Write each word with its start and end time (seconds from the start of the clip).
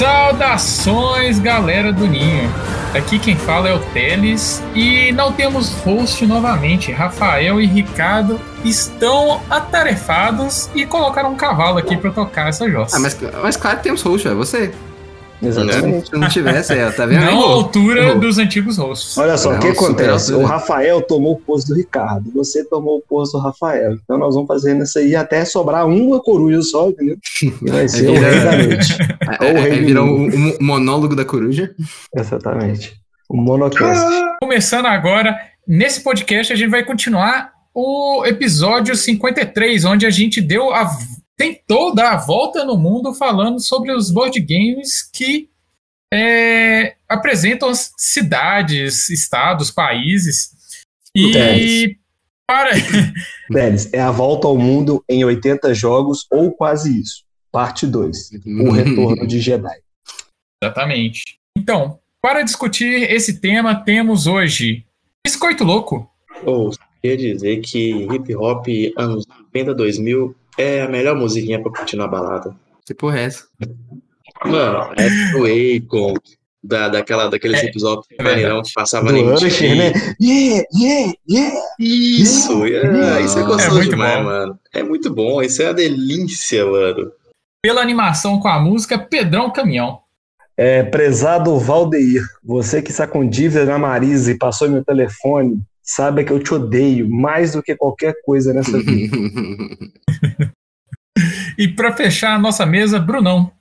Saudações, 0.00 1.38
galera 1.38 1.92
do 1.92 2.06
Ninho. 2.06 2.50
Aqui 2.96 3.18
quem 3.18 3.36
fala 3.36 3.68
é 3.68 3.74
o 3.74 3.78
Teles 3.92 4.62
e 4.74 5.12
não 5.12 5.30
temos 5.30 5.74
host 5.82 6.26
novamente. 6.26 6.90
Rafael 6.90 7.60
e 7.60 7.66
Ricardo 7.66 8.40
estão 8.64 9.42
atarefados 9.50 10.70
e 10.74 10.86
colocaram 10.86 11.32
um 11.32 11.36
cavalo 11.36 11.76
aqui 11.76 11.98
para 11.98 12.10
tocar 12.12 12.48
essa 12.48 12.66
jossa. 12.70 12.96
Ah, 12.96 12.98
mas, 12.98 13.18
mas 13.42 13.58
claro 13.58 13.76
que 13.76 13.82
temos 13.82 14.00
host, 14.00 14.26
é 14.26 14.32
você. 14.32 14.72
Exatamente. 15.42 16.08
Se 16.10 16.16
não 16.16 16.28
tivesse, 16.28 16.72
é, 16.74 16.90
tá 16.90 17.06
vendo? 17.06 17.24
Não 17.24 17.42
à 17.42 17.46
altura 17.52 18.00
Errou. 18.02 18.20
dos 18.20 18.38
antigos 18.38 18.76
hosts. 18.76 19.16
Olha 19.16 19.36
só, 19.38 19.54
o 19.54 19.58
que 19.58 19.68
acontece? 19.68 20.32
O 20.34 20.44
Rafael 20.44 21.00
tomou 21.02 21.32
o 21.34 21.36
posto 21.40 21.68
do 21.68 21.74
Ricardo, 21.74 22.30
você 22.32 22.64
tomou 22.64 22.98
o 22.98 23.02
posto 23.02 23.38
do 23.38 23.42
Rafael. 23.42 23.94
Então 23.94 24.18
nós 24.18 24.34
vamos 24.34 24.48
fazer 24.48 24.76
isso 24.80 24.98
aí 24.98 25.16
até 25.16 25.44
sobrar 25.44 25.86
uma 25.86 26.20
coruja 26.20 26.60
só, 26.62 26.88
entendeu? 26.88 27.16
Vai 27.62 27.88
ser 27.88 28.08
o 28.10 28.14
vira- 28.14 28.30
rei 28.30 28.40
da 28.40 28.56
noite. 28.68 28.96
É, 29.40 29.44
Ou 29.46 29.54
o 29.54 29.58
é, 29.58 29.60
rei 29.62 29.78
é, 29.78 29.82
virou 29.82 30.06
o, 30.08 30.28
o 30.58 30.62
monólogo 30.62 31.16
da 31.16 31.24
coruja. 31.24 31.74
Exatamente. 32.14 33.00
O 33.28 33.36
monocast. 33.36 34.04
Começando 34.42 34.86
agora, 34.86 35.36
nesse 35.66 36.00
podcast 36.02 36.52
a 36.52 36.56
gente 36.56 36.70
vai 36.70 36.84
continuar 36.84 37.52
o 37.72 38.24
episódio 38.26 38.96
53, 38.96 39.84
onde 39.84 40.04
a 40.04 40.10
gente 40.10 40.40
deu 40.40 40.74
a 40.74 40.90
tentou 41.40 41.94
dar 41.94 42.12
a 42.12 42.16
volta 42.18 42.66
no 42.66 42.76
mundo 42.76 43.14
falando 43.14 43.60
sobre 43.60 43.90
os 43.92 44.10
board 44.10 44.38
games 44.40 45.02
que 45.10 45.48
é, 46.12 46.96
apresentam 47.08 47.70
as 47.70 47.94
cidades, 47.96 49.08
estados, 49.08 49.70
países. 49.70 50.50
E 51.16 51.96
para 52.46 52.72
Deles, 53.48 53.90
é 53.90 54.00
a 54.00 54.10
volta 54.10 54.48
ao 54.48 54.58
mundo 54.58 55.02
em 55.08 55.24
80 55.24 55.72
jogos 55.72 56.26
ou 56.30 56.52
quase 56.52 57.00
isso. 57.00 57.24
Parte 57.50 57.86
2. 57.86 58.32
O 58.60 58.70
retorno 58.70 59.26
de 59.26 59.40
Jedi. 59.40 59.80
Exatamente. 60.62 61.22
Então, 61.56 61.98
para 62.20 62.42
discutir 62.42 63.10
esse 63.10 63.40
tema, 63.40 63.74
temos 63.74 64.26
hoje 64.26 64.84
Biscoito 65.24 65.64
Louco. 65.64 66.08
Ou 66.44 66.70
queria 67.00 67.32
dizer 67.32 67.60
que 67.62 68.06
hip 68.12 68.36
hop 68.36 68.66
anos 68.98 69.26
90, 69.26 69.74
2000 69.74 70.36
é 70.60 70.82
a 70.82 70.88
melhor 70.88 71.16
musiquinha 71.16 71.62
pra 71.62 71.72
curtir 71.72 71.96
na 71.96 72.06
balada. 72.06 72.54
Que 72.84 72.94
porra 72.94 73.20
é 73.20 73.24
essa? 73.24 73.44
Mano, 74.44 74.92
é 74.96 75.08
do 75.32 75.44
Akon, 75.44 76.14
da, 76.62 76.88
daquela, 76.88 77.28
daqueles 77.28 77.60
É, 77.62 77.66
hip 77.66 77.84
hop 77.84 78.04
é 78.18 78.62
que 78.62 78.72
passava 78.74 79.10
MTV. 79.10 79.46
Usher, 79.46 79.76
né? 79.76 79.92
Yeah, 80.20 80.64
yeah, 80.78 81.12
yeah. 81.28 81.60
Isso, 81.78 82.64
é, 82.64 83.22
isso 83.22 83.38
é 83.38 83.42
É 83.42 83.44
gostoso 83.46 83.74
muito 83.76 83.90
demais, 83.90 84.18
bom. 84.18 84.24
mano. 84.24 84.58
É 84.72 84.82
muito 84.82 85.14
bom, 85.14 85.42
isso 85.42 85.62
é 85.62 85.66
a 85.66 85.72
delícia, 85.72 86.64
mano. 86.66 87.12
Pela 87.62 87.80
animação 87.82 88.40
com 88.40 88.48
a 88.48 88.58
música 88.58 88.98
Pedrão 88.98 89.50
Caminhão. 89.50 90.00
É, 90.56 90.82
prezado 90.82 91.58
Valdeir, 91.58 92.22
você 92.44 92.82
que 92.82 92.90
está 92.90 93.06
com 93.06 93.26
dívida 93.26 93.64
na 93.64 93.78
Marisa 93.78 94.30
e 94.30 94.36
passou 94.38 94.68
meu 94.68 94.84
telefone, 94.84 95.62
saiba 95.90 96.22
que 96.22 96.32
eu 96.32 96.38
te 96.38 96.54
odeio 96.54 97.08
mais 97.10 97.52
do 97.52 97.62
que 97.62 97.74
qualquer 97.74 98.14
coisa 98.24 98.52
nessa 98.52 98.78
vida. 98.78 99.16
E 101.58 101.68
para 101.68 101.92
fechar 101.94 102.34
a 102.34 102.38
nossa 102.38 102.64
mesa, 102.64 102.98
Brunão. 102.98 103.52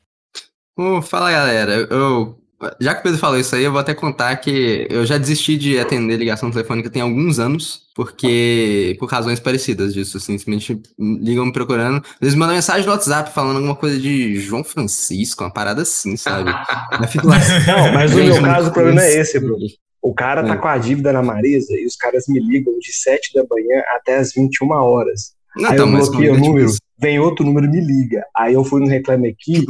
Ô, 0.78 1.02
fala 1.02 1.32
galera, 1.32 1.88
eu, 1.90 2.40
já 2.80 2.94
que 2.94 3.02
o 3.02 3.04
Pedro 3.04 3.18
falou 3.18 3.38
isso 3.38 3.54
aí, 3.54 3.64
eu 3.64 3.72
vou 3.72 3.82
até 3.82 3.94
contar 3.94 4.34
que 4.38 4.88
eu 4.90 5.06
já 5.06 5.18
desisti 5.18 5.58
de 5.58 5.78
atender 5.78 6.16
ligação 6.16 6.50
telefônica 6.50 6.90
tem 6.90 7.02
alguns 7.02 7.40
anos, 7.40 7.82
porque 7.94 8.96
por 9.00 9.10
razões 9.10 9.42
parecidas 9.42 9.94
disso, 9.94 10.16
assim, 10.16 10.38
simplesmente 10.38 10.82
ligam 10.98 11.48
me 11.48 11.52
procurando, 11.52 11.98
às 11.98 12.20
vezes 12.22 12.36
mandam 12.36 12.56
mensagem 12.56 12.86
no 12.86 12.92
WhatsApp 12.94 13.34
falando 13.34 13.58
alguma 13.58 13.76
coisa 13.76 14.00
de 14.00 14.40
João 14.40 14.64
Francisco, 14.64 15.44
uma 15.44 15.52
parada 15.52 15.82
assim, 15.82 16.16
sabe? 16.16 16.52
Lá, 17.26 17.38
Não, 17.68 17.92
mas 17.92 18.12
no 18.12 18.24
meu 18.24 18.42
caso 18.42 18.70
o 18.70 18.74
problema 18.74 19.02
é 19.02 19.20
esse, 19.20 19.42
Francisco. 19.42 19.89
O 20.02 20.14
cara 20.14 20.44
tá 20.44 20.54
É. 20.54 20.58
com 20.58 20.68
a 20.68 20.78
dívida 20.78 21.12
na 21.12 21.22
Marisa 21.22 21.74
e 21.74 21.86
os 21.86 21.96
caras 21.96 22.26
me 22.28 22.40
ligam 22.40 22.78
de 22.80 22.94
7 22.94 23.34
da 23.34 23.44
manhã 23.50 23.82
até 23.96 24.18
as 24.18 24.32
21 24.34 24.70
horas. 24.72 25.34
Não, 25.58 25.70
Aí 25.70 25.76
então, 25.76 25.90
eu 25.90 25.98
bloqueio 25.98 26.32
o 26.32 26.36
tipo 26.36 26.48
número, 26.48 26.72
vem 26.98 27.20
outro 27.20 27.46
número 27.46 27.66
e 27.66 27.70
me 27.70 27.82
liga. 27.82 28.24
Aí 28.36 28.54
eu 28.54 28.64
fui 28.64 28.80
no 28.80 28.88
Reclame 28.88 29.30
Aqui 29.30 29.66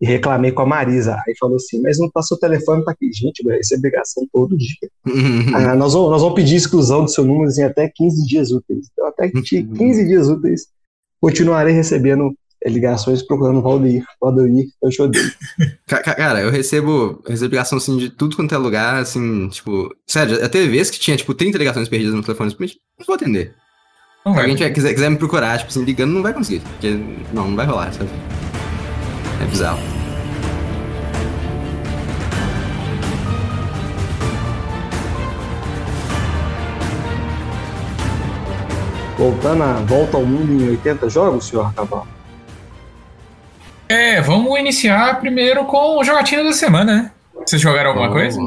e 0.00 0.06
reclamei 0.06 0.52
com 0.52 0.62
a 0.62 0.66
Marisa. 0.66 1.16
Aí 1.26 1.34
falou 1.38 1.56
assim, 1.56 1.80
mas 1.82 1.98
não 1.98 2.10
passou 2.10 2.36
o 2.36 2.40
telefone 2.40 2.82
pra 2.84 2.92
aqui. 2.92 3.10
Gente, 3.12 3.40
eu 3.44 3.50
recebo 3.50 3.82
ligação 3.84 4.26
todo 4.32 4.56
dia. 4.56 4.88
Ah, 5.54 5.74
nós, 5.74 5.92
vamos, 5.94 6.10
nós 6.10 6.22
vamos 6.22 6.34
pedir 6.36 6.56
exclusão 6.56 7.04
do 7.04 7.10
seu 7.10 7.24
número 7.24 7.50
em 7.50 7.62
até 7.62 7.90
15 7.94 8.26
dias 8.26 8.50
úteis. 8.50 8.88
Então, 8.92 9.06
até 9.06 9.28
que 9.30 9.62
15 9.62 10.06
dias 10.06 10.28
úteis, 10.28 10.66
continuarei 11.20 11.74
recebendo 11.74 12.34
ligações 12.68 13.22
procurando 13.22 13.62
Valdeir. 13.62 14.04
Valdeir, 14.20 14.66
eu 14.82 14.90
te 14.90 15.02
odeio. 15.02 15.32
Cara, 15.86 16.40
eu 16.40 16.50
recebo, 16.50 17.20
eu 17.24 17.30
recebo 17.30 17.50
ligação 17.50 17.78
assim 17.78 17.96
de 17.96 18.10
tudo 18.10 18.36
quanto 18.36 18.54
é 18.54 18.58
lugar, 18.58 18.96
assim, 19.02 19.48
tipo, 19.48 19.94
sério, 20.06 20.44
até 20.44 20.64
vezes 20.66 20.90
que 20.90 20.98
tinha, 20.98 21.16
tipo, 21.16 21.32
30 21.34 21.58
ligações 21.58 21.88
perdidas 21.88 22.14
no 22.14 22.22
telefone, 22.22 22.50
simplesmente 22.50 22.80
não 22.98 23.06
vou 23.06 23.14
atender. 23.16 23.54
Não 24.24 24.32
Se 24.34 24.40
alguém 24.40 24.56
tiver- 24.56 24.70
quiser, 24.70 24.92
quiser 24.94 25.10
me 25.10 25.16
procurar, 25.16 25.58
tipo 25.58 25.70
assim, 25.70 25.84
ligando, 25.84 26.12
não 26.12 26.22
vai 26.22 26.32
conseguir. 26.34 26.60
Porque 26.60 26.90
não, 27.32 27.48
não 27.48 27.56
vai 27.56 27.64
rolar, 27.66 27.92
sabe? 27.92 28.10
É 29.40 29.44
bizarro. 29.46 29.80
Voltando 39.18 39.62
a 39.62 39.72
volta 39.80 40.16
ao 40.18 40.24
mundo 40.26 40.52
em 40.52 40.68
80 40.70 41.08
jogos, 41.08 41.46
senhor 41.46 41.72
Cavalo? 41.74 42.06
É, 43.96 44.20
vamos 44.20 44.58
iniciar 44.60 45.18
primeiro 45.20 45.64
com 45.64 45.98
o 45.98 46.04
jogatina 46.04 46.44
da 46.44 46.52
semana, 46.52 46.94
né? 46.94 47.12
Vocês 47.46 47.62
jogaram 47.62 47.90
alguma 47.90 48.10
coisa? 48.12 48.38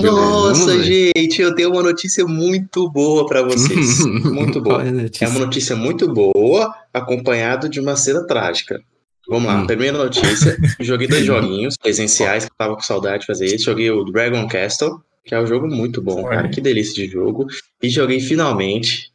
Nossa, 0.00 0.82
gente, 0.82 1.42
eu 1.42 1.54
tenho 1.54 1.70
uma 1.70 1.82
notícia 1.82 2.24
muito 2.24 2.88
boa 2.90 3.26
pra 3.26 3.42
vocês. 3.42 3.98
Muito 4.24 4.62
boa. 4.62 4.82
É 4.86 4.90
notícia. 4.90 5.28
uma 5.28 5.40
notícia 5.40 5.76
muito 5.76 6.06
boa, 6.12 6.72
acompanhado 6.94 7.68
de 7.68 7.80
uma 7.80 7.96
cena 7.96 8.24
trágica. 8.26 8.80
Vamos 9.28 9.46
lá, 9.48 9.56
Hum. 9.60 9.66
primeira 9.66 9.98
notícia. 9.98 10.56
Joguei 10.80 11.06
dois 11.08 11.24
joguinhos 11.24 11.76
presenciais, 11.76 12.44
que 12.44 12.50
eu 12.50 12.56
tava 12.56 12.74
com 12.76 12.80
saudade 12.80 13.20
de 13.22 13.26
fazer 13.26 13.46
isso. 13.46 13.64
Joguei 13.66 13.90
o 13.90 14.04
Dragon 14.04 14.46
Castle, 14.48 15.00
que 15.24 15.34
é 15.34 15.40
um 15.40 15.46
jogo 15.46 15.66
muito 15.66 16.00
bom, 16.00 16.22
Olha. 16.24 16.36
cara. 16.36 16.48
Que 16.48 16.60
delícia 16.62 16.94
de 16.94 17.12
jogo. 17.12 17.46
E 17.82 17.90
joguei 17.90 18.20
finalmente. 18.20 19.10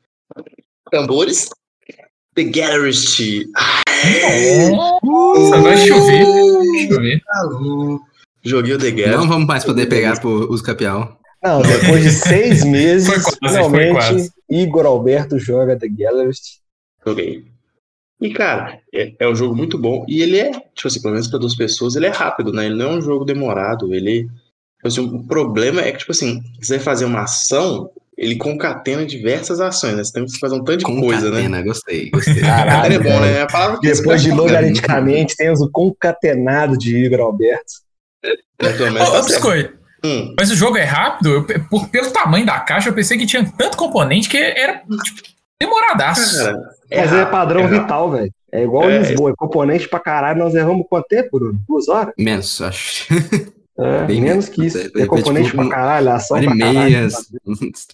Tambores. 0.91 1.49
The 2.35 2.43
Gallerist. 2.43 3.45
Nossa, 5.03 5.61
vai 5.61 5.77
chover. 5.77 6.25
Chover. 6.87 7.21
Alô. 7.29 8.01
Joguei 8.43 8.73
o 8.73 8.77
The 8.77 8.91
Gallerist. 8.91 9.17
Não 9.17 9.27
vamos 9.27 9.47
mais 9.47 9.63
poder 9.63 9.87
pegar 9.87 10.19
por 10.19 10.51
os 10.51 10.61
capial. 10.61 11.19
Não, 11.43 11.61
depois 11.61 12.03
de 12.03 12.11
seis 12.11 12.63
meses, 12.65 13.07
quase, 13.07 13.37
finalmente. 13.37 14.29
Igor 14.49 14.85
Alberto 14.85 15.39
joga 15.39 15.77
The 15.77 15.87
Gallerist. 15.87 16.59
Joguei. 17.05 17.45
E, 18.21 18.33
cara, 18.33 18.79
é, 18.93 19.13
é 19.19 19.27
um 19.27 19.35
jogo 19.35 19.55
muito 19.55 19.77
bom. 19.77 20.05
E 20.07 20.21
ele 20.21 20.37
é, 20.37 20.51
tipo 20.51 20.87
assim, 20.87 21.01
pelo 21.01 21.13
menos 21.13 21.27
para 21.27 21.39
duas 21.39 21.55
pessoas, 21.55 21.95
ele 21.95 22.05
é 22.05 22.09
rápido, 22.09 22.53
né? 22.53 22.65
Ele 22.65 22.75
não 22.75 22.91
é 22.91 22.95
um 22.95 23.01
jogo 23.01 23.25
demorado. 23.25 23.93
Ele. 23.93 24.23
tipo 24.23 24.87
assim, 24.87 25.01
o 25.01 25.23
problema 25.27 25.81
é 25.81 25.91
que, 25.91 25.99
tipo 25.99 26.11
assim, 26.11 26.41
você 26.61 26.75
vai 26.75 26.83
fazer 26.83 27.05
uma 27.05 27.23
ação, 27.23 27.89
ele 28.17 28.35
concatena 28.37 29.05
diversas 29.05 29.59
ações, 29.59 29.95
né? 29.95 30.03
Você 30.03 30.13
tem 30.13 30.25
que 30.25 30.39
fazer 30.39 30.55
um 30.55 30.63
tanto 30.63 30.79
de 30.79 30.83
coisa, 30.85 31.29
né? 31.31 31.37
Concatena, 31.37 31.61
gostei, 31.63 32.09
gostei. 32.09 32.35
Concatena 32.35 32.95
é 32.95 32.99
bom, 32.99 33.19
né? 33.19 33.37
É 33.39 33.41
a 33.41 33.47
palavra 33.47 33.79
que 33.79 33.91
Depois 33.91 34.21
de 34.21 34.31
logaritmicamente, 34.31 35.35
temos 35.35 35.61
o 35.61 35.69
concatenado 35.71 36.77
de 36.77 36.95
Igor 36.97 37.21
Alberto. 37.21 37.73
Pelo 38.57 38.91
menos 38.91 39.09
Ô, 39.09 39.11
tá. 39.13 39.21
Biscoito, 39.21 39.83
Hum, 40.05 40.35
mas 40.37 40.51
o 40.51 40.55
jogo 40.55 40.77
é 40.77 40.83
rápido? 40.83 41.29
Eu, 41.29 41.45
por, 41.69 41.87
pelo 41.87 42.11
tamanho 42.11 42.45
da 42.45 42.59
caixa, 42.59 42.89
eu 42.89 42.93
pensei 42.93 43.17
que 43.17 43.25
tinha 43.25 43.49
tanto 43.57 43.77
componente 43.77 44.27
que 44.27 44.35
era 44.37 44.79
tipo, 44.79 45.29
demoradaço. 45.61 46.43
cara, 46.43 46.59
Mas 46.91 47.13
é 47.13 47.25
padrão 47.25 47.61
é 47.61 47.67
vital, 47.67 48.11
velho. 48.11 48.31
É 48.51 48.63
igual 48.63 48.91
É. 48.91 48.99
Lisboa, 48.99 49.31
é 49.31 49.33
componente 49.37 49.87
pra 49.87 49.99
caralho. 50.01 50.39
Nós 50.39 50.53
erramos 50.53 50.85
quanto 50.89 51.07
tempo, 51.07 51.39
Bruno? 51.39 51.57
Duas 51.67 51.87
horas? 51.87 52.13
Menos, 52.17 52.61
acho. 52.61 53.07
É, 53.77 54.05
Bem 54.05 54.21
menos 54.21 54.49
que 54.49 54.65
isso. 54.67 54.77
Foi- 54.91 55.01
É 55.01 55.05
componente 55.07 55.49
tipo 55.49 55.57
pra 55.63 55.69
caralho, 55.69 56.09
ação 56.11 56.37
Hora 56.37 56.45
pra 56.45 56.55
e 56.55 56.57
meia, 56.57 57.07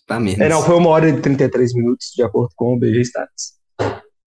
pra 0.05 0.19
menos. 0.19 0.39
É, 0.39 0.49
não, 0.49 0.61
foi 0.61 0.75
uma 0.75 0.89
hora 0.89 1.09
e 1.09 1.21
33 1.21 1.73
minutos, 1.73 2.11
de 2.15 2.21
acordo 2.23 2.49
com 2.55 2.73
o 2.75 2.77
BG 2.79 3.01
Stats. 3.01 3.53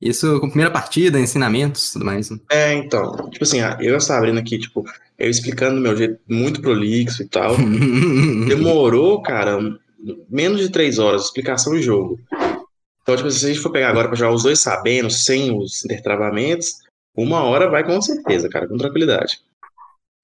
Isso 0.00 0.40
com 0.40 0.48
primeira 0.48 0.70
partida, 0.72 1.20
ensinamentos, 1.20 1.92
tudo 1.92 2.04
mais. 2.04 2.30
né? 2.30 2.38
É, 2.50 2.72
então, 2.74 3.28
tipo 3.30 3.44
assim, 3.44 3.58
eu 3.80 3.96
estava 3.96 4.18
abrindo 4.20 4.38
aqui, 4.38 4.58
tipo, 4.58 4.82
eu 5.18 5.30
explicando 5.30 5.76
do 5.76 5.80
meu 5.82 5.96
jeito 5.96 6.18
muito 6.28 6.60
prolixo 6.60 7.22
e 7.22 7.28
tal. 7.28 7.54
Demorou, 8.48 9.22
cara, 9.22 9.58
menos 10.28 10.60
de 10.60 10.70
três 10.70 10.98
horas, 10.98 11.22
explicação 11.26 11.74
de 11.74 11.82
jogo. 11.82 12.18
Então, 13.02 13.16
tipo, 13.16 13.30
se 13.30 13.44
a 13.44 13.48
gente 13.48 13.60
for 13.60 13.70
pegar 13.70 13.90
agora 13.90 14.08
pra 14.08 14.16
jogar 14.16 14.32
os 14.34 14.42
dois 14.42 14.58
sabendo, 14.60 15.10
sem 15.10 15.56
os 15.56 15.84
intertravamentos, 15.84 16.76
uma 17.16 17.42
hora 17.42 17.68
vai 17.70 17.84
com 17.84 18.00
certeza, 18.00 18.48
cara, 18.48 18.66
com 18.66 18.76
tranquilidade. 18.76 19.38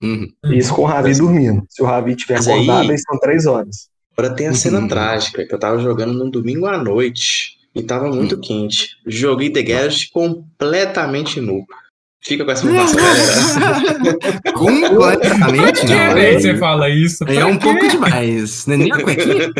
Uhum. 0.02 0.28
Isso 0.52 0.74
com 0.74 0.82
o 0.82 0.86
Ravi 0.86 1.08
Mas- 1.08 1.18
dormindo. 1.18 1.62
Se 1.68 1.82
o 1.82 1.86
Ravi 1.86 2.14
tiver 2.16 2.34
Mas 2.36 2.48
acordado, 2.48 2.90
aí 2.90 2.98
são 2.98 3.18
três 3.18 3.46
horas. 3.46 3.88
Agora 4.16 4.34
tem 4.34 4.46
a 4.48 4.54
cena 4.54 4.80
Uhum. 4.80 4.88
trágica, 4.88 5.46
que 5.46 5.54
eu 5.54 5.58
tava 5.58 5.78
jogando 5.78 6.12
num 6.12 6.30
domingo 6.30 6.66
à 6.66 6.76
noite 6.78 7.56
e 7.74 7.82
tava 7.82 8.08
muito 8.10 8.38
quente. 8.40 8.96
Joguei 9.06 9.50
The 9.50 9.62
Garage 9.62 10.08
completamente 10.10 11.40
nu. 11.40 11.64
Fica 12.20 12.44
com 12.44 12.50
essa 12.50 12.66
informação. 12.66 13.00
Completamente 14.54 15.86
não. 15.86 16.14
vez 16.14 16.42
você 16.42 16.56
fala 16.56 16.88
isso? 16.88 17.24
É 17.24 17.44
um 17.44 17.56
pouco 17.56 17.88
demais. 17.88 18.66
Não 18.66 18.74
é 18.74 18.76
nem 18.76 18.92
a 18.92 19.02
cuequinha? 19.02 19.50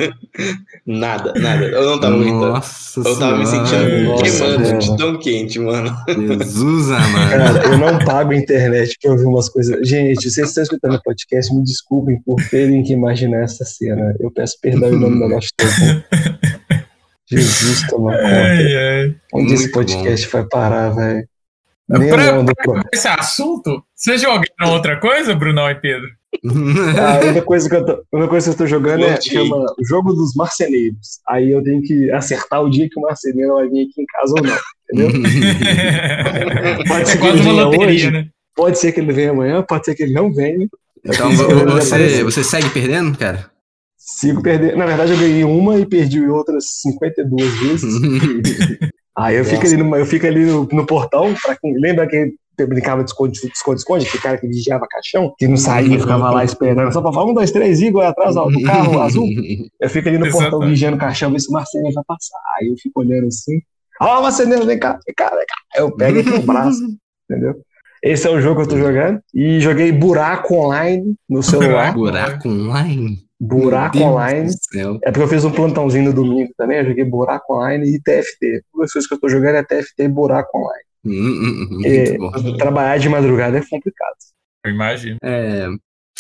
Nada, 0.85 1.33
nada. 1.37 1.65
Eu 1.67 1.85
não 1.85 2.01
tava 2.01 2.17
aguentando. 2.17 2.47
Nossa 2.53 3.01
Eu 3.01 3.19
tava 3.19 3.39
me 3.39 3.47
sentindo 3.47 4.17
queimando 4.23 4.61
mano. 4.61 4.79
de 4.79 4.97
tão 4.97 5.19
quente, 5.19 5.59
mano. 5.61 5.97
Jesus 6.09 6.91
amado. 6.91 7.31
Cara, 7.31 7.63
eu 7.65 7.79
não 7.79 7.99
pago 8.01 8.33
a 8.33 8.37
internet 8.37 8.97
pra 9.01 9.13
ouvir 9.13 9.27
umas 9.27 9.49
coisas. 9.49 9.89
Gente, 9.89 10.29
vocês 10.29 10.49
estão 10.49 10.63
escutando 10.63 10.95
o 10.97 11.03
podcast, 11.03 11.55
me 11.55 11.63
desculpem 11.63 12.21
por 12.23 12.37
terem 12.51 12.83
que 12.83 12.93
imaginar 12.93 13.45
essa 13.45 13.65
cena. 13.65 14.15
Eu 14.19 14.31
peço 14.33 14.57
perdão 14.61 14.93
em 14.93 14.99
nome 14.99 15.21
da 15.21 15.29
nossa 15.29 15.49
turma. 15.57 16.05
Jesus, 17.31 17.87
toma 17.89 18.13
conta. 18.13 18.27
Ai, 18.27 18.77
ai. 18.77 19.15
Onde 19.33 19.53
esse 19.55 19.65
Muito 19.65 19.75
podcast 19.75 20.29
vai 20.29 20.45
parar, 20.45 20.91
velho? 20.91 21.29
Pra- 21.89 21.99
Nem 21.99 22.11
a 22.13 22.35
mão 22.35 22.45
do 22.45 22.53
pro- 22.55 22.83
Esse 22.93 23.09
assunto, 23.09 23.83
vocês 23.95 24.21
jogaram 24.21 24.73
outra 24.75 24.99
coisa, 25.01 25.35
Brunão 25.35 25.69
e 25.71 25.75
Pedro? 25.75 26.07
A 27.01 27.25
única 27.25 27.41
coisa 27.43 27.69
que 27.71 27.75
eu 27.75 27.85
tô, 27.87 27.93
a 27.93 28.17
única 28.17 28.29
coisa 28.29 28.47
que 28.51 28.55
eu 28.55 28.59
tô 28.59 28.67
jogando 28.67 29.03
é 29.05 29.19
chama 29.19 29.57
o 29.57 29.85
jogo 29.87 30.13
dos 30.13 30.35
marceneiros. 30.35 31.21
Aí 31.27 31.51
eu 31.51 31.63
tenho 31.65 31.81
que 31.83 32.11
acertar 32.13 32.63
o 32.63 32.69
dia 32.69 32.87
que 32.91 32.99
o 32.99 33.03
marceneiro 33.03 33.55
vai 33.55 33.67
vir 33.69 33.89
aqui 33.91 34.03
em 34.03 34.07
casa 34.07 34.35
ou 34.37 34.43
não. 34.43 34.59
Entendeu? 34.93 35.23
Pode 36.87 37.03
É 37.03 37.05
ser 37.07 37.19
que 37.19 37.27
ele 37.27 37.41
venha 37.43 37.65
loteria, 37.65 37.87
hoje, 37.89 38.11
né? 38.11 38.27
pode 38.55 38.79
ser 38.79 38.93
que 38.93 39.01
ele 39.01 39.13
venha 39.13 39.31
amanhã, 39.31 39.63
pode 39.63 39.85
ser 39.87 39.95
que 39.95 40.03
ele 40.03 40.13
não 40.13 40.33
venha. 40.33 40.69
Então 41.05 41.31
você, 41.33 42.23
você 42.23 42.45
segue 42.45 42.69
perdendo, 42.71 43.17
cara? 43.17 43.51
Sigo 43.97 44.43
perdendo. 44.43 44.77
Na 44.77 44.85
verdade, 44.87 45.13
eu 45.13 45.19
ganhei 45.19 45.45
uma 45.45 45.79
e 45.79 45.87
perdi 45.87 46.27
outras 46.27 46.65
52 46.83 47.59
vezes. 47.61 47.95
Aí 49.19 49.37
eu 49.37 49.45
fico 49.45 49.67
ali, 49.67 49.77
no, 49.77 49.97
eu 49.97 50.07
fico 50.07 50.27
ali 50.27 50.45
no, 50.45 50.69
no 50.71 50.87
portão, 50.87 51.35
pra 51.43 51.57
quem 51.57 51.75
lembra 51.79 52.07
que 52.07 52.35
eu 52.57 52.69
brincava 52.69 53.03
de 53.03 53.11
esconde, 53.11 53.37
esconde, 53.37 53.81
esconde, 53.81 54.07
aquele 54.07 54.23
cara 54.23 54.39
que 54.39 54.47
vigiava 54.47 54.87
caixão, 54.89 55.35
que 55.37 55.49
não 55.49 55.57
saía, 55.57 55.99
ficava 55.99 56.31
lá 56.31 56.45
esperando, 56.45 56.93
só 56.93 57.03
pra 57.03 57.13
falar 57.13 57.27
um, 57.27 57.35
dois, 57.35 57.51
três, 57.51 57.81
Igor, 57.81 58.05
atrás 58.05 58.37
ó, 58.37 58.49
do 58.49 58.63
carro 58.63 59.01
azul. 59.01 59.29
Eu 59.81 59.91
fico 59.91 60.09
ali 60.09 60.19
no 60.19 60.31
portão 60.31 60.61
vigiando 60.61 60.97
o 60.97 61.01
caixão, 61.01 61.33
ver 61.33 61.41
se 61.41 61.49
o 61.49 61.53
marceneiro 61.53 61.95
vai 61.95 62.05
passar. 62.07 62.39
Aí 62.59 62.69
eu 62.69 62.75
fico 62.81 63.01
olhando 63.01 63.27
assim, 63.27 63.61
ó, 64.01 64.23
marceneiro, 64.23 64.65
vem 64.65 64.79
cá, 64.79 64.99
vem 65.05 65.15
cá, 65.17 65.31
vem 65.31 65.47
cá. 65.47 65.57
Aí 65.75 65.83
eu 65.83 65.91
pego 65.91 66.19
ele 66.19 66.31
no 66.31 66.43
braço, 66.43 66.81
entendeu? 67.29 67.55
Esse 68.03 68.29
é 68.29 68.31
o 68.31 68.41
jogo 68.41 68.61
que 68.61 68.63
eu 68.63 68.69
tô 68.69 68.79
jogando. 68.79 69.21
E 69.35 69.59
joguei 69.59 69.91
Buraco 69.91 70.55
Online 70.55 71.17
no 71.29 71.43
celular. 71.43 71.93
Buraco 71.93 72.49
online. 72.49 73.28
Buraco 73.41 73.99
Online. 73.99 74.51
É 75.03 75.11
porque 75.11 75.23
eu 75.23 75.29
fiz 75.29 75.45
um 75.45 75.53
plantãozinho 75.53 76.07
no 76.07 76.13
domingo 76.13 76.53
também, 76.57 76.79
eu 76.79 76.87
joguei 76.87 77.05
Buraco 77.05 77.55
Online 77.55 77.87
e 77.89 78.01
TFT. 78.01 78.63
Duas 78.75 78.93
coisas 78.93 79.09
que 79.09 79.15
eu 79.15 79.21
tô 79.21 79.29
jogando 79.29 79.57
é 79.57 79.63
TFT 79.63 80.05
e 80.05 80.09
Buraco 80.09 80.59
Online. 80.59 80.85
Hum, 81.05 81.13
hum, 81.13 81.69
hum, 81.71 81.83
É. 81.85 82.57
Trabalhar 82.57 82.99
de 82.99 83.09
madrugada 83.09 83.59
é 83.59 83.63
complicado. 83.69 84.17
Eu 84.65 84.73
imagino. 84.73 85.19
É... 85.23 85.69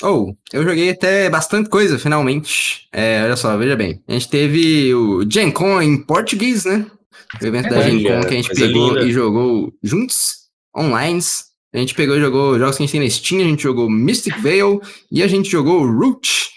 Oh, 0.00 0.32
eu 0.53 0.62
joguei 0.62 0.91
até 0.91 1.29
bastante 1.29 1.69
coisa, 1.69 1.99
finalmente. 1.99 2.87
É, 2.93 3.25
olha 3.25 3.35
só, 3.35 3.56
veja 3.56 3.75
bem. 3.75 4.00
A 4.06 4.12
gente 4.12 4.29
teve 4.31 4.94
o 4.94 5.29
Gen 5.29 5.50
Con 5.50 5.82
em 5.82 6.00
português, 6.00 6.64
né? 6.64 6.87
O 7.43 7.44
evento 7.44 7.69
da 7.69 7.79
Olha, 7.79 7.91
Gen 7.91 8.03
Con 8.05 8.21
que 8.21 8.35
a 8.35 8.37
gente 8.37 8.55
pegou 8.55 8.94
linda. 8.94 9.05
e 9.05 9.12
jogou 9.12 9.73
juntos, 9.82 10.47
online. 10.76 11.21
A 11.75 11.79
gente 11.79 11.94
pegou 11.94 12.17
e 12.17 12.21
jogou 12.21 12.59
jogos 12.59 12.76
que 12.76 12.82
a 12.85 12.87
gente 12.87 12.93
tem 12.93 13.00
na 13.00 13.11
Steam, 13.11 13.41
a 13.41 13.44
gente 13.44 13.62
jogou 13.62 13.91
Mystic 13.91 14.38
Veil 14.41 14.81
e 15.11 15.21
a 15.21 15.26
gente 15.26 15.50
jogou 15.50 15.85
Root. 15.85 16.49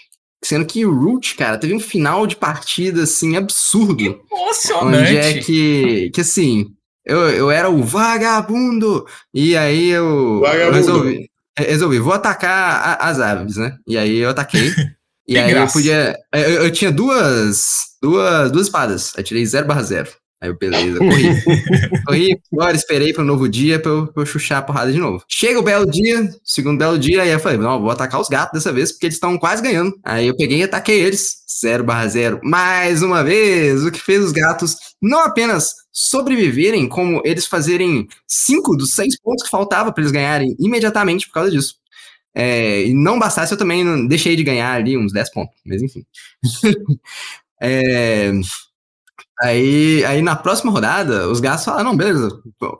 Sendo 0.44 0.66
que 0.66 0.84
o 0.84 0.92
Root, 0.94 1.36
cara, 1.36 1.56
teve 1.58 1.72
um 1.74 1.78
final 1.80 2.26
de 2.26 2.34
partida, 2.36 3.02
assim, 3.04 3.36
absurdo. 3.36 4.20
Emocionante. 4.30 4.96
Onde 5.10 5.16
é 5.16 5.38
que, 5.40 6.10
que 6.10 6.20
assim, 6.20 6.66
eu, 7.06 7.28
eu 7.30 7.50
era 7.50 7.70
o 7.70 7.82
vagabundo, 7.82 9.06
e 9.32 9.56
aí 9.56 9.88
eu, 9.90 10.40
Vagabundo. 10.40 10.76
resolvi, 10.76 11.30
eu 11.58 11.64
resolvi, 11.66 11.98
vou 11.98 12.12
atacar 12.12 12.98
a- 13.00 13.08
as 13.08 13.20
aves, 13.20 13.56
né? 13.56 13.76
E 13.86 13.96
aí 13.96 14.18
eu 14.18 14.30
ataquei. 14.30 14.68
e 15.28 15.38
aí 15.38 15.50
graça. 15.50 15.68
eu 15.70 15.72
podia. 15.72 16.16
Eu, 16.34 16.64
eu 16.64 16.72
tinha 16.72 16.90
duas, 16.90 17.64
duas, 18.02 18.50
duas 18.50 18.66
espadas. 18.66 19.12
Eu 19.16 19.22
tirei 19.22 19.44
0 19.46 19.66
barra 19.66 19.82
0. 19.82 20.10
Aí 20.42 20.48
eu, 20.48 20.58
beleza, 20.58 20.98
corri. 20.98 21.24
corri, 22.04 22.40
agora 22.52 22.76
esperei 22.76 23.12
para 23.12 23.22
um 23.22 23.26
novo 23.26 23.48
dia 23.48 23.78
pra 23.78 23.92
eu, 23.92 24.08
pra 24.08 24.22
eu 24.22 24.26
chuchar 24.26 24.58
a 24.58 24.62
porrada 24.62 24.90
de 24.90 24.98
novo. 24.98 25.22
Chega 25.28 25.60
o 25.60 25.62
belo 25.62 25.88
dia, 25.88 26.28
segundo 26.44 26.78
belo 26.78 26.98
dia, 26.98 27.22
aí 27.22 27.30
eu 27.30 27.38
falei, 27.38 27.58
não, 27.58 27.80
vou 27.80 27.92
atacar 27.92 28.20
os 28.20 28.28
gatos 28.28 28.52
dessa 28.52 28.72
vez, 28.72 28.90
porque 28.90 29.06
eles 29.06 29.14
estão 29.14 29.38
quase 29.38 29.62
ganhando. 29.62 29.96
Aí 30.02 30.26
eu 30.26 30.36
peguei 30.36 30.58
e 30.58 30.62
ataquei 30.64 31.00
eles, 31.00 31.44
0 31.60 31.84
barra 31.84 32.08
0. 32.08 32.40
Mais 32.42 33.04
uma 33.04 33.22
vez, 33.22 33.84
o 33.84 33.92
que 33.92 34.00
fez 34.00 34.20
os 34.24 34.32
gatos 34.32 34.76
não 35.00 35.20
apenas 35.20 35.74
sobreviverem, 35.92 36.88
como 36.88 37.22
eles 37.24 37.46
fazerem 37.46 38.08
5 38.26 38.76
dos 38.76 38.94
6 38.94 39.20
pontos 39.20 39.44
que 39.44 39.50
faltava 39.50 39.92
para 39.92 40.02
eles 40.02 40.10
ganharem 40.10 40.56
imediatamente 40.58 41.28
por 41.28 41.34
causa 41.34 41.52
disso. 41.52 41.76
É, 42.34 42.84
e 42.84 42.92
não 42.92 43.16
bastasse, 43.16 43.52
eu 43.52 43.58
também 43.58 43.84
não 43.84 44.08
deixei 44.08 44.34
de 44.34 44.42
ganhar 44.42 44.72
ali 44.72 44.98
uns 44.98 45.12
10 45.12 45.30
pontos, 45.30 45.54
mas 45.64 45.80
enfim. 45.80 46.04
É, 47.64 48.32
Aí, 49.42 50.04
aí 50.04 50.22
na 50.22 50.36
próxima 50.36 50.70
rodada, 50.70 51.28
os 51.28 51.40
gatos 51.40 51.64
falaram: 51.64 51.86
não, 51.90 51.96
beleza, 51.96 52.30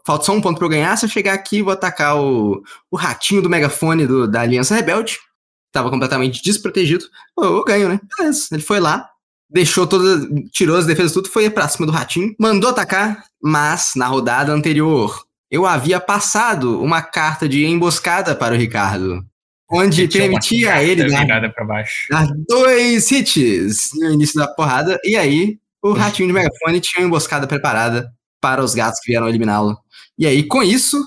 falta 0.06 0.24
só 0.24 0.32
um 0.32 0.40
ponto 0.40 0.58
pra 0.58 0.66
eu 0.66 0.70
ganhar. 0.70 0.96
Se 0.96 1.04
eu 1.04 1.10
chegar 1.10 1.34
aqui, 1.34 1.60
vou 1.62 1.72
atacar 1.72 2.16
o, 2.16 2.62
o 2.90 2.96
ratinho 2.96 3.42
do 3.42 3.50
megafone 3.50 4.06
do- 4.06 4.28
da 4.28 4.42
Aliança 4.42 4.74
Rebelde. 4.74 5.18
Tava 5.72 5.90
completamente 5.90 6.42
desprotegido. 6.42 7.04
Pô, 7.34 7.44
eu 7.44 7.64
ganho, 7.64 7.88
né? 7.88 8.00
Beleza. 8.16 8.48
Ele 8.52 8.62
foi 8.62 8.78
lá, 8.78 9.08
deixou 9.50 9.86
todas. 9.86 10.24
Tirou 10.52 10.76
as 10.76 10.86
defesas 10.86 11.12
tudo, 11.12 11.28
foi 11.28 11.50
pra 11.50 11.66
cima 11.68 11.86
do 11.86 11.92
ratinho, 11.92 12.34
mandou 12.38 12.70
atacar, 12.70 13.24
mas 13.42 13.92
na 13.96 14.06
rodada 14.06 14.52
anterior 14.52 15.24
eu 15.50 15.66
havia 15.66 15.98
passado 16.00 16.80
uma 16.80 17.02
carta 17.02 17.48
de 17.48 17.64
emboscada 17.66 18.34
para 18.36 18.54
o 18.54 18.58
Ricardo. 18.58 19.24
Onde 19.70 20.02
permitia 20.20 20.74
a 20.74 20.82
ele 20.84 21.02
dar 21.10 21.26
dar 22.10 22.26
dois 22.46 23.10
hits 23.10 23.88
no 23.94 24.12
início 24.12 24.38
da 24.38 24.46
porrada, 24.46 25.00
e 25.02 25.16
aí 25.16 25.58
o 25.82 25.92
ratinho 25.92 26.28
de 26.28 26.32
megafone 26.34 26.80
tinha 26.80 27.02
uma 27.02 27.08
emboscada 27.08 27.46
preparada 27.46 28.12
para 28.40 28.62
os 28.62 28.74
gatos 28.74 29.00
que 29.00 29.10
vieram 29.10 29.28
eliminá-lo. 29.28 29.76
E 30.18 30.26
aí, 30.26 30.42
com 30.44 30.62
isso, 30.62 30.98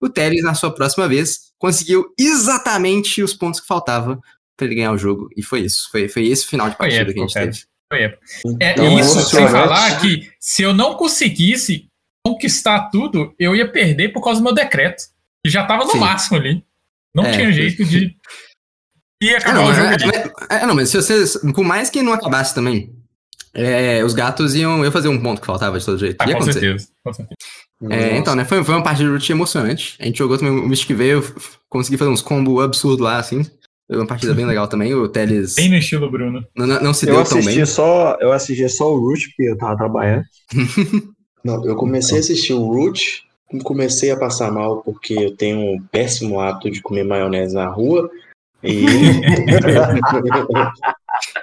o 0.00 0.08
Teles, 0.08 0.42
na 0.42 0.54
sua 0.54 0.72
próxima 0.74 1.08
vez, 1.08 1.50
conseguiu 1.58 2.12
exatamente 2.18 3.22
os 3.22 3.34
pontos 3.34 3.60
que 3.60 3.66
faltava 3.66 4.18
para 4.56 4.66
ele 4.66 4.76
ganhar 4.76 4.92
o 4.92 4.98
jogo. 4.98 5.28
E 5.36 5.42
foi 5.42 5.60
isso. 5.60 5.88
Foi, 5.90 6.08
foi 6.08 6.26
esse 6.26 6.46
final 6.46 6.68
de 6.68 6.76
Foi 6.76 6.86
partida 6.88 7.12
que 7.12 7.18
a 7.18 7.22
gente 7.22 7.34
cara. 7.34 7.46
teve. 7.46 7.64
Foi. 7.92 8.02
É, 8.60 8.72
Então, 8.72 8.98
e 8.98 9.00
isso 9.00 9.20
sem 9.22 9.48
falar 9.48 10.00
que 10.00 10.30
se 10.38 10.62
eu 10.62 10.72
não 10.72 10.94
conseguisse 10.94 11.86
conquistar 12.24 12.88
tudo, 12.90 13.34
eu 13.38 13.56
ia 13.56 13.70
perder 13.70 14.10
por 14.12 14.22
causa 14.22 14.40
do 14.40 14.44
meu 14.44 14.54
decreto. 14.54 15.04
Que 15.44 15.50
já 15.50 15.64
tava 15.64 15.84
no 15.84 15.92
Sim. 15.92 15.98
máximo 15.98 16.36
ali. 16.38 16.62
Não 17.14 17.24
É, 17.24 17.32
tinha 17.32 17.50
jeito 17.52 17.84
de. 17.84 18.14
Ia 19.22 19.32
É, 19.32 19.36
acabar 19.38 19.54
não, 19.54 19.66
o 19.66 19.74
jogo 19.74 19.88
é, 19.88 20.54
é, 20.54 20.62
é, 20.62 20.66
não, 20.66 20.74
mas 20.74 20.90
se 20.90 20.96
você. 21.00 21.38
Por 21.52 21.64
mais 21.64 21.90
que 21.90 22.02
não 22.02 22.12
acabasse 22.12 22.54
também, 22.54 22.94
é, 23.54 24.04
os 24.04 24.14
gatos 24.14 24.54
iam, 24.54 24.82
iam 24.84 24.92
fazer 24.92 25.08
um 25.08 25.20
ponto 25.20 25.40
que 25.40 25.46
faltava 25.46 25.78
de 25.78 25.84
todo 25.84 25.98
jeito. 25.98 26.16
Ah, 26.20 26.24
com 26.24 26.30
acontecer. 26.32 26.60
certeza. 26.60 26.88
Com 27.04 27.12
certeza. 27.12 27.36
É, 27.90 28.16
então, 28.18 28.34
né? 28.34 28.44
Foi, 28.44 28.62
foi 28.62 28.74
uma 28.74 28.82
partida 28.82 29.08
de 29.08 29.12
root 29.14 29.32
emocionante. 29.32 29.96
A 29.98 30.04
gente 30.04 30.18
jogou 30.18 30.36
também 30.36 30.52
o 30.52 30.68
Mystic 30.68 30.90
f- 30.90 31.58
consegui 31.68 31.96
fazer 31.96 32.10
uns 32.10 32.20
combos 32.22 32.62
absurdos 32.62 33.00
lá, 33.00 33.18
assim. 33.18 33.42
Foi 33.90 33.96
uma 33.98 34.06
partida 34.06 34.34
bem 34.34 34.44
legal 34.46 34.68
também. 34.68 34.94
O 34.94 35.08
Teles 35.08 35.54
Bem 35.56 35.70
no 35.70 35.76
estilo 35.76 36.10
Bruno. 36.10 36.44
não, 36.56 36.66
não- 36.66 36.80
não 36.82 36.94
se 36.94 37.08
Eu 37.08 37.14
deu 37.16 37.24
tão 37.24 37.42
bem. 37.42 37.64
só, 37.66 38.16
eu 38.20 38.32
assisti 38.32 38.68
só 38.68 38.92
o 38.92 38.98
Root, 39.00 39.28
porque 39.28 39.42
eu 39.50 39.56
tava 39.58 39.76
trabalhando. 39.76 40.24
Não, 41.42 41.64
eu 41.64 41.74
comecei 41.74 42.18
a 42.18 42.20
assistir 42.20 42.52
o 42.52 42.62
Root, 42.66 43.22
comecei 43.64 44.10
a 44.10 44.16
passar 44.18 44.52
mal 44.52 44.82
porque 44.82 45.14
eu 45.14 45.34
tenho 45.34 45.58
um 45.58 45.80
péssimo 45.90 46.38
hábito 46.38 46.70
de 46.70 46.82
comer 46.82 47.02
maionese 47.02 47.54
na 47.54 47.66
rua. 47.66 48.10
E 48.62 48.84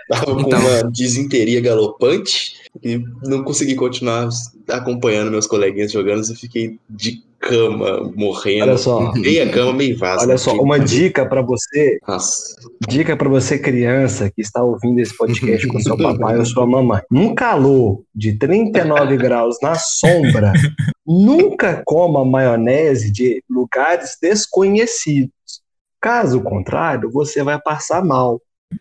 tava 0.09 0.25
com 0.33 0.41
Então. 0.41 0.59
uma 0.59 0.83
desinteria 0.91 1.62
galopante 1.62 2.53
e 2.83 3.01
não 3.24 3.43
consegui 3.43 3.75
continuar 3.75 4.29
acompanhando 4.69 5.31
meus 5.31 5.47
coleguinhas 5.47 5.91
jogando 5.91 6.24
e 6.24 6.36
fiquei 6.36 6.77
de 6.89 7.24
cama, 7.39 8.12
morrendo. 8.15 8.63
Olha 8.65 8.77
só, 8.77 9.13
Meia 9.13 9.50
cama, 9.50 9.74
meio 9.74 9.97
vaso. 9.97 10.25
olha 10.25 10.38
só, 10.38 10.53
uma 10.53 10.79
dica 10.79 11.25
pra 11.25 11.41
você, 11.41 11.97
Nossa. 12.07 12.55
dica 12.88 13.15
para 13.15 13.29
você 13.29 13.57
criança 13.59 14.29
que 14.29 14.41
está 14.41 14.63
ouvindo 14.63 15.00
esse 15.00 15.15
podcast 15.15 15.67
com 15.67 15.79
seu 15.79 15.97
papai 15.97 16.38
ou 16.38 16.45
sua 16.45 16.65
mamãe. 16.65 17.01
Num 17.12 17.33
calor 17.36 18.01
de 18.13 18.33
39 18.33 19.17
graus 19.17 19.57
na 19.62 19.75
sombra, 19.75 20.51
nunca 21.05 21.81
coma 21.86 22.25
maionese 22.25 23.12
de 23.12 23.43
lugares 23.50 24.17
desconhecidos. 24.21 25.29
Caso 26.01 26.41
contrário, 26.41 27.09
você 27.11 27.43
vai 27.43 27.59
passar 27.59 28.03
mal. 28.03 28.39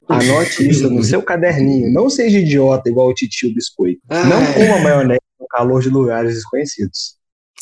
Anote 0.09 0.69
isso 0.69 0.91
no 0.91 1.03
seu 1.05 1.23
caderninho. 1.23 1.93
Não 1.93 2.11
seja 2.11 2.39
idiota 2.39 2.89
igual 2.91 3.09
o 3.09 3.15
titio 3.15 3.53
biscoito. 3.55 4.01
Não 4.11 4.39
Ai. 4.39 4.55
coma 4.55 4.79
maionese 4.81 5.21
no 5.41 5.47
calor 5.47 5.81
de 5.81 5.89
lugares 5.89 6.35
desconhecidos. 6.35 7.15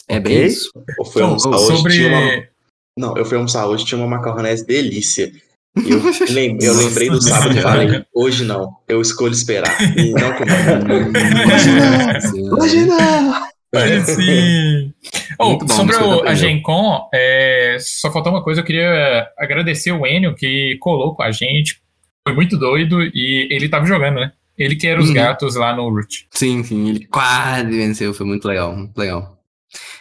É 0.08 0.18
bem 0.18 0.37
Ok? 0.38 0.46
isso. 0.46 0.70
Eu 0.99 1.04
fui 1.04 1.23
Então, 1.23 1.26
almoçar 1.28 1.50
hoje, 1.50 1.76
sobre. 1.76 1.92
tinha 1.94 2.08
uma... 2.08 2.42
Não, 2.99 3.16
eu 3.16 3.25
fui 3.25 3.37
almoçar 3.37 3.66
hoje, 3.66 3.84
tinha 3.84 3.99
uma 3.99 4.06
macarronese 4.06 4.64
delícia. 4.66 5.32
Eu, 5.76 6.00
lem- 6.32 6.56
eu 6.62 6.75
lembrei 6.76 7.11
do 7.11 7.20
sábado 7.20 7.56
e 7.56 7.61
falei, 7.61 8.04
hoje 8.14 8.44
não, 8.44 8.76
eu 8.88 9.00
escolho 9.00 9.32
esperar. 9.32 9.76
E 9.99 10.12
não 10.12 10.32
comer. 10.34 10.54
Hoje 12.61 12.84
não! 12.87 13.53
Sim. 14.04 14.93
oh, 15.38 15.59
sobre 15.69 15.97
o, 15.97 16.23
a 16.26 16.35
Gen 16.35 16.62
Con, 16.62 17.09
é, 17.12 17.76
só 17.81 18.11
faltou 18.12 18.33
uma 18.33 18.43
coisa, 18.43 18.61
eu 18.61 18.64
queria 18.64 19.28
agradecer 19.38 19.93
o 19.93 20.07
Enio 20.07 20.35
que 20.35 20.76
colou 20.81 21.14
com 21.14 21.23
a 21.23 21.31
gente. 21.31 21.81
Foi 22.26 22.35
muito 22.35 22.57
doido 22.57 23.02
e 23.02 23.49
ele 23.50 23.69
tava 23.69 23.85
jogando, 23.87 24.16
né? 24.16 24.33
Ele 24.57 24.76
que 24.76 24.87
era 24.87 25.00
os 25.00 25.09
uhum. 25.09 25.14
gatos 25.14 25.57
lá 25.57 25.75
no 25.75 25.88
Root. 25.90 26.26
Sim, 26.31 26.62
sim, 26.62 26.88
ele 26.88 27.07
quase 27.07 27.76
venceu, 27.76 28.14
foi 28.14 28.25
muito 28.25 28.47
legal, 28.47 28.75
muito 28.75 28.97
legal. 28.97 29.34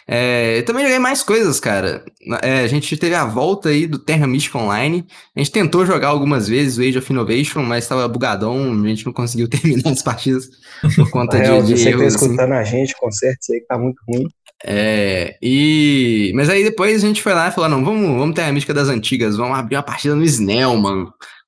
É, 0.06 0.58
eu 0.58 0.64
também 0.64 0.84
joguei 0.84 0.98
mais 0.98 1.22
coisas, 1.22 1.58
cara. 1.58 2.04
É, 2.42 2.60
a 2.60 2.66
gente 2.66 2.96
teve 2.96 3.14
a 3.14 3.24
volta 3.24 3.70
aí 3.70 3.86
do 3.86 3.98
Terra 3.98 4.26
Mystica 4.26 4.58
Online. 4.58 5.06
A 5.34 5.40
gente 5.40 5.50
tentou 5.50 5.86
jogar 5.86 6.08
algumas 6.08 6.46
vezes 6.46 6.78
o 6.78 6.82
Age 6.82 6.98
of 6.98 7.12
Innovation, 7.12 7.62
mas 7.62 7.84
estava 7.84 8.06
bugadão, 8.06 8.72
a 8.82 8.88
gente 8.88 9.06
não 9.06 9.12
conseguiu 9.12 9.48
terminar 9.50 9.90
as 9.90 10.02
partidas 10.02 10.48
por 10.94 11.10
conta 11.10 11.36
é, 11.38 11.60
de, 11.60 11.74
de 11.74 11.78
Você 11.78 11.90
tá 11.90 11.96
assim. 11.96 12.06
escutando 12.06 12.52
assim. 12.52 12.60
a 12.60 12.64
gente, 12.64 12.94
conserta 12.98 13.38
isso 13.40 13.52
aí 13.52 13.60
que 13.60 13.66
tá 13.66 13.78
muito 13.78 13.98
ruim. 14.08 14.26
É, 14.66 15.36
e... 15.42 16.32
Mas 16.34 16.48
aí 16.48 16.62
depois 16.62 17.02
a 17.02 17.06
gente 17.06 17.22
foi 17.22 17.34
lá 17.34 17.48
e 17.48 17.52
falou, 17.52 17.68
não, 17.70 17.84
vamos, 17.84 18.16
vamos 18.16 18.34
Terra 18.34 18.52
Mística 18.52 18.72
das 18.72 18.88
Antigas, 18.88 19.36
vamos 19.36 19.58
abrir 19.58 19.76
uma 19.76 19.82
partida 19.82 20.14
no 20.14 20.24
Snellman. 20.24 21.06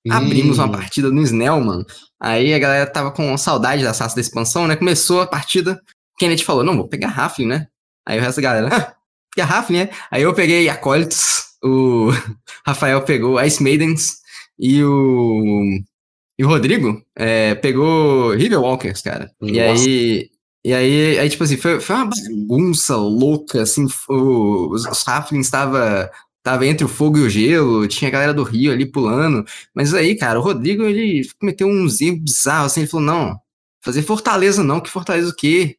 Abrimos 0.09 0.59
uma 0.59 0.71
partida 0.71 1.11
no 1.11 1.21
Snellman. 1.23 1.85
Aí 2.21 2.55
a 2.55 2.59
galera 2.59 2.87
tava 2.87 3.11
com 3.11 3.37
saudade 3.37 3.83
da 3.83 3.93
Sassa 3.93 4.15
da 4.15 4.21
expansão, 4.21 4.67
né? 4.67 4.77
Começou 4.77 5.21
a 5.21 5.27
partida, 5.27 5.81
Kenneth 6.19 6.45
falou, 6.45 6.65
não, 6.65 6.77
vou 6.77 6.89
pegar 6.89 7.09
Raflin, 7.09 7.47
né? 7.47 7.67
Aí 8.07 8.19
o 8.19 8.23
resto 8.23 8.41
da 8.41 8.43
galera, 8.43 8.77
ah, 8.77 8.95
garrafa, 9.37 9.73
né? 9.73 9.91
Aí 10.11 10.23
eu 10.23 10.33
peguei 10.33 10.69
Acólitos, 10.69 11.47
o 11.63 12.11
Rafael 12.65 13.03
pegou 13.03 13.43
Ice 13.43 13.63
Maidens 13.63 14.19
e 14.59 14.83
o. 14.83 15.81
E 16.39 16.45
o 16.45 16.49
Rodrigo 16.49 17.03
é, 17.17 17.55
pegou 17.55 18.35
River 18.35 18.61
Walkers, 18.61 19.03
cara. 19.03 19.31
Nossa. 19.41 19.55
E 19.55 19.61
aí. 19.61 20.31
E 20.65 20.75
aí, 20.75 21.17
aí, 21.21 21.31
tipo 21.31 21.45
assim, 21.45 21.57
foi, 21.57 21.79
foi 21.79 21.95
uma 21.95 22.11
bagunça 22.11 22.97
louca, 22.97 23.63
assim, 23.63 23.87
o, 24.09 24.75
os, 24.75 24.85
os 24.85 25.07
Halflings 25.07 25.49
tava, 25.49 26.11
tava 26.43 26.67
entre 26.67 26.85
o 26.85 26.89
fogo 26.89 27.19
e 27.19 27.23
o 27.23 27.31
gelo, 27.31 27.87
tinha 27.87 28.09
a 28.09 28.11
galera 28.11 28.35
do 28.35 28.43
Rio 28.43 28.73
ali 28.73 28.85
pulando, 28.85 29.45
mas 29.73 29.95
aí, 29.95 30.17
cara, 30.17 30.41
o 30.41 30.43
Rodrigo, 30.43 30.83
ele 30.83 31.25
cometeu 31.39 31.69
uns 31.69 32.01
erros 32.01 32.19
bizarros, 32.19 32.73
assim, 32.73 32.81
ele 32.81 32.91
falou, 32.91 33.07
não, 33.07 33.39
fazer 33.81 34.03
Fortaleza 34.03 34.65
não, 34.65 34.81
que 34.81 34.91
Fortaleza 34.91 35.31
o 35.31 35.37
quê? 35.37 35.77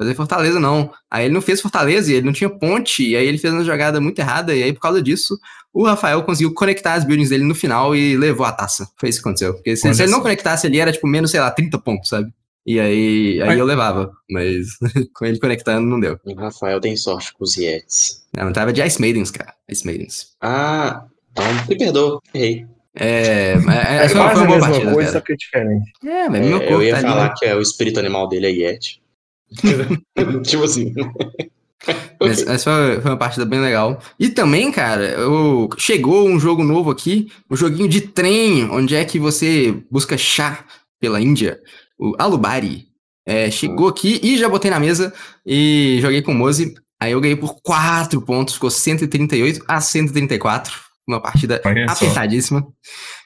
Fazer 0.00 0.14
Fortaleza 0.14 0.58
não. 0.58 0.90
Aí 1.10 1.26
ele 1.26 1.34
não 1.34 1.42
fez 1.42 1.60
Fortaleza 1.60 2.10
e 2.10 2.14
ele 2.14 2.24
não 2.24 2.32
tinha 2.32 2.48
ponte, 2.48 3.06
e 3.06 3.14
aí 3.14 3.26
ele 3.26 3.36
fez 3.36 3.52
uma 3.52 3.62
jogada 3.62 4.00
muito 4.00 4.18
errada, 4.18 4.54
e 4.54 4.62
aí 4.62 4.72
por 4.72 4.80
causa 4.80 5.02
disso, 5.02 5.38
o 5.74 5.84
Rafael 5.84 6.22
conseguiu 6.22 6.54
conectar 6.54 6.94
as 6.94 7.04
buildings 7.04 7.28
dele 7.28 7.44
no 7.44 7.54
final 7.54 7.94
e 7.94 8.16
levou 8.16 8.46
a 8.46 8.52
taça. 8.52 8.88
Foi 8.96 9.10
isso 9.10 9.18
que 9.18 9.28
aconteceu. 9.28 9.52
Porque 9.52 9.76
se, 9.76 9.92
se 9.92 10.02
ele 10.02 10.10
não 10.10 10.22
conectasse 10.22 10.66
ali, 10.66 10.80
era 10.80 10.90
tipo 10.90 11.06
menos, 11.06 11.30
sei 11.30 11.38
lá, 11.38 11.50
30 11.50 11.78
pontos, 11.80 12.08
sabe? 12.08 12.32
E 12.66 12.80
aí, 12.80 13.42
aí 13.42 13.58
eu 13.58 13.64
levava, 13.66 14.10
mas 14.30 14.68
com 15.14 15.26
ele 15.26 15.38
conectando 15.38 15.86
não 15.86 16.00
deu. 16.00 16.18
O 16.24 16.34
Rafael 16.34 16.80
tem 16.80 16.96
sorte 16.96 17.34
com 17.34 17.44
os 17.44 17.58
Yetis. 17.58 18.22
Não, 18.34 18.48
eu 18.48 18.52
tava 18.54 18.72
de 18.72 18.82
Ice 18.82 18.98
Maidens, 18.98 19.30
cara. 19.30 19.52
Ice 19.68 19.84
Maidens. 19.84 20.28
Ah, 20.40 21.04
então 21.30 21.44
me 21.68 21.76
perdoa, 21.76 22.20
errei. 22.32 22.66
É, 22.94 23.52
é, 23.52 24.04
é, 24.04 24.08
foi 24.08 24.20
uma 24.20 24.46
boa 24.46 24.60
partida. 24.60 24.92
Coisa, 24.92 25.12
só 25.12 25.20
que 25.20 25.32
é 25.34 25.36
diferente. 25.36 25.92
É, 26.04 26.28
mas 26.28 26.40
é, 26.40 26.48
meu 26.48 26.58
corpo 26.58 26.72
Eu 26.72 26.82
ia 26.82 26.96
tá 26.96 27.02
falar 27.02 27.26
ali, 27.26 27.34
que 27.38 27.44
é 27.44 27.54
o 27.54 27.60
espírito 27.60 28.00
animal 28.00 28.28
dele 28.28 28.46
é 28.46 28.50
Yeti. 28.50 28.99
tipo 30.44 30.64
assim. 30.64 30.92
Mas, 32.20 32.42
essa 32.42 32.70
foi, 32.70 33.00
foi, 33.00 33.10
uma 33.10 33.16
partida 33.16 33.46
bem 33.46 33.60
legal. 33.60 34.00
E 34.18 34.28
também, 34.28 34.70
cara, 34.70 35.04
eu, 35.12 35.68
chegou 35.78 36.28
um 36.28 36.38
jogo 36.38 36.62
novo 36.62 36.90
aqui, 36.90 37.32
um 37.50 37.56
joguinho 37.56 37.88
de 37.88 38.02
trem, 38.02 38.68
onde 38.70 38.94
é 38.94 39.04
que 39.04 39.18
você 39.18 39.74
busca 39.90 40.18
chá 40.18 40.64
pela 41.00 41.20
Índia, 41.20 41.58
o 41.98 42.14
Alubari. 42.18 42.88
É, 43.26 43.50
chegou 43.50 43.88
aqui 43.88 44.20
e 44.22 44.36
já 44.36 44.48
botei 44.48 44.70
na 44.70 44.80
mesa 44.80 45.12
e 45.46 45.98
joguei 46.00 46.20
com 46.20 46.32
o 46.32 46.34
Mozi. 46.34 46.74
Aí 46.98 47.12
eu 47.12 47.20
ganhei 47.20 47.36
por 47.36 47.60
4 47.62 48.20
pontos, 48.20 48.54
ficou 48.54 48.70
138 48.70 49.64
a 49.66 49.80
134. 49.80 50.74
Uma 51.08 51.20
partida 51.20 51.60
apertadíssima. 51.88 52.66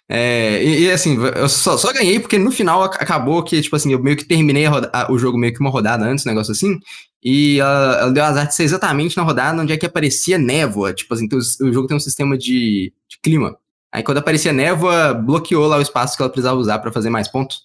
É, 0.09 0.63
e, 0.63 0.83
e, 0.83 0.91
assim, 0.91 1.17
eu 1.37 1.49
só, 1.49 1.79
só, 1.79 1.93
ganhei 1.93 2.21
porque 2.21 2.39
no 2.39 2.53
final 2.53 2.83
acabou 2.83 3.43
que, 3.43 3.61
tipo 3.63 3.75
assim, 3.75 3.93
eu 3.93 4.03
meio 4.03 4.17
que 4.17 4.27
terminei 4.27 4.67
roda, 4.67 4.91
o 5.11 5.19
jogo 5.19 5.39
meio 5.39 5.55
que 5.55 5.61
uma 5.61 5.71
rodada 5.71 6.05
antes, 6.05 6.27
um 6.27 6.29
negócio 6.29 6.53
assim, 6.53 6.79
e 7.23 7.59
ela, 7.59 8.01
ela, 8.01 8.13
deu 8.13 8.23
azar 8.23 8.47
de 8.47 8.55
ser 8.55 8.65
exatamente 8.65 9.17
na 9.17 9.23
rodada 9.23 9.61
onde 9.61 9.73
é 9.73 9.79
que 9.79 9.87
aparecia 9.87 10.37
névoa. 10.37 10.93
Tipo 10.93 11.15
assim, 11.15 11.25
então, 11.25 11.39
o 11.39 11.73
jogo 11.73 11.89
tem 11.89 11.97
um 11.97 12.01
sistema 12.01 12.37
de, 12.37 12.93
de, 13.09 13.19
clima. 13.23 13.57
Aí 13.91 14.03
quando 14.03 14.19
aparecia 14.19 14.53
névoa, 14.53 15.15
bloqueou 15.15 15.67
lá 15.67 15.79
o 15.79 15.83
espaço 15.83 16.17
que 16.17 16.23
ela 16.23 16.31
precisava 16.31 16.61
usar 16.61 16.79
para 16.81 16.93
fazer 16.93 17.09
mais 17.09 17.29
pontos. 17.29 17.63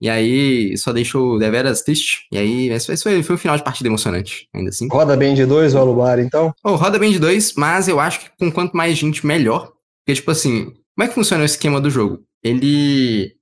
E 0.00 0.08
aí 0.10 0.76
só 0.76 0.92
deixou 0.92 1.38
deveras 1.38 1.82
triste. 1.82 2.26
E 2.30 2.36
aí, 2.36 2.68
esse 2.68 3.02
foi, 3.02 3.22
foi 3.22 3.34
um 3.34 3.38
final 3.38 3.56
de 3.56 3.64
partida 3.64 3.88
emocionante, 3.88 4.48
ainda 4.54 4.68
assim. 4.68 4.86
Roda 4.88 5.16
bem 5.16 5.34
de 5.34 5.46
dois 5.46 5.74
o 5.74 5.78
Alubar, 5.78 6.20
então? 6.20 6.52
Oh, 6.62 6.76
roda 6.76 6.98
bem 6.98 7.10
de 7.10 7.18
dois, 7.18 7.54
mas 7.54 7.88
eu 7.88 7.98
acho 7.98 8.20
que 8.20 8.30
com 8.38 8.52
quanto 8.52 8.76
mais 8.76 8.96
gente, 8.96 9.26
melhor. 9.26 9.72
Porque, 10.04 10.14
tipo 10.14 10.30
assim, 10.30 10.72
como 10.98 11.04
é 11.04 11.08
que 11.08 11.14
funciona 11.14 11.44
o 11.44 11.46
esquema 11.46 11.80
do 11.80 11.88
jogo? 11.88 12.24
Ele 12.42 13.32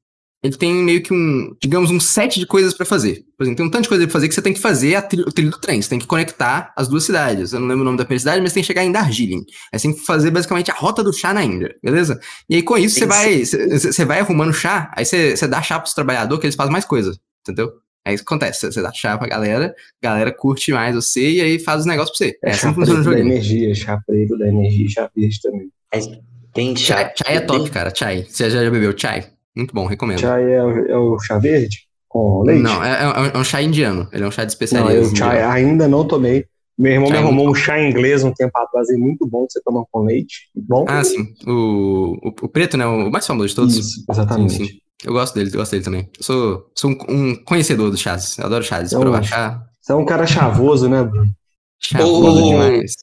ele 0.42 0.56
tem 0.58 0.74
meio 0.74 1.02
que 1.02 1.12
um, 1.12 1.56
digamos, 1.60 1.90
um 1.90 1.98
set 1.98 2.38
de 2.38 2.46
coisas 2.46 2.74
para 2.74 2.84
fazer. 2.84 3.24
Por 3.34 3.44
exemplo, 3.44 3.56
tem 3.56 3.66
um 3.66 3.70
tanto 3.70 3.84
de 3.84 3.88
coisa 3.88 4.04
pra 4.04 4.12
fazer 4.12 4.28
que 4.28 4.34
você 4.34 4.42
tem 4.42 4.52
que 4.52 4.60
fazer 4.60 4.94
a 4.94 4.98
o 4.98 5.32
trilho 5.32 5.50
do 5.50 5.58
trem. 5.58 5.80
Você 5.80 5.88
tem 5.88 5.98
que 5.98 6.06
conectar 6.06 6.74
as 6.76 6.86
duas 6.86 7.04
cidades. 7.04 7.54
Eu 7.54 7.60
não 7.60 7.66
lembro 7.66 7.80
o 7.80 7.84
nome 7.86 7.96
da 7.96 8.04
primeira 8.04 8.20
cidade, 8.20 8.42
mas 8.42 8.52
tem 8.52 8.62
que 8.62 8.66
chegar 8.66 8.84
em 8.84 8.92
Darjeeling. 8.92 9.42
Aí 9.72 9.78
você 9.78 9.88
tem 9.88 9.96
que 9.96 10.04
fazer 10.04 10.30
basicamente 10.30 10.70
a 10.70 10.74
rota 10.74 11.02
do 11.02 11.14
chá 11.14 11.32
na 11.32 11.42
Índia, 11.42 11.74
beleza? 11.82 12.20
E 12.46 12.56
aí 12.56 12.62
com 12.62 12.76
isso 12.76 12.98
você 12.98 13.06
vai, 13.06 13.42
você 13.42 14.04
vai 14.04 14.20
arrumando 14.20 14.52
chá, 14.52 14.92
aí 14.94 15.06
você, 15.06 15.34
você 15.34 15.48
dá 15.48 15.62
chá 15.62 15.80
pros 15.80 15.94
trabalhadores 15.94 16.38
que 16.38 16.46
eles 16.46 16.56
fazem 16.56 16.72
mais 16.72 16.84
coisas, 16.84 17.18
entendeu? 17.40 17.72
Aí 18.04 18.14
isso 18.14 18.22
que 18.22 18.34
acontece, 18.34 18.70
você 18.70 18.82
dá 18.82 18.92
chá 18.92 19.16
pra 19.16 19.28
galera, 19.28 19.74
a 20.02 20.06
galera 20.06 20.30
curte 20.30 20.72
mais 20.72 20.94
você 20.94 21.30
e 21.30 21.40
aí 21.40 21.58
faz 21.58 21.80
os 21.80 21.86
negócios 21.86 22.16
pra 22.16 22.26
você. 22.26 22.38
É, 22.44 22.50
é 22.50 22.52
assim 22.52 22.68
que 22.68 22.74
funciona 22.74 23.00
o 23.00 23.02
jogo. 23.02 23.16
da 23.16 23.22
energia, 23.22 23.74
chá 23.74 23.98
preto 24.06 24.36
da 24.36 24.46
energia, 24.46 24.88
chá 24.90 25.10
verde 25.16 25.40
também. 25.40 25.70
É 25.90 26.35
tem 26.56 26.74
chai. 26.74 27.12
Chai 27.16 27.36
é 27.36 27.40
top, 27.40 27.70
cara. 27.70 27.92
Chai. 27.94 28.24
Você 28.28 28.50
já, 28.50 28.64
já 28.64 28.70
bebeu 28.70 28.96
chai? 28.96 29.26
Muito 29.54 29.74
bom, 29.74 29.86
recomendo. 29.86 30.20
Chai 30.20 30.42
é, 30.42 30.56
é 30.56 30.96
o 30.96 31.18
chá 31.18 31.38
verde? 31.38 31.86
Com 32.08 32.42
leite? 32.42 32.62
Não, 32.62 32.82
é, 32.82 32.92
é, 32.92 33.32
é, 33.34 33.38
um 33.38 33.44
chá 33.44 33.62
indiano. 33.62 34.08
Ele 34.12 34.24
é 34.24 34.26
um 34.26 34.30
chá 34.30 34.44
de 34.44 34.52
especialidade. 34.52 34.98
Não, 34.98 35.08
eu 35.08 35.14
chai 35.14 35.42
ainda 35.42 35.86
não 35.86 36.06
tomei. 36.06 36.44
Meu 36.78 36.92
irmão 36.92 37.08
chai 37.08 37.18
me 37.18 37.24
arrumou 37.24 37.50
um 37.50 37.54
chá 37.54 37.80
inglês 37.80 38.24
um 38.24 38.32
tempo 38.32 38.52
atrás 38.58 38.90
e 38.90 38.96
muito 38.96 39.26
bom 39.26 39.46
que 39.46 39.52
você 39.52 39.60
toma 39.62 39.84
com 39.90 40.00
leite. 40.00 40.50
Bom. 40.54 40.84
Ah, 40.88 41.04
sim. 41.04 41.32
O, 41.46 42.18
o, 42.22 42.28
o, 42.42 42.48
preto, 42.48 42.76
né? 42.76 42.86
O 42.86 43.10
mais 43.10 43.26
famoso 43.26 43.48
de 43.48 43.54
todos. 43.54 43.76
Isso, 43.76 44.04
exatamente. 44.10 44.52
Sim, 44.52 44.64
sim. 44.64 44.80
Eu 45.04 45.12
gosto 45.12 45.34
dele, 45.34 45.50
eu 45.52 45.58
gosto 45.58 45.72
dele 45.72 45.84
também. 45.84 46.10
Eu 46.18 46.24
sou, 46.24 46.70
sou 46.74 46.90
um, 46.90 46.96
um 47.08 47.36
conhecedor 47.44 47.90
dos 47.90 48.00
chás. 48.00 48.36
Eu 48.38 48.46
adoro 48.46 48.64
chás. 48.64 48.88
Então, 48.88 49.00
provar 49.00 49.22
chá. 49.22 49.62
Você 49.80 49.92
é 49.92 49.94
um 49.94 50.04
cara 50.04 50.26
chavoso, 50.26 50.88
né, 50.88 51.02
Bruno? 51.04 51.30
Chavoso 51.78 52.42
oh. 52.42 52.50
demais. 52.50 52.94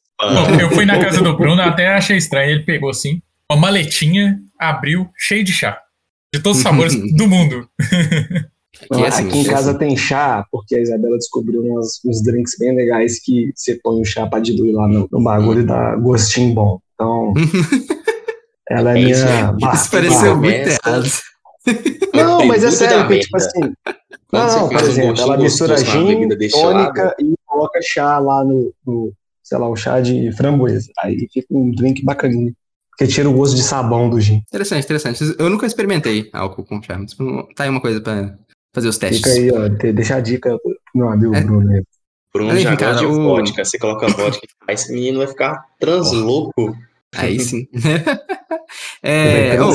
eu 0.62 0.70
fui 0.72 0.86
na 0.86 1.00
casa 1.00 1.22
do 1.22 1.36
Bruno, 1.36 1.62
até 1.62 1.88
achei 1.94 2.18
estranho. 2.18 2.52
Ele 2.52 2.64
pegou 2.64 2.90
assim, 2.90 3.22
uma 3.54 3.62
maletinha, 3.62 4.40
abriu, 4.60 5.10
cheio 5.18 5.44
de 5.44 5.54
chá. 5.54 5.80
De 6.34 6.42
todos 6.42 6.58
os 6.58 6.64
sabores 6.64 6.94
do 7.16 7.28
mundo. 7.28 7.68
Não, 8.90 9.04
assim, 9.06 9.28
aqui 9.28 9.38
em 9.40 9.44
casa 9.44 9.78
tem 9.78 9.96
chá, 9.96 10.46
porque 10.52 10.76
a 10.76 10.82
Isabela 10.82 11.18
descobriu 11.18 11.62
uns, 11.62 12.00
uns 12.06 12.24
drinks 12.24 12.56
bem 12.60 12.76
legais 12.76 13.20
que 13.24 13.52
você 13.56 13.80
põe 13.84 14.02
o 14.02 14.06
chá 14.06 14.26
pra 14.26 14.40
diluir 14.40 14.74
lá 14.74 14.88
no, 14.88 15.08
no 15.12 15.24
bagulho 15.24 15.62
e 15.62 15.66
dá 15.66 15.96
gostinho 15.96 16.54
bom. 16.54 16.80
Então, 16.96 17.34
ela 18.70 18.98
é, 18.98 19.02
é 19.02 19.04
minha... 19.06 19.74
Isso 19.74 19.92
pareceu 19.92 20.38
muito 20.38 20.70
errado. 20.70 21.10
Não, 22.14 22.46
mas 22.46 22.64
é 22.64 22.72
sério, 22.72 23.08
que, 23.08 23.20
tipo 23.20 23.38
assim... 23.38 23.74
Não, 24.34 24.48
não, 24.48 24.70
por 24.70 24.82
exemplo, 24.82 25.22
ela 25.22 25.38
mistura 25.38 25.78
gin, 25.78 26.28
tônica 26.50 27.16
e 27.20 27.36
coloca 27.46 27.80
chá 27.84 28.18
lá 28.18 28.44
no, 28.44 28.74
no, 28.86 29.14
sei 29.44 29.60
lá, 29.60 29.70
um 29.70 29.76
chá 29.76 30.00
de 30.00 30.32
framboesa. 30.36 30.92
Aí 31.00 31.28
fica 31.32 31.48
um 31.52 31.70
drink 31.70 32.04
bacaninho. 32.04 32.56
Porque 32.98 33.12
tira 33.12 33.30
o 33.30 33.34
gosto 33.34 33.56
de 33.56 33.64
sabão 33.64 34.10
do 34.10 34.20
gin. 34.22 34.44
Interessante, 34.48 34.84
interessante. 34.84 35.36
Eu 35.40 35.50
nunca 35.50 35.66
experimentei 35.66 36.30
álcool 36.32 36.64
com 36.64 36.82
chá. 36.82 37.00
Tá 37.56 37.64
aí 37.64 37.70
uma 37.70 37.82
coisa 37.82 38.00
pra 38.00 38.36
fazer 38.74 38.88
os 38.88 38.98
testes. 38.98 39.20
Fica 39.20 39.30
aí, 39.30 39.52
ó. 39.52 39.92
Deixa 39.92 40.16
a 40.16 40.20
dica 40.20 40.58
pro 40.60 40.78
meu 40.94 41.10
amigo 41.10 41.36
é. 41.36 41.42
Bruno. 41.42 41.84
Bruno 42.34 42.60
já 42.60 42.76
gosta 42.76 42.96
de 42.96 43.06
o... 43.06 43.24
vodka. 43.24 43.66
Você 43.66 43.78
coloca 43.78 44.08
vodka. 44.08 44.48
aí 44.68 44.76
esse 44.76 44.92
menino 44.92 45.20
vai 45.20 45.28
ficar 45.28 45.66
translouco. 45.80 46.76
Aí 47.16 47.40
sim. 47.40 47.68
é, 49.02 49.58
oh, 49.62 49.72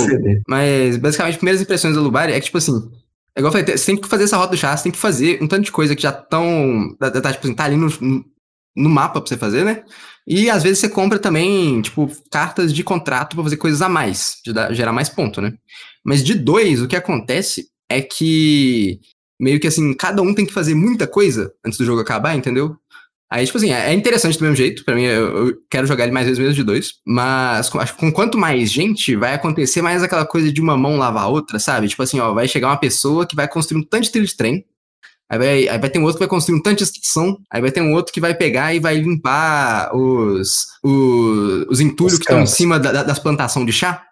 mas 0.46 0.96
basicamente, 0.96 1.36
primeiras 1.36 1.62
impressões 1.62 1.94
do 1.94 2.02
Lubari 2.02 2.32
é 2.32 2.40
que, 2.40 2.46
tipo 2.46 2.58
assim, 2.58 2.90
é 3.36 3.40
igual 3.40 3.52
eu 3.52 3.58
falei, 3.58 3.76
você 3.76 3.86
tem 3.86 3.96
que 3.96 4.08
fazer 4.08 4.24
essa 4.24 4.36
rota 4.36 4.50
do 4.50 4.56
chá, 4.56 4.76
você 4.76 4.84
tem 4.84 4.92
que 4.92 4.98
fazer 4.98 5.42
um 5.42 5.48
tanto 5.48 5.64
de 5.64 5.72
coisa 5.72 5.94
que 5.94 6.02
já 6.02 6.10
estão. 6.10 6.96
Tá, 6.98 7.10
tá, 7.10 7.32
tipo 7.32 7.46
assim, 7.46 7.54
tá 7.54 7.64
ali 7.64 7.76
no, 7.76 7.88
no 8.76 8.90
mapa 8.90 9.20
pra 9.20 9.28
você 9.28 9.36
fazer, 9.36 9.64
né? 9.64 9.84
E 10.28 10.50
às 10.50 10.62
vezes 10.62 10.80
você 10.80 10.90
compra 10.90 11.18
também, 11.18 11.80
tipo, 11.80 12.10
cartas 12.30 12.72
de 12.72 12.84
contrato 12.84 13.34
para 13.34 13.44
fazer 13.44 13.56
coisas 13.56 13.80
a 13.80 13.88
mais, 13.88 14.36
de 14.44 14.52
dar, 14.52 14.74
gerar 14.74 14.92
mais 14.92 15.08
ponto, 15.08 15.40
né? 15.40 15.54
Mas 16.04 16.22
de 16.22 16.34
dois, 16.34 16.82
o 16.82 16.86
que 16.86 16.96
acontece 16.96 17.66
é 17.88 18.02
que 18.02 19.00
meio 19.40 19.58
que 19.58 19.66
assim, 19.66 19.94
cada 19.94 20.20
um 20.20 20.34
tem 20.34 20.44
que 20.44 20.52
fazer 20.52 20.74
muita 20.74 21.06
coisa 21.06 21.50
antes 21.64 21.78
do 21.78 21.84
jogo 21.84 22.02
acabar, 22.02 22.36
entendeu? 22.36 22.76
Aí, 23.30 23.44
tipo 23.44 23.58
assim, 23.58 23.70
é 23.70 23.92
interessante 23.92 24.38
do 24.38 24.42
mesmo 24.42 24.56
jeito. 24.56 24.84
Pra 24.84 24.94
mim, 24.94 25.02
eu, 25.02 25.54
quero 25.70 25.86
jogar 25.86 26.04
ele 26.04 26.12
mais 26.12 26.26
vezes 26.26 26.38
mesmo 26.38 26.54
de 26.54 26.62
dois. 26.62 26.94
Mas 27.06 27.70
acho 27.74 27.94
que 27.94 28.00
com 28.00 28.10
quanto 28.10 28.38
mais 28.38 28.70
gente, 28.70 29.14
vai 29.16 29.34
acontecer 29.34 29.82
mais 29.82 30.02
aquela 30.02 30.24
coisa 30.24 30.50
de 30.50 30.60
uma 30.60 30.78
mão 30.78 30.96
lavar 30.96 31.24
a 31.24 31.28
outra, 31.28 31.58
sabe? 31.58 31.88
Tipo 31.88 32.02
assim, 32.02 32.18
ó, 32.20 32.32
vai 32.32 32.48
chegar 32.48 32.68
uma 32.68 32.78
pessoa 32.78 33.26
que 33.26 33.36
vai 33.36 33.46
construir 33.46 33.80
um 33.80 33.84
tanto 33.84 34.04
de 34.04 34.12
trilho 34.12 34.26
de 34.26 34.36
trem. 34.36 34.64
Aí 35.30 35.38
vai, 35.38 35.68
aí 35.68 35.78
vai 35.78 35.90
ter 35.90 35.98
um 35.98 36.02
outro 36.02 36.16
que 36.16 36.24
vai 36.24 36.28
construir 36.28 36.58
um 36.58 36.62
tanto 36.62 36.78
de 36.78 36.84
estação. 36.84 37.38
Aí 37.50 37.60
vai 37.60 37.70
ter 37.70 37.82
um 37.82 37.92
outro 37.92 38.12
que 38.12 38.20
vai 38.20 38.34
pegar 38.34 38.74
e 38.74 38.80
vai 38.80 38.96
limpar 38.96 39.94
os, 39.94 40.66
os, 40.82 41.66
os 41.68 41.80
entulhos 41.80 42.14
os 42.14 42.18
que 42.18 42.24
estão 42.24 42.40
em 42.40 42.46
cima 42.46 42.78
da, 42.78 43.02
das 43.02 43.18
plantações 43.18 43.66
de 43.66 43.72
chá. 43.72 44.02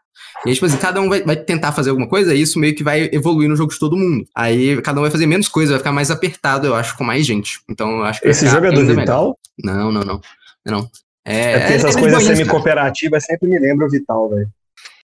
E 0.45 0.51
aí, 0.51 0.55
tipo 0.55 0.67
assim, 0.67 0.77
cada 0.77 1.01
um 1.01 1.09
vai, 1.09 1.23
vai, 1.23 1.35
tentar 1.35 1.73
fazer 1.73 1.91
alguma 1.91 2.07
coisa 2.07 2.35
e 2.35 2.41
isso 2.43 2.59
meio 2.59 2.75
que 2.75 2.85
vai 2.85 3.09
evoluir 3.13 3.49
no 3.49 3.57
jogo 3.57 3.73
de 3.73 3.79
todo 3.79 3.97
mundo. 3.97 4.27
Aí 4.35 4.81
cada 4.83 5.01
um 5.01 5.03
vai 5.03 5.11
fazer 5.11 5.27
menos 5.27 5.49
coisa, 5.49 5.73
vai 5.73 5.79
ficar 5.79 5.93
mais 5.93 6.11
apertado, 6.11 6.67
eu 6.67 6.75
acho, 6.75 6.97
com 6.97 7.05
mais 7.05 7.25
gente. 7.25 7.61
Então 7.69 7.99
eu 7.99 8.05
acho 8.05 8.21
que. 8.21 8.29
Esse 8.29 8.47
jogo 8.47 8.67
é 8.67 8.71
do 8.71 8.85
Vital? 8.85 9.39
Não, 9.65 9.91
não, 9.91 10.03
não. 10.03 10.21
Não. 10.65 10.91
É, 11.25 11.53
é 11.53 11.59
porque 11.59 11.73
é, 11.73 11.77
essas 11.77 11.97
é 11.97 12.01
coisas 12.01 12.23
semi-cooperativas 12.25 13.25
sempre 13.25 13.49
me 13.49 13.59
lembram 13.59 13.87
o 13.87 13.91
Vital, 13.91 14.29
velho. 14.29 14.49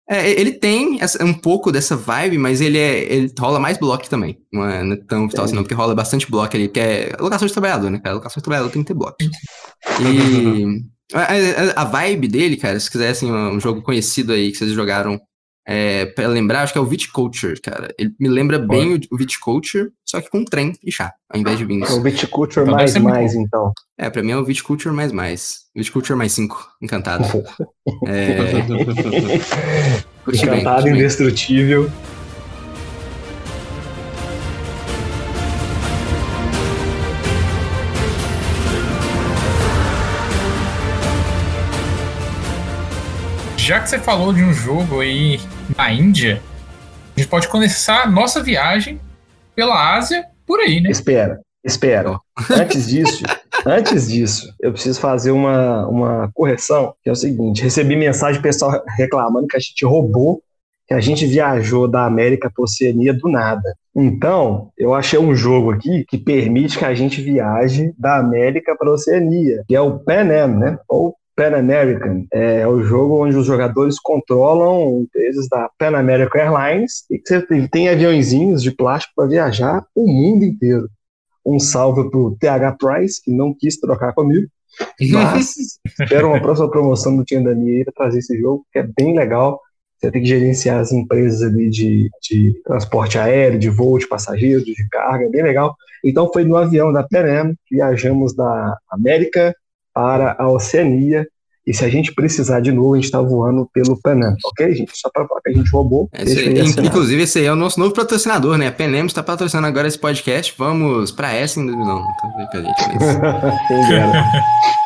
É, 0.07 0.29
ele 0.29 0.53
tem 0.53 1.01
essa, 1.01 1.23
um 1.23 1.33
pouco 1.33 1.71
dessa 1.71 1.95
vibe, 1.95 2.37
mas 2.37 2.61
ele 2.61 2.77
é. 2.77 3.11
Ele 3.11 3.33
rola 3.39 3.59
mais 3.59 3.77
bloco 3.77 4.07
também. 4.07 4.37
Não 4.53 4.63
é, 4.63 4.83
não 4.83 4.93
é 4.93 4.97
tão 4.97 5.27
vital 5.27 5.45
assim, 5.45 5.55
não, 5.55 5.63
porque 5.63 5.73
rola 5.73 5.95
bastante 5.95 6.29
bloco 6.29 6.55
ali, 6.55 6.67
que 6.67 6.79
é 6.79 7.11
locação 7.19 7.47
de 7.47 7.53
trabalhador, 7.53 7.89
né, 7.89 7.99
cara? 7.99 8.15
Locação 8.15 8.39
de 8.39 8.43
trabalhador 8.43 8.71
tem 8.71 8.83
que 8.83 8.87
ter 8.87 8.93
bloco. 8.93 9.17
E. 10.01 10.83
a, 11.13 11.21
a, 11.21 11.81
a, 11.81 11.85
vibe 11.85 12.27
dele, 12.27 12.57
cara, 12.57 12.79
se 12.79 12.89
quisessem 12.89 13.31
um 13.31 13.59
jogo 13.59 13.81
conhecido 13.81 14.33
aí 14.33 14.51
que 14.51 14.57
vocês 14.57 14.71
jogaram 14.71 15.19
é, 15.67 16.05
pra 16.05 16.27
lembrar, 16.27 16.61
acho 16.61 16.73
que 16.73 16.77
é 16.77 16.81
o 16.81 16.85
Viticulture, 16.85 17.59
cara. 17.59 17.93
Ele 17.97 18.13
me 18.19 18.29
lembra 18.29 18.59
bem 18.59 18.93
o, 18.93 18.99
o 19.11 19.17
Viticulture, 19.17 19.89
só 20.05 20.21
que 20.21 20.29
com 20.29 20.45
trem 20.45 20.73
e 20.83 20.91
chá, 20.91 21.11
ao 21.29 21.39
invés 21.39 21.57
de 21.57 21.65
vinhos. 21.65 21.89
É 21.89 21.93
o 21.93 22.01
Viticulture 22.01 22.63
então, 22.65 22.75
mais 22.75 22.95
mais, 22.97 23.33
então. 23.33 23.71
É, 23.97 24.09
pra 24.09 24.21
mim 24.21 24.31
é 24.31 24.37
o 24.37 24.45
Viticulture 24.45 24.93
mais 24.93 25.11
mais. 25.11 25.65
Viticulture 25.75 26.17
mais 26.17 26.31
5, 26.33 26.67
encantado. 26.81 27.23
é... 28.07 28.37
encantado, 30.31 30.83
bem, 30.83 30.93
indestrutível. 30.93 31.89
Já 43.65 43.79
que 43.79 43.89
você 43.89 43.97
falou 43.97 44.31
de 44.31 44.43
um 44.43 44.53
jogo 44.53 45.01
aí 45.01 45.39
na 45.75 45.91
Índia, 45.91 46.39
a 47.15 47.19
gente 47.19 47.27
pode 47.27 47.47
começar 47.47 48.03
a 48.03 48.07
nossa 48.07 48.43
viagem 48.43 49.01
pela 49.55 49.95
Ásia 49.95 50.23
por 50.45 50.59
aí, 50.59 50.79
né? 50.79 50.91
Espera, 50.91 51.41
espera. 51.63 52.19
Antes 52.51 52.85
disso, 52.85 53.23
antes 53.65 54.07
disso, 54.07 54.53
eu 54.61 54.71
preciso 54.71 54.99
fazer 54.99 55.31
uma, 55.31 55.87
uma 55.87 56.31
correção, 56.31 56.93
que 57.01 57.09
é 57.09 57.11
o 57.11 57.15
seguinte: 57.15 57.63
recebi 57.63 57.95
mensagem 57.95 58.39
pessoal 58.39 58.83
reclamando 58.95 59.47
que 59.47 59.57
a 59.57 59.59
gente 59.59 59.83
roubou, 59.83 60.43
que 60.87 60.93
a 60.93 61.01
gente 61.01 61.25
viajou 61.25 61.87
da 61.87 62.05
América 62.05 62.51
para 62.53 62.61
a 62.61 62.65
Oceania 62.65 63.15
do 63.15 63.27
nada. 63.27 63.75
Então, 63.95 64.69
eu 64.77 64.93
achei 64.93 65.17
um 65.17 65.33
jogo 65.33 65.71
aqui 65.71 66.05
que 66.07 66.19
permite 66.19 66.77
que 66.77 66.85
a 66.85 66.93
gente 66.93 67.19
viaje 67.19 67.95
da 67.97 68.17
América 68.17 68.75
para 68.77 68.89
a 68.89 68.93
Oceania, 68.93 69.63
que 69.67 69.75
é 69.75 69.81
o 69.81 69.97
Pan 69.97 70.29
Am, 70.29 70.59
né? 70.59 70.77
Ou 70.87 71.15
Pan 71.35 71.55
American. 71.55 72.25
É 72.31 72.65
o 72.67 72.81
jogo 72.81 73.25
onde 73.25 73.35
os 73.35 73.45
jogadores 73.45 73.99
controlam 73.99 75.01
empresas 75.01 75.47
da 75.49 75.69
Pan 75.77 75.97
American 75.97 76.41
Airlines 76.41 77.03
e 77.09 77.19
que 77.19 77.27
você 77.27 77.41
tem, 77.45 77.67
tem 77.67 77.89
aviãozinhos 77.89 78.63
de 78.63 78.71
plástico 78.71 79.13
para 79.15 79.27
viajar 79.27 79.85
o 79.93 80.07
mundo 80.07 80.45
inteiro. 80.45 80.89
Um 81.45 81.59
salve 81.59 82.09
pro 82.09 82.35
TH 82.39 82.77
Price, 82.77 83.21
que 83.21 83.31
não 83.31 83.53
quis 83.53 83.77
trocar 83.77 84.13
comigo. 84.13 84.47
Mas 85.11 85.79
espero 85.85 86.29
uma 86.29 86.41
próxima 86.41 86.69
promoção 86.69 87.15
do 87.15 87.23
Tinha 87.23 87.41
Dani 87.41 87.83
para 87.83 87.93
trazer 87.93 88.19
esse 88.19 88.39
jogo, 88.39 88.65
que 88.71 88.79
é 88.79 88.87
bem 88.97 89.15
legal. 89.15 89.59
Você 89.97 90.11
tem 90.11 90.21
que 90.21 90.27
gerenciar 90.27 90.79
as 90.79 90.91
empresas 90.91 91.41
ali 91.41 91.69
de, 91.69 92.09
de 92.21 92.61
transporte 92.63 93.17
aéreo, 93.17 93.59
de 93.59 93.69
voo 93.69 93.97
de 93.97 94.07
passageiros, 94.07 94.65
de 94.65 94.75
carga, 94.89 95.25
é 95.25 95.29
bem 95.29 95.43
legal. 95.43 95.75
Então 96.03 96.29
foi 96.31 96.43
no 96.43 96.57
avião 96.57 96.91
da 96.91 97.03
Pan 97.03 97.25
Am, 97.25 97.55
viajamos 97.71 98.35
da 98.35 98.77
América 98.91 99.55
para 99.95 100.35
a 100.37 100.47
Oceania. 100.49 101.25
E 101.65 101.73
se 101.73 101.83
a 101.83 101.89
gente 101.89 102.13
precisar 102.13 102.59
de 102.59 102.71
novo, 102.71 102.93
a 102.93 102.97
gente 102.97 103.05
está 103.05 103.19
voando 103.19 103.67
pelo 103.73 103.99
Panam, 103.99 104.35
ok, 104.45 104.75
gente? 104.75 104.91
Só 104.93 105.09
para 105.11 105.27
falar 105.27 105.41
que 105.41 105.49
a 105.49 105.53
gente 105.53 105.71
roubou. 105.71 106.07
É, 106.13 106.21
esse, 106.21 106.79
inclusive, 106.79 107.23
esse 107.23 107.39
aí 107.39 107.45
é 107.45 107.51
o 107.51 107.55
nosso 107.55 107.79
novo 107.79 107.91
patrocinador, 107.91 108.55
né? 108.55 108.67
A 108.67 108.71
Penem 108.71 109.03
está 109.07 109.23
patrocinando 109.23 109.65
agora 109.65 109.87
esse 109.87 109.97
podcast. 109.97 110.53
Vamos 110.55 111.11
para 111.11 111.33
essa 111.33 111.59
ainda. 111.59 111.71
Não, 111.71 111.85
não 111.85 112.49
tô 112.51 112.57
a 112.57 112.61
gente. 112.61 112.83
Mas... 112.99 113.15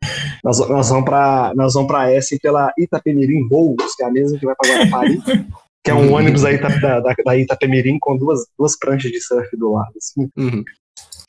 nós, 0.44 0.58
nós 0.68 0.88
vamos 0.88 1.04
para 1.04 1.52
nós 1.56 1.74
vamos 1.74 1.88
para 1.88 2.12
essa 2.12 2.36
pela 2.40 2.72
Itapemirim 2.78 3.48
Voos, 3.48 3.94
que 3.96 4.02
é 4.02 4.06
a 4.06 4.10
mesma 4.10 4.38
que 4.38 4.46
vai 4.46 4.54
para 4.54 4.70
Guarapari. 4.70 5.20
que 5.82 5.90
é 5.90 5.94
um 5.94 6.12
ônibus 6.12 6.44
aí 6.44 6.60
da, 6.60 7.00
da, 7.00 7.14
da 7.24 7.36
Itapemirim 7.36 7.98
com 7.98 8.16
duas, 8.16 8.40
duas 8.58 8.78
pranchas 8.78 9.10
de 9.10 9.20
surf 9.20 9.56
do 9.56 9.72
lado. 9.72 9.92
Assim. 9.96 10.28
Uhum. 10.36 10.62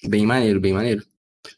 Bem 0.07 0.25
maneiro, 0.25 0.59
bem 0.59 0.73
maneiro. 0.73 1.03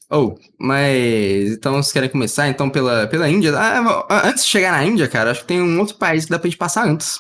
Oh, 0.10 0.36
mas 0.60 1.52
então 1.52 1.74
vocês 1.74 1.92
querem 1.92 2.10
começar 2.10 2.48
então 2.48 2.70
pela, 2.70 3.08
pela 3.08 3.30
Índia? 3.30 3.58
Ah, 3.58 4.06
antes 4.28 4.44
de 4.44 4.50
chegar 4.50 4.72
na 4.72 4.86
Índia, 4.86 5.08
cara, 5.08 5.32
acho 5.32 5.42
que 5.42 5.48
tem 5.48 5.62
um 5.62 5.80
outro 5.80 5.96
país 5.96 6.26
que 6.26 6.32
dá 6.32 6.38
pra 6.38 6.50
gente 6.50 6.58
passar 6.58 6.88
antes. 6.88 7.20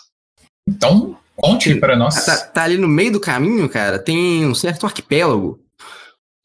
Então, 0.67 1.17
conte 1.35 1.75
para 1.75 1.95
nós. 1.95 2.25
Tá, 2.25 2.37
tá, 2.37 2.63
ali 2.63 2.77
no 2.77 2.87
meio 2.87 3.11
do 3.11 3.19
caminho, 3.19 3.67
cara, 3.67 3.99
tem 3.99 4.45
um 4.45 4.53
certo 4.53 4.85
arquipélago 4.85 5.59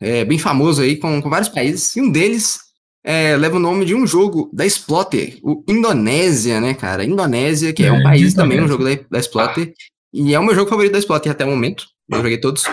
é, 0.00 0.24
bem 0.24 0.38
famoso 0.38 0.82
aí 0.82 0.96
com, 0.96 1.20
com 1.20 1.30
vários 1.30 1.48
países, 1.48 1.94
e 1.96 2.00
um 2.00 2.10
deles 2.10 2.60
é, 3.04 3.36
leva 3.36 3.56
o 3.56 3.60
nome 3.60 3.84
de 3.84 3.94
um 3.94 4.06
jogo 4.06 4.50
da 4.52 4.66
Splotter, 4.66 5.38
o 5.42 5.62
Indonésia, 5.68 6.60
né, 6.60 6.74
cara? 6.74 7.04
Indonésia, 7.04 7.72
que 7.72 7.82
é, 7.82 7.88
é 7.88 7.92
um 7.92 8.02
país 8.02 8.34
também, 8.34 8.62
um 8.62 8.68
jogo 8.68 8.84
da, 8.84 8.98
da 9.10 9.18
Splotter, 9.18 9.72
e 10.12 10.34
é 10.34 10.38
o 10.38 10.44
meu 10.44 10.54
jogo 10.54 10.70
favorito 10.70 10.92
da 10.92 10.98
Splotter 10.98 11.32
até 11.32 11.44
o 11.44 11.50
momento, 11.50 11.86
eu 12.10 12.18
joguei 12.18 12.38
todos. 12.38 12.64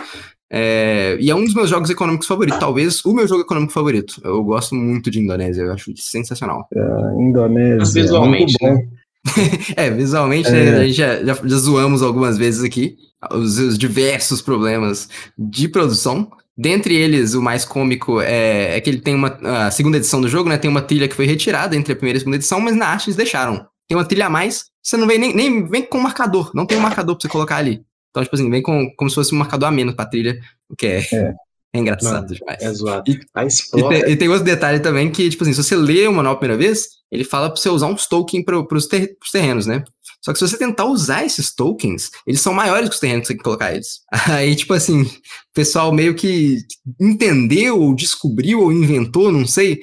É, 0.51 1.17
e 1.19 1.29
é 1.29 1.35
um 1.35 1.43
dos 1.43 1.55
meus 1.55 1.69
jogos 1.69 1.89
econômicos 1.89 2.27
favoritos, 2.27 2.59
talvez 2.59 3.03
o 3.03 3.13
meu 3.13 3.27
jogo 3.27 3.41
econômico 3.41 3.73
favorito. 3.73 4.21
Eu 4.23 4.43
gosto 4.43 4.75
muito 4.75 5.09
de 5.09 5.19
Indonésia, 5.19 5.63
eu 5.63 5.73
acho 5.73 5.91
sensacional. 5.97 6.67
É, 6.73 6.79
Indonésia. 7.19 8.03
visualmente, 8.03 8.55
né? 8.61 8.87
é, 9.75 9.89
visualmente, 9.89 10.51
né, 10.51 10.65
é. 10.65 10.75
a 10.77 10.85
gente 10.85 10.93
já, 10.93 11.23
já, 11.23 11.33
já, 11.33 11.57
zoamos 11.57 12.03
algumas 12.03 12.37
vezes 12.37 12.63
aqui 12.63 12.95
os, 13.31 13.57
os, 13.57 13.77
diversos 13.77 14.41
problemas 14.41 15.09
de 15.37 15.67
produção. 15.67 16.29
Dentre 16.57 16.95
eles, 16.95 17.33
o 17.33 17.41
mais 17.41 17.65
cômico 17.65 18.21
é, 18.21 18.77
é, 18.77 18.81
que 18.81 18.89
ele 18.89 19.01
tem 19.01 19.15
uma. 19.15 19.37
A 19.65 19.71
segunda 19.71 19.97
edição 19.97 20.21
do 20.21 20.29
jogo, 20.29 20.47
né? 20.47 20.57
Tem 20.57 20.69
uma 20.69 20.81
trilha 20.81 21.07
que 21.07 21.15
foi 21.15 21.25
retirada 21.25 21.75
entre 21.75 21.91
a 21.91 21.95
primeira 21.95 22.17
e 22.17 22.19
a 22.19 22.21
segunda 22.21 22.37
edição, 22.37 22.61
mas 22.61 22.75
na 22.75 22.87
arte 22.87 23.07
eles 23.07 23.17
deixaram. 23.17 23.65
Tem 23.87 23.97
uma 23.97 24.05
trilha 24.05 24.27
a 24.27 24.29
mais, 24.29 24.65
você 24.81 24.95
não 24.95 25.07
vem 25.07 25.19
nem, 25.19 25.35
nem 25.35 25.67
vem 25.67 25.83
com 25.83 25.99
marcador, 25.99 26.51
não 26.53 26.65
tem 26.65 26.77
um 26.77 26.81
marcador 26.81 27.15
pra 27.15 27.23
você 27.23 27.27
colocar 27.27 27.57
ali. 27.57 27.83
Então, 28.15 28.23
tipo 28.23 28.33
assim, 28.33 28.49
vem 28.49 28.61
com, 28.61 28.89
como 28.95 29.09
se 29.09 29.15
fosse 29.15 29.35
um 29.35 29.37
marcador 29.37 29.67
a 29.67 29.71
menos 29.73 29.93
pra 29.93 30.05
trilha, 30.05 30.39
o 30.69 30.75
que 30.75 30.87
é, 30.87 30.99
é. 31.11 31.33
é 31.73 31.79
engraçado 31.79 32.29
Não, 32.29 32.33
demais. 32.33 32.61
É 32.61 32.71
zoado. 32.71 33.11
E, 33.11 33.19
a 33.33 33.43
explora... 33.43 33.97
e, 33.97 34.01
tem, 34.01 34.13
e, 34.13 34.15
tem, 34.15 34.29
outro 34.29 34.45
detalhe 34.45 34.79
também 34.79 35.11
que, 35.11 35.29
tipo 35.29 35.43
assim, 35.43 35.51
se 35.51 35.61
você 35.61 35.75
lê 35.75 36.07
o 36.07 36.13
manual 36.13 36.35
a 36.35 36.37
primeira 36.37 36.57
vez, 36.57 36.87
ele 37.11 37.25
fala 37.25 37.49
pra 37.49 37.59
você 37.59 37.67
usar 37.67 37.87
uns 37.87 38.07
tokens 38.07 38.45
pro, 38.45 38.65
pros, 38.65 38.87
ter, 38.87 39.17
pros 39.19 39.31
terrenos, 39.31 39.65
né? 39.65 39.83
Só 40.21 40.31
que 40.31 40.39
se 40.39 40.47
você 40.47 40.57
tentar 40.57 40.85
usar 40.85 41.25
esses 41.25 41.53
tokens, 41.53 42.09
eles 42.25 42.39
são 42.39 42.53
maiores 42.53 42.87
que 42.87 42.95
os 42.95 43.01
terrenos 43.01 43.23
que 43.23 43.27
você 43.27 43.33
tem 43.33 43.37
que 43.37 43.43
colocar 43.43 43.73
eles. 43.73 43.99
Aí, 44.31 44.55
tipo 44.55 44.73
assim, 44.73 45.01
o 45.01 45.09
pessoal 45.53 45.91
meio 45.91 46.15
que 46.15 46.59
entendeu, 46.97 47.81
ou 47.81 47.93
descobriu, 47.93 48.61
ou 48.61 48.71
inventou, 48.71 49.29
não 49.29 49.45
sei, 49.45 49.81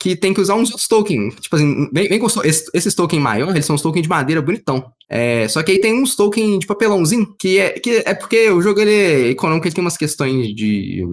que 0.00 0.16
tem 0.16 0.32
que 0.32 0.40
usar 0.40 0.54
uns 0.54 0.70
outros 0.70 0.88
tokens. 0.88 1.34
Tipo 1.36 1.56
assim, 1.56 1.90
vem, 1.92 2.08
vem 2.08 2.18
com 2.18 2.26
esses, 2.26 2.64
esses 2.72 2.94
tokens 2.94 3.22
maiores, 3.22 3.54
eles 3.54 3.66
são 3.66 3.76
os 3.76 3.82
tokens 3.82 4.02
de 4.02 4.08
madeira 4.08 4.40
bonitão. 4.40 4.90
É, 5.16 5.46
só 5.46 5.62
que 5.62 5.70
aí 5.70 5.80
tem 5.80 5.94
uns 5.94 6.16
tokens 6.16 6.58
de 6.58 6.66
papelãozinho, 6.66 7.36
que 7.38 7.56
é, 7.56 7.70
que 7.78 8.02
é 8.04 8.14
porque 8.14 8.50
o 8.50 8.60
jogo 8.60 8.80
ele 8.80 8.90
é 8.90 9.28
econômico, 9.28 9.64
ele 9.64 9.74
tem 9.74 9.84
umas 9.84 9.96
questões 9.96 10.52
de 10.52 11.06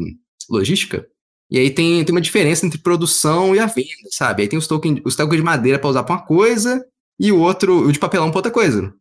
logística. 0.50 1.06
E 1.52 1.60
aí 1.60 1.70
tem, 1.70 2.04
tem 2.04 2.16
uma 2.16 2.20
diferença 2.20 2.66
entre 2.66 2.80
produção 2.80 3.56
e 3.56 3.60
a 3.60 3.68
venda, 3.68 4.10
sabe? 4.10 4.42
Aí 4.42 4.48
tem 4.48 4.58
os 4.58 4.66
tokens, 4.66 5.00
os 5.06 5.16
tokens 5.16 5.38
de 5.38 5.44
madeira 5.44 5.78
para 5.78 5.92
usar 5.92 6.02
pra 6.02 6.16
uma 6.16 6.26
coisa 6.26 6.84
e 7.20 7.32
o 7.32 7.38
outro, 7.38 7.88
o 7.88 7.92
de 7.92 8.00
papelão 8.00 8.32
pra 8.32 8.40
outra 8.40 8.52
coisa. 8.52 8.92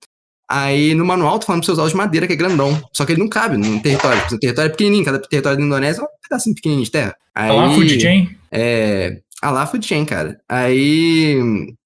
Aí 0.47 0.95
no 0.95 1.07
manual 1.07 1.39
tô 1.39 1.47
falando 1.47 1.63
pra 1.63 1.67
você 1.67 1.73
usar 1.73 1.85
o 1.85 1.89
de 1.89 1.97
madeira, 1.97 2.27
que 2.27 2.35
é 2.35 2.37
grandão. 2.37 2.79
Só 2.93 3.07
que 3.07 3.13
ele 3.13 3.21
não 3.23 3.29
cabe 3.29 3.57
no 3.57 3.81
território. 3.81 4.23
O 4.31 4.39
território 4.39 4.69
é 4.69 4.71
pequenininho, 4.71 5.05
cada 5.07 5.19
território 5.19 5.57
da 5.57 5.65
Indonésia 5.65 6.03
é 6.03 6.05
um 6.05 6.09
pedacinho 6.29 6.55
pequenininho 6.55 6.85
de 6.85 6.91
terra. 6.91 7.17
Aí, 7.35 7.51
Olá, 7.51 7.73
Food 7.73 7.99
Chain. 7.99 8.37
É, 8.53 9.19
a 9.43 9.51
lá 9.51 9.67
Food 9.67 9.87
Chain, 9.87 10.05
cara. 10.05 10.41
Aí. 10.49 11.39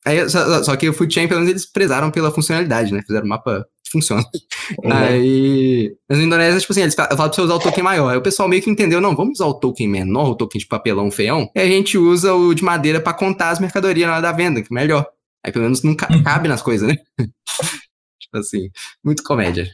aí 0.04 0.28
só, 0.28 0.62
só, 0.64 0.76
que 0.76 0.88
o 0.88 0.92
Food 0.92 1.14
Chain, 1.14 1.28
pelo 1.28 1.40
menos, 1.40 1.50
eles 1.50 1.66
prezaram 1.66 2.10
pela 2.10 2.32
funcionalidade, 2.32 2.92
né? 2.92 3.00
Fizeram 3.06 3.26
um 3.26 3.28
mapa 3.28 3.66
que 3.84 3.92
funciona. 3.92 4.24
Uhum. 4.82 4.90
Aí. 4.90 5.94
Mas 6.08 6.18
na 6.18 6.24
Indonésia, 6.24 6.58
tipo 6.58 6.72
assim, 6.72 6.80
eles 6.80 6.94
falam 6.94 7.14
pra 7.14 7.28
você 7.28 7.40
usar 7.42 7.54
o 7.54 7.58
token 7.58 7.84
maior. 7.84 8.08
Aí 8.08 8.16
o 8.16 8.22
pessoal 8.22 8.48
meio 8.48 8.62
que 8.62 8.70
entendeu, 8.70 8.98
não, 8.98 9.14
vamos 9.14 9.34
usar 9.34 9.44
o 9.44 9.52
token 9.52 9.86
menor, 9.86 10.30
o 10.30 10.34
token 10.34 10.58
de 10.58 10.66
papelão 10.66 11.10
feião. 11.10 11.50
E 11.54 11.60
a 11.60 11.66
gente 11.66 11.98
usa 11.98 12.32
o 12.32 12.54
de 12.54 12.64
madeira 12.64 12.98
para 12.98 13.12
contar 13.12 13.50
as 13.50 13.60
mercadorias 13.60 14.06
na 14.06 14.14
hora 14.14 14.22
da 14.22 14.32
venda, 14.32 14.62
que 14.62 14.72
é 14.72 14.74
melhor. 14.74 15.06
Aí 15.44 15.52
pelo 15.52 15.64
menos 15.64 15.82
não 15.82 15.90
uhum. 15.90 16.22
cabe 16.22 16.48
nas 16.48 16.62
coisas, 16.62 16.88
né? 16.88 16.96
tipo 18.18 18.38
assim, 18.38 18.70
muito 19.04 19.22
comédia. 19.22 19.70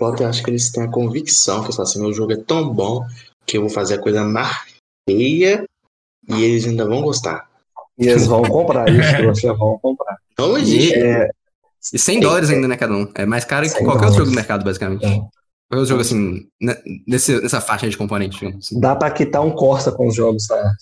Eu 0.00 0.26
acho 0.26 0.42
que 0.42 0.50
eles 0.50 0.72
têm 0.72 0.82
a 0.82 0.90
convicção 0.90 1.62
que 1.62 1.80
assim, 1.80 2.00
meu 2.00 2.12
jogo 2.12 2.32
é 2.32 2.36
tão 2.36 2.68
bom 2.68 3.06
que 3.46 3.58
eu 3.58 3.60
vou 3.60 3.70
fazer 3.70 3.94
a 3.94 4.02
coisa 4.02 4.24
mais 4.24 4.56
feia 5.08 5.64
e 6.28 6.42
eles 6.42 6.66
ainda 6.66 6.86
vão 6.86 7.02
gostar. 7.02 7.48
E 7.98 8.08
eles 8.08 8.26
vão 8.26 8.42
comprar 8.42 8.88
isso, 8.88 9.22
vocês 9.26 9.58
vão 9.58 9.78
comprar. 9.78 10.16
Não 10.38 10.56
existe. 10.56 10.94
É, 10.94 11.28
e 11.92 11.98
100 11.98 12.20
dólares 12.20 12.50
ainda, 12.50 12.68
né, 12.68 12.76
cada 12.76 12.92
um. 12.92 13.08
É 13.14 13.24
mais 13.24 13.44
caro 13.44 13.66
que 13.68 13.82
qualquer 13.82 14.06
outro 14.06 14.18
jogo 14.18 14.30
do 14.30 14.36
mercado, 14.36 14.64
basicamente. 14.64 15.04
É. 15.04 15.20
Qual 15.70 15.78
é 15.78 15.84
o 15.84 15.86
jogo, 15.86 16.00
assim, 16.00 16.48
né, 16.60 16.76
nesse, 17.06 17.40
nessa 17.40 17.60
faixa 17.60 17.88
de 17.88 17.96
componente? 17.96 18.44
Assim? 18.44 18.80
Dá 18.80 18.96
para 18.96 19.08
quitar 19.12 19.40
um 19.40 19.52
Corsa 19.52 19.92
com 19.92 20.08
os 20.08 20.16
jogos, 20.16 20.48
tá? 20.48 20.56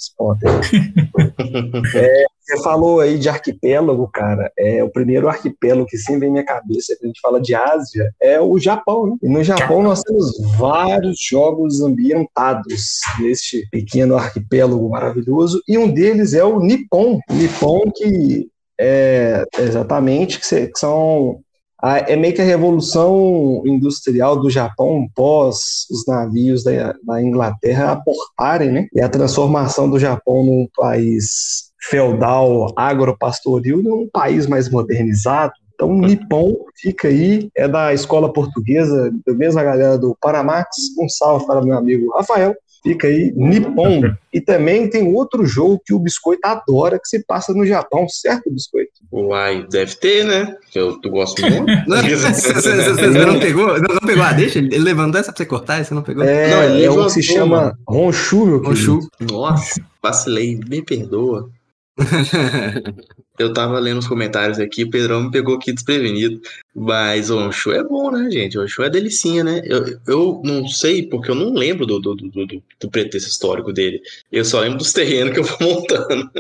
é, 1.94 2.24
você 2.40 2.62
falou 2.62 3.00
aí 3.00 3.18
de 3.18 3.28
arquipélago, 3.28 4.08
cara. 4.08 4.50
É 4.58 4.82
o 4.82 4.88
primeiro 4.88 5.28
arquipélago 5.28 5.84
que 5.84 5.98
sempre 5.98 6.20
vem 6.20 6.28
na 6.30 6.32
minha 6.32 6.44
cabeça 6.46 6.96
quando 6.96 7.04
a 7.04 7.06
gente 7.08 7.20
fala 7.20 7.38
de 7.38 7.54
Ásia 7.54 8.10
é 8.18 8.40
o 8.40 8.58
Japão, 8.58 9.08
né? 9.08 9.16
E 9.22 9.28
no 9.28 9.44
Japão 9.44 9.82
nós 9.82 10.00
temos 10.00 10.32
vários 10.56 11.20
jogos 11.20 11.82
ambientados 11.82 13.00
neste 13.20 13.68
pequeno 13.70 14.16
arquipélago 14.16 14.88
maravilhoso 14.88 15.62
e 15.68 15.76
um 15.76 15.92
deles 15.92 16.32
é 16.32 16.42
o 16.42 16.60
Nippon. 16.60 17.20
Nippon 17.30 17.90
que 17.94 18.48
é 18.80 19.44
exatamente 19.58 20.40
que 20.40 20.70
são 20.74 21.42
é 21.82 22.16
meio 22.16 22.34
que 22.34 22.42
a 22.42 22.44
revolução 22.44 23.62
industrial 23.64 24.40
do 24.40 24.50
Japão 24.50 25.08
pós 25.14 25.86
os 25.90 26.04
navios 26.06 26.64
da, 26.64 26.94
da 27.04 27.22
Inglaterra 27.22 27.92
aportarem, 27.92 28.72
né? 28.72 28.88
E 28.92 29.00
a 29.00 29.08
transformação 29.08 29.88
do 29.88 29.98
Japão 29.98 30.42
num 30.42 30.68
país 30.76 31.68
feudal 31.80 32.72
agropastoril 32.76 33.82
num 33.82 34.08
país 34.12 34.46
mais 34.46 34.68
modernizado. 34.68 35.52
Então, 35.74 35.90
o 35.90 36.00
Nippon 36.00 36.56
fica 36.74 37.06
aí, 37.06 37.48
é 37.56 37.68
da 37.68 37.94
escola 37.94 38.32
portuguesa, 38.32 39.12
da 39.24 39.32
mesma 39.32 39.62
galera 39.62 39.96
do 39.96 40.16
Paramax. 40.20 40.68
Um 40.98 41.08
salve 41.08 41.46
para 41.46 41.62
meu 41.62 41.78
amigo 41.78 42.12
Rafael. 42.16 42.56
Fica 42.82 43.06
aí, 43.08 43.32
Nippon. 43.34 44.02
E 44.32 44.40
também 44.40 44.88
tem 44.88 45.14
outro 45.14 45.44
jogo 45.44 45.80
que 45.84 45.92
o 45.92 45.98
Biscoito 45.98 46.46
adora, 46.46 46.98
que 46.98 47.08
se 47.08 47.24
passa 47.24 47.52
no 47.52 47.66
Japão, 47.66 48.08
certo, 48.08 48.50
Biscoito? 48.50 48.92
Uai, 49.12 49.66
deve 49.68 49.96
ter, 49.96 50.24
né? 50.24 50.56
Que 50.70 50.78
eu, 50.78 51.00
tu 51.00 51.10
gosta 51.10 51.42
muito. 51.48 51.66
você 51.88 53.08
não 53.08 53.40
pegou? 53.40 53.66
Não, 53.80 53.94
não 53.94 54.06
pegou 54.06 54.22
a 54.22 54.32
deixa? 54.32 54.58
Ele 54.58 54.78
levantou 54.78 55.20
essa 55.20 55.32
pra 55.32 55.38
você 55.38 55.46
cortar 55.46 55.80
e 55.80 55.84
você 55.84 55.94
não 55.94 56.02
pegou? 56.02 56.24
É, 56.24 56.50
não, 56.50 56.62
ele 56.62 56.84
é 56.84 56.90
um 56.90 57.04
que 57.04 57.12
se 57.12 57.22
chama 57.22 57.76
Ronshu, 57.86 58.46
meu 58.46 58.62
Ronshu. 58.62 59.00
Nossa, 59.20 59.80
vacilei, 60.02 60.58
me 60.68 60.82
perdoa. 60.82 61.50
eu 63.38 63.52
tava 63.52 63.78
lendo 63.78 63.98
os 63.98 64.08
comentários 64.08 64.58
aqui, 64.58 64.84
o 64.84 64.90
Pedrão 64.90 65.24
me 65.24 65.30
pegou 65.30 65.56
aqui 65.56 65.72
desprevenido. 65.72 66.40
Mas 66.74 67.30
o 67.30 67.38
Onshu 67.38 67.72
é 67.72 67.82
bom, 67.82 68.10
né, 68.10 68.30
gente? 68.30 68.58
O 68.58 68.62
Onshu 68.62 68.82
é 68.82 68.90
delicinha, 68.90 69.42
né? 69.42 69.62
Eu, 69.64 69.98
eu 70.06 70.42
não 70.44 70.66
sei, 70.68 71.06
porque 71.06 71.30
eu 71.30 71.34
não 71.34 71.52
lembro 71.52 71.86
do, 71.86 71.98
do, 71.98 72.14
do, 72.14 72.46
do, 72.46 72.62
do 72.80 72.90
pretexto 72.90 73.28
histórico 73.28 73.72
dele. 73.72 74.00
Eu 74.30 74.44
só 74.44 74.60
lembro 74.60 74.78
dos 74.78 74.92
terrenos 74.92 75.34
que 75.34 75.40
eu 75.40 75.44
vou 75.44 75.58
montando. 75.60 76.30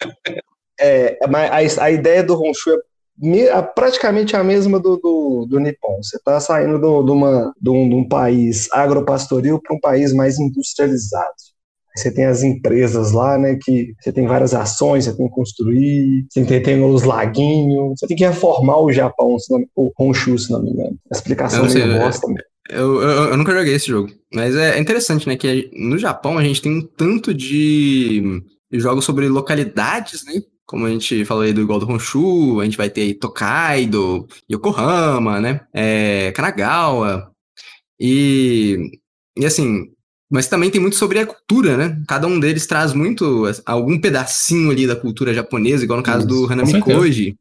é, 0.80 1.18
mas 1.28 1.78
a, 1.78 1.84
a 1.84 1.90
ideia 1.90 2.22
do 2.22 2.40
Honshu 2.40 2.70
é 2.70 3.62
praticamente 3.62 4.36
a 4.36 4.44
mesma 4.44 4.78
do, 4.78 4.96
do, 4.96 5.46
do 5.48 5.58
Nippon. 5.58 6.00
Você 6.02 6.16
está 6.16 6.38
saindo 6.38 6.78
do, 6.78 7.02
do 7.02 7.12
uma, 7.12 7.52
um, 7.66 7.88
de 7.88 7.94
um 7.94 8.08
país 8.08 8.70
agropastoril 8.72 9.60
para 9.60 9.74
um 9.74 9.80
país 9.80 10.12
mais 10.12 10.38
industrializado. 10.38 11.47
Você 11.98 12.12
tem 12.12 12.26
as 12.26 12.42
empresas 12.42 13.12
lá, 13.12 13.38
né? 13.38 13.58
Que 13.62 13.94
você 14.00 14.12
tem 14.12 14.26
várias 14.26 14.54
ações, 14.54 15.04
você 15.04 15.16
tem 15.16 15.28
que 15.28 15.34
construir, 15.34 16.26
você 16.28 16.44
tem, 16.44 16.62
tem 16.62 16.82
os 16.82 17.02
laguinhos, 17.02 17.98
você 17.98 18.06
tem 18.06 18.16
que 18.16 18.24
reformar 18.24 18.78
o 18.78 18.92
Japão, 18.92 19.36
o 19.76 19.92
Honshu, 19.98 20.38
se 20.38 20.50
não 20.50 20.62
me 20.62 20.70
engano. 20.70 20.98
A 21.10 21.16
explicação 21.16 21.66
é 21.66 21.74
meio 21.74 21.98
bosta. 21.98 22.26
Eu, 22.70 23.00
eu, 23.00 23.24
eu, 23.30 23.36
nunca 23.36 23.54
joguei 23.54 23.74
esse 23.74 23.88
jogo, 23.88 24.10
mas 24.32 24.54
é 24.54 24.78
interessante, 24.78 25.26
né? 25.26 25.36
Que 25.36 25.70
no 25.72 25.96
Japão 25.96 26.36
a 26.36 26.44
gente 26.44 26.60
tem 26.60 26.70
um 26.70 26.82
tanto 26.82 27.32
de 27.32 28.42
jogos 28.72 29.04
sobre 29.04 29.26
localidades, 29.26 30.24
né? 30.24 30.42
Como 30.66 30.84
a 30.84 30.90
gente 30.90 31.24
falou 31.24 31.44
aí 31.44 31.52
do 31.54 31.62
igual 31.62 31.78
do 31.78 31.90
Honshu, 31.90 32.60
a 32.60 32.64
gente 32.64 32.76
vai 32.76 32.90
ter 32.90 33.00
aí 33.00 33.14
Tokaido, 33.14 34.28
Yokohama, 34.52 35.40
né? 35.40 35.62
É, 35.72 36.30
Kanagawa. 36.32 37.32
E, 37.98 38.76
e 39.34 39.46
assim, 39.46 39.86
mas 40.30 40.46
também 40.46 40.70
tem 40.70 40.80
muito 40.80 40.96
sobre 40.96 41.18
a 41.18 41.26
cultura, 41.26 41.76
né? 41.76 42.00
Cada 42.06 42.26
um 42.26 42.38
deles 42.38 42.66
traz 42.66 42.92
muito, 42.92 43.44
algum 43.64 43.98
pedacinho 43.98 44.70
ali 44.70 44.86
da 44.86 44.94
cultura 44.94 45.32
japonesa, 45.32 45.84
igual 45.84 45.98
no 45.98 46.02
caso 46.02 46.26
Isso, 46.26 46.28
do 46.28 46.52
Hanami 46.52 46.80
Koji. 46.80 47.36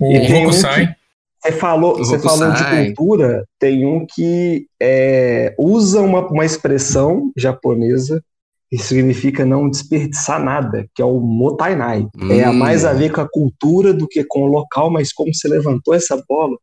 O 0.00 0.42
Hokusai. 0.42 0.94
Você 1.42 1.52
falou, 1.52 1.98
você 1.98 2.18
falou 2.20 2.52
de 2.52 2.64
cultura, 2.64 3.44
tem 3.58 3.84
um 3.84 4.06
que 4.06 4.66
é, 4.80 5.52
usa 5.58 6.00
uma, 6.00 6.26
uma 6.28 6.44
expressão 6.44 7.32
japonesa 7.36 8.22
que 8.70 8.78
significa 8.78 9.44
não 9.44 9.68
desperdiçar 9.68 10.42
nada, 10.42 10.86
que 10.94 11.02
é 11.02 11.04
o 11.04 11.18
motainai. 11.20 12.06
Hum. 12.16 12.32
É 12.32 12.44
a 12.44 12.52
mais 12.52 12.84
a 12.84 12.92
ver 12.92 13.12
com 13.12 13.20
a 13.20 13.28
cultura 13.28 13.92
do 13.92 14.08
que 14.08 14.24
com 14.24 14.44
o 14.44 14.46
local, 14.46 14.90
mas 14.90 15.12
como 15.12 15.34
você 15.34 15.48
levantou 15.48 15.92
essa 15.92 16.16
bola, 16.28 16.56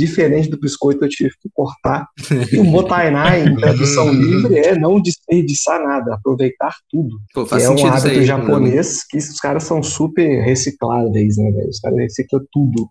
diferente 0.00 0.48
do 0.48 0.58
biscoito, 0.58 1.04
eu 1.04 1.08
tive 1.08 1.30
que 1.40 1.48
cortar. 1.52 2.06
E 2.52 2.58
o 2.58 2.64
Motainai, 2.64 3.44
em 3.44 3.56
tradução 3.56 4.12
livre, 4.12 4.58
é 4.58 4.76
não 4.76 5.00
desperdiçar 5.00 5.80
nada, 5.82 6.14
aproveitar 6.14 6.74
tudo. 6.90 7.16
Pô, 7.34 7.46
é 7.56 7.70
um 7.70 7.86
hábito 7.86 8.08
aí, 8.08 8.24
japonês 8.24 9.04
que 9.08 9.18
os 9.18 9.38
caras 9.38 9.64
são 9.64 9.82
super 9.82 10.42
recicláveis, 10.42 11.36
né, 11.36 11.50
velho? 11.52 11.68
Os 11.68 11.78
caras 11.78 11.98
reciclam 11.98 12.40
tudo. 12.50 12.88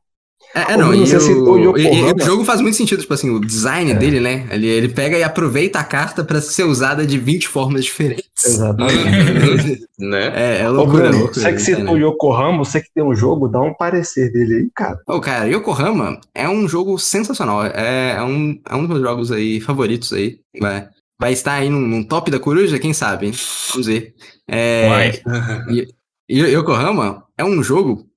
É, 0.53 0.73
é 0.73 0.77
não, 0.77 0.93
e, 0.93 1.03
o, 1.03 1.77
e, 1.77 1.83
e, 1.83 2.13
o 2.13 2.25
jogo 2.25 2.43
faz 2.43 2.59
muito 2.59 2.75
sentido, 2.75 3.01
tipo 3.01 3.13
assim, 3.13 3.29
o 3.29 3.39
design 3.39 3.91
é. 3.91 3.93
dele, 3.93 4.19
né? 4.19 4.47
Ele, 4.49 4.67
ele 4.67 4.89
pega 4.89 5.17
e 5.17 5.23
aproveita 5.23 5.79
a 5.79 5.83
carta 5.83 6.23
para 6.23 6.41
ser 6.41 6.63
usada 6.63 7.05
de 7.05 7.19
20 7.19 7.47
formas 7.47 7.85
diferentes. 7.85 8.25
Exatamente. 8.43 9.85
né? 9.99 10.31
É, 10.35 10.61
é 10.61 10.69
loucura, 10.69 11.09
Ô, 11.09 11.11
loucura. 11.11 11.33
Você 11.33 11.53
que 11.53 11.59
citou 11.59 11.93
o 11.93 11.97
Yokohama, 11.97 12.57
você 12.59 12.81
que 12.81 12.89
tem 12.93 13.03
um 13.03 13.15
jogo, 13.15 13.47
dá 13.47 13.61
um 13.61 13.73
parecer 13.73 14.31
dele 14.31 14.55
aí, 14.55 14.69
cara. 14.73 14.99
Ô, 15.07 15.19
cara, 15.19 15.47
Yokohama 15.47 16.19
é 16.33 16.49
um 16.49 16.67
jogo 16.67 16.97
sensacional. 16.97 17.63
É, 17.65 18.15
é, 18.17 18.23
um, 18.23 18.59
é 18.67 18.75
um 18.75 18.79
dos 18.79 18.89
meus 18.89 19.01
jogos 19.01 19.31
aí 19.31 19.61
favoritos 19.61 20.11
aí. 20.13 20.39
Vai, 20.59 20.87
vai 21.19 21.33
estar 21.33 21.53
aí 21.53 21.69
num, 21.69 21.81
num 21.81 22.03
top 22.03 22.31
da 22.31 22.39
coruja, 22.39 22.79
quem 22.79 22.93
sabe, 22.93 23.27
hein? 23.27 23.33
Vamos 23.71 23.85
ver. 23.85 24.15
É, 24.49 25.11
e, 25.69 25.87
Yokohama 26.41 27.23
é 27.37 27.43
um 27.43 27.61
jogo 27.61 28.08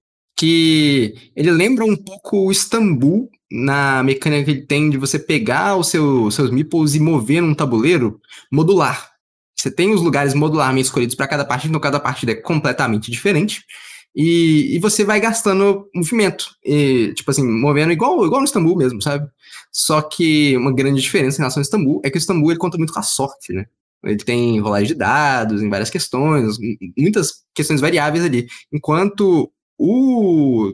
que 0.42 1.14
ele 1.36 1.52
lembra 1.52 1.84
um 1.84 1.94
pouco 1.94 2.46
o 2.46 2.50
Istambul 2.50 3.30
na 3.48 4.02
mecânica 4.02 4.44
que 4.46 4.50
ele 4.50 4.66
tem 4.66 4.90
de 4.90 4.96
você 4.96 5.16
pegar 5.16 5.76
os 5.76 5.86
seu, 5.86 6.32
seus 6.32 6.50
meeples 6.50 6.96
e 6.96 7.00
mover 7.00 7.40
num 7.40 7.54
tabuleiro 7.54 8.20
modular. 8.50 9.12
Você 9.56 9.70
tem 9.70 9.92
os 9.92 10.02
lugares 10.02 10.34
modularmente 10.34 10.86
escolhidos 10.86 11.14
para 11.14 11.28
cada 11.28 11.44
partida, 11.44 11.70
então 11.70 11.80
cada 11.80 12.00
partida 12.00 12.32
é 12.32 12.34
completamente 12.34 13.08
diferente. 13.08 13.62
E, 14.16 14.74
e 14.74 14.80
você 14.80 15.04
vai 15.04 15.20
gastando 15.20 15.88
movimento. 15.94 16.56
E, 16.64 17.12
tipo 17.14 17.30
assim, 17.30 17.46
movendo 17.46 17.92
igual, 17.92 18.26
igual 18.26 18.40
no 18.40 18.44
Istambul 18.44 18.76
mesmo, 18.76 19.00
sabe? 19.00 19.24
Só 19.70 20.02
que 20.02 20.56
uma 20.56 20.74
grande 20.74 21.00
diferença 21.00 21.36
em 21.36 21.42
relação 21.42 21.60
ao 21.60 21.62
Istambul 21.62 22.02
é 22.04 22.10
que 22.10 22.16
o 22.16 22.18
Istambul 22.18 22.50
ele 22.50 22.58
conta 22.58 22.76
muito 22.76 22.92
com 22.92 22.98
a 22.98 23.04
sorte, 23.04 23.52
né? 23.52 23.66
Ele 24.02 24.16
tem 24.16 24.58
rolagem 24.58 24.88
de 24.88 24.94
dados 24.96 25.62
em 25.62 25.70
várias 25.70 25.88
questões, 25.88 26.56
muitas 26.98 27.44
questões 27.54 27.80
variáveis 27.80 28.24
ali. 28.24 28.48
Enquanto 28.72 29.48
o, 29.84 30.72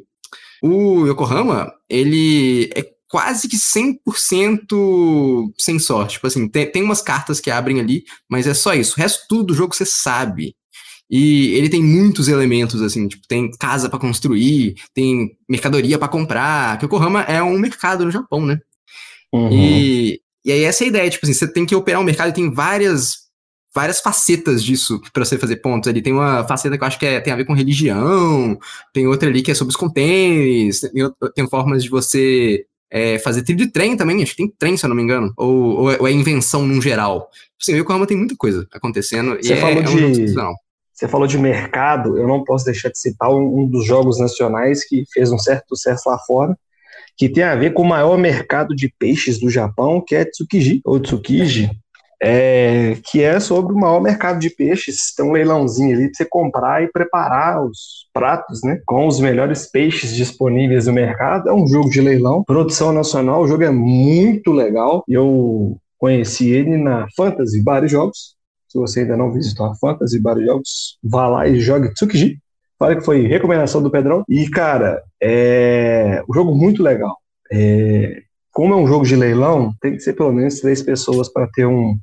o 0.62 1.06
Yokohama, 1.06 1.72
ele 1.88 2.68
é 2.76 2.84
quase 3.08 3.48
que 3.48 3.56
100% 3.56 5.50
sem 5.56 5.78
sorte. 5.78 6.14
Tipo 6.14 6.26
assim, 6.26 6.46
tem, 6.46 6.70
tem 6.70 6.82
umas 6.82 7.00
cartas 7.00 7.40
que 7.40 7.50
abrem 7.50 7.80
ali, 7.80 8.04
mas 8.28 8.46
é 8.46 8.52
só 8.52 8.74
isso. 8.74 8.94
O 8.94 9.00
resto 9.00 9.24
tudo 9.26 9.44
do 9.44 9.54
jogo 9.54 9.74
você 9.74 9.86
sabe. 9.86 10.54
E 11.10 11.54
ele 11.54 11.70
tem 11.70 11.82
muitos 11.82 12.28
elementos, 12.28 12.82
assim, 12.82 13.08
tipo, 13.08 13.26
tem 13.26 13.50
casa 13.52 13.88
para 13.88 13.98
construir, 13.98 14.74
tem 14.92 15.30
mercadoria 15.48 15.98
para 15.98 16.06
comprar. 16.06 16.82
Yokohama 16.82 17.22
é 17.22 17.42
um 17.42 17.58
mercado 17.58 18.04
no 18.04 18.10
Japão, 18.10 18.44
né? 18.44 18.60
Uhum. 19.32 19.50
E, 19.50 20.20
e 20.44 20.52
aí 20.52 20.64
essa 20.64 20.84
é 20.84 20.86
a 20.86 20.88
ideia, 20.88 21.10
tipo 21.10 21.24
assim, 21.24 21.32
você 21.32 21.50
tem 21.50 21.64
que 21.64 21.74
operar 21.74 22.02
um 22.02 22.04
mercado 22.04 22.28
e 22.28 22.34
tem 22.34 22.52
várias 22.52 23.27
várias 23.74 24.00
facetas 24.00 24.62
disso 24.62 25.00
para 25.12 25.24
você 25.24 25.38
fazer 25.38 25.56
pontos 25.56 25.88
ali. 25.88 26.02
Tem 26.02 26.12
uma 26.12 26.46
faceta 26.46 26.76
que 26.76 26.82
eu 26.82 26.88
acho 26.88 26.98
que 26.98 27.06
é, 27.06 27.20
tem 27.20 27.32
a 27.32 27.36
ver 27.36 27.44
com 27.44 27.52
religião, 27.52 28.58
tem 28.92 29.06
outra 29.06 29.28
ali 29.28 29.42
que 29.42 29.50
é 29.50 29.54
sobre 29.54 29.70
os 29.70 29.76
containers, 29.76 30.80
tem, 30.80 30.92
tem 31.34 31.48
formas 31.48 31.82
de 31.82 31.90
você 31.90 32.64
é, 32.90 33.18
fazer 33.18 33.42
trilho 33.42 33.66
de 33.66 33.72
trem 33.72 33.96
também, 33.96 34.22
acho 34.22 34.32
que 34.34 34.42
tem 34.42 34.54
trem, 34.58 34.76
se 34.76 34.84
eu 34.84 34.88
não 34.88 34.96
me 34.96 35.02
engano, 35.02 35.32
ou, 35.36 35.80
ou, 35.80 35.92
é, 35.92 35.96
ou 36.00 36.08
é 36.08 36.12
invenção 36.12 36.66
num 36.66 36.80
geral. 36.80 37.28
Assim, 37.60 37.74
o 37.74 37.76
Yokohama 37.76 38.06
tem 38.06 38.16
muita 38.16 38.34
coisa 38.36 38.66
acontecendo 38.72 39.36
você 39.36 39.54
e 39.54 39.56
falou 39.56 39.78
é, 39.78 39.82
de, 39.82 40.38
é 40.38 40.42
um 40.42 40.54
Você 40.94 41.08
falou 41.08 41.26
de 41.26 41.38
mercado, 41.38 42.16
eu 42.16 42.26
não 42.26 42.44
posso 42.44 42.64
deixar 42.64 42.88
de 42.88 42.98
citar 42.98 43.30
um, 43.30 43.60
um 43.60 43.68
dos 43.68 43.84
jogos 43.84 44.18
nacionais 44.18 44.86
que 44.86 45.04
fez 45.12 45.30
um 45.30 45.38
certo 45.38 45.76
sucesso 45.76 46.08
lá 46.08 46.18
fora, 46.18 46.56
que 47.16 47.28
tem 47.28 47.42
a 47.42 47.56
ver 47.56 47.74
com 47.74 47.82
o 47.82 47.88
maior 47.88 48.16
mercado 48.16 48.74
de 48.74 48.92
peixes 48.98 49.38
do 49.40 49.50
Japão, 49.50 50.02
que 50.04 50.14
é 50.14 50.24
Tsukiji, 50.24 50.80
ou 50.84 51.00
Tsukiji, 51.00 51.68
é, 52.20 52.96
que 53.04 53.22
é 53.22 53.38
sobre 53.38 53.72
o 53.72 53.78
maior 53.78 54.00
mercado 54.00 54.38
de 54.38 54.50
peixes. 54.50 55.14
Tem 55.14 55.24
um 55.24 55.32
leilãozinho 55.32 55.96
ali 55.96 56.06
para 56.06 56.14
você 56.14 56.24
comprar 56.24 56.82
e 56.82 56.88
preparar 56.88 57.64
os 57.64 58.08
pratos, 58.12 58.60
né? 58.62 58.80
Com 58.84 59.06
os 59.06 59.20
melhores 59.20 59.70
peixes 59.70 60.14
disponíveis 60.14 60.86
no 60.86 60.92
mercado. 60.92 61.48
É 61.48 61.52
um 61.52 61.66
jogo 61.66 61.90
de 61.90 62.00
leilão, 62.00 62.42
produção 62.44 62.92
nacional. 62.92 63.42
O 63.42 63.48
jogo 63.48 63.62
é 63.62 63.70
muito 63.70 64.52
legal. 64.52 65.04
Eu 65.08 65.78
conheci 65.96 66.50
ele 66.50 66.76
na 66.76 67.06
Fantasy 67.16 67.62
Bar 67.62 67.86
Jogos. 67.86 68.36
Se 68.68 68.78
você 68.78 69.00
ainda 69.00 69.16
não 69.16 69.32
visitou 69.32 69.66
a 69.66 69.74
Fantasy 69.76 70.20
Bar 70.20 70.38
Jogos, 70.40 70.98
vá 71.02 71.26
lá 71.26 71.48
e 71.48 71.58
jogue 71.60 71.92
Tsukiji. 71.94 72.38
Fala 72.78 72.94
que 72.94 73.04
foi 73.04 73.26
recomendação 73.26 73.82
do 73.82 73.90
Pedrão. 73.90 74.22
E, 74.28 74.48
cara, 74.48 75.02
é 75.20 76.22
um 76.28 76.34
jogo 76.34 76.54
muito 76.54 76.82
legal. 76.82 77.16
É, 77.50 78.22
como 78.52 78.74
é 78.74 78.76
um 78.76 78.86
jogo 78.86 79.04
de 79.04 79.16
leilão, 79.16 79.72
tem 79.80 79.92
que 79.92 80.00
ser 80.00 80.12
pelo 80.12 80.32
menos 80.32 80.60
três 80.60 80.82
pessoas 80.82 81.32
para 81.32 81.48
ter 81.48 81.66
um, 81.66 81.98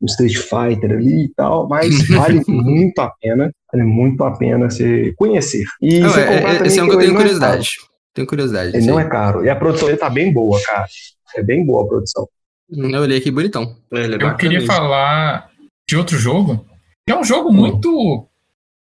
um 0.00 0.06
Street 0.06 0.36
Fighter 0.36 0.92
ali 0.92 1.24
e 1.24 1.28
tal, 1.34 1.68
mas 1.68 2.06
vale 2.08 2.42
muito 2.46 2.98
a 3.00 3.10
pena, 3.20 3.50
vale 3.72 3.84
muito 3.84 4.22
a 4.24 4.36
pena 4.36 4.70
você 4.70 5.12
conhecer. 5.16 5.64
E 5.80 6.00
Não, 6.00 6.08
você 6.08 6.20
é, 6.20 6.44
é, 6.44 6.66
esse 6.66 6.78
é 6.78 6.82
um 6.82 6.88
que 6.88 6.94
eu 6.94 6.98
tenho 7.00 7.12
é 7.12 7.16
curiosidade. 7.16 7.70
Tenho 8.14 8.26
curiosidade. 8.26 8.76
Ele 8.76 8.86
não 8.86 8.98
é 8.98 9.08
caro. 9.08 9.44
E 9.44 9.50
a 9.50 9.56
produção 9.56 9.86
dele 9.86 9.98
tá 9.98 10.10
bem 10.10 10.32
boa, 10.32 10.60
cara. 10.62 10.86
É 11.36 11.42
bem 11.42 11.64
boa 11.64 11.84
a 11.84 11.88
produção. 11.88 12.28
Eu 12.70 13.00
olhei 13.00 13.18
aqui 13.18 13.30
bonitão. 13.30 13.76
Ele 13.90 14.16
é 14.16 14.26
Eu 14.26 14.36
queria 14.36 14.58
isso. 14.58 14.66
falar 14.66 15.50
de 15.86 15.96
outro 15.96 16.18
jogo, 16.18 16.66
que 17.06 17.12
é 17.12 17.18
um 17.18 17.24
jogo 17.24 17.52
muito 17.52 18.26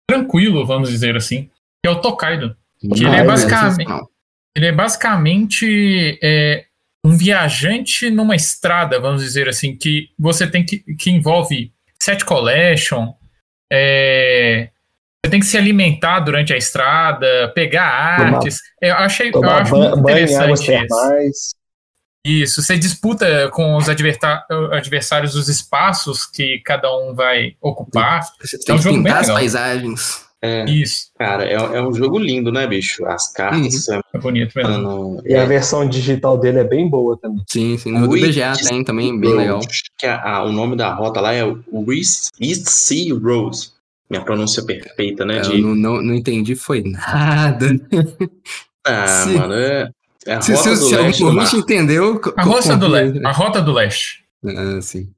tranquilo, 0.08 0.66
vamos 0.66 0.90
dizer 0.90 1.16
assim, 1.16 1.50
que 1.84 1.90
é 1.90 1.90
o 1.90 2.02
Tokaido. 2.02 2.56
Que 2.80 3.06
ele 3.06 3.16
é 3.16 3.24
Tokaido, 3.24 3.28
basicamente, 3.28 4.10
ele 4.56 4.66
é 4.66 4.72
basicamente 4.72 6.20
é, 6.22 6.66
um 7.06 7.16
viajante 7.16 8.10
numa 8.10 8.36
estrada, 8.36 9.00
vamos 9.00 9.22
dizer 9.22 9.48
assim, 9.48 9.76
que 9.78 10.10
você 10.18 10.48
tem 10.48 10.66
que, 10.66 10.80
que 10.98 11.12
envolve 11.12 11.72
set 12.02 12.26
collection, 12.26 13.14
é, 13.72 14.70
você 15.24 15.30
tem 15.32 15.40
que 15.40 15.46
se 15.46 15.58
alimentar 15.58 16.20
durante 16.22 16.52
a 16.54 16.58
estrada, 16.58 17.52
pegar 17.54 18.18
Tomar- 18.18 18.34
artes. 18.38 18.58
Eu 18.82 18.96
achei, 18.96 19.32
eu 19.34 19.50
acho 19.50 19.76
muito 19.76 20.00
interessante 20.00 20.54
isso. 20.54 20.66
termais. 20.66 21.56
Isso, 22.28 22.64
você 22.64 22.76
disputa 22.76 23.50
com 23.52 23.76
os 23.78 23.88
adversários 23.88 25.36
os 25.36 25.48
espaços 25.48 26.26
que 26.26 26.60
cada 26.66 26.92
um 26.98 27.14
vai 27.14 27.56
ocupar. 27.62 28.22
Você 28.42 28.56
É 28.56 28.60
tem 28.60 28.76
um 28.76 28.80
que 28.80 28.90
pintar 28.90 29.18
as 29.22 29.30
paisagens. 29.30 30.25
É, 30.46 30.66
Isso, 30.66 31.08
cara, 31.18 31.46
é, 31.46 31.54
é 31.54 31.82
um 31.82 31.94
jogo 31.94 32.20
lindo, 32.20 32.52
né, 32.52 32.66
bicho? 32.68 33.06
As 33.06 33.32
cartas, 33.32 33.88
é 33.90 34.18
bonito 34.20 34.54
mesmo. 34.56 34.72
mano. 34.72 35.22
E 35.26 35.34
a 35.36 35.46
versão 35.46 35.88
digital 35.88 36.38
dele 36.38 36.60
é 36.60 36.64
bem 36.64 36.90
boa 36.90 37.18
também. 37.18 37.44
Sim, 37.50 37.78
sim. 37.78 37.92
No 37.92 38.08
BGA 38.08 38.54
tem 38.58 38.84
também, 38.84 39.18
bem 39.20 39.34
legal. 39.36 39.60
Que 39.98 40.06
a- 40.06 40.22
a- 40.22 40.44
o 40.44 40.52
nome 40.52 40.76
da 40.76 40.94
rota 40.94 41.20
lá 41.22 41.34
é 41.34 41.42
East, 41.90 42.30
East 42.40 42.68
Sea 42.68 43.14
Road. 43.14 43.58
Minha 44.10 44.24
pronúncia 44.24 44.64
perfeita, 44.64 45.26
né? 45.26 45.40
Eu 45.40 45.42
De... 45.52 45.62
não, 45.62 45.74
não, 45.76 46.02
não 46.02 46.14
entendi, 46.14 46.54
foi 46.56 46.84
nada. 46.84 47.68
Ah, 48.86 49.08
se- 49.26 49.30
mano, 49.34 49.54
é, 49.56 49.90
é 50.28 50.34
a 50.36 50.42
Se, 50.42 50.52
rota 50.54 50.64
se, 50.64 50.70
do 50.70 50.76
se 50.90 50.96
leste 50.96 51.24
algum 51.24 51.42
entendeu. 51.58 52.22
A 52.38 52.44
Rota 52.44 52.78
do, 52.78 52.86
conclui, 52.86 53.04
Le 53.04 53.20
né? 53.20 53.22
a 53.26 53.32
Rota 53.32 53.62
do 53.62 53.74
Leste. 53.74 54.24
Ah, 54.46 54.80
sim. 54.82 55.10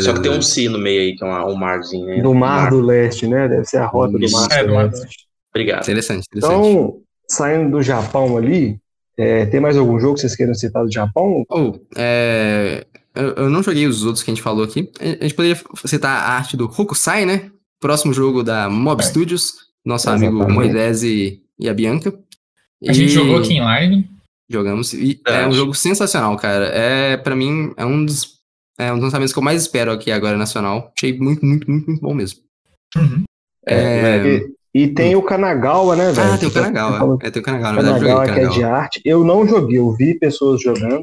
Só 0.00 0.12
que 0.12 0.20
tem 0.20 0.30
um 0.32 0.42
C 0.42 0.68
no 0.68 0.78
meio 0.78 1.00
aí, 1.00 1.16
que 1.16 1.24
é 1.24 1.26
uma- 1.26 1.46
um 1.46 1.54
marzinho, 1.54 2.06
né? 2.06 2.20
Do 2.22 2.34
Mar 2.34 2.70
do 2.70 2.80
Leste, 2.80 3.26
né? 3.26 3.48
Deve 3.48 3.64
ser 3.64 3.78
a 3.78 3.86
rota 3.86 4.18
do. 4.18 4.30
Mar 4.30 4.48
É, 4.50 4.62
do 4.62 4.68
do 4.68 4.74
Mar 4.74 4.88
do 4.88 4.90
Leste. 4.94 5.04
Leste. 5.06 5.26
Obrigado. 5.54 5.82
Interessante, 5.82 6.26
interessante. 6.34 6.54
Então, 6.68 6.96
saindo 7.28 7.70
do 7.70 7.82
Japão 7.82 8.36
ali, 8.36 8.78
é, 9.18 9.46
tem 9.46 9.60
mais 9.60 9.76
algum 9.76 10.00
jogo 10.00 10.14
que 10.14 10.20
vocês 10.22 10.34
queiram 10.34 10.54
citar 10.54 10.84
do 10.84 10.92
Japão? 10.92 11.44
Ou, 11.48 11.80
é, 11.96 12.84
eu, 13.14 13.34
eu 13.34 13.50
não 13.50 13.62
joguei 13.62 13.86
os 13.86 14.04
outros 14.04 14.24
que 14.24 14.30
a 14.30 14.34
gente 14.34 14.42
falou 14.42 14.64
aqui. 14.64 14.90
A 15.00 15.22
gente 15.24 15.34
poderia 15.34 15.60
citar 15.84 16.10
a 16.10 16.30
arte 16.36 16.56
do 16.56 16.64
Hokusai, 16.64 17.24
né? 17.26 17.50
Próximo 17.80 18.12
jogo 18.14 18.42
da 18.42 18.68
Mob 18.70 19.02
É. 19.02 19.06
Studios, 19.06 19.52
nosso 19.84 20.08
Exatamente. 20.08 20.28
amigo 20.42 20.52
Moisés 20.52 21.02
e, 21.02 21.40
e 21.58 21.68
a 21.68 21.74
Bianca. 21.74 22.12
A 22.88 22.92
gente 22.92 23.06
E 23.10 23.14
jogou 23.14 23.38
aqui 23.38 23.54
em 23.54 23.60
live. 23.60 24.08
Jogamos. 24.48 24.92
E 24.92 25.20
é 25.26 25.30
um 25.30 25.32
Verdade. 25.34 25.54
jogo 25.56 25.74
sensacional, 25.74 26.36
cara. 26.36 26.66
É, 26.66 27.16
pra 27.16 27.34
mim, 27.36 27.72
é 27.76 27.84
um 27.84 28.04
dos, 28.04 28.38
é 28.78 28.90
um 28.90 28.96
dos 28.96 29.04
lançamentos 29.04 29.32
que 29.32 29.38
eu 29.38 29.42
mais 29.42 29.62
espero 29.62 29.92
aqui 29.92 30.10
agora 30.10 30.36
nacional. 30.36 30.92
Achei 30.96 31.18
muito, 31.18 31.44
muito, 31.44 31.68
muito, 31.70 31.88
muito 31.88 32.00
bom 32.00 32.14
mesmo. 32.14 32.40
Uhum. 32.96 33.24
É, 33.66 34.40
E, 34.74 34.82
e 34.82 34.88
tem 34.88 35.14
o 35.14 35.22
Kanagawa, 35.22 35.94
né, 35.96 36.10
velho? 36.12 36.32
Ah, 36.32 36.38
tem 36.38 36.48
o 36.48 36.52
tá 36.52 36.60
Kanagawa. 36.62 37.18
É, 37.22 37.30
tem 37.30 37.42
o 37.42 37.44
Kanagawa, 37.44 37.72
na 37.74 37.82
verdade, 37.82 38.04
Kanagawa, 38.04 38.34
que 38.34 38.40
é 38.40 38.48
de 38.48 38.64
arte. 38.64 39.00
Eu 39.04 39.24
não 39.24 39.46
joguei, 39.46 39.78
eu 39.78 39.92
vi 39.92 40.18
pessoas 40.18 40.62
jogando. 40.62 41.00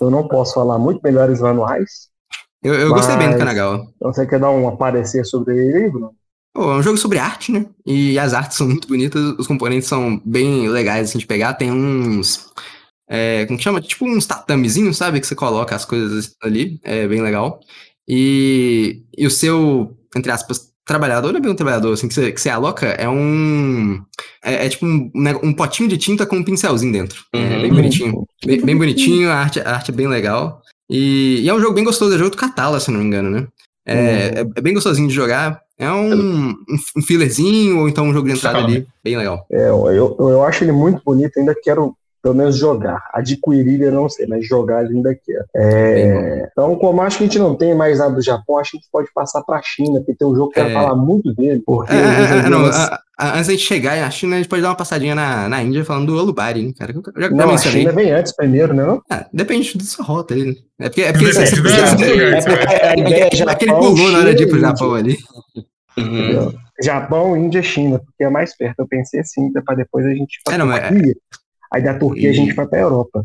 Eu 0.00 0.10
não 0.10 0.26
posso 0.28 0.54
falar 0.54 0.78
muito 0.78 1.00
melhores 1.02 1.40
manuais. 1.40 2.08
Eu, 2.62 2.74
eu 2.74 2.88
gostei 2.90 3.16
bem 3.16 3.26
do 3.28 3.30
Mas- 3.32 3.38
Kanagawa. 3.38 3.86
Então 3.96 4.12
você 4.12 4.26
quer 4.26 4.40
dar 4.40 4.50
um 4.50 4.66
aparecer 4.68 5.24
sobre 5.24 5.56
ele 5.56 5.84
aí, 5.84 5.90
Bruno? 5.90 6.10
Pô, 6.52 6.72
é 6.72 6.76
um 6.76 6.82
jogo 6.82 6.96
sobre 6.96 7.18
arte, 7.18 7.52
né? 7.52 7.66
E 7.84 8.18
as 8.18 8.32
artes 8.32 8.56
são 8.56 8.66
muito 8.66 8.88
bonitas, 8.88 9.22
os 9.38 9.46
componentes 9.46 9.86
são 9.88 10.20
bem 10.24 10.66
legais 10.68 11.10
assim, 11.10 11.18
de 11.18 11.26
pegar. 11.26 11.52
Tem 11.54 11.70
uns. 11.70 12.50
É, 13.08 13.46
como 13.46 13.56
que 13.56 13.64
chama? 13.64 13.80
Tipo 13.80 14.06
uns 14.06 14.26
tatamezinhos, 14.26 14.96
sabe? 14.96 15.20
Que 15.20 15.26
você 15.26 15.34
coloca 15.34 15.74
as 15.74 15.84
coisas 15.84 16.34
ali. 16.42 16.80
É 16.82 17.06
bem 17.06 17.22
legal. 17.22 17.60
E, 18.08 19.02
e 19.16 19.26
o 19.26 19.30
seu, 19.30 19.96
entre 20.16 20.30
aspas, 20.30 20.72
trabalhador, 20.86 21.32
não 21.32 21.38
é 21.38 21.42
bem 21.42 21.50
um 21.50 21.56
trabalhador, 21.56 21.92
assim, 21.92 22.06
que 22.06 22.14
você, 22.14 22.30
que 22.30 22.40
você 22.40 22.48
aloca, 22.48 22.86
é 22.86 23.08
um. 23.08 24.00
É, 24.44 24.66
é 24.66 24.68
tipo 24.68 24.86
um, 24.86 25.10
né, 25.14 25.34
um 25.42 25.52
potinho 25.52 25.88
de 25.88 25.98
tinta 25.98 26.24
com 26.24 26.36
um 26.36 26.44
pincelzinho 26.44 26.92
dentro. 26.92 27.24
É 27.32 27.38
Uhum. 27.38 27.62
bem 27.62 27.74
bonitinho. 27.74 28.26
Bem, 28.44 28.60
bem 28.64 28.76
bonitinho, 28.76 29.28
a 29.28 29.34
arte, 29.34 29.60
a 29.60 29.74
arte 29.74 29.90
é 29.90 29.94
bem 29.94 30.06
legal. 30.06 30.62
E, 30.88 31.40
e 31.40 31.48
é 31.48 31.54
um 31.54 31.60
jogo 31.60 31.74
bem 31.74 31.84
gostoso, 31.84 32.14
é 32.14 32.18
jogo 32.18 32.30
do 32.30 32.36
Catala, 32.36 32.78
se 32.78 32.90
não 32.92 33.00
me 33.00 33.06
engano, 33.06 33.28
né? 33.30 33.48
É, 33.84 33.94
é, 33.94 34.40
é 34.40 34.60
bem 34.60 34.74
gostosinho 34.74 35.08
de 35.08 35.14
jogar. 35.14 35.60
É 35.78 35.90
um, 35.90 36.50
um, 36.96 37.02
fillerzinho, 37.02 37.80
ou 37.80 37.88
então 37.88 38.06
um 38.06 38.12
jogo 38.12 38.28
de 38.28 38.34
entrada 38.34 38.60
Fala, 38.60 38.68
ali, 38.68 38.86
bem 39.04 39.16
legal. 39.16 39.44
É, 39.50 39.68
eu, 39.68 39.86
eu, 39.90 40.16
eu 40.18 40.42
acho 40.44 40.64
ele 40.64 40.72
muito 40.72 41.02
bonito, 41.04 41.38
ainda 41.38 41.54
quero 41.54 41.94
pelo 42.26 42.34
menos 42.34 42.56
jogar. 42.58 43.04
Adquirir 43.14 43.82
eu 43.82 43.92
não 43.92 44.08
sei, 44.08 44.26
mas 44.26 44.44
jogar 44.44 44.78
ainda 44.84 45.14
quero. 45.14 45.44
É, 45.54 46.48
então, 46.50 46.74
como 46.74 47.00
acho 47.02 47.18
que 47.18 47.22
a 47.24 47.26
gente 47.28 47.38
não 47.38 47.54
tem 47.54 47.72
mais 47.72 48.00
nada 48.00 48.14
do 48.16 48.22
Japão, 48.22 48.58
acho 48.58 48.72
que 48.72 48.76
a 48.78 48.80
gente 48.80 48.88
pode 48.90 49.08
passar 49.14 49.42
pra 49.42 49.60
China, 49.62 50.00
porque 50.00 50.14
tem 50.16 50.26
um 50.26 50.34
jogo 50.34 50.50
que 50.50 50.58
eu 50.58 50.64
quero 50.64 50.76
É. 50.76 50.82
falar 50.82 50.96
muito 50.96 51.32
dele, 51.34 51.62
porque 51.64 51.92
É, 51.92 51.96
é, 51.96 52.46
é, 52.46 52.50
não, 52.50 52.64
umas- 52.64 52.76
a- 52.76 53.00
a- 53.16 53.34
antes 53.34 53.46
da 53.46 53.52
gente 53.52 53.62
chegar 53.64 53.96
na 54.00 54.10
China, 54.10 54.34
a 54.34 54.38
gente 54.38 54.48
pode 54.48 54.60
dar 54.62 54.70
uma 54.70 54.74
passadinha 54.76 55.14
na, 55.14 55.48
na 55.48 55.62
Índia 55.62 55.84
falando 55.84 56.06
do 56.06 56.18
Olubari, 56.18 56.62
né, 56.66 56.72
cara? 56.76 56.92
Eu 56.92 57.02
já, 57.16 57.28
já 57.28 57.30
Não, 57.30 57.50
a. 57.54 57.58
China 57.58 57.92
vem 57.92 58.10
antes 58.10 58.34
primeiro, 58.34 58.74
né? 58.74 58.84
Não? 58.84 59.00
Ah, 59.08 59.24
depende 59.32 59.78
da 59.78 59.84
sua 59.84 60.04
rota 60.04 60.34
aí, 60.34 60.44
né? 60.46 60.54
É 60.80 60.88
porque, 60.88 61.02
é 61.02 61.12
porque 61.12 61.26
Depende 61.26 61.48
você- 61.48 61.56
É 62.52 62.94
porque 62.96 63.14
a 63.14 63.18
é 63.24 63.28
é 63.28 63.36
Japão, 63.36 63.52
aquele 63.54 63.72
pulou 63.72 64.10
na 64.10 64.18
hora 64.18 64.34
de 64.34 64.42
ir 64.42 64.48
pro 64.48 64.58
Japão 64.58 64.94
ali. 64.94 65.16
Uhum. 65.96 66.52
Japão, 66.82 67.36
Índia, 67.36 67.62
China, 67.62 67.98
porque 68.00 68.24
é 68.24 68.28
mais 68.28 68.54
perto. 68.56 68.80
Eu 68.80 68.86
pensei 68.88 69.20
assim, 69.20 69.50
para 69.64 69.76
depois 69.76 70.04
a 70.04 70.10
gente 70.10 70.38
É, 70.50 70.58
não, 70.58 70.66
Turquia. 70.68 71.14
Aí 71.72 71.82
da 71.82 71.98
Turquia 71.98 72.30
a 72.30 72.32
gente 72.32 72.54
vai 72.54 72.66
pra 72.66 72.80
Europa. 72.80 73.24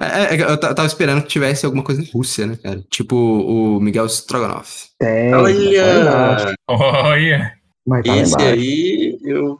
É, 0.00 0.34
é, 0.36 0.42
eu 0.42 0.58
ta- 0.58 0.74
tava 0.74 0.86
esperando 0.86 1.22
que 1.22 1.28
tivesse 1.28 1.64
alguma 1.66 1.82
coisa 1.84 2.00
em 2.02 2.10
Rússia, 2.12 2.46
né, 2.46 2.56
cara? 2.62 2.82
Tipo 2.90 3.16
o 3.16 3.80
Miguel 3.80 4.06
Strogonoff. 4.06 4.86
Tem. 4.98 5.30
mas 5.30 5.42
tá 5.42 5.42
Olha! 5.48 6.54
Olha. 6.68 7.52
Mas 7.86 8.04
tá 8.06 8.16
Esse 8.16 8.36
aí, 8.42 9.18
eu. 9.22 9.58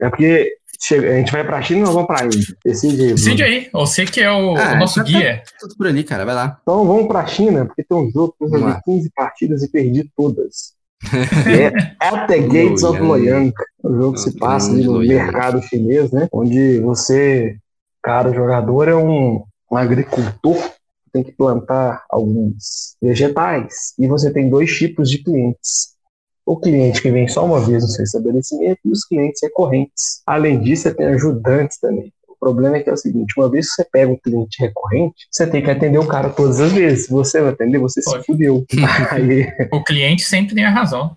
É 0.00 0.08
porque 0.08 0.52
chega- 0.80 1.10
a 1.12 1.16
gente 1.16 1.32
vai 1.32 1.44
pra 1.44 1.62
China 1.62 1.80
e 1.80 1.82
nós 1.84 1.92
vamos 1.94 2.06
pra 2.06 2.24
Índia. 2.24 2.56
Decide 2.64 3.02
aí. 3.02 3.08
Decide 3.14 3.42
aí. 3.42 3.68
Você 3.72 4.04
que 4.04 4.20
é 4.20 4.30
o, 4.30 4.56
Ah, 4.56 4.72
o 4.74 4.78
nosso 4.78 4.96
tá- 4.96 5.04
tá- 5.04 5.10
guia. 5.10 5.42
Tudo 5.60 5.76
por 5.76 5.86
ali, 5.86 6.04
cara, 6.04 6.24
vai 6.24 6.34
lá. 6.34 6.58
Então 6.62 6.84
vamos 6.86 7.06
pra 7.06 7.26
China, 7.26 7.66
porque 7.66 7.84
tem 7.84 7.96
um 7.96 8.10
jogo 8.10 8.34
que 8.38 8.44
eu 8.44 8.48
joguei 8.48 8.60
Vamos 8.62 8.74
lá. 8.76 8.82
15 8.84 9.10
partidas 9.14 9.62
e 9.62 9.70
perdi 9.70 10.10
todas. 10.16 10.72
É 11.46 12.06
At 12.06 12.26
the 12.28 12.38
Gates 12.48 12.82
of 12.82 13.00
Loyang. 13.00 13.52
Um 13.84 13.96
jogo 13.96 14.12
que 14.14 14.20
se 14.20 14.38
passa 14.38 14.70
ali 14.70 14.84
no 14.84 14.98
mercado 14.98 15.62
chinês, 15.62 16.10
né? 16.12 16.28
Onde 16.32 16.80
você, 16.80 17.56
cara, 18.02 18.30
o 18.30 18.34
jogador 18.34 18.88
é 18.88 18.94
um, 18.94 19.42
um 19.70 19.76
agricultor 19.76 20.58
tem 21.12 21.22
que 21.22 21.32
plantar 21.32 22.04
alguns 22.08 22.96
vegetais. 23.00 23.92
E 23.98 24.06
você 24.06 24.32
tem 24.32 24.48
dois 24.48 24.74
tipos 24.74 25.10
de 25.10 25.22
clientes. 25.22 25.92
O 26.44 26.58
cliente 26.58 27.00
que 27.00 27.10
vem 27.10 27.28
só 27.28 27.44
uma 27.44 27.60
vez 27.60 27.82
no 27.82 27.88
seu 27.88 28.02
estabelecimento 28.02 28.80
e 28.84 28.90
os 28.90 29.04
clientes 29.04 29.40
recorrentes. 29.42 30.22
Além 30.26 30.58
disso, 30.58 30.84
você 30.84 30.94
tem 30.94 31.06
ajudantes 31.06 31.78
também. 31.78 32.12
O 32.42 32.46
problema 32.46 32.76
é 32.76 32.80
que 32.80 32.90
é 32.90 32.92
o 32.92 32.96
seguinte: 32.96 33.34
uma 33.38 33.48
vez 33.48 33.68
que 33.68 33.74
você 33.74 33.84
pega 33.84 34.10
um 34.10 34.18
cliente 34.18 34.60
recorrente, 34.60 35.14
você 35.30 35.46
tem 35.46 35.62
que 35.62 35.70
atender 35.70 35.98
o 35.98 36.06
cara 36.08 36.28
todas 36.28 36.60
as 36.60 36.72
vezes. 36.72 37.04
Se 37.06 37.12
você 37.12 37.40
não 37.40 37.48
atender, 37.50 37.78
você 37.78 38.02
Pode. 38.02 38.18
se 38.18 38.26
fudeu. 38.26 38.64
Aí, 39.12 39.46
O 39.72 39.84
cliente 39.84 40.24
sempre 40.24 40.52
tem 40.52 40.64
a 40.64 40.70
razão. 40.70 41.16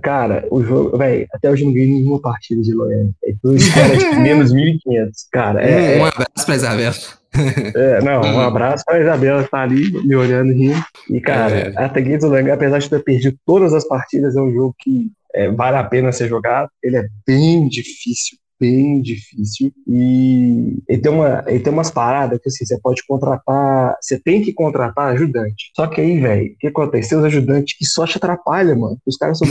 cara, 0.00 0.46
o 0.48 0.62
jogo, 0.62 0.96
velho, 0.96 1.26
até 1.32 1.50
hoje 1.50 1.62
eu 1.62 1.66
não 1.66 1.74
ganhei 1.74 1.92
nenhuma 1.92 2.20
partida 2.22 2.62
de 2.62 2.72
Loyang. 2.72 3.12
É 3.24 3.32
dois 3.42 3.68
caras 3.74 3.98
de 3.98 4.14
menos 4.22 4.54
1.500. 4.54 5.10
Cara, 5.32 5.60
é, 5.60 5.98
um, 5.98 6.02
um 6.02 6.04
abraço 6.06 6.46
pra 6.46 6.54
Isabela. 6.54 6.94
é, 7.74 8.02
não, 8.02 8.20
um 8.20 8.40
abraço 8.40 8.84
pra 8.84 9.00
Isabela 9.00 9.42
que 9.42 9.50
tá 9.50 9.62
ali 9.62 9.90
me 10.06 10.14
olhando 10.14 10.52
rindo. 10.52 10.80
E, 11.10 11.20
cara, 11.20 11.74
É. 11.76 11.86
Of 12.16 12.26
Loyang, 12.26 12.52
apesar 12.52 12.78
de 12.78 12.88
ter 12.88 13.02
perdido 13.02 13.36
todas 13.44 13.74
as 13.74 13.86
partidas, 13.88 14.36
é 14.36 14.40
um 14.40 14.52
jogo 14.52 14.72
que 14.78 15.08
é, 15.34 15.50
vale 15.50 15.78
a 15.78 15.84
pena 15.84 16.12
ser 16.12 16.28
jogado. 16.28 16.68
Ele 16.80 16.96
é 16.96 17.08
bem 17.26 17.68
difícil, 17.68 18.38
bem 18.60 19.00
difícil. 19.00 19.72
E 19.88 20.76
ele 20.88 21.00
tem, 21.00 21.10
uma, 21.10 21.42
ele 21.46 21.60
tem 21.60 21.72
umas 21.72 21.90
paradas 21.90 22.38
que 22.40 22.48
assim, 22.48 22.66
você 22.66 22.78
pode 22.80 23.02
contratar, 23.06 23.96
você 24.00 24.20
tem 24.20 24.42
que 24.42 24.52
contratar 24.52 25.12
ajudante. 25.14 25.70
Só 25.74 25.86
que 25.86 26.00
aí, 26.00 26.20
velho, 26.20 26.52
o 26.52 26.56
que 26.58 26.66
acontece? 26.66 27.14
Os 27.16 27.24
ajudantes 27.24 27.76
que 27.76 27.84
só 27.86 28.06
te 28.06 28.18
atrapalham, 28.18 28.78
mano. 28.78 28.98
Os 29.06 29.16
caras 29.16 29.38
são 29.38 29.48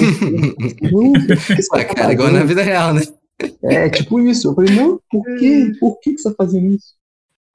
muito. 0.92 1.34
Ah, 1.74 1.78
tá 1.78 1.86
cara, 1.86 2.14
igual 2.14 2.32
na 2.32 2.44
vida 2.44 2.62
real, 2.62 2.94
né? 2.94 3.02
É 3.64 3.90
tipo 3.90 4.20
isso. 4.20 4.50
Eu 4.50 4.56
falei, 4.56 4.76
não, 4.76 5.00
por 5.10 5.24
quê? 5.38 5.72
Por 5.80 6.00
que 6.00 6.14
que 6.14 6.20
você 6.20 6.30
tá 6.30 6.36
fazendo 6.38 6.68
isso? 6.74 6.94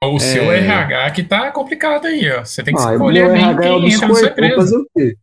O 0.02 0.18
seu 0.18 0.52
É. 0.52 0.58
RH 0.58 1.10
que 1.12 1.22
tá 1.22 1.50
complicado 1.50 2.06
aí, 2.06 2.30
ó. 2.30 2.44
Você 2.44 2.62
tem 2.62 2.74
que 2.74 2.80
Ah, 2.82 2.92
escolher 2.92 3.30
bem 3.32 3.42
RH 3.42 3.64
é 3.64 3.68
quem 3.68 3.92
entra 3.92 4.08
na 4.08 4.14
sua 4.14 4.28
empresa. 4.28 4.56
fazer 4.56 4.76
o 4.76 4.86
quê? 4.94 5.16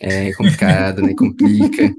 É 0.00 0.32
complicado, 0.32 1.02
né? 1.02 1.14
Complica. 1.14 1.94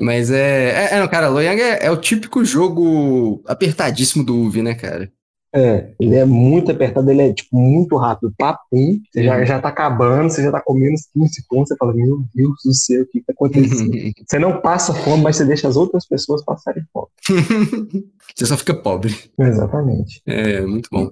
Mas 0.00 0.30
é. 0.30 0.70
É, 0.70 0.94
é, 0.94 1.00
não, 1.00 1.08
cara, 1.08 1.28
Loyang 1.28 1.60
é, 1.60 1.86
é 1.86 1.90
o 1.90 1.96
típico 1.96 2.44
jogo 2.44 3.42
apertadíssimo 3.46 4.24
do 4.24 4.36
UV, 4.36 4.62
né, 4.62 4.74
cara? 4.74 5.10
É, 5.52 5.90
ele 5.98 6.14
é 6.14 6.24
muito 6.24 6.70
apertado, 6.70 7.10
ele 7.10 7.22
é 7.22 7.32
tipo 7.32 7.56
muito 7.58 7.96
rápido. 7.96 8.32
Papum, 8.38 9.00
você 9.10 9.24
já, 9.24 9.44
já 9.44 9.60
tá 9.60 9.68
acabando, 9.68 10.30
você 10.30 10.44
já 10.44 10.52
tá 10.52 10.60
comendo 10.60 10.94
15 11.12 11.34
segundos, 11.34 11.68
você 11.68 11.76
fala, 11.76 11.92
meu 11.92 12.24
Deus 12.32 12.54
do 12.64 12.72
céu, 12.72 13.02
o 13.02 13.06
que 13.06 13.20
tá 13.20 13.32
acontecendo? 13.32 13.90
você 14.26 14.38
não 14.38 14.60
passa 14.60 14.94
fome, 14.94 15.24
mas 15.24 15.36
você 15.36 15.44
deixa 15.44 15.66
as 15.66 15.76
outras 15.76 16.06
pessoas 16.06 16.44
passarem 16.44 16.84
fome. 16.92 17.08
você 18.34 18.46
só 18.46 18.56
fica 18.56 18.74
pobre. 18.74 19.12
Exatamente. 19.38 20.22
É, 20.24 20.60
muito 20.60 20.88
bom. 20.90 21.10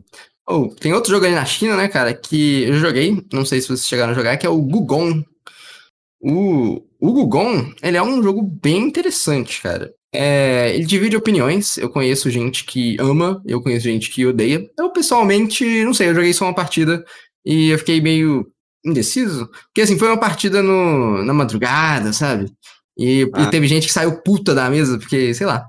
Oh, 0.48 0.68
tem 0.68 0.94
outro 0.94 1.10
jogo 1.10 1.26
ali 1.26 1.34
na 1.34 1.44
China, 1.44 1.76
né, 1.76 1.88
cara, 1.88 2.14
que 2.14 2.62
eu 2.62 2.74
joguei, 2.74 3.22
não 3.32 3.44
sei 3.44 3.60
se 3.60 3.66
vocês 3.66 3.86
chegaram 3.86 4.12
a 4.12 4.14
jogar, 4.14 4.36
que 4.36 4.46
é 4.46 4.50
o 4.50 4.62
Gugon. 4.62 5.22
O, 6.20 6.82
o 7.00 7.12
Gugon, 7.12 7.72
ele 7.82 7.96
é 7.96 8.02
um 8.02 8.22
jogo 8.22 8.42
bem 8.42 8.82
interessante, 8.82 9.62
cara. 9.62 9.92
É, 10.12 10.74
ele 10.74 10.86
divide 10.86 11.16
opiniões. 11.16 11.76
Eu 11.78 11.90
conheço 11.90 12.30
gente 12.30 12.64
que 12.64 12.96
ama, 12.98 13.42
eu 13.46 13.62
conheço 13.62 13.84
gente 13.84 14.10
que 14.10 14.26
odeia. 14.26 14.68
Eu, 14.78 14.90
pessoalmente, 14.90 15.84
não 15.84 15.94
sei, 15.94 16.08
eu 16.08 16.14
joguei 16.14 16.32
só 16.32 16.46
uma 16.46 16.54
partida 16.54 17.04
e 17.44 17.70
eu 17.70 17.78
fiquei 17.78 18.00
meio 18.00 18.46
indeciso. 18.84 19.48
Porque, 19.66 19.82
assim, 19.82 19.98
foi 19.98 20.08
uma 20.08 20.18
partida 20.18 20.62
no, 20.62 21.22
na 21.24 21.34
madrugada, 21.34 22.12
sabe? 22.12 22.50
E, 22.98 23.30
ah. 23.34 23.42
e 23.42 23.50
teve 23.50 23.68
gente 23.68 23.86
que 23.86 23.92
saiu 23.92 24.22
puta 24.22 24.54
da 24.54 24.68
mesa, 24.68 24.98
porque, 24.98 25.32
sei 25.34 25.46
lá. 25.46 25.66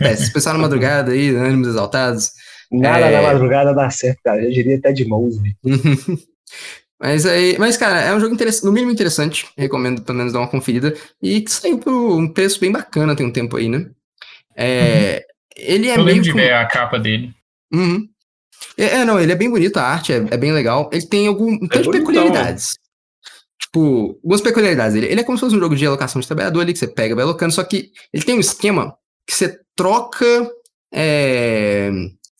É, 0.00 0.14
se 0.14 0.32
pensar 0.32 0.52
na 0.52 0.58
madrugada 0.58 1.12
aí, 1.12 1.30
ânimos 1.30 1.68
exaltados. 1.68 2.30
Nada 2.70 3.06
é... 3.06 3.10
na 3.10 3.32
madrugada 3.32 3.74
dá 3.74 3.90
certo, 3.90 4.20
cara. 4.24 4.42
Eu 4.42 4.52
diria 4.52 4.76
até 4.76 4.92
de 4.92 5.04
mouse. 5.04 5.40
Mas 7.00 7.26
aí, 7.26 7.56
mas 7.58 7.76
cara, 7.76 8.00
é 8.00 8.14
um 8.14 8.20
jogo 8.20 8.36
no 8.62 8.72
mínimo 8.72 8.92
interessante. 8.92 9.46
Recomendo 9.56 10.02
pelo 10.02 10.18
menos 10.18 10.32
dar 10.32 10.40
uma 10.40 10.48
conferida 10.48 10.94
e 11.20 11.40
que 11.40 11.50
saiu 11.50 11.78
por 11.78 11.92
um 11.92 12.28
preço 12.28 12.60
bem 12.60 12.72
bacana 12.72 13.16
tem 13.16 13.26
um 13.26 13.32
tempo 13.32 13.56
aí, 13.56 13.68
né? 13.68 13.90
É, 14.56 15.26
uhum. 15.58 15.64
ele 15.64 15.88
é 15.88 15.98
Eu 15.98 16.02
lembro 16.02 16.22
de 16.22 16.32
ver 16.32 16.52
a 16.52 16.66
capa 16.66 16.98
dele. 16.98 17.34
Uhum. 17.72 18.08
É, 18.78 19.00
é, 19.00 19.04
não, 19.04 19.20
ele 19.20 19.32
é 19.32 19.36
bem 19.36 19.50
bonito, 19.50 19.76
a 19.76 19.82
arte 19.82 20.12
é, 20.12 20.16
é 20.16 20.36
bem 20.36 20.52
legal. 20.52 20.88
Ele 20.92 21.06
tem 21.06 21.26
algum 21.26 21.52
um 21.52 21.64
é 21.64 21.68
tanto 21.68 21.90
de 21.90 21.98
peculiaridades. 21.98 22.78
Tipo, 23.60 24.18
algumas 24.22 24.40
peculiaridades 24.40 24.94
dele. 24.94 25.06
Ele 25.06 25.20
é 25.20 25.24
como 25.24 25.36
se 25.36 25.42
fosse 25.42 25.56
um 25.56 25.60
jogo 25.60 25.76
de 25.76 25.86
alocação 25.86 26.20
de 26.20 26.26
trabalhador 26.26 26.60
ali, 26.60 26.72
que 26.72 26.78
você 26.78 26.88
pega, 26.88 27.14
vai 27.14 27.24
alocando, 27.24 27.52
só 27.52 27.64
que 27.64 27.90
ele 28.12 28.24
tem 28.24 28.36
um 28.36 28.40
esquema 28.40 28.96
que 29.26 29.34
você 29.34 29.58
troca. 29.76 30.50
É, 30.92 31.90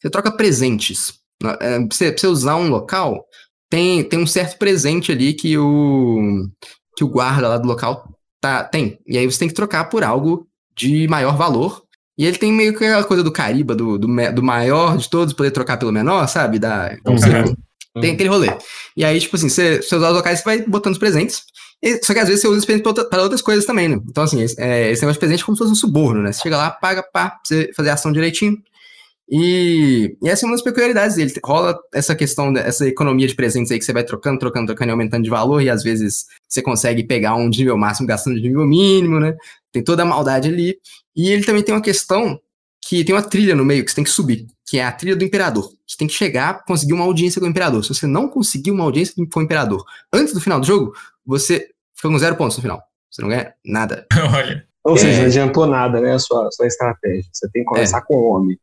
você 0.00 0.10
troca 0.10 0.30
presentes. 0.30 1.14
É, 1.60 1.78
pra 1.78 1.86
você, 1.90 2.12
pra 2.12 2.20
você 2.20 2.26
usar 2.26 2.56
um 2.56 2.68
local, 2.68 3.26
tem, 3.74 4.04
tem 4.04 4.20
um 4.20 4.26
certo 4.26 4.56
presente 4.56 5.10
ali 5.10 5.34
que 5.34 5.58
o, 5.58 6.46
que 6.96 7.02
o 7.02 7.08
guarda 7.08 7.48
lá 7.48 7.58
do 7.58 7.66
local 7.66 8.08
tá, 8.40 8.62
tem. 8.62 9.00
E 9.04 9.18
aí 9.18 9.26
você 9.26 9.40
tem 9.40 9.48
que 9.48 9.54
trocar 9.54 9.86
por 9.86 10.04
algo 10.04 10.46
de 10.76 11.08
maior 11.08 11.36
valor. 11.36 11.82
E 12.16 12.24
ele 12.24 12.38
tem 12.38 12.52
meio 12.52 12.70
que 12.70 12.84
aquela 12.84 13.02
coisa 13.02 13.24
do 13.24 13.32
cariba, 13.32 13.74
do, 13.74 13.98
do, 13.98 14.06
do 14.32 14.42
maior 14.44 14.96
de 14.96 15.10
todos, 15.10 15.34
poder 15.34 15.50
trocar 15.50 15.76
pelo 15.76 15.90
menor, 15.90 16.28
sabe? 16.28 16.60
Da, 16.60 16.94
então, 16.94 17.14
uhum. 17.14 18.00
Tem 18.00 18.12
aquele 18.12 18.28
rolê. 18.28 18.56
E 18.96 19.04
aí, 19.04 19.20
tipo 19.20 19.34
assim, 19.34 19.48
você, 19.48 19.80
os 19.80 19.90
locais, 19.90 20.38
você 20.38 20.44
vai 20.44 20.62
botando 20.62 20.92
os 20.92 20.98
presentes. 20.98 21.42
E, 21.82 22.00
só 22.04 22.14
que 22.14 22.20
às 22.20 22.28
vezes 22.28 22.42
você 22.42 22.48
usa 22.48 22.58
os 22.58 22.64
presentes 22.64 22.92
para 23.10 23.22
outras 23.22 23.42
coisas 23.42 23.64
também, 23.64 23.88
né? 23.88 23.98
Então, 24.08 24.22
assim, 24.22 24.40
é, 24.56 24.92
esse 24.92 25.02
negócio 25.02 25.14
de 25.14 25.18
presente 25.18 25.42
é 25.42 25.46
como 25.46 25.56
se 25.56 25.64
fosse 25.64 25.72
um 25.72 25.76
suborno, 25.76 26.22
né? 26.22 26.30
Você 26.30 26.42
chega 26.42 26.56
lá, 26.56 26.70
paga, 26.70 27.02
pá, 27.02 27.30
pra 27.30 27.40
você 27.44 27.72
fazer 27.76 27.90
a 27.90 27.94
ação 27.94 28.12
direitinho. 28.12 28.56
E, 29.28 30.16
e, 30.22 30.28
essa 30.28 30.44
é 30.44 30.46
uma 30.46 30.54
das 30.54 30.62
peculiaridades 30.62 31.16
dele. 31.16 31.32
Rola 31.44 31.78
essa 31.92 32.14
questão, 32.14 32.54
essa 32.56 32.86
economia 32.86 33.26
de 33.26 33.34
presentes 33.34 33.70
aí 33.72 33.78
que 33.78 33.84
você 33.84 33.92
vai 33.92 34.04
trocando, 34.04 34.38
trocando, 34.38 34.66
trocando 34.66 34.90
e 34.90 34.92
aumentando 34.92 35.24
de 35.24 35.30
valor, 35.30 35.62
e 35.62 35.70
às 35.70 35.82
vezes 35.82 36.26
você 36.48 36.60
consegue 36.60 37.04
pegar 37.04 37.34
um 37.34 37.48
nível 37.48 37.76
máximo 37.76 38.06
gastando 38.06 38.36
de 38.36 38.42
nível 38.42 38.66
mínimo, 38.66 39.18
né? 39.18 39.34
Tem 39.72 39.82
toda 39.82 40.02
a 40.02 40.06
maldade 40.06 40.48
ali. 40.48 40.76
E 41.16 41.30
ele 41.30 41.44
também 41.44 41.62
tem 41.62 41.74
uma 41.74 41.80
questão 41.80 42.38
que 42.86 43.02
tem 43.02 43.14
uma 43.14 43.22
trilha 43.22 43.54
no 43.54 43.64
meio 43.64 43.82
que 43.82 43.90
você 43.90 43.96
tem 43.96 44.04
que 44.04 44.10
subir, 44.10 44.46
que 44.66 44.78
é 44.78 44.84
a 44.84 44.92
trilha 44.92 45.16
do 45.16 45.24
imperador. 45.24 45.70
Você 45.86 45.96
tem 45.96 46.06
que 46.06 46.12
chegar, 46.12 46.64
conseguir 46.64 46.92
uma 46.92 47.04
audiência 47.04 47.40
com 47.40 47.46
o 47.46 47.50
imperador. 47.50 47.82
Se 47.82 47.94
você 47.94 48.06
não 48.06 48.28
conseguir 48.28 48.70
uma 48.70 48.84
audiência 48.84 49.14
com 49.32 49.40
o 49.40 49.42
imperador 49.42 49.82
antes 50.12 50.34
do 50.34 50.40
final 50.40 50.60
do 50.60 50.66
jogo, 50.66 50.92
você 51.24 51.70
fica 51.94 52.08
com 52.08 52.18
zero 52.18 52.36
pontos 52.36 52.56
no 52.58 52.62
final. 52.62 52.82
Você 53.10 53.22
não 53.22 53.30
ganha 53.30 53.54
nada. 53.64 54.06
Olha. 54.34 54.66
Ou 54.84 54.98
seja, 54.98 55.16
é... 55.16 55.20
não 55.20 55.26
adiantou 55.26 55.66
nada, 55.66 55.98
né, 55.98 56.12
a 56.12 56.18
sua, 56.18 56.46
a 56.46 56.50
sua 56.50 56.66
estratégia. 56.66 57.24
Você 57.32 57.48
tem 57.50 57.62
que 57.62 57.68
começar 57.68 57.98
é. 57.98 58.02
com 58.02 58.16
o 58.16 58.24
homem. 58.24 58.58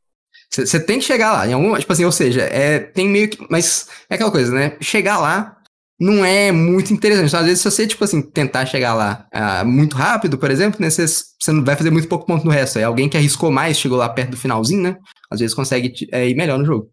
Você 0.54 0.80
tem 0.80 1.00
que 1.00 1.06
chegar 1.06 1.32
lá, 1.32 1.48
em 1.48 1.54
algum, 1.54 1.78
tipo 1.78 1.94
assim, 1.94 2.04
ou 2.04 2.12
seja, 2.12 2.42
é, 2.42 2.80
tem 2.80 3.08
meio 3.08 3.30
que, 3.30 3.38
mas 3.50 3.88
é 4.10 4.16
aquela 4.16 4.32
coisa, 4.32 4.52
né? 4.54 4.76
Chegar 4.82 5.18
lá 5.18 5.58
não 6.02 6.26
é 6.26 6.52
muito 6.52 6.92
interessante. 6.92 7.28
Então, 7.28 7.40
às 7.40 7.46
vezes, 7.46 7.62
se 7.62 7.70
você, 7.70 7.86
tipo 7.86 8.04
assim, 8.04 8.24
tentar 8.24 8.66
chegar 8.66 8.96
lá 8.96 9.28
uh, 9.34 9.66
muito 9.66 9.96
rápido, 9.96 10.36
por 10.36 10.50
exemplo, 10.50 10.82
né, 10.82 10.90
você, 10.90 11.06
você 11.06 11.52
não 11.52 11.64
vai 11.64 11.76
fazer 11.76 11.92
muito 11.92 12.08
pouco 12.08 12.26
ponto 12.26 12.44
no 12.44 12.50
resto. 12.50 12.80
É 12.80 12.84
alguém 12.84 13.08
que 13.08 13.16
arriscou 13.16 13.52
mais, 13.52 13.78
chegou 13.78 14.00
lá 14.00 14.10
perto 14.10 14.32
do 14.32 14.38
finalzinho, 14.38 14.82
né? 14.82 14.98
Às 15.30 15.40
vezes 15.40 15.54
consegue 15.54 15.94
é, 16.12 16.28
ir 16.28 16.36
melhor 16.36 16.58
no 16.58 16.66
jogo. 16.66 16.90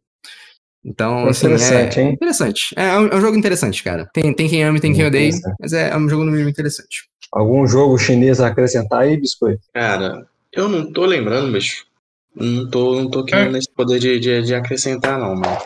Então, 0.84 1.26
é 1.26 1.30
assim, 1.30 1.46
interessante, 1.46 1.98
é 1.98 2.02
hein? 2.02 2.12
interessante. 2.12 2.74
É, 2.76 2.84
é, 2.84 2.98
um, 2.98 3.06
é, 3.08 3.16
um, 3.16 3.20
jogo 3.20 3.36
interessante, 3.36 3.82
cara. 3.82 4.06
Tem, 4.12 4.32
tem 4.34 4.46
quem 4.46 4.62
ama 4.62 4.76
e 4.76 4.80
tem 4.80 4.92
quem 4.92 5.06
odeia, 5.06 5.32
mas 5.58 5.72
é, 5.72 5.88
é 5.88 5.96
um 5.96 6.08
jogo 6.08 6.24
no 6.24 6.30
mínimo 6.30 6.50
interessante. 6.50 7.08
Algum 7.32 7.66
jogo 7.66 7.98
chinês 7.98 8.40
a 8.40 8.48
acrescentar 8.48 9.00
aí, 9.00 9.16
Biscoito? 9.18 9.60
Cara, 9.74 10.26
eu 10.52 10.68
não 10.68 10.92
tô 10.92 11.04
lembrando, 11.04 11.50
bicho. 11.50 11.87
Não 12.34 12.70
tô, 12.70 12.94
não 12.94 13.10
tô 13.10 13.24
querendo 13.24 13.56
é. 13.56 13.58
esse 13.58 13.70
poder 13.72 13.98
de, 13.98 14.18
de, 14.20 14.42
de, 14.42 14.54
acrescentar, 14.54 15.18
não, 15.18 15.34
mano. 15.34 15.58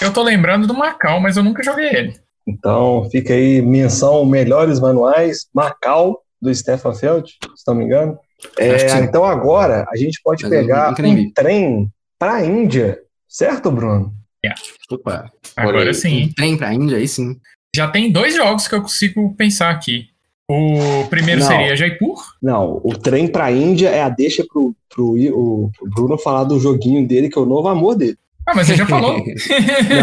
Eu 0.00 0.12
tô 0.12 0.22
lembrando 0.22 0.66
do 0.66 0.74
Macau, 0.74 1.20
mas 1.20 1.36
eu 1.36 1.42
nunca 1.42 1.62
joguei 1.62 1.88
ele. 1.88 2.14
Então, 2.46 3.08
fica 3.10 3.32
aí 3.32 3.62
menção 3.62 4.24
Melhores 4.26 4.80
Manuais, 4.80 5.46
Macau, 5.54 6.22
do 6.40 6.52
Stefan 6.52 6.92
Feld, 6.92 7.38
se 7.54 7.64
não 7.66 7.74
me 7.74 7.84
engano. 7.84 8.18
É, 8.58 8.98
então 8.98 9.24
agora 9.24 9.86
a 9.88 9.96
gente 9.96 10.20
pode 10.22 10.42
mas 10.42 10.50
pegar 10.50 10.90
um 10.90 11.32
trem 11.32 11.88
para 12.18 12.34
a 12.34 12.44
Índia, 12.44 12.98
certo, 13.28 13.70
Bruno? 13.70 14.12
Yeah. 14.44 14.60
Opa, 14.90 15.30
agora 15.56 15.88
aí. 15.88 15.94
sim. 15.94 16.24
Um 16.24 16.32
trem 16.32 16.56
para 16.56 16.68
a 16.68 16.74
Índia, 16.74 16.96
aí 16.96 17.06
sim. 17.06 17.36
Já 17.74 17.88
tem 17.88 18.10
dois 18.10 18.34
jogos 18.34 18.66
que 18.66 18.74
eu 18.74 18.82
consigo 18.82 19.34
pensar 19.36 19.70
aqui. 19.70 20.08
O 20.52 21.08
primeiro 21.08 21.40
não, 21.40 21.48
seria 21.48 21.76
Jaipur? 21.76 22.22
Não, 22.42 22.80
o 22.84 22.96
trem 22.96 23.26
pra 23.26 23.50
Índia 23.50 23.88
é 23.88 24.02
a 24.02 24.08
deixa 24.08 24.44
pro, 24.46 24.74
pro, 24.88 25.14
o, 25.14 25.70
pro 25.76 25.90
Bruno 25.90 26.18
falar 26.18 26.44
do 26.44 26.60
joguinho 26.60 27.06
dele, 27.06 27.28
que 27.28 27.38
é 27.38 27.42
o 27.42 27.46
novo 27.46 27.68
amor 27.68 27.94
dele. 27.94 28.16
Ah, 28.46 28.54
mas 28.54 28.68
ele 28.68 28.78
já 28.78 28.86
falou. 28.86 29.16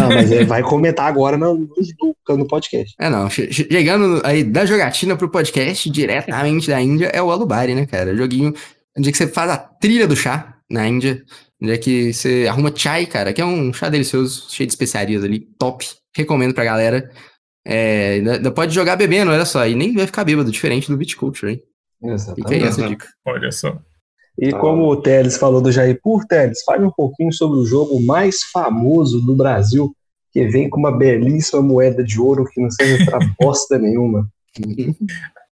não, 0.00 0.08
mas 0.08 0.32
ele 0.32 0.44
vai 0.44 0.62
comentar 0.62 1.06
agora 1.06 1.36
no, 1.36 1.54
no, 1.54 2.36
no 2.36 2.46
podcast. 2.46 2.94
É, 2.98 3.10
não. 3.10 3.28
Chegando 3.28 4.22
aí 4.24 4.42
da 4.42 4.64
jogatina 4.64 5.14
pro 5.14 5.28
podcast, 5.28 5.90
diretamente 5.90 6.68
da 6.68 6.80
Índia, 6.80 7.10
é 7.12 7.22
o 7.22 7.30
Alubari, 7.30 7.74
né, 7.74 7.86
cara? 7.86 8.16
Joguinho 8.16 8.54
onde 8.96 9.08
é 9.08 9.12
que 9.12 9.18
você 9.18 9.26
faz 9.26 9.50
a 9.50 9.56
trilha 9.56 10.06
do 10.06 10.16
chá 10.16 10.56
na 10.70 10.86
Índia, 10.86 11.22
onde 11.62 11.72
é 11.72 11.78
que 11.78 12.12
você 12.12 12.46
arruma 12.48 12.72
chai, 12.74 13.06
cara, 13.06 13.32
que 13.32 13.40
é 13.40 13.44
um 13.44 13.72
chá 13.72 13.88
delicioso, 13.88 14.46
cheio 14.50 14.66
de 14.66 14.72
especiarias 14.72 15.24
ali, 15.24 15.40
top. 15.58 15.86
Recomendo 16.16 16.54
pra 16.54 16.64
galera. 16.64 17.10
É, 17.64 18.14
ainda 18.14 18.50
pode 18.50 18.74
jogar 18.74 18.96
bebendo, 18.96 19.30
olha 19.30 19.44
só, 19.44 19.66
e 19.66 19.74
nem 19.74 19.94
vai 19.94 20.06
ficar 20.06 20.24
bêbado, 20.24 20.50
diferente 20.50 20.88
do 20.88 20.96
Beat 20.96 21.14
Culture, 21.14 21.52
hein? 21.52 21.62
Exatamente. 22.02 22.48
Fica 22.48 22.54
aí 22.54 22.68
essa 22.68 22.88
dica. 22.88 23.06
Olha 23.26 23.52
só. 23.52 23.78
E 24.38 24.52
como 24.52 24.86
o 24.86 24.96
Teles 24.96 25.36
falou 25.36 25.60
do 25.60 25.70
Jaipur, 25.70 26.26
Teles, 26.26 26.62
fale 26.64 26.84
um 26.84 26.90
pouquinho 26.90 27.32
sobre 27.32 27.58
o 27.58 27.66
jogo 27.66 28.00
mais 28.00 28.42
famoso 28.44 29.20
do 29.20 29.36
Brasil, 29.36 29.94
que 30.32 30.46
vem 30.48 30.70
com 30.70 30.78
uma 30.78 30.96
belíssima 30.96 31.60
moeda 31.60 32.02
de 32.02 32.18
ouro 32.18 32.46
que 32.46 32.60
não 32.60 32.70
serve 32.70 33.04
pra 33.04 33.18
bosta 33.38 33.78
nenhuma. 33.78 34.26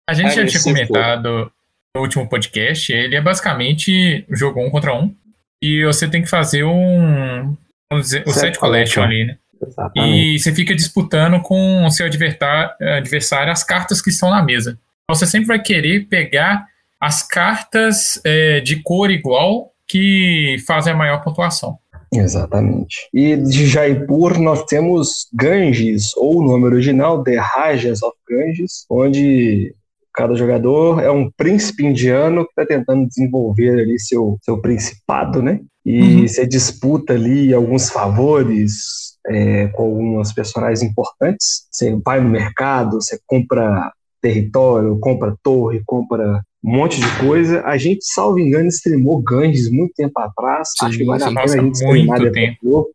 A 0.06 0.12
gente 0.12 0.34
já 0.34 0.46
tinha 0.46 0.62
comentado 0.62 1.50
no 1.96 2.02
último 2.02 2.28
podcast, 2.28 2.92
ele 2.92 3.14
é 3.14 3.22
basicamente 3.22 4.26
jogo 4.30 4.60
um 4.60 4.68
contra 4.68 4.94
um, 4.94 5.14
e 5.62 5.84
você 5.84 6.08
tem 6.08 6.20
que 6.20 6.28
fazer 6.28 6.64
um, 6.64 7.56
vamos 7.90 8.06
dizer, 8.06 8.24
o 8.26 8.32
set, 8.32 8.40
set 8.40 8.58
collection 8.58 9.02
ali, 9.02 9.24
né? 9.26 9.38
Exatamente. 9.66 10.36
E 10.36 10.38
você 10.38 10.54
fica 10.54 10.74
disputando 10.74 11.40
com 11.40 11.84
o 11.84 11.90
seu 11.90 12.06
adversário 12.06 13.52
as 13.52 13.64
cartas 13.64 14.00
que 14.00 14.10
estão 14.10 14.30
na 14.30 14.42
mesa. 14.42 14.78
Então 15.04 15.14
você 15.14 15.26
sempre 15.26 15.48
vai 15.48 15.60
querer 15.60 16.06
pegar 16.08 16.66
as 17.00 17.26
cartas 17.26 18.20
é, 18.24 18.60
de 18.60 18.82
cor 18.82 19.10
igual 19.10 19.72
que 19.86 20.56
fazem 20.66 20.92
a 20.92 20.96
maior 20.96 21.22
pontuação. 21.22 21.78
Exatamente. 22.12 23.08
E 23.12 23.36
de 23.36 23.66
Jaipur 23.66 24.38
nós 24.38 24.64
temos 24.64 25.28
Ganges, 25.34 26.16
ou 26.16 26.38
o 26.38 26.44
nome 26.44 26.64
original, 26.64 27.22
The 27.22 27.36
Rajas 27.36 28.02
of 28.02 28.16
Ganges, 28.28 28.86
onde 28.88 29.74
cada 30.14 30.34
jogador 30.34 31.02
é 31.02 31.10
um 31.10 31.30
príncipe 31.30 31.84
indiano 31.84 32.44
que 32.44 32.50
está 32.50 32.64
tentando 32.64 33.06
desenvolver 33.06 33.80
ali 33.80 33.98
seu, 33.98 34.38
seu 34.42 34.60
principado, 34.60 35.42
né? 35.42 35.60
E 35.84 36.00
uhum. 36.00 36.28
você 36.28 36.46
disputa 36.46 37.12
ali 37.12 37.52
alguns 37.52 37.90
favores, 37.90 39.14
é, 39.26 39.68
com 39.68 39.84
algumas 39.84 40.32
personagens 40.32 40.82
importantes. 40.82 41.66
Você 41.70 41.96
vai 42.04 42.20
no 42.20 42.30
mercado, 42.30 43.00
você 43.00 43.18
compra 43.26 43.92
território, 44.20 44.98
compra 44.98 45.36
torre, 45.42 45.82
compra 45.84 46.42
um 46.62 46.76
monte 46.76 46.98
de 46.98 47.18
coisa. 47.18 47.62
A 47.62 47.76
gente, 47.76 48.04
salvo 48.06 48.38
engano, 48.38 48.68
streamou 48.68 49.22
Ganges 49.22 49.70
muito 49.70 49.92
tempo 49.94 50.18
atrás. 50.18 50.70
Sim, 50.78 50.86
Acho 50.86 50.98
que 50.98 51.04
vale 51.04 51.22
a 51.22 51.26
pena 51.26 51.42
a 51.42 51.46
gente 51.46 51.74
streamar 51.74 52.20
depois. 52.20 52.86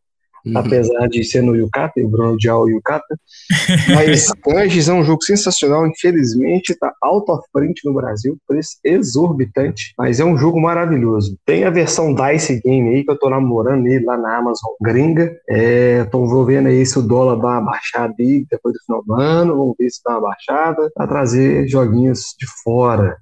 Uhum. 0.46 0.58
Apesar 0.58 1.08
de 1.08 1.24
ser 1.24 1.42
no 1.42 1.56
Yukata, 1.56 2.00
e 2.00 2.04
o 2.04 2.10
Bruno 2.10 2.38
de 2.38 2.50
o 2.50 2.68
Yukata. 2.68 3.20
Mas 3.94 4.32
Ganges 4.46 4.88
é 4.88 4.94
um 4.94 5.04
jogo 5.04 5.24
sensacional, 5.24 5.86
infelizmente 5.88 6.72
está 6.72 6.94
alto 7.02 7.32
à 7.32 7.40
frente 7.52 7.86
no 7.86 7.94
Brasil, 7.94 8.38
preço 8.48 8.78
exorbitante, 8.84 9.94
mas 9.98 10.20
é 10.20 10.26
um 10.26 10.38
jogo 10.38 10.60
maravilhoso. 10.60 11.38
Tem 11.46 11.64
a 11.64 11.70
versão 11.70 12.14
DICE 12.14 12.62
Game 12.62 12.90
aí, 12.90 13.04
que 13.04 13.12
eu 13.12 13.16
estou 13.16 13.30
namorando 13.30 13.86
ele 13.88 14.06
lá 14.06 14.18
na 14.18 14.38
Amazon 14.38 14.72
gringa. 14.82 15.36
É, 15.50 16.08
vendo 16.46 16.68
aí 16.68 16.86
se 16.86 16.98
o 16.98 17.02
dólar 17.02 17.36
dá 17.36 17.48
uma 17.48 17.62
baixada 17.62 18.14
aí 18.20 18.46
depois 18.50 18.74
do 18.74 18.80
final 18.86 19.04
do 19.04 19.14
ano, 19.14 19.56
vamos 19.56 19.76
ver 19.78 19.90
se 19.90 20.02
dá 20.04 20.12
uma 20.12 20.30
baixada, 20.30 20.90
para 20.94 21.08
trazer 21.08 21.68
joguinhos 21.68 22.36
de 22.40 22.46
fora. 22.64 23.18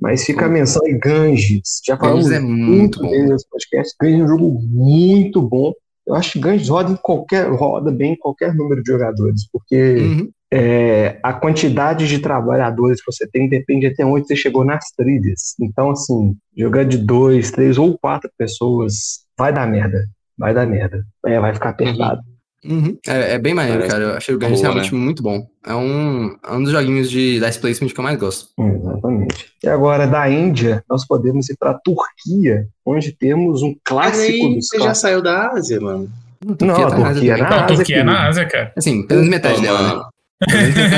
Mas 0.00 0.24
fica 0.24 0.46
a 0.46 0.48
menção 0.48 0.86
em 0.86 0.98
Ganges. 0.98 1.80
Já 1.84 1.96
falamos 1.96 2.28
Ganges 2.28 2.38
é 2.38 2.40
muito, 2.40 2.70
muito 2.70 3.00
bem 3.02 3.28
nesse 3.28 3.46
podcast. 3.48 3.94
Ganges 4.00 4.20
é 4.20 4.24
um 4.24 4.28
jogo 4.28 4.60
muito 4.62 5.42
bom. 5.42 5.72
Eu 6.06 6.14
acho 6.14 6.32
que 6.32 6.40
Ganges 6.40 6.68
roda 6.68 6.92
em 6.92 6.96
qualquer 6.96 7.50
roda 7.50 7.90
bem 7.90 8.12
em 8.12 8.18
qualquer 8.18 8.54
número 8.54 8.82
de 8.82 8.90
jogadores, 8.90 9.48
porque 9.52 9.96
uhum. 9.96 10.30
é, 10.52 11.18
a 11.22 11.32
quantidade 11.32 12.08
de 12.08 12.18
trabalhadores 12.18 13.00
que 13.00 13.12
você 13.12 13.28
tem 13.28 13.48
depende 13.48 13.86
até 13.86 14.04
onde 14.04 14.26
você 14.26 14.34
chegou 14.34 14.64
nas 14.64 14.90
trilhas. 14.96 15.54
Então, 15.60 15.90
assim, 15.90 16.36
jogar 16.56 16.84
de 16.84 16.98
dois, 16.98 17.50
três 17.50 17.78
ou 17.78 17.96
quatro 17.98 18.30
pessoas 18.36 19.20
vai 19.38 19.52
dar 19.52 19.66
merda. 19.66 20.04
Vai 20.36 20.54
dar 20.54 20.66
merda. 20.66 21.04
É, 21.26 21.38
vai 21.38 21.52
ficar 21.52 21.70
apertado. 21.70 22.22
Uhum. 22.22 22.39
Uhum. 22.64 22.96
É, 23.06 23.34
é, 23.34 23.38
bem 23.38 23.54
maneiro, 23.54 23.78
Parece 23.78 23.94
cara. 23.94 24.04
Eu 24.10 24.16
achei 24.16 24.34
o 24.34 24.38
Ganges 24.38 24.60
realmente 24.60 24.94
né? 24.94 25.00
muito 25.00 25.22
bom. 25.22 25.46
É 25.66 25.74
um, 25.74 26.36
é 26.46 26.52
um 26.52 26.62
dos 26.62 26.72
joguinhos 26.72 27.10
de 27.10 27.40
Dice 27.40 27.58
Placement 27.58 27.88
que 27.88 27.98
eu 27.98 28.04
mais 28.04 28.18
gosto. 28.18 28.48
Exatamente. 28.58 29.46
E 29.62 29.68
agora, 29.68 30.06
da 30.06 30.28
Índia, 30.30 30.84
nós 30.88 31.06
podemos 31.06 31.48
ir 31.48 31.56
para 31.58 31.70
a 31.70 31.78
Turquia, 31.78 32.66
onde 32.84 33.12
temos 33.12 33.62
um 33.62 33.74
clássico 33.82 34.46
aí, 34.46 34.54
dos 34.56 34.68
Você 34.68 34.78
já 34.78 34.94
saiu 34.94 35.22
da 35.22 35.52
Ásia, 35.52 35.80
mano? 35.80 36.10
Não, 36.44 36.54
Turquia 36.54 36.76
não, 36.76 36.86
a 36.86 36.90
tá 36.90 36.96
Turquia 36.96 37.34
é 37.34 37.36
na 37.36 37.46
Ásia. 37.46 37.60
Não, 37.60 37.76
Turquia 37.76 37.96
é 37.96 38.04
na 38.04 38.28
Ásia, 38.28 38.46
cara. 38.46 38.72
Assim, 38.76 39.06
pelo 39.06 39.20
menos 39.20 39.34
metade 39.34 39.62
dela, 39.62 39.82
né? 39.82 40.04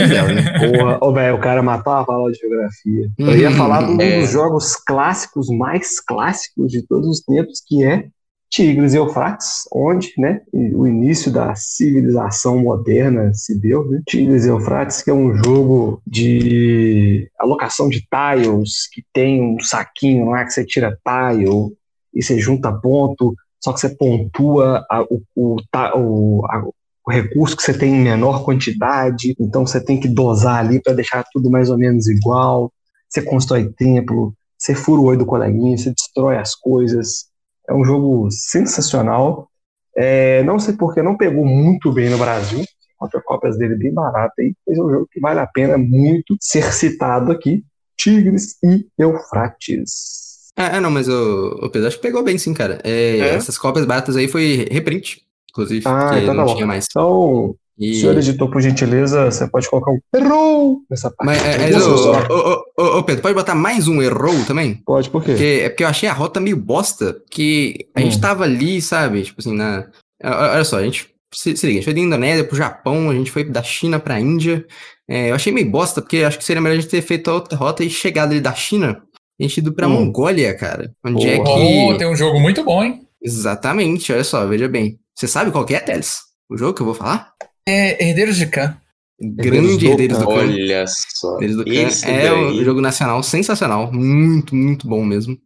Dela, 0.08 0.32
né? 0.32 0.58
Porra, 0.78 0.98
oh, 1.00 1.12
velho, 1.12 1.36
o 1.36 1.40
cara 1.40 1.62
matou 1.62 1.92
a 1.92 2.04
aula 2.08 2.30
de 2.30 2.38
geografia. 2.38 3.08
Eu 3.18 3.36
ia 3.36 3.50
falar 3.50 3.82
de 3.84 3.92
um 3.92 4.00
é. 4.00 4.20
dos 4.20 4.30
jogos 4.30 4.76
clássicos, 4.76 5.48
mais 5.48 6.00
clássicos 6.00 6.70
de 6.70 6.86
todos 6.86 7.08
os 7.08 7.20
tempos, 7.20 7.60
que 7.66 7.84
é 7.84 8.06
Tigres 8.52 8.92
e 8.92 8.98
Eufrates, 8.98 9.66
onde 9.72 10.12
né, 10.18 10.42
o 10.52 10.86
início 10.86 11.32
da 11.32 11.54
civilização 11.54 12.58
moderna 12.58 13.32
se 13.32 13.58
deu. 13.58 13.88
Né? 13.88 14.02
Tigres 14.06 14.44
e 14.44 14.48
Eufrates, 14.48 15.00
que 15.00 15.10
é 15.10 15.14
um 15.14 15.34
jogo 15.34 16.02
de 16.06 17.30
alocação 17.38 17.88
de 17.88 18.02
tiles, 18.02 18.90
que 18.92 19.02
tem 19.10 19.42
um 19.42 19.58
saquinho 19.58 20.26
lá 20.26 20.44
que 20.44 20.52
você 20.52 20.66
tira 20.66 20.94
tile 21.02 21.74
e 22.14 22.22
você 22.22 22.38
junta 22.38 22.70
ponto, 22.70 23.34
só 23.58 23.72
que 23.72 23.80
você 23.80 23.88
pontua 23.88 24.84
a, 24.90 25.00
o, 25.02 25.22
o, 25.34 25.56
o, 25.96 26.46
a, 26.46 26.62
o 27.06 27.10
recurso 27.10 27.56
que 27.56 27.62
você 27.62 27.72
tem 27.72 27.94
em 27.94 28.04
menor 28.04 28.44
quantidade, 28.44 29.34
então 29.40 29.66
você 29.66 29.82
tem 29.82 29.98
que 29.98 30.08
dosar 30.08 30.58
ali 30.58 30.78
para 30.78 30.92
deixar 30.92 31.24
tudo 31.32 31.50
mais 31.50 31.70
ou 31.70 31.78
menos 31.78 32.06
igual. 32.06 32.70
Você 33.08 33.22
constrói 33.22 33.72
templo, 33.72 34.34
você 34.58 34.74
fura 34.74 35.00
o 35.00 35.04
olho 35.04 35.20
do 35.20 35.26
coleguinha, 35.26 35.78
você 35.78 35.90
destrói 35.90 36.36
as 36.36 36.54
coisas 36.54 37.31
é 37.68 37.74
um 37.74 37.84
jogo 37.84 38.30
sensacional. 38.30 39.48
É, 39.96 40.42
não 40.42 40.58
sei 40.58 40.74
porque 40.74 41.02
não 41.02 41.16
pegou 41.16 41.44
muito 41.44 41.92
bem 41.92 42.08
no 42.10 42.18
Brasil. 42.18 42.64
Encontra 42.94 43.20
cópias 43.20 43.58
dele 43.58 43.74
bem 43.74 43.92
barata 43.92 44.34
aí, 44.38 44.54
mas 44.66 44.78
é 44.78 44.82
um 44.82 44.90
jogo 44.90 45.08
que 45.10 45.20
vale 45.20 45.40
a 45.40 45.46
pena 45.46 45.76
muito 45.76 46.36
ser 46.40 46.72
citado 46.72 47.32
aqui. 47.32 47.64
Tigres 47.96 48.56
e 48.62 48.86
Eufrates. 48.98 50.50
É, 50.56 50.76
é 50.76 50.80
não, 50.80 50.90
mas 50.90 51.08
o, 51.08 51.58
o 51.62 51.70
Pedro 51.70 51.88
acho 51.88 51.96
que 51.96 52.02
pegou 52.02 52.22
bem 52.22 52.38
sim, 52.38 52.54
cara. 52.54 52.80
É, 52.84 53.18
é? 53.18 53.34
Essas 53.34 53.58
cópias 53.58 53.84
baratas 53.84 54.16
aí 54.16 54.28
foi 54.28 54.66
reprint, 54.70 55.22
inclusive. 55.50 55.84
Ah, 55.86 56.18
então 56.20 56.34
tá 56.34 56.44
bom. 56.44 56.66
Mais. 56.66 56.86
Então, 56.90 57.56
e... 57.78 57.94
Senhor 57.94 58.16
editor, 58.16 58.50
por 58.50 58.60
gentileza, 58.60 59.30
você 59.30 59.46
pode 59.48 59.68
colocar 59.68 59.90
um 59.90 59.98
errou 60.14 60.80
nessa 60.90 61.10
parte. 61.10 61.26
Mas, 61.26 61.44
é, 61.44 61.70
é, 61.70 61.78
ô, 61.78 62.64
ô, 62.78 62.98
ô, 62.98 63.02
Pedro, 63.02 63.22
pode 63.22 63.34
botar 63.34 63.54
mais 63.54 63.88
um 63.88 64.02
errou 64.02 64.44
também? 64.46 64.74
Pode, 64.84 65.10
por 65.10 65.22
quê? 65.22 65.32
Porque, 65.32 65.60
é 65.64 65.68
porque 65.68 65.84
eu 65.84 65.88
achei 65.88 66.08
a 66.08 66.12
rota 66.12 66.40
meio 66.40 66.56
bosta, 66.56 67.20
que 67.30 67.88
a 67.96 68.00
hum. 68.00 68.04
gente 68.04 68.20
tava 68.20 68.44
ali, 68.44 68.80
sabe, 68.80 69.22
tipo 69.22 69.40
assim, 69.40 69.54
na... 69.54 69.86
Olha 70.22 70.64
só, 70.64 70.78
a 70.78 70.84
gente, 70.84 71.08
se, 71.34 71.56
se 71.56 71.66
liga, 71.66 71.78
a 71.78 71.80
gente 71.80 71.84
foi 71.84 71.94
da 71.94 72.00
Indonésia 72.00 72.44
pro 72.44 72.56
Japão, 72.56 73.10
a 73.10 73.14
gente 73.14 73.30
foi 73.30 73.44
da 73.44 73.62
China 73.62 73.98
pra 73.98 74.20
Índia. 74.20 74.64
É, 75.08 75.30
eu 75.30 75.34
achei 75.34 75.52
meio 75.52 75.70
bosta, 75.70 76.00
porque 76.00 76.18
acho 76.18 76.38
que 76.38 76.44
seria 76.44 76.62
melhor 76.62 76.76
a 76.76 76.80
gente 76.80 76.90
ter 76.90 77.02
feito 77.02 77.30
a 77.30 77.34
outra 77.34 77.58
rota 77.58 77.82
e 77.82 77.90
chegado 77.90 78.30
ali 78.30 78.40
da 78.40 78.54
China, 78.54 79.02
a 79.40 79.42
gente 79.42 79.58
ido 79.58 79.72
pra 79.74 79.88
hum. 79.88 79.92
Mongólia, 79.92 80.54
cara. 80.56 80.92
Onde 81.04 81.26
é 81.26 81.38
que... 81.38 81.48
Oh, 81.48 81.96
tem 81.96 82.06
um 82.06 82.16
jogo 82.16 82.38
muito 82.38 82.62
bom, 82.62 82.84
hein? 82.84 83.06
Exatamente, 83.20 84.12
olha 84.12 84.24
só, 84.24 84.46
veja 84.46 84.68
bem. 84.68 84.98
Você 85.14 85.26
sabe 85.28 85.50
qual 85.50 85.64
que 85.64 85.74
é, 85.74 85.80
Teles? 85.80 86.20
O 86.50 86.56
jogo 86.56 86.74
que 86.74 86.82
eu 86.82 86.86
vou 86.86 86.94
falar? 86.94 87.31
É 87.66 88.08
Herdeiros 88.08 88.36
de 88.36 88.46
Khan. 88.46 88.76
Grande 89.20 89.86
Herdeiros 89.86 90.18
do 90.18 90.26
Khan. 90.26 90.32
Olha 90.32 90.84
só. 90.86 91.34
Herdeiros 91.34 91.56
do 91.56 91.64
Khan 91.64 92.10
é 92.10 92.28
daí... 92.28 92.60
um 92.60 92.64
jogo 92.64 92.80
nacional 92.80 93.22
sensacional. 93.22 93.92
Muito, 93.92 94.54
muito 94.54 94.88
bom 94.88 95.04
mesmo. 95.04 95.36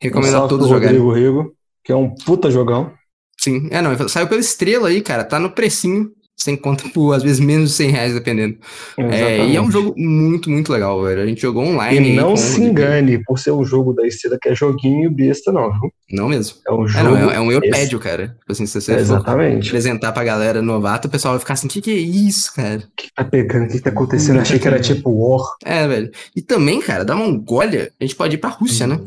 Recomendo 0.00 0.36
a 0.36 0.48
todos 0.48 0.68
jogarem. 0.68 0.98
Rodrigo 0.98 1.40
Rigo, 1.40 1.56
que 1.82 1.92
é 1.92 1.96
um 1.96 2.14
puta 2.14 2.50
jogão. 2.50 2.92
Sim, 3.38 3.68
é 3.70 3.80
não, 3.82 4.08
saiu 4.08 4.28
pela 4.28 4.40
estrela 4.40 4.88
aí, 4.88 5.00
cara, 5.00 5.24
tá 5.24 5.38
no 5.38 5.50
precinho 5.50 6.10
sem 6.36 6.56
conta 6.56 6.84
por 6.92 7.12
às 7.12 7.22
vezes 7.22 7.40
menos 7.40 7.70
de 7.70 7.76
100 7.76 7.90
reais, 7.90 8.14
dependendo. 8.14 8.56
É, 8.96 9.46
e 9.46 9.56
é 9.56 9.60
um 9.60 9.70
jogo 9.70 9.94
muito, 9.96 10.50
muito 10.50 10.72
legal, 10.72 11.02
velho. 11.02 11.22
A 11.22 11.26
gente 11.26 11.40
jogou 11.40 11.64
online. 11.64 12.10
E 12.10 12.16
não 12.16 12.36
se 12.36 12.62
engane 12.62 13.22
por 13.24 13.38
ser 13.38 13.52
um 13.52 13.64
jogo 13.64 13.92
da 13.92 14.06
estrela 14.06 14.38
que 14.40 14.48
é 14.48 14.54
joguinho 14.54 15.10
besta, 15.10 15.50
não, 15.50 15.72
viu? 15.72 15.90
Não 16.10 16.28
mesmo. 16.28 16.58
É 16.66 16.72
um 16.72 16.86
jogo. 16.86 17.16
É, 17.16 17.20
não, 17.20 17.30
é, 17.30 17.34
é 17.34 17.40
um 17.40 17.50
europédio, 17.50 17.98
cara. 17.98 18.28
Tipo 18.28 18.52
assim, 18.52 18.66
se 18.66 18.80
você 18.80 18.92
é, 18.92 19.00
exatamente. 19.00 19.68
apresentar 19.68 20.12
pra 20.12 20.22
galera 20.22 20.62
novata, 20.62 21.08
o 21.08 21.10
pessoal 21.10 21.34
vai 21.34 21.40
ficar 21.40 21.54
assim: 21.54 21.66
o 21.66 21.70
que, 21.70 21.80
que 21.80 21.90
é 21.90 21.94
isso, 21.94 22.54
cara? 22.54 22.78
O 22.78 22.96
que 22.96 23.12
tá 23.12 23.24
pegando? 23.24 23.64
O 23.64 23.66
que, 23.66 23.74
que 23.74 23.80
tá 23.80 23.90
acontecendo? 23.90 24.38
Achei 24.38 24.58
que 24.58 24.68
era 24.68 24.78
tipo 24.78 25.10
War. 25.10 25.44
É, 25.64 25.86
velho. 25.88 26.10
E 26.34 26.40
também, 26.40 26.80
cara, 26.80 27.04
da 27.04 27.16
Mongólia, 27.16 27.90
a 28.00 28.04
gente 28.04 28.14
pode 28.14 28.36
ir 28.36 28.38
pra 28.38 28.50
Rússia, 28.50 28.86
né? 28.86 29.00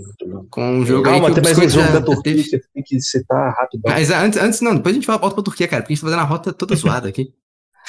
Com 0.49 0.79
um 0.79 0.85
jogo 0.85 1.03
Calma, 1.03 1.27
aí 1.27 1.33
que 1.33 1.41
tem 1.41 1.43
mais 1.53 1.57
um 1.57 1.69
jogo 1.69 1.93
da 1.93 2.01
Turquia, 2.01 2.43
você 2.43 2.61
tem 2.73 2.83
que 2.83 2.99
citar 3.01 3.53
rápido. 3.53 3.81
Mas 3.85 4.11
antes, 4.11 4.41
antes, 4.41 4.61
não, 4.61 4.75
depois 4.75 4.93
a 4.93 4.99
gente 4.99 5.07
volta 5.07 5.29
pra 5.29 5.43
Turquia, 5.43 5.67
cara, 5.67 5.81
porque 5.81 5.93
a 5.93 5.95
gente 5.95 6.03
tá 6.03 6.07
fazendo 6.07 6.21
a 6.21 6.29
rota 6.29 6.51
toda 6.51 6.75
zoada 6.75 7.07
aqui. 7.07 7.18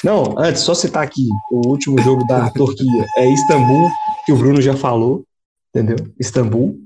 Não, 0.03 0.35
antes, 0.37 0.61
só 0.61 0.73
citar 0.73 1.03
aqui, 1.03 1.27
o 1.51 1.67
último 1.67 1.99
jogo 2.01 2.25
da 2.25 2.49
Turquia 2.51 3.05
é 3.17 3.29
Istambul, 3.29 3.89
que 4.25 4.31
o 4.31 4.37
Bruno 4.37 4.61
já 4.61 4.75
falou, 4.75 5.23
entendeu? 5.73 5.97
Istambul. 6.19 6.79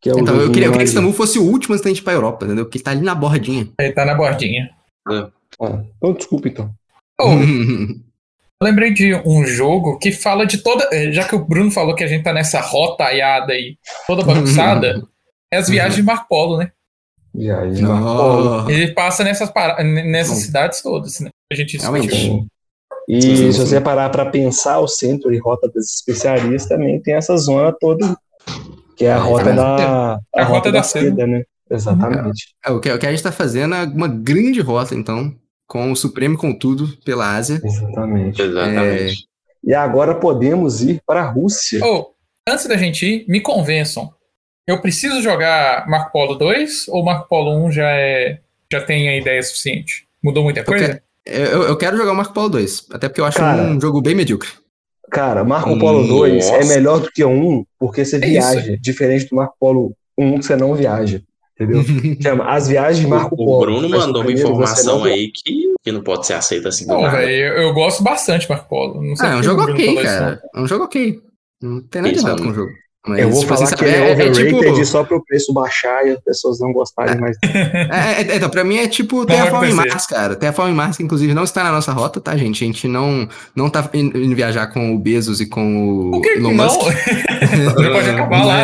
Que 0.00 0.08
é 0.08 0.14
o 0.14 0.18
então, 0.18 0.34
eu 0.36 0.50
queria, 0.50 0.66
eu 0.66 0.72
queria 0.72 0.84
que 0.86 0.90
Istambul 0.90 1.12
fosse 1.12 1.38
o 1.38 1.44
último 1.44 1.74
antes 1.74 1.84
da 1.84 1.90
gente 1.90 1.98
ir 1.98 2.04
pra 2.04 2.12
Europa, 2.12 2.46
entendeu? 2.46 2.64
Porque 2.64 2.78
tá 2.78 2.92
ali 2.92 3.02
na 3.02 3.14
bordinha. 3.14 3.68
Ele 3.78 3.92
tá 3.92 4.04
na 4.04 4.14
bordinha. 4.14 4.70
É. 5.10 5.26
Ah, 5.60 5.82
então, 5.96 6.12
desculpa, 6.14 6.48
então. 6.48 6.70
Oh, 7.20 7.32
eu 8.62 8.64
lembrei 8.64 8.94
de 8.94 9.14
um 9.26 9.44
jogo 9.44 9.98
que 9.98 10.12
fala 10.12 10.46
de 10.46 10.58
toda. 10.58 10.88
Eh, 10.92 11.12
já 11.12 11.28
que 11.28 11.34
o 11.34 11.44
Bruno 11.44 11.70
falou 11.70 11.94
que 11.94 12.04
a 12.04 12.06
gente 12.06 12.22
tá 12.22 12.32
nessa 12.32 12.60
rotaiada 12.60 13.52
aí, 13.52 13.76
toda 14.06 14.24
bagunçada, 14.24 15.06
é 15.52 15.58
as 15.58 15.68
viagens 15.68 15.96
de 15.96 16.02
Marco 16.02 16.28
Polo, 16.28 16.56
né? 16.56 16.72
Viagem 17.34 17.74
de 17.74 17.82
Marco 17.82 18.04
Polo. 18.04 18.70
Ele 18.70 18.92
passa 18.94 19.22
nessas, 19.22 19.52
nessas 19.84 20.38
cidades 20.38 20.80
todas, 20.80 21.20
né? 21.20 21.28
A 21.52 21.56
gente 21.56 21.76
discutiu. 21.76 22.46
E 23.08 23.20
sim, 23.20 23.36
sim. 23.36 23.52
se 23.52 23.58
você 23.58 23.80
parar 23.80 24.10
para 24.10 24.26
pensar, 24.26 24.78
o 24.80 24.88
centro 24.88 25.32
e 25.32 25.38
rota 25.38 25.70
das 25.74 25.86
especiarias 25.96 26.66
também 26.66 27.00
tem 27.00 27.14
essa 27.14 27.36
zona 27.36 27.72
toda, 27.72 28.16
que 28.96 29.04
é 29.04 29.12
a 29.12 29.18
rota 29.18 29.52
da, 29.52 29.64
a, 29.64 30.12
a 30.12 30.44
rota, 30.44 30.44
rota 30.44 30.72
da, 30.72 30.78
da 30.78 30.82
seda, 30.82 31.26
né? 31.26 31.44
Exatamente. 31.70 32.54
É, 32.64 32.70
é, 32.70 32.72
o, 32.72 32.80
que, 32.80 32.90
o 32.90 32.98
que 32.98 33.06
a 33.06 33.10
gente 33.10 33.18
está 33.18 33.32
fazendo 33.32 33.74
é 33.74 33.84
uma 33.84 34.08
grande 34.08 34.60
rota, 34.60 34.94
então, 34.94 35.34
com 35.66 35.92
o 35.92 35.96
Supremo 35.96 36.36
com 36.36 36.52
tudo 36.52 36.88
pela 37.04 37.36
Ásia. 37.36 37.60
Exatamente. 37.64 38.42
Exatamente. 38.42 39.26
É... 39.26 39.30
E 39.62 39.74
agora 39.74 40.14
podemos 40.14 40.82
ir 40.82 41.00
para 41.06 41.22
a 41.22 41.30
Rússia. 41.30 41.80
Oh, 41.84 42.12
antes 42.48 42.66
da 42.66 42.76
gente 42.76 43.06
ir, 43.06 43.24
me 43.28 43.40
convençam. 43.40 44.12
Eu 44.66 44.80
preciso 44.80 45.22
jogar 45.22 45.88
Marco 45.88 46.12
Polo 46.12 46.34
2 46.34 46.88
ou 46.88 47.04
Marco 47.04 47.28
Polo 47.28 47.66
1 47.66 47.72
já, 47.72 47.90
é, 47.90 48.40
já 48.72 48.80
tem 48.80 49.08
a 49.08 49.16
ideia 49.16 49.42
suficiente? 49.42 50.06
Mudou 50.22 50.44
muita 50.44 50.64
coisa? 50.64 51.02
Eu, 51.26 51.62
eu, 51.62 51.76
quero 51.76 51.96
jogar 51.96 52.12
o 52.12 52.16
Marco 52.16 52.32
Polo 52.32 52.48
2, 52.48 52.86
até 52.92 53.08
porque 53.08 53.20
eu 53.20 53.24
acho 53.24 53.38
cara, 53.38 53.62
um 53.62 53.80
jogo 53.80 54.00
bem 54.00 54.14
medíocre. 54.14 54.48
Cara, 55.10 55.44
Marco 55.44 55.78
Polo 55.78 56.06
2 56.06 56.48
é 56.48 56.64
melhor 56.64 57.00
do 57.00 57.10
que 57.10 57.24
o 57.24 57.28
1 57.28 57.64
porque 57.78 58.04
você 58.04 58.16
é 58.16 58.20
viaja, 58.20 58.60
isso. 58.60 58.80
diferente 58.80 59.28
do 59.28 59.36
Marco 59.36 59.54
Polo 59.58 59.94
1 60.16 60.38
que 60.38 60.46
você 60.46 60.56
não 60.56 60.74
viaja. 60.74 61.22
Entendeu? 61.54 61.82
Chama 62.22 62.44
As 62.50 62.68
Viagens 62.68 63.00
de 63.00 63.06
Marco 63.06 63.36
Polo. 63.36 63.56
O 63.56 63.60
Bruno 63.60 63.88
mandou 63.88 64.22
uma 64.22 64.32
informação 64.32 65.04
aí 65.04 65.30
que, 65.30 65.74
que 65.82 65.92
não 65.92 66.02
pode 66.02 66.26
ser 66.26 66.34
aceita 66.34 66.68
assim. 66.68 66.86
Não, 66.86 67.02
velho, 67.10 67.30
eu, 67.30 67.62
eu, 67.64 67.74
gosto 67.74 68.02
bastante 68.02 68.42
de 68.42 68.48
Marco 68.48 68.68
Polo. 68.68 69.02
Não 69.02 69.14
sei 69.14 69.28
ah, 69.28 69.32
é 69.32 69.36
um 69.36 69.42
jogo 69.42 69.62
ok, 69.62 70.02
cara. 70.02 70.42
É 70.54 70.60
um 70.60 70.66
jogo 70.66 70.84
ok. 70.84 71.20
Não 71.60 71.82
tem 71.82 72.00
nada 72.00 72.14
de 72.14 72.20
errado 72.20 72.42
com 72.42 72.48
o 72.48 72.54
jogo. 72.54 72.70
Mas, 73.06 73.20
eu 73.20 73.30
vou 73.30 73.40
tipo, 73.40 73.54
falar 73.54 73.64
assim, 73.64 73.76
que 73.76 73.84
é, 73.86 74.10
é, 74.10 74.12
overrated 74.12 74.66
é, 74.66 74.72
tipo... 74.72 74.84
só 74.84 75.02
pro 75.02 75.24
preço 75.24 75.54
baixar 75.54 76.06
e 76.06 76.10
as 76.10 76.20
pessoas 76.20 76.60
não 76.60 76.70
gostarem 76.72 77.18
mais. 77.18 77.36
É, 77.90 78.22
é, 78.22 78.36
então, 78.36 78.50
pra 78.50 78.62
mim 78.62 78.76
é 78.76 78.86
tipo 78.86 79.24
Terraform 79.24 79.72
Mars, 79.72 80.06
cara. 80.06 80.36
Terraform 80.36 80.72
Mars, 80.74 81.00
inclusive, 81.00 81.32
não 81.32 81.44
está 81.44 81.64
na 81.64 81.72
nossa 81.72 81.92
rota, 81.92 82.20
tá, 82.20 82.36
gente? 82.36 82.62
A 82.62 82.66
gente 82.66 82.86
não, 82.86 83.28
não 83.54 83.70
tá 83.70 83.88
indo 83.94 84.36
viajar 84.36 84.66
com 84.68 84.94
o 84.94 84.98
Bezos 84.98 85.40
e 85.40 85.46
com 85.46 86.10
o, 86.10 86.16
o 86.16 86.20
que 86.20 86.28
Elon 86.30 86.52
não? 86.52 86.64
Musk. 86.64 86.80
pode 87.92 88.10
acabar 88.10 88.44
lá. 88.44 88.56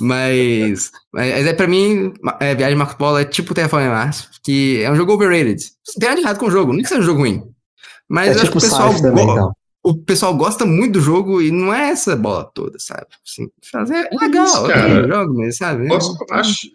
Mas, 0.00 0.90
mas 1.12 1.46
é 1.46 1.52
pra 1.52 1.66
mim, 1.66 2.12
é, 2.40 2.54
Viagem 2.54 2.76
Marco 2.76 2.96
Polo 2.96 3.18
é 3.18 3.24
tipo 3.24 3.54
Terraform 3.54 3.86
Mars, 3.86 4.28
que 4.44 4.82
é 4.82 4.90
um 4.90 4.96
jogo 4.96 5.12
overrated. 5.12 5.62
Não 5.94 6.00
tem 6.00 6.08
nada 6.08 6.20
errado 6.20 6.38
com 6.38 6.46
o 6.46 6.50
jogo, 6.50 6.72
não 6.72 6.82
que 6.82 6.88
seja 6.88 7.00
um 7.00 7.04
jogo 7.04 7.20
ruim. 7.20 7.42
Mas 8.08 8.36
é 8.36 8.44
tipo 8.44 8.58
o 8.58 8.60
pessoal 8.60 8.94
também, 8.94 9.24
então 9.24 9.52
o 9.82 9.94
pessoal 9.94 10.34
gosta 10.36 10.64
muito 10.64 10.94
do 10.94 11.00
jogo 11.00 11.42
e 11.42 11.50
não 11.50 11.74
é 11.74 11.90
essa 11.90 12.14
bola 12.14 12.44
toda, 12.44 12.78
sabe? 12.78 13.06
Assim, 13.26 13.50
fazer 13.70 14.08
é 14.12 14.16
legal, 14.16 14.46
Isso, 14.46 14.66
cara. 14.68 15.08
jogo, 15.08 15.34
mas 15.34 15.56
sabe? 15.56 15.88
Gosto, 15.88 16.24
é, 16.30 16.34
acho 16.34 16.70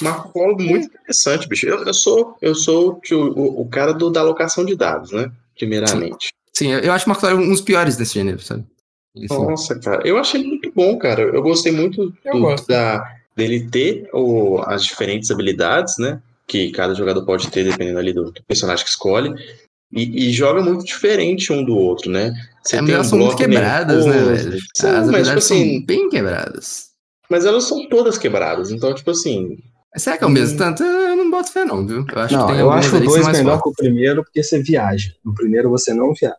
Marco 0.00 0.32
Polo 0.32 0.56
muito 0.56 0.86
interessante, 0.86 1.48
bicho. 1.48 1.66
Eu, 1.66 1.84
eu 1.84 1.94
sou, 1.94 2.36
eu 2.40 2.54
sou 2.54 3.00
o, 3.10 3.14
o, 3.14 3.62
o 3.62 3.68
cara 3.68 3.92
do, 3.92 4.10
da 4.10 4.20
alocação 4.20 4.64
de 4.64 4.74
dados, 4.74 5.12
né? 5.12 5.30
Primeiramente. 5.56 6.32
Sim, 6.52 6.68
Sim 6.68 6.72
eu 6.72 6.92
acho 6.92 7.04
o 7.06 7.08
Marco 7.08 7.26
Polo 7.26 7.42
um 7.42 7.50
dos 7.50 7.60
piores 7.60 7.96
desse 7.96 8.14
gênero, 8.14 8.40
sabe? 8.40 8.64
Nossa, 9.28 9.78
cara, 9.78 10.06
eu 10.06 10.16
achei 10.16 10.42
muito 10.42 10.72
bom, 10.72 10.96
cara. 10.96 11.22
Eu 11.22 11.42
gostei 11.42 11.72
muito 11.72 12.12
do, 12.24 12.66
da, 12.66 13.04
dele 13.36 13.68
ter 13.68 14.08
o, 14.12 14.60
as 14.64 14.84
diferentes 14.84 15.30
habilidades, 15.30 15.98
né? 15.98 16.22
Que 16.46 16.70
cada 16.70 16.94
jogador 16.94 17.24
pode 17.24 17.50
ter, 17.50 17.64
dependendo 17.64 17.98
ali 17.98 18.12
do, 18.12 18.30
do 18.30 18.42
personagem 18.44 18.84
que 18.84 18.90
escolhe. 18.90 19.34
E, 19.92 20.28
e, 20.28 20.32
joga 20.32 20.60
muito 20.60 20.84
diferente 20.84 21.52
um 21.52 21.64
do 21.64 21.74
outro, 21.74 22.10
né? 22.10 22.32
Você 22.62 22.76
é, 22.76 22.82
tem 22.82 22.94
elas 22.94 23.06
um 23.06 23.10
são 23.10 23.18
muito 23.18 23.36
quebradas, 23.36 24.04
né, 24.04 24.22
velho? 24.22 24.58
Sim, 24.76 24.86
As 24.86 25.10
mas, 25.10 25.26
tipo 25.26 25.38
assim, 25.38 25.84
bem 25.84 26.10
quebradas. 26.10 26.88
Mas 27.30 27.46
elas 27.46 27.64
são 27.64 27.88
todas 27.88 28.18
quebradas, 28.18 28.70
então, 28.70 28.94
tipo 28.94 29.10
assim. 29.10 29.56
Será 29.96 30.18
que 30.18 30.24
é 30.24 30.26
o 30.26 30.30
mesmo 30.30 30.56
hum. 30.56 30.58
tanto? 30.58 30.82
Eu 30.82 31.16
não 31.16 31.30
boto 31.30 31.50
fé, 31.50 31.64
não, 31.64 31.86
viu? 31.86 32.04
Eu 32.12 32.20
acho 32.20 32.34
não, 32.34 32.46
que 32.46 32.52
tem 32.52 32.60
eu 32.60 32.70
acho 32.70 32.96
o 32.96 33.00
dois 33.00 33.26
melhor 33.28 33.44
forte. 33.44 33.62
que 33.62 33.68
o 33.68 33.72
primeiro, 33.72 34.22
porque 34.22 34.42
você 34.42 34.62
viaja. 34.62 35.10
No 35.24 35.34
primeiro 35.34 35.70
você 35.70 35.94
não 35.94 36.12
viaja. 36.12 36.36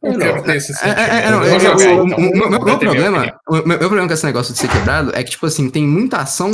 Não, 0.00 0.10
é, 0.10 1.26
é, 1.26 1.30
não, 1.30 1.42
o 2.58 2.64
meu 2.64 2.78
problema, 2.78 3.38
o 3.48 3.68
meu 3.68 3.78
problema 3.78 4.08
com 4.08 4.14
esse 4.14 4.26
negócio 4.26 4.52
de 4.52 4.58
ser 4.58 4.68
quebrado 4.68 5.12
é 5.14 5.22
que, 5.22 5.30
tipo 5.30 5.46
assim, 5.46 5.70
tem 5.70 5.86
muita 5.86 6.18
ação 6.18 6.50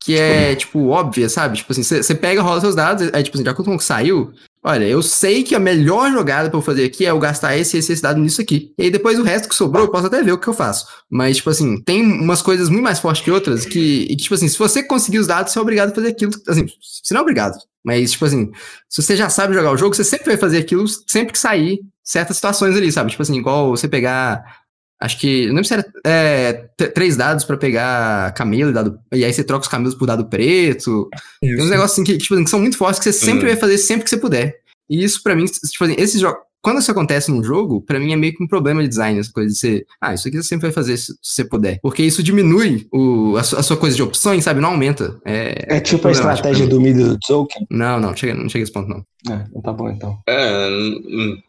que 0.00 0.18
é, 0.18 0.56
tipo, 0.56 0.88
óbvia, 0.88 1.28
sabe? 1.28 1.58
Tipo 1.58 1.72
assim, 1.72 1.84
você 1.84 2.14
pega, 2.14 2.42
rola 2.42 2.60
seus 2.60 2.74
dados, 2.74 3.08
aí, 3.12 3.22
tipo 3.22 3.36
assim, 3.36 3.44
de 3.44 3.50
acordo 3.50 3.68
com 3.68 3.76
o 3.76 3.78
que 3.78 3.84
saiu, 3.84 4.32
Olha, 4.62 4.84
eu 4.84 5.02
sei 5.02 5.42
que 5.42 5.54
a 5.54 5.58
melhor 5.58 6.12
jogada 6.12 6.50
para 6.50 6.58
eu 6.58 6.62
fazer 6.62 6.84
aqui 6.84 7.06
é 7.06 7.10
eu 7.10 7.18
gastar 7.18 7.56
esse 7.56 7.78
esse, 7.78 7.92
esse 7.92 8.02
dado 8.02 8.20
nisso 8.20 8.42
aqui. 8.42 8.74
E 8.78 8.84
aí 8.84 8.90
depois 8.90 9.18
o 9.18 9.22
resto 9.22 9.48
que 9.48 9.54
sobrou, 9.54 9.84
eu 9.84 9.90
posso 9.90 10.06
até 10.06 10.22
ver 10.22 10.32
o 10.32 10.38
que 10.38 10.48
eu 10.48 10.52
faço. 10.52 10.86
Mas, 11.10 11.38
tipo 11.38 11.48
assim, 11.48 11.80
tem 11.82 12.02
umas 12.02 12.42
coisas 12.42 12.68
muito 12.68 12.84
mais 12.84 12.98
fortes 13.00 13.22
que 13.24 13.30
outras 13.30 13.64
que, 13.64 14.06
e, 14.10 14.16
tipo 14.16 14.34
assim, 14.34 14.48
se 14.48 14.58
você 14.58 14.82
conseguir 14.82 15.18
os 15.18 15.26
dados, 15.26 15.52
você 15.52 15.58
é 15.58 15.62
obrigado 15.62 15.92
a 15.92 15.94
fazer 15.94 16.08
aquilo. 16.08 16.32
Assim, 16.46 16.66
você 17.02 17.14
não 17.14 17.20
é 17.20 17.22
obrigado. 17.22 17.56
Mas, 17.82 18.12
tipo 18.12 18.26
assim, 18.26 18.50
se 18.86 19.02
você 19.02 19.16
já 19.16 19.30
sabe 19.30 19.54
jogar 19.54 19.72
o 19.72 19.76
jogo, 19.78 19.96
você 19.96 20.04
sempre 20.04 20.26
vai 20.26 20.36
fazer 20.36 20.58
aquilo 20.58 20.86
sempre 21.06 21.32
que 21.32 21.38
sair 21.38 21.78
certas 22.04 22.36
situações 22.36 22.76
ali, 22.76 22.92
sabe? 22.92 23.10
Tipo 23.10 23.22
assim, 23.22 23.36
igual 23.36 23.70
você 23.70 23.88
pegar. 23.88 24.59
Acho 25.00 25.18
que. 25.18 25.46
Não 25.46 25.54
lembro 25.54 25.64
se 25.64 25.72
era 25.72 25.86
é, 26.04 26.52
três 26.94 27.16
dados 27.16 27.44
para 27.44 27.56
pegar 27.56 28.34
camelo 28.34 28.70
e 28.70 28.74
dado. 28.74 29.00
E 29.12 29.24
aí 29.24 29.32
você 29.32 29.42
troca 29.42 29.62
os 29.62 29.68
camelos 29.68 29.94
por 29.94 30.06
dado 30.06 30.26
preto. 30.26 31.08
Isso. 31.42 31.56
Tem 31.56 31.64
uns 31.64 31.70
negócios 31.70 31.92
assim 31.92 32.04
que, 32.04 32.18
tipo, 32.18 32.36
que 32.36 32.50
são 32.50 32.60
muito 32.60 32.76
fortes 32.76 32.98
que 32.98 33.10
você 33.10 33.12
sempre 33.12 33.44
uhum. 33.44 33.52
vai 33.52 33.56
fazer 33.56 33.78
sempre 33.78 34.04
que 34.04 34.10
você 34.10 34.18
puder. 34.18 34.60
E 34.90 35.02
isso, 35.02 35.22
para 35.22 35.34
mim, 35.34 35.46
tipo 35.46 35.84
assim, 35.84 35.94
esses 35.96 36.20
jogos. 36.20 36.42
Quando 36.62 36.78
isso 36.78 36.90
acontece 36.90 37.30
num 37.30 37.42
jogo, 37.42 37.80
para 37.80 37.98
mim 37.98 38.12
é 38.12 38.16
meio 38.16 38.34
que 38.34 38.42
um 38.42 38.48
problema 38.48 38.82
de 38.82 38.88
design, 38.88 39.18
essa 39.18 39.32
coisa 39.32 39.48
de 39.48 39.58
ser, 39.58 39.86
ah, 40.00 40.12
isso 40.12 40.28
aqui 40.28 40.36
você 40.36 40.48
sempre 40.48 40.66
vai 40.66 40.72
fazer 40.72 40.96
se 40.96 41.14
você 41.22 41.44
puder. 41.44 41.78
Porque 41.80 42.02
isso 42.02 42.22
diminui 42.22 42.86
o, 42.92 43.36
a, 43.36 43.42
sua, 43.42 43.60
a 43.60 43.62
sua 43.62 43.76
coisa 43.76 43.96
de 43.96 44.02
opções, 44.02 44.44
sabe? 44.44 44.60
Não 44.60 44.70
aumenta. 44.70 45.18
É, 45.24 45.76
é 45.76 45.80
tipo 45.80 46.06
a 46.08 46.12
estratégia 46.12 46.66
do 46.66 46.80
middle 46.80 47.16
token? 47.26 47.66
Não, 47.70 47.98
não, 47.98 48.14
chega, 48.14 48.34
não 48.34 48.48
chega 48.48 48.62
a 48.62 48.64
esse 48.64 48.72
ponto, 48.72 48.88
não. 48.88 49.04
É, 49.34 49.60
tá 49.62 49.72
bom 49.72 49.88
então. 49.88 50.18
É, 50.28 50.68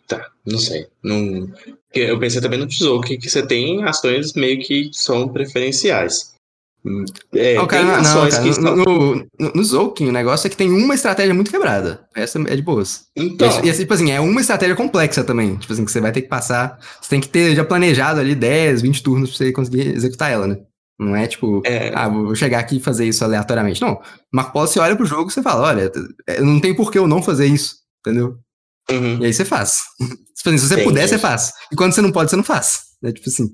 tá, 0.07 0.28
não 0.45 0.57
sei. 0.57 0.88
Não, 1.03 1.49
eu 1.93 2.20
pensei 2.20 2.41
também 2.41 2.59
no 2.59 2.68
Tzolk'in 2.68 3.18
que 3.18 3.30
você 3.30 3.45
tem 3.45 3.84
ações 3.84 4.34
meio 4.34 4.59
que 4.59 4.89
são 4.93 5.28
preferenciais. 5.28 6.31
É, 7.34 7.56
não, 7.56 7.68
cara, 7.68 8.02
não, 8.02 8.30
cara, 8.30 8.48
estão... 8.48 8.76
no, 8.76 9.16
no, 9.40 9.52
no 9.54 9.64
Zolkin, 9.64 10.08
o 10.08 10.12
negócio 10.12 10.48
é 10.48 10.50
que 10.50 10.58
tem 10.58 10.72
uma 10.72 10.96
estratégia 10.96 11.34
muito 11.34 11.52
quebrada. 11.52 12.08
Essa 12.16 12.40
é 12.40 12.56
de 12.56 12.62
boas. 12.62 13.06
Então. 13.16 13.48
E, 13.64 13.72
tipo 13.72 13.94
assim, 13.94 14.12
é 14.12 14.20
uma 14.20 14.42
estratégia 14.42 14.76
complexa 14.76 15.24
também. 15.24 15.58
Tipo 15.58 15.74
assim, 15.74 15.86
que 15.86 15.92
você 15.92 16.02
vai 16.02 16.12
ter 16.12 16.24
que 16.24 16.28
passar. 16.28 16.80
Você 17.00 17.10
tem 17.10 17.22
que 17.22 17.30
ter 17.30 17.56
já 17.56 17.64
planejado 17.64 18.20
ali 18.20 18.34
10, 18.34 18.82
20 18.82 19.04
turnos 19.04 19.30
pra 19.30 19.38
você 19.38 19.52
conseguir 19.52 19.94
executar 19.96 20.32
ela, 20.32 20.48
né? 20.48 20.58
Não 21.00 21.16
é 21.16 21.28
tipo, 21.28 21.62
é... 21.66 21.92
ah, 21.96 22.08
vou 22.08 22.36
chegar 22.36 22.60
aqui 22.60 22.78
e 22.78 22.82
fazer 22.82 23.06
isso 23.06 23.24
aleatoriamente. 23.24 23.82
Não. 23.82 24.00
Marco 24.32 24.52
Polo, 24.52 24.68
você 24.68 24.80
olha 24.80 24.96
pro 24.96 25.06
jogo 25.06 25.30
e 25.30 25.34
você 25.34 25.42
fala, 25.42 25.68
olha, 25.68 25.92
não 26.40 26.60
tem 26.60 26.76
por 26.76 26.92
que 26.92 26.98
eu 26.98 27.08
não 27.08 27.22
fazer 27.24 27.46
isso, 27.48 27.76
entendeu? 28.00 28.38
Uhum. 28.90 29.20
E 29.20 29.26
aí 29.26 29.34
você 29.34 29.46
faz. 29.46 29.82
Tipo 30.42 30.50
assim, 30.50 30.58
se 30.58 30.68
você 30.68 30.84
puder, 30.84 31.08
você 31.08 31.20
faz. 31.20 31.52
E 31.72 31.76
quando 31.76 31.94
você 31.94 32.02
não 32.02 32.12
pode, 32.12 32.32
você 32.32 32.36
não 32.36 32.44
faz. 32.44 32.82
É 33.04 33.12
tipo 33.12 33.30
assim. 33.30 33.48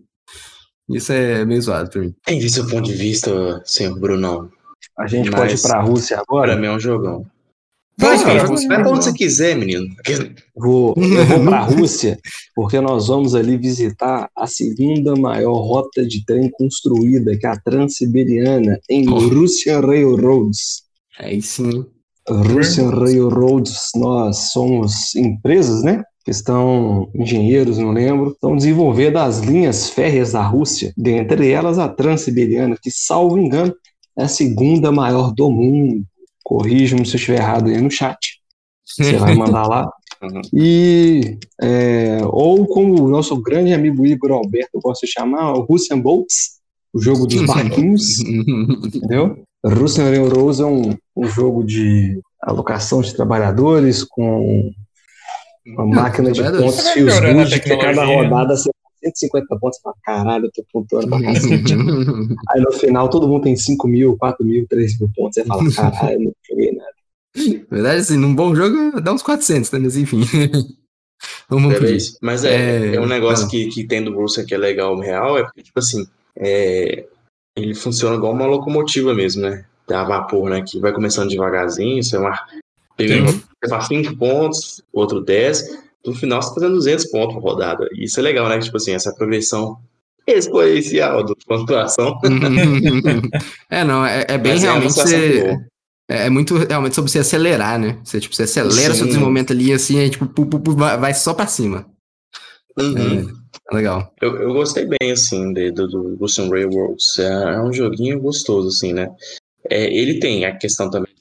Isso 0.89 1.11
é 1.11 1.45
meio 1.45 1.61
zoado 1.61 1.89
pra 1.89 2.01
mim. 2.01 2.13
Entendi 2.21 2.49
seu 2.49 2.67
ponto 2.67 2.83
de 2.83 2.93
vista, 2.93 3.61
senhor 3.65 3.99
Brunão. 3.99 4.49
A 4.97 5.07
gente 5.07 5.29
Mas 5.29 5.39
pode 5.39 5.55
ir 5.55 5.61
pra 5.61 5.81
Rússia 5.81 6.19
agora? 6.19 6.53
Pra 6.53 6.61
mim 6.61 6.67
é 6.67 6.71
um 6.71 6.79
jogão. 6.79 7.25
Vai, 7.99 8.23
cara, 8.23 8.45
vai 8.45 8.65
pra 8.67 8.91
onde 8.91 9.05
você 9.05 9.13
quiser, 9.13 9.55
menino. 9.57 9.87
Vou, 10.55 10.93
eu 10.95 11.25
vou 11.25 11.43
pra 11.45 11.61
Rússia, 11.61 12.19
porque 12.55 12.79
nós 12.79 13.07
vamos 13.07 13.33
ali 13.33 13.57
visitar 13.57 14.29
a 14.37 14.45
segunda 14.45 15.15
maior 15.15 15.55
rota 15.55 16.05
de 16.05 16.23
trem 16.23 16.47
construída, 16.51 17.35
que 17.35 17.47
é 17.47 17.49
a 17.49 17.59
Transiberiana, 17.59 18.79
em 18.87 19.09
oh. 19.09 19.17
Russian 19.17 19.81
Railroads. 19.81 20.83
Aí 21.17 21.41
sim. 21.41 21.85
Russian 22.29 22.91
Railroads, 22.91 23.89
nós 23.95 24.51
somos 24.51 25.15
empresas, 25.15 25.81
né? 25.81 26.03
Que 26.27 26.31
estão 26.31 27.09
engenheiros, 27.15 27.77
não 27.77 27.91
lembro, 27.91 28.31
estão 28.31 28.57
desenvolvendo 28.57 29.15
as 29.15 29.39
linhas 29.39 29.89
férreas 29.89 30.33
da 30.33 30.41
Rússia, 30.41 30.91
dentre 30.97 31.49
elas 31.49 31.79
a 31.79 31.87
Transiberiana, 31.87 32.75
que, 32.75 32.91
salvo 32.91 33.37
engano, 33.37 33.73
é 34.19 34.23
a 34.23 34.27
segunda 34.27 34.91
maior 34.91 35.31
do 35.33 35.49
mundo. 35.49 36.03
Corrija-me 36.43 37.05
se 37.05 37.13
eu 37.13 37.17
estiver 37.17 37.37
errado 37.37 37.69
aí 37.69 37.79
no 37.79 37.89
chat. 37.89 38.41
Você 38.85 39.13
vai 39.13 39.35
mandar 39.39 39.69
lá. 39.69 39.89
Uhum. 40.21 40.41
E, 40.53 41.37
é, 41.61 42.19
ou 42.25 42.67
como 42.67 43.05
o 43.05 43.07
nosso 43.07 43.41
grande 43.41 43.71
amigo 43.71 44.05
Igor 44.05 44.33
Alberto 44.33 44.81
gosta 44.83 45.07
de 45.07 45.13
chamar, 45.13 45.53
o 45.53 45.61
Russian 45.61 46.01
Boats, 46.01 46.57
o 46.93 46.99
jogo 46.99 47.25
dos 47.25 47.45
barquinhos, 47.47 48.19
entendeu? 48.19 49.45
Russian 49.65 50.09
Railroads 50.09 50.59
é 50.59 50.65
um, 50.65 50.93
um 51.15 51.25
jogo 51.25 51.63
de 51.63 52.19
alocação 52.41 52.99
de 52.99 53.15
trabalhadores 53.15 54.03
com 54.03 54.73
uma 55.67 55.85
máquina 55.85 56.31
de 56.31 56.41
pontos 56.43 56.89
fios 56.89 57.19
good, 57.19 57.59
que 57.61 57.77
cada 57.77 58.05
rodada 58.05 58.55
você 58.55 58.69
150 59.03 59.59
pontos, 59.59 59.79
fala, 59.81 59.95
caralho, 60.03 60.45
eu 60.45 60.51
tô 60.51 60.65
pontuando 60.71 61.07
pra 61.07 61.21
cacete. 61.33 61.73
Aí 62.49 62.61
no 62.61 62.71
final 62.71 63.09
todo 63.09 63.27
mundo 63.27 63.43
tem 63.43 63.55
5 63.55 63.87
mil, 63.87 64.17
4 64.17 64.45
mil, 64.45 64.65
3 64.67 64.99
mil 64.99 65.09
pontos, 65.15 65.35
você 65.35 65.45
fala, 65.45 65.71
caralho, 65.71 66.19
não 66.19 66.33
joguei 66.49 66.71
nada. 66.71 66.91
Na 67.35 67.65
verdade, 67.69 68.01
assim, 68.01 68.17
num 68.17 68.33
bom 68.33 68.55
jogo 68.55 68.99
dá 68.99 69.13
uns 69.13 69.21
400, 69.21 69.71
né? 69.71 69.79
Mas 69.79 69.95
enfim. 69.95 70.21
Vamos 71.49 71.73
é 71.73 71.97
Mas 72.21 72.43
é, 72.43 72.91
é, 72.91 72.95
é 72.95 73.01
um 73.01 73.07
negócio 73.07 73.47
que, 73.47 73.67
que 73.67 73.83
tem 73.83 74.03
do 74.03 74.11
Bruce 74.11 74.43
que 74.45 74.53
é 74.53 74.57
legal, 74.57 74.99
real, 74.99 75.37
é 75.37 75.43
porque, 75.43 75.63
tipo 75.63 75.79
assim, 75.79 76.05
é, 76.35 77.05
ele 77.55 77.73
funciona 77.73 78.15
igual 78.15 78.33
uma 78.33 78.45
locomotiva 78.45 79.13
mesmo, 79.13 79.41
né? 79.43 79.65
A 79.89 80.03
vapor, 80.03 80.49
né? 80.49 80.61
Que 80.61 80.79
vai 80.79 80.91
começando 80.91 81.29
devagarzinho, 81.29 82.03
você 82.03 82.17
é 82.17 82.19
uma, 82.99 83.23
Primeiro 83.23 83.47
você 83.63 83.69
faz 83.69 83.87
5 83.87 84.17
pontos, 84.17 84.83
outro 84.93 85.21
10. 85.21 85.87
No 86.05 86.13
final 86.13 86.41
você 86.41 86.49
tá 86.49 86.55
fazendo 86.55 86.75
200 86.75 87.05
pontos 87.07 87.35
por 87.35 87.43
rodada. 87.43 87.87
E 87.93 88.05
isso 88.05 88.19
é 88.19 88.23
legal, 88.23 88.47
né? 88.47 88.59
Tipo 88.59 88.77
assim, 88.77 88.93
essa 88.93 89.13
progressão 89.13 89.77
exponencial 90.27 91.23
da 91.23 91.33
pontuação. 91.47 92.19
é, 93.69 93.83
não, 93.83 94.05
é, 94.05 94.25
é 94.27 94.37
bem 94.37 94.53
Mas 94.53 94.63
é 94.63 94.67
realmente. 94.67 95.65
É, 96.09 96.25
é, 96.25 96.29
muito 96.29 96.55
realmente 96.55 96.95
sobre 96.95 97.11
você 97.11 97.19
acelerar, 97.19 97.79
né? 97.79 97.99
Você, 98.03 98.19
tipo, 98.19 98.35
você 98.35 98.43
acelera 98.43 98.93
Sim. 98.93 98.99
seu 98.99 99.07
desenvolvimento 99.07 99.51
ali, 99.51 99.73
assim, 99.73 99.99
aí, 99.99 100.09
tipo, 100.09 100.25
pu, 100.25 100.45
pu, 100.45 100.59
pu, 100.59 100.71
vai 100.71 101.13
só 101.13 101.33
pra 101.33 101.47
cima. 101.47 101.85
Uhum. 102.77 102.97
É, 102.97 103.71
é, 103.71 103.75
legal. 103.75 104.13
Eu, 104.21 104.37
eu 104.37 104.53
gostei 104.53 104.85
bem, 104.85 105.11
assim, 105.11 105.51
de, 105.51 105.71
do, 105.71 105.87
do 105.87 106.15
Russian 106.15 106.49
Railroads. 106.49 107.19
É, 107.19 107.55
é 107.55 107.61
um 107.61 107.73
joguinho 107.73 108.21
gostoso, 108.21 108.69
assim, 108.69 108.93
né? 108.93 109.09
É, 109.69 109.93
ele 109.93 110.19
tem 110.19 110.45
a 110.45 110.55
questão 110.55 110.89
também 110.89 111.16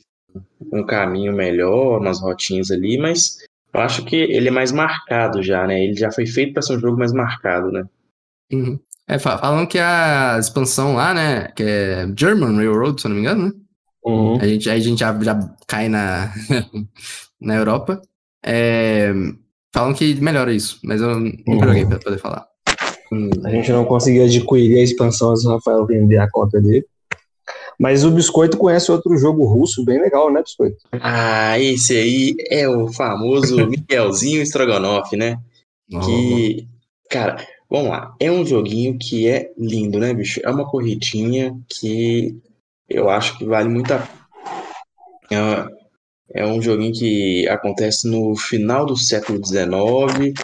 um 0.72 0.84
caminho 0.84 1.32
melhor, 1.32 2.00
umas 2.00 2.20
rotinhas 2.20 2.70
ali, 2.70 2.98
mas 2.98 3.38
eu 3.72 3.80
acho 3.80 4.04
que 4.04 4.16
ele 4.16 4.48
é 4.48 4.50
mais 4.50 4.72
marcado 4.72 5.42
já, 5.42 5.66
né? 5.66 5.82
Ele 5.84 5.94
já 5.94 6.10
foi 6.10 6.26
feito 6.26 6.52
para 6.52 6.62
ser 6.62 6.76
um 6.76 6.80
jogo 6.80 6.98
mais 6.98 7.12
marcado, 7.12 7.70
né? 7.70 7.84
Uhum. 8.52 8.78
É, 9.08 9.18
falam 9.18 9.66
que 9.66 9.78
a 9.78 10.36
expansão 10.38 10.94
lá, 10.94 11.14
né? 11.14 11.48
Que 11.54 11.62
é 11.62 12.12
German 12.16 12.56
Railroad, 12.56 13.00
se 13.00 13.06
eu 13.06 13.10
não 13.10 13.16
me 13.16 13.22
engano, 13.22 13.46
né? 13.46 13.52
Uhum. 14.04 14.38
A 14.40 14.46
gente, 14.46 14.70
aí 14.70 14.78
a 14.78 14.82
gente 14.82 15.00
já, 15.00 15.16
já 15.20 15.38
cai 15.66 15.88
na, 15.88 16.32
na 17.40 17.56
Europa. 17.56 18.00
É, 18.44 19.12
falam 19.74 19.92
que 19.92 20.14
melhora 20.20 20.52
isso, 20.52 20.78
mas 20.82 21.00
eu 21.00 21.20
nunca 21.20 21.50
uhum. 21.50 21.64
joguei 21.64 21.84
pra 21.84 21.98
poder 21.98 22.18
falar. 22.18 22.46
Hum. 23.12 23.30
A 23.44 23.50
gente 23.50 23.70
não 23.70 23.84
conseguiu 23.84 24.24
adquirir 24.24 24.78
a 24.78 24.82
expansão 24.82 25.30
antes 25.30 25.44
do 25.44 25.50
Rafael 25.50 25.86
vender 25.86 26.18
a 26.18 26.30
conta 26.30 26.60
dele. 26.60 26.86
Mas 27.78 28.04
o 28.04 28.10
Biscoito 28.10 28.56
conhece 28.56 28.90
outro 28.90 29.16
jogo 29.16 29.44
russo 29.44 29.84
bem 29.84 30.00
legal, 30.00 30.32
né, 30.32 30.42
Biscoito? 30.42 30.78
Ah, 30.92 31.58
esse 31.58 31.96
aí 31.96 32.34
é 32.50 32.68
o 32.68 32.92
famoso 32.92 33.56
Miguelzinho 33.68 34.42
Strogonoff, 34.42 35.14
né? 35.16 35.38
Que, 36.04 36.66
cara, 37.10 37.46
vamos 37.70 37.90
lá. 37.90 38.14
É 38.18 38.30
um 38.30 38.44
joguinho 38.44 38.98
que 38.98 39.28
é 39.28 39.50
lindo, 39.56 39.98
né, 39.98 40.12
bicho? 40.14 40.40
É 40.42 40.50
uma 40.50 40.68
corridinha 40.68 41.56
que 41.68 42.36
eu 42.88 43.08
acho 43.08 43.36
que 43.38 43.44
vale 43.44 43.68
muito 43.68 43.92
a 43.92 44.08
pena. 45.28 45.70
É 46.32 46.44
um 46.44 46.60
joguinho 46.60 46.92
que 46.92 47.48
acontece 47.48 48.08
no 48.08 48.34
final 48.36 48.84
do 48.84 48.96
século 48.96 49.40
XIX, 49.44 50.34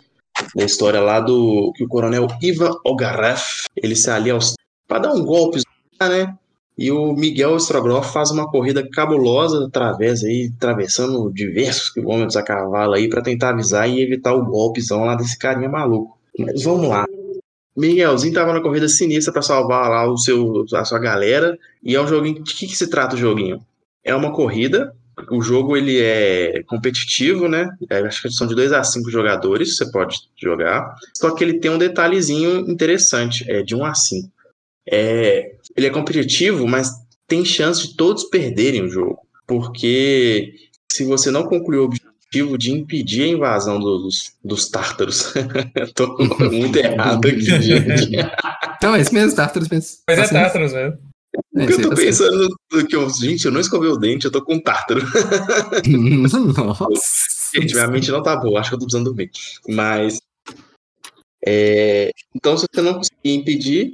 da 0.55 0.65
história 0.65 1.01
lá 1.01 1.19
do 1.19 1.73
que 1.75 1.85
o 1.85 1.89
coronel 1.89 2.29
Ivan 2.41 2.73
Ogarev, 2.85 3.41
ele 3.77 3.97
sai 3.97 4.17
ali 4.17 4.31
aos 4.31 4.55
para 4.87 5.01
dar 5.01 5.15
um 5.15 5.25
golpe, 5.25 5.61
né? 6.01 6.37
E 6.77 6.91
o 6.91 7.13
Miguel 7.13 7.57
Strogonoff 7.57 8.13
faz 8.13 8.31
uma 8.31 8.51
corrida 8.51 8.87
cabulosa 8.89 9.67
através 9.67 10.25
aí, 10.25 10.51
atravessando 10.57 11.31
diversos 11.33 11.91
quilômetros 11.91 12.37
a 12.37 12.43
cavalo 12.43 12.95
aí 12.95 13.09
para 13.09 13.23
tentar 13.23 13.51
avisar 13.51 13.89
e 13.89 14.03
evitar 14.03 14.33
o 14.33 14.45
golpezão 14.45 15.05
lá 15.05 15.15
desse 15.15 15.39
carinha 15.39 15.69
maluco. 15.69 16.19
Mas 16.39 16.63
vamos 16.65 16.89
lá. 16.89 17.05
Miguelzinho 17.77 18.35
tava 18.35 18.53
na 18.53 18.61
corrida 18.61 18.89
sinistra 18.89 19.33
para 19.33 19.43
salvar 19.43 19.89
lá 19.89 20.07
o 20.07 20.17
seu, 20.17 20.65
a 20.75 20.85
sua 20.85 20.99
galera. 20.99 21.59
E 21.83 21.95
é 21.95 22.01
um 22.01 22.07
joguinho. 22.07 22.43
De 22.43 22.55
que, 22.55 22.67
que 22.67 22.77
se 22.77 22.89
trata 22.89 23.17
o 23.17 23.19
joguinho? 23.19 23.61
É 24.05 24.15
uma 24.15 24.33
corrida. 24.33 24.95
O 25.31 25.43
jogo 25.43 25.77
ele 25.77 26.01
é 26.01 26.63
competitivo, 26.67 27.49
né? 27.49 27.69
É, 27.91 27.99
acho 27.99 28.23
que 28.23 28.31
são 28.31 28.47
de 28.47 28.55
2 28.55 28.73
a 28.73 28.83
5 28.83 29.11
jogadores, 29.11 29.77
você 29.77 29.91
pode 29.91 30.17
jogar. 30.41 30.95
Só 31.17 31.31
que 31.35 31.45
ele 31.45 31.61
tem 31.61 31.71
um 31.71 31.79
detalhezinho 31.79 32.61
interessante, 32.71 33.45
é 33.51 33.63
de 33.63 33.75
1 33.75 33.79
um 33.79 33.85
a 33.85 33.95
5. 33.95 34.31
É, 34.87 35.55
ele 35.77 35.87
é 35.87 35.91
competitivo, 35.91 36.67
mas 36.67 36.91
tem 37.27 37.45
chance 37.45 37.89
de 37.89 37.97
todos 37.97 38.25
perderem 38.25 38.83
o 38.85 38.89
jogo. 38.89 39.19
Porque 39.47 40.55
se 40.91 41.05
você 41.05 41.31
não 41.31 41.45
concluir 41.45 41.79
o 41.79 41.85
objetivo 41.85 42.57
de 42.57 42.73
impedir 42.73 43.25
a 43.25 43.29
invasão 43.29 43.79
dos, 43.79 44.35
dos 44.43 44.69
tártaros. 44.69 45.33
Tô 45.95 46.17
muito 46.51 46.77
errado 46.79 47.29
aqui, 47.29 47.41
gente. 47.41 48.17
Então, 48.77 48.95
é 48.95 49.01
isso 49.01 49.15
mesmo, 49.15 49.37
tártaros 49.37 49.69
mesmo. 49.69 49.99
Mas 50.09 50.19
é 50.19 50.29
tártaros 50.29 50.73
mesmo. 50.73 50.99
É, 51.57 51.65
eu 51.65 51.83
tô 51.83 51.89
tá 51.91 51.97
pensando 51.97 52.57
que 52.89 52.95
eu, 52.95 53.09
gente, 53.09 53.47
eu 53.47 53.53
não 53.53 53.61
escovei 53.61 53.89
o 53.89 53.97
dente, 53.97 54.27
eu 54.27 54.31
tô 54.31 54.43
com 54.43 54.61
tártaro. 54.61 55.03
Nossa. 55.87 56.87
Gente, 57.55 57.75
minha 57.75 57.87
mente 57.87 58.11
não 58.11 58.23
tá 58.23 58.35
boa, 58.35 58.61
acho 58.61 58.71
que 58.71 58.75
eu 58.77 58.79
tô 58.79 58.87
precisando 58.87 59.05
dormir. 59.05 59.31
Mas. 59.69 60.19
É, 61.45 62.11
então, 62.35 62.57
se 62.57 62.65
você 62.73 62.81
não 62.81 62.95
conseguir 62.95 63.35
impedir, 63.35 63.93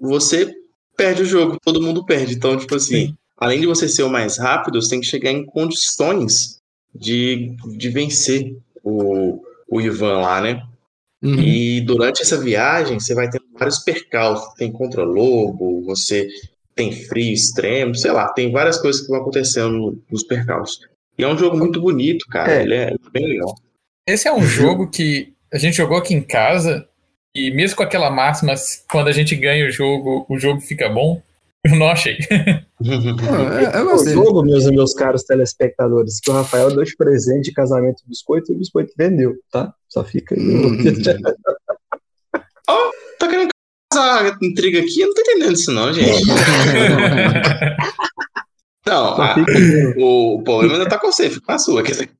você 0.00 0.52
perde 0.96 1.22
o 1.22 1.26
jogo, 1.26 1.58
todo 1.62 1.82
mundo 1.82 2.04
perde. 2.04 2.34
Então, 2.34 2.56
tipo 2.56 2.74
assim, 2.74 3.08
Sim. 3.08 3.16
além 3.36 3.60
de 3.60 3.66
você 3.66 3.88
ser 3.88 4.02
o 4.02 4.10
mais 4.10 4.38
rápido, 4.38 4.80
você 4.80 4.90
tem 4.90 5.00
que 5.00 5.06
chegar 5.06 5.30
em 5.30 5.44
condições 5.44 6.58
de, 6.94 7.54
de 7.76 7.88
vencer 7.90 8.56
o, 8.82 9.42
o 9.68 9.80
Ivan 9.80 10.20
lá, 10.20 10.40
né? 10.40 10.62
Uhum. 11.22 11.34
E 11.40 11.80
durante 11.80 12.22
essa 12.22 12.38
viagem, 12.38 13.00
você 13.00 13.14
vai 13.14 13.28
ter 13.28 13.40
vários 13.58 13.78
percalços. 13.78 14.54
Tem 14.54 14.70
contra-lobo, 14.70 15.82
você 15.84 16.28
tem 16.74 16.92
frio 16.92 17.32
extremo, 17.32 17.94
sei 17.94 18.12
lá, 18.12 18.28
tem 18.28 18.52
várias 18.52 18.78
coisas 18.78 19.00
que 19.00 19.08
vão 19.08 19.20
acontecendo 19.20 20.02
nos 20.10 20.22
percalços. 20.22 20.80
E 21.18 21.24
é 21.24 21.28
um 21.28 21.38
jogo 21.38 21.56
muito 21.56 21.80
bonito, 21.80 22.26
cara. 22.26 22.52
É. 22.52 22.62
Ele 22.62 22.74
é 22.74 22.94
bem 23.12 23.26
legal. 23.26 23.54
Esse 24.06 24.28
é 24.28 24.32
um 24.32 24.42
jogo 24.42 24.88
que 24.90 25.32
a 25.52 25.58
gente 25.58 25.76
jogou 25.76 25.96
aqui 25.96 26.14
em 26.14 26.22
casa 26.22 26.86
e 27.36 27.50
mesmo 27.50 27.76
com 27.76 27.82
aquela 27.82 28.10
máxima, 28.10 28.54
quando 28.90 29.08
a 29.08 29.12
gente 29.12 29.36
ganha 29.36 29.66
o 29.66 29.70
jogo, 29.70 30.24
o 30.28 30.38
jogo 30.38 30.60
fica 30.60 30.88
bom, 30.88 31.22
eu 31.64 31.76
não 31.76 31.88
achei. 31.88 32.16
eu, 32.80 33.80
eu 33.80 33.94
O 33.94 34.08
jogo, 34.08 34.42
meus 34.42 34.64
meus 34.70 34.94
caros 34.94 35.24
telespectadores, 35.24 36.20
que 36.20 36.30
o 36.30 36.34
Rafael 36.34 36.74
deu 36.74 36.84
de 36.84 36.96
presente 36.96 37.46
de 37.46 37.52
casamento 37.52 38.02
do 38.04 38.08
biscoito 38.08 38.52
e 38.52 38.54
o 38.54 38.58
biscoito 38.58 38.94
vendeu, 38.96 39.34
tá? 39.50 39.74
Só 39.88 40.04
fica 40.04 40.34
aí. 40.34 40.40
oh, 42.70 42.90
tá 43.18 43.28
querendo 43.28 43.50
causar 43.92 44.38
intriga 44.42 44.80
aqui? 44.80 45.00
Eu 45.00 45.08
não 45.08 45.14
tô 45.14 45.20
entendendo 45.20 45.52
isso 45.52 45.72
não, 45.72 45.92
gente. 45.92 46.24
não, 48.86 49.20
a, 49.20 49.36
o, 49.98 50.36
o 50.36 50.42
problema 50.42 50.74
ainda 50.74 50.88
tá 50.88 50.98
com 50.98 51.12
você, 51.12 51.28
fica 51.28 51.44
com 51.44 51.52
a 51.52 51.58
sua. 51.58 51.82
Quer 51.82 51.92
dizer. 51.92 52.10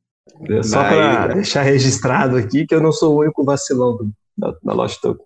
Só 0.63 0.83
para 0.83 1.29
deixar 1.29 1.63
registrado 1.63 2.37
aqui 2.37 2.67
que 2.67 2.75
eu 2.75 2.81
não 2.81 2.93
sou 2.93 3.15
o 3.15 3.21
único 3.21 3.43
vacilão 3.43 3.97
do, 3.97 4.13
da, 4.37 4.55
da 4.63 4.73
Lost 4.73 5.01
Token. 5.01 5.25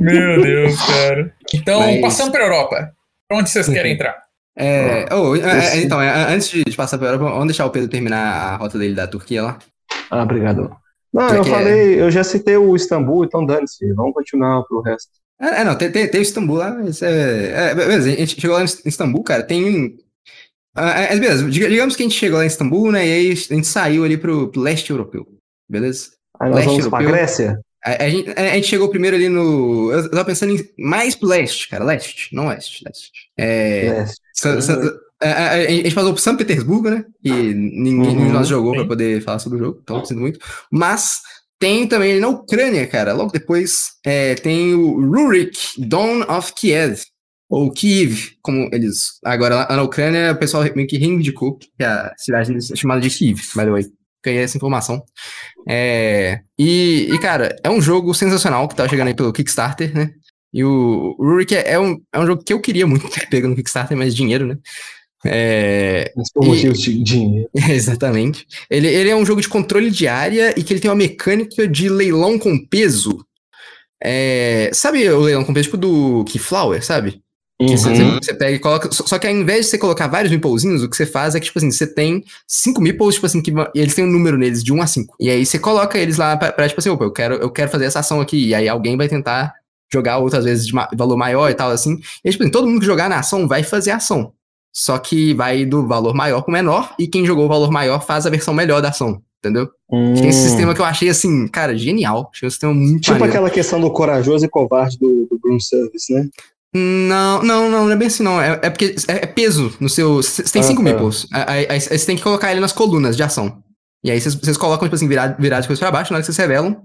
Meu 0.00 0.42
Deus, 0.42 0.82
cara. 0.82 1.34
Então, 1.54 1.80
Mas... 1.80 2.00
passando 2.00 2.32
para 2.32 2.40
a 2.40 2.46
Europa. 2.46 2.92
Onde 3.30 3.50
vocês 3.50 3.68
querem 3.68 3.92
entrar? 3.94 4.16
É, 4.56 5.06
oh, 5.14 5.36
é, 5.36 5.76
é, 5.76 5.82
então, 5.82 6.02
é, 6.02 6.34
antes 6.34 6.50
de 6.50 6.64
passar 6.76 6.98
para 6.98 7.08
a 7.08 7.12
Europa, 7.12 7.32
vamos 7.32 7.46
deixar 7.46 7.66
o 7.66 7.70
Pedro 7.70 7.88
terminar 7.88 8.18
a 8.18 8.56
rota 8.56 8.78
dele 8.78 8.94
da 8.94 9.06
Turquia 9.06 9.42
lá. 9.42 9.58
Ah, 10.10 10.22
obrigado. 10.22 10.70
Não, 11.12 11.28
eu 11.34 11.44
falei, 11.44 12.00
eu 12.00 12.10
já 12.10 12.24
citei 12.24 12.56
o 12.56 12.74
Istambul, 12.74 13.24
então 13.24 13.46
dane-se, 13.46 13.92
vamos 13.94 14.14
continuar 14.14 14.62
pro 14.64 14.80
resto. 14.80 15.10
É, 15.40 15.64
não, 15.64 15.76
tem, 15.76 15.90
tem, 15.90 16.08
tem 16.08 16.20
o 16.20 16.22
Istambul 16.22 16.56
lá, 16.56 16.72
mas 16.72 17.00
é, 17.02 17.70
é, 17.70 17.74
beleza, 17.74 18.08
a 18.10 18.14
gente 18.14 18.40
chegou 18.40 18.56
lá 18.56 18.62
em 18.62 18.66
Istambul, 18.66 19.22
cara, 19.22 19.42
tem 19.42 19.96
ah, 20.74 21.00
é, 21.00 21.18
beleza, 21.18 21.48
digamos 21.48 21.96
que 21.96 22.02
a 22.02 22.06
gente 22.06 22.18
chegou 22.18 22.38
lá 22.38 22.44
em 22.44 22.48
Istambul, 22.48 22.92
né, 22.92 23.06
e 23.06 23.12
aí 23.12 23.32
a 23.32 23.54
gente 23.54 23.66
saiu 23.66 24.04
ali 24.04 24.16
pro, 24.16 24.48
pro 24.48 24.60
leste 24.60 24.90
europeu 24.90 25.26
beleza? 25.70 26.10
Aí 26.40 26.48
nós 26.48 26.56
leste 26.56 26.68
vamos 26.68 26.84
europeu. 26.84 27.06
pra 27.06 27.16
Grécia? 27.16 27.60
A, 27.84 28.04
a, 28.04 28.08
gente, 28.08 28.30
a, 28.30 28.54
gente, 28.54 28.66
chegou 28.66 28.90
primeiro 28.90 29.16
ali 29.16 29.28
no. 29.28 29.90
Eu 29.92 30.10
tava 30.10 30.24
pensando 30.26 30.52
em 30.52 30.62
mais 30.78 31.14
pro 31.14 31.28
leste, 31.28 31.68
cara. 31.68 31.84
Leste, 31.84 32.34
não 32.34 32.48
oeste. 32.48 32.84
Leste. 32.84 33.10
É, 33.38 34.04
leste. 34.04 34.20
a, 35.22 35.50
a, 35.52 35.66
gente 35.66 35.94
passou 35.94 36.12
por 36.12 36.20
São 36.20 36.36
Petersburgo, 36.36 36.90
né? 36.90 37.04
Que 37.22 37.30
ninguém 37.30 38.16
uhum, 38.16 38.26
de 38.26 38.32
nós 38.32 38.48
jogou 38.48 38.74
para 38.74 38.86
poder 38.86 39.22
falar 39.22 39.38
sobre 39.38 39.58
o 39.58 39.64
jogo, 39.64 39.80
então 39.82 40.04
sinto 40.04 40.20
muito. 40.20 40.38
Mas 40.70 41.22
tem 41.58 41.86
também 41.86 42.20
na 42.20 42.28
Ucrânia, 42.28 42.86
cara. 42.86 43.14
Logo 43.14 43.32
depois 43.32 43.92
é, 44.04 44.34
tem 44.34 44.74
o 44.74 45.00
Rurik 45.00 45.58
Dawn 45.78 46.22
of 46.28 46.52
Kiev. 46.54 47.02
Ou 47.48 47.72
Kiev, 47.72 48.32
como 48.42 48.68
eles. 48.72 49.18
Agora 49.24 49.54
lá 49.56 49.68
na 49.70 49.82
Ucrânia, 49.82 50.32
o 50.32 50.36
pessoal 50.36 50.64
meio 50.76 50.86
que 50.86 50.98
reivindicou 50.98 51.56
que 51.56 51.68
é 51.80 51.86
a 51.86 52.14
cidade 52.16 52.54
chamada 52.76 53.00
de 53.00 53.10
Kiev, 53.10 53.40
by 53.56 53.64
the 53.64 53.70
way 53.70 53.99
ganhei 54.22 54.42
essa 54.42 54.56
informação. 54.56 55.02
É, 55.68 56.40
e, 56.58 57.08
e, 57.12 57.18
cara, 57.18 57.56
é 57.62 57.70
um 57.70 57.80
jogo 57.80 58.14
sensacional 58.14 58.68
que 58.68 58.74
tá 58.74 58.88
chegando 58.88 59.08
aí 59.08 59.14
pelo 59.14 59.32
Kickstarter, 59.32 59.94
né? 59.94 60.10
E 60.52 60.64
o, 60.64 61.14
o 61.18 61.24
Rurik 61.24 61.54
é, 61.54 61.78
um, 61.78 62.00
é 62.12 62.18
um 62.18 62.26
jogo 62.26 62.42
que 62.42 62.52
eu 62.52 62.60
queria 62.60 62.86
muito 62.86 63.08
ter 63.08 63.28
pego 63.28 63.48
no 63.48 63.56
Kickstarter, 63.56 63.96
mas 63.96 64.14
dinheiro, 64.14 64.46
né? 64.46 64.58
É, 65.24 66.12
mas 66.16 66.32
por 66.32 66.46
motivo 66.46 66.72
de 66.72 67.02
dinheiro. 67.02 67.48
Exatamente. 67.70 68.46
Ele, 68.70 68.88
ele 68.88 69.10
é 69.10 69.16
um 69.16 69.24
jogo 69.24 69.40
de 69.40 69.48
controle 69.48 69.90
de 69.90 70.08
área 70.08 70.54
e 70.58 70.62
que 70.62 70.72
ele 70.72 70.80
tem 70.80 70.90
uma 70.90 70.96
mecânica 70.96 71.68
de 71.68 71.88
leilão 71.88 72.38
com 72.38 72.58
peso. 72.66 73.24
É, 74.02 74.70
sabe 74.72 75.08
o 75.10 75.20
leilão 75.20 75.44
com 75.44 75.52
peso 75.52 75.66
tipo 75.66 75.76
do 75.76 76.24
Keyflower, 76.24 76.84
sabe? 76.84 77.20
Uhum. 77.60 77.76
Você, 77.76 78.04
você, 78.22 78.34
pega 78.34 78.56
e 78.56 78.58
coloca. 78.58 78.90
Só, 78.90 79.18
que 79.18 79.26
ao 79.26 79.32
invés 79.34 79.66
de 79.66 79.70
você 79.70 79.78
colocar 79.78 80.06
vários 80.06 80.30
meeplezinhos, 80.30 80.82
o 80.82 80.88
que 80.88 80.96
você 80.96 81.04
faz 81.04 81.34
é 81.34 81.40
que, 81.40 81.44
tipo 81.44 81.58
assim, 81.58 81.70
você 81.70 81.86
tem 81.86 82.24
cinco 82.46 82.80
meeples, 82.80 83.16
tipo 83.16 83.26
assim, 83.26 83.42
que 83.42 83.50
e 83.74 83.80
eles 83.80 83.94
têm 83.94 84.06
um 84.06 84.10
número 84.10 84.38
neles 84.38 84.64
de 84.64 84.72
1 84.72 84.80
a 84.80 84.86
5. 84.86 85.16
E 85.20 85.28
aí 85.28 85.44
você 85.44 85.58
coloca 85.58 85.98
eles 85.98 86.16
lá 86.16 86.38
pra, 86.38 86.52
pra, 86.52 86.66
tipo 86.66 86.80
assim, 86.80 86.88
opa, 86.88 87.04
eu 87.04 87.12
quero, 87.12 87.34
eu 87.34 87.50
quero 87.50 87.70
fazer 87.70 87.84
essa 87.84 87.98
ação 87.98 88.18
aqui. 88.18 88.48
E 88.48 88.54
aí 88.54 88.66
alguém 88.66 88.96
vai 88.96 89.08
tentar 89.08 89.52
jogar 89.92 90.18
outras 90.18 90.44
vezes 90.44 90.66
de 90.66 90.72
valor 90.72 91.16
maior 91.18 91.50
e 91.50 91.54
tal, 91.54 91.70
assim. 91.70 92.00
E 92.24 92.28
aí, 92.28 92.32
tipo 92.32 92.42
assim, 92.42 92.50
todo 92.50 92.66
mundo 92.66 92.80
que 92.80 92.86
jogar 92.86 93.10
na 93.10 93.18
ação 93.18 93.46
vai 93.46 93.62
fazer 93.62 93.90
a 93.90 93.96
ação. 93.96 94.32
Só 94.72 94.96
que 94.96 95.34
vai 95.34 95.66
do 95.66 95.86
valor 95.86 96.14
maior 96.14 96.40
pro 96.40 96.52
menor, 96.52 96.94
e 96.98 97.06
quem 97.06 97.26
jogou 97.26 97.44
o 97.44 97.48
valor 97.48 97.70
maior 97.70 98.06
faz 98.06 98.24
a 98.24 98.30
versão 98.30 98.54
melhor 98.54 98.80
da 98.80 98.88
ação 98.88 99.20
entendeu? 99.40 99.68
Hum. 99.90 100.14
Tem 100.14 100.28
esse 100.28 100.48
sistema 100.48 100.74
que 100.74 100.80
eu 100.80 100.84
achei 100.84 101.08
assim, 101.08 101.48
cara, 101.48 101.76
genial. 101.76 102.30
Achei 102.32 102.46
um 102.46 102.50
sistema 102.50 102.74
muito 102.74 103.00
Tipo 103.00 103.12
maneiro. 103.12 103.32
aquela 103.32 103.50
questão 103.50 103.80
do 103.80 103.90
corajoso 103.90 104.44
e 104.44 104.48
covarde 104.48 104.98
do, 104.98 105.26
do 105.30 105.38
Broom 105.38 105.58
Service, 105.58 106.12
né? 106.12 106.28
Não, 106.72 107.42
não, 107.42 107.68
não, 107.68 107.84
não 107.86 107.90
é 107.90 107.96
bem 107.96 108.06
assim, 108.06 108.22
não. 108.22 108.40
É, 108.40 108.60
é 108.62 108.70
porque 108.70 108.94
é, 109.08 109.24
é 109.24 109.26
peso 109.26 109.74
no 109.80 109.88
seu. 109.88 110.16
Você 110.16 110.42
tem 110.44 110.62
5 110.62 110.72
ah, 110.72 110.76
tá. 110.76 110.82
meeples. 110.82 111.26
Aí, 111.32 111.66
aí, 111.68 111.80
você 111.80 112.06
tem 112.06 112.16
que 112.16 112.22
colocar 112.22 112.50
ele 112.50 112.60
nas 112.60 112.72
colunas 112.72 113.16
de 113.16 113.22
ação. 113.22 113.62
E 114.04 114.10
aí 114.10 114.20
vocês 114.20 114.56
colocam, 114.56 114.86
tipo 114.86 114.94
assim, 114.94 115.08
virado, 115.08 115.40
virado 115.40 115.62
de 115.62 115.68
coisa 115.68 115.80
pra 115.80 115.90
baixo, 115.90 116.12
na 116.12 116.16
hora 116.16 116.22
que 116.22 116.26
vocês 116.26 116.38
revelam, 116.38 116.82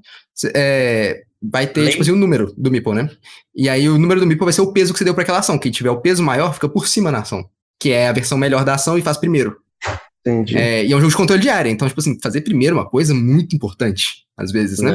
é, 0.54 1.22
vai 1.42 1.66
ter, 1.66 1.90
tipo 1.90 2.02
assim, 2.02 2.12
o 2.12 2.16
número 2.16 2.54
do 2.58 2.70
meeple, 2.70 2.94
né? 2.94 3.10
E 3.56 3.70
aí 3.70 3.88
o 3.88 3.98
número 3.98 4.20
do 4.20 4.28
meeple 4.28 4.44
vai 4.44 4.54
ser 4.54 4.62
o 4.62 4.74
peso 4.74 4.92
que 4.92 5.00
você 5.00 5.06
deu 5.06 5.14
pra 5.14 5.24
aquela 5.24 5.40
ação. 5.40 5.58
Quem 5.58 5.72
tiver 5.72 5.92
o 5.92 6.02
peso 6.02 6.22
maior 6.22 6.54
fica 6.54 6.68
por 6.68 6.88
cima 6.88 7.12
na 7.12 7.20
ação. 7.20 7.46
Que 7.80 7.92
é 7.92 8.10
a 8.10 8.14
versão 8.14 8.38
melhor 8.38 8.66
da 8.66 8.74
ação 8.74 8.98
e 8.98 9.02
faz 9.02 9.18
primeiro. 9.18 9.56
Entendi. 10.28 10.58
É, 10.58 10.84
e 10.84 10.92
é 10.92 10.96
um 10.96 11.00
jogo 11.00 11.12
de 11.12 11.18
controle 11.18 11.42
de 11.42 11.50
área. 11.50 11.70
Então, 11.70 11.88
tipo 11.88 12.02
assim, 12.02 12.18
fazer 12.20 12.42
primeiro 12.42 12.76
é 12.76 12.80
uma 12.80 12.90
coisa 12.90 13.14
muito 13.14 13.56
importante, 13.56 14.26
às 14.36 14.52
vezes, 14.52 14.80
né? 14.80 14.94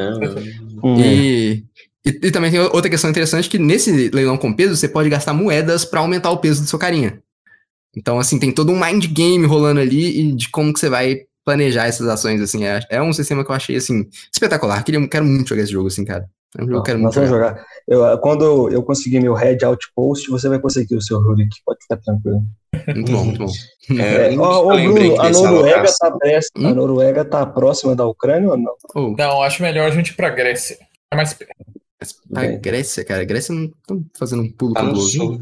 E, 0.99 1.64
e, 2.05 2.11
e, 2.26 2.30
também 2.30 2.51
tem 2.51 2.61
outra 2.61 2.88
questão 2.90 3.11
interessante 3.11 3.48
que 3.48 3.59
nesse 3.59 4.09
leilão 4.11 4.36
com 4.36 4.53
peso 4.53 4.76
você 4.76 4.88
pode 4.88 5.09
gastar 5.09 5.34
moedas 5.34 5.84
para 5.84 6.01
aumentar 6.01 6.30
o 6.30 6.38
peso 6.38 6.62
do 6.62 6.68
seu 6.68 6.78
carinha. 6.78 7.22
Então, 7.96 8.18
assim, 8.18 8.38
tem 8.38 8.53
todo 8.53 8.72
um 8.72 8.80
mind 8.80 9.07
game 9.07 9.44
rolando 9.46 9.80
ali 9.80 10.20
e 10.20 10.32
de 10.32 10.48
como 10.51 10.72
que 10.72 10.78
você 10.80 10.88
vai 10.88 11.18
planejar 11.44 11.86
essas 11.86 12.07
ações, 12.09 12.40
assim. 12.40 12.64
É, 12.64 12.80
é 12.88 13.03
um 13.03 13.12
sistema 13.12 13.44
que 13.44 13.51
eu 13.51 13.55
achei, 13.55 13.76
assim, 13.76 14.07
espetacular. 14.32 14.82
Queria, 14.84 15.07
quero 15.09 15.24
muito 15.24 15.48
jogar 15.48 15.62
esse 15.62 15.72
jogo, 15.72 15.88
assim, 15.88 16.05
cara. 16.05 16.24
É 16.57 16.62
um 16.62 16.66
jogo 16.66 16.72
que 16.72 16.78
eu 16.78 16.82
quero 16.82 16.98
muito 16.98 17.14
jogar. 17.14 17.28
jogar. 17.28 17.64
Eu, 17.86 18.18
quando 18.18 18.70
eu 18.70 18.82
conseguir 18.82 19.20
meu 19.20 19.34
Red 19.34 19.59
Outpost, 19.64 20.28
você 20.30 20.48
vai 20.48 20.59
conseguir 20.59 20.96
o 20.96 21.03
seu 21.03 21.20
Rurik, 21.20 21.51
pode 21.64 21.80
ficar 21.82 21.96
tranquilo. 21.98 22.42
Muito 22.94 23.12
bom, 23.12 23.24
muito 23.24 23.38
bom. 23.38 23.53
É, 24.01 24.34
eu 24.34 24.40
ó, 24.40 24.76
Bruno, 24.76 25.20
a 25.20 25.30
Noruega, 25.30 25.92
tá 25.98 26.11
pressa- 26.12 26.51
a 26.57 26.61
Hum? 26.61 26.74
Noruega 26.74 27.24
tá 27.24 27.46
próxima 27.46 27.94
da 27.94 28.07
Ucrânia 28.07 28.51
ou 28.51 28.57
não? 28.57 28.72
Oh, 28.94 29.14
Não, 29.16 29.42
acho 29.42 29.62
melhor 29.62 29.88
a 29.88 29.90
gente 29.90 30.11
ir 30.11 30.14
pra 30.14 30.30
Grécia. 30.30 30.78
É 31.12 31.16
mais 31.16 31.34
perto. 31.34 31.53
A 32.34 32.46
Grécia, 32.46 33.05
cara. 33.05 33.22
A 33.22 33.24
Grécia 33.24 33.55
não 33.55 33.64
estão 33.66 34.05
fazendo 34.18 34.42
um 34.42 34.51
pulo 34.53 34.72
Tá 34.74 34.80
fabuloso. 34.80 35.11
sul. 35.11 35.40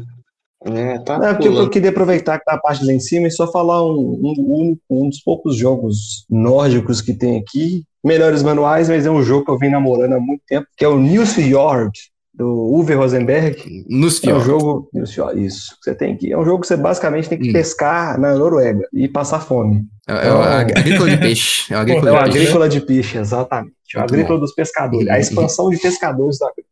É, 0.65 0.99
tá 0.99 1.17
Não, 1.17 1.33
porque 1.35 1.47
eu 1.47 1.69
queria 1.69 1.89
aproveitar 1.89 2.37
que 2.37 2.43
tá 2.43 2.55
a 2.55 2.57
parte 2.59 2.85
lá 2.85 2.91
em 2.91 2.99
cima 2.99 3.27
e 3.27 3.31
só 3.31 3.49
falar 3.49 3.81
um, 3.85 4.19
um, 4.21 4.33
um- 4.37 4.77
um 4.89 5.09
dos 5.09 5.21
poucos 5.21 5.55
jogos 5.55 6.25
nórdicos 6.29 7.01
que 7.01 7.13
tem 7.13 7.37
aqui. 7.39 7.83
Melhores 8.03 8.43
manuais, 8.43 8.89
mas 8.89 9.05
é 9.05 9.11
um 9.11 9.21
jogo 9.23 9.45
que 9.45 9.51
eu 9.51 9.57
venho 9.57 9.71
namorando 9.73 10.13
há 10.13 10.19
muito 10.19 10.41
tempo, 10.47 10.67
que 10.77 10.83
é 10.83 10.87
o 10.87 10.99
Nilsfjord, 10.99 11.91
do 12.33 12.45
Uwe 12.47 12.93
Rosenberg. 12.93 13.85
Nos 13.89 14.21
É 14.23 14.33
um 14.33 14.39
jogo. 14.41 14.89
Nilsfjord, 14.93 15.45
Isso, 15.45 15.71
que 15.77 15.83
você 15.91 15.95
tem 15.95 16.15
que. 16.17 16.31
É 16.31 16.37
um 16.37 16.43
jogo 16.45 16.61
que 16.61 16.67
você 16.67 16.75
basicamente 16.77 17.29
tem 17.29 17.37
que 17.39 17.49
Hum. 17.49 17.53
pescar 17.53 18.19
na 18.19 18.35
Noruega 18.35 18.85
e 18.93 19.07
passar 19.07 19.39
fome. 19.41 19.83
É, 20.07 20.27
é 20.27 20.33
o 20.33 20.41
ag- 20.41 20.73
agrícola 20.77 21.09
de 21.09 21.17
peixe. 21.17 21.73
É 21.73 21.77
o 21.77 21.79
É 21.79 21.81
agrícola 21.83 22.11
o 22.11 22.15
de 22.15 22.19
peixe. 22.31 22.37
agrícola 22.39 22.69
de 22.69 22.81
peixe, 22.81 23.17
exatamente. 23.17 23.73
É 23.95 23.99
o 23.99 24.01
Muito 24.01 24.13
agrícola 24.13 24.39
dos 24.39 24.53
pescadores. 24.53 25.07
Uhum. 25.07 25.13
A 25.13 25.19
expansão 25.19 25.69
de 25.69 25.77
pescadores 25.77 26.37
do 26.39 26.45
agrícola. 26.45 26.69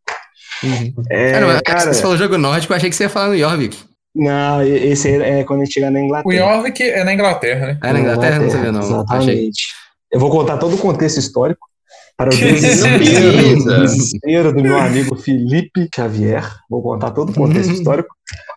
Uhum. 0.64 0.94
É, 1.10 1.34
Ah, 1.34 1.40
não, 1.40 1.50
é 1.52 1.60
cara, 1.60 1.92
você 1.92 2.02
falou 2.02 2.16
jogo 2.16 2.36
nórdico, 2.38 2.72
eu 2.72 2.76
achei 2.76 2.90
que 2.90 2.96
você 2.96 3.04
ia 3.04 3.08
falar 3.10 3.28
no 3.28 3.38
Jorvik. 3.38 3.76
não, 4.14 4.62
esse 4.62 5.08
é 5.22 5.44
quando 5.44 5.60
a 5.60 5.64
gente 5.64 5.74
chegar 5.74 5.90
na 5.90 6.00
O 6.00 6.02
Inglaterra. 6.02 6.52
Jorvik 6.54 6.82
é 6.82 7.04
na 7.04 7.14
Inglaterra, 7.14 7.66
né? 7.68 7.78
Ah, 7.80 7.92
na 7.92 8.00
Inglaterra? 8.00 8.38
Não 8.40 8.50
sabia, 8.50 8.72
não. 8.72 8.80
Achei. 8.80 8.94
Exatamente. 9.34 9.68
Eu 10.10 10.18
vou 10.20 10.30
contar 10.30 10.56
todo 10.58 10.74
o 10.74 10.78
contexto 10.78 11.18
histórico 11.18 11.66
para 12.16 12.28
o 12.34 12.36
desespero, 12.36 14.52
do 14.52 14.60
meu 14.62 14.76
amigo 14.78 15.14
Felipe 15.16 15.88
Xavier. 15.94 16.42
Vou 16.68 16.82
contar 16.82 17.10
todo 17.12 17.30
o 17.30 17.34
contexto 17.34 17.68
Uhum. 17.70 17.74
histórico. 17.76 18.08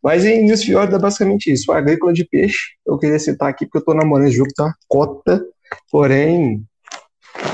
Mas 0.03 0.25
em 0.25 0.43
News 0.45 0.63
Fjord 0.63 0.95
é 0.95 0.99
basicamente 0.99 1.51
isso. 1.51 1.71
O 1.71 1.75
agrícola 1.75 2.11
de 2.13 2.25
peixe, 2.25 2.57
eu 2.87 2.97
queria 2.97 3.19
citar 3.19 3.49
aqui 3.49 3.65
porque 3.65 3.77
eu 3.77 3.81
estou 3.81 3.93
namorando 3.95 4.27
esse 4.27 4.37
jogo, 4.37 4.49
tá 4.55 4.63
uma 4.63 4.75
cota, 4.87 5.43
porém 5.91 6.63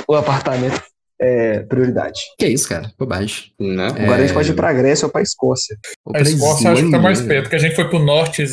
o 0.08 0.16
apartamento 0.16 0.82
é 1.20 1.60
prioridade. 1.62 2.20
Que 2.38 2.48
isso, 2.48 2.70
cara? 2.70 2.92
Bobagem. 2.98 3.52
Né? 3.60 3.88
É. 3.88 4.04
Agora 4.04 4.16
a 4.18 4.22
gente 4.22 4.34
pode 4.34 4.52
ir 4.52 4.56
para 4.56 4.70
a 4.70 4.74
Grécia 4.74 5.06
ou 5.06 5.12
para 5.12 5.22
a 5.22 5.24
Escócia. 5.24 5.78
Ou 6.06 6.12
A 6.16 6.20
pra 6.20 6.22
Escócia 6.30 6.72
acho 6.72 6.86
que 6.86 6.92
tá 6.92 7.00
mais 7.00 7.18
Islândia. 7.20 7.36
perto, 7.36 7.44
porque 7.46 7.56
a 7.56 7.60
gente 7.60 7.76
foi 7.76 7.90
pro 7.90 8.00
norte 8.00 8.44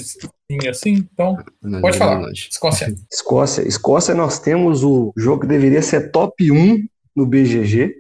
assim, 0.71 0.93
então 1.13 1.37
Não, 1.63 1.81
Pode 1.81 1.99
não, 1.99 2.07
falar. 2.07 2.15
não, 2.17 2.23
não. 2.23 2.33
Escócia. 2.33 2.95
Escócia. 3.13 3.63
Escócia, 3.69 4.15
nós 4.15 4.39
temos 4.39 4.83
o 4.85 5.13
jogo 5.17 5.43
que 5.43 5.47
deveria 5.49 5.83
ser 5.83 6.11
top 6.11 6.51
1 6.51 6.85
no 7.17 7.27
BGG, 7.27 7.95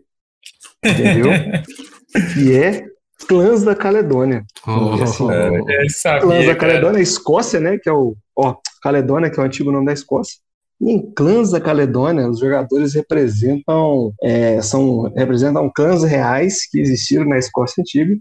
entendeu? 0.85 1.31
que 2.35 2.57
é 2.57 2.85
Clãs 3.29 3.63
da 3.65 3.75
Caledônia. 3.75 4.45
Oh, 4.67 4.95
Assim, 5.03 5.27
É, 5.31 5.89
sabia, 5.89 6.21
Clãs 6.23 6.47
da 6.47 6.55
cara. 6.55 6.73
Caledônia, 6.73 7.01
Escócia, 7.03 7.61
né? 7.61 7.79
Que 7.79 7.89
é 7.89 7.93
o. 7.93 8.17
Ó, 8.37 8.57
Caledônia, 8.83 9.31
que 9.31 9.39
é 9.39 9.43
o 9.43 9.47
antigo 9.47 9.71
nome 9.73 9.87
da 9.87 9.93
Escócia. 9.93 10.37
E 10.81 10.91
em 10.91 11.13
Clãs 11.13 11.51
da 11.51 11.61
Caledônia, 11.61 12.29
os 12.29 12.41
jogadores 12.41 12.95
representam, 12.95 14.13
é, 14.23 14.61
são, 14.61 15.03
representam 15.15 15.71
clãs 15.75 16.03
reais 16.03 16.69
que 16.69 16.81
existiram 16.81 17.25
na 17.25 17.39
Escócia 17.39 17.81
antiga, 17.81 18.17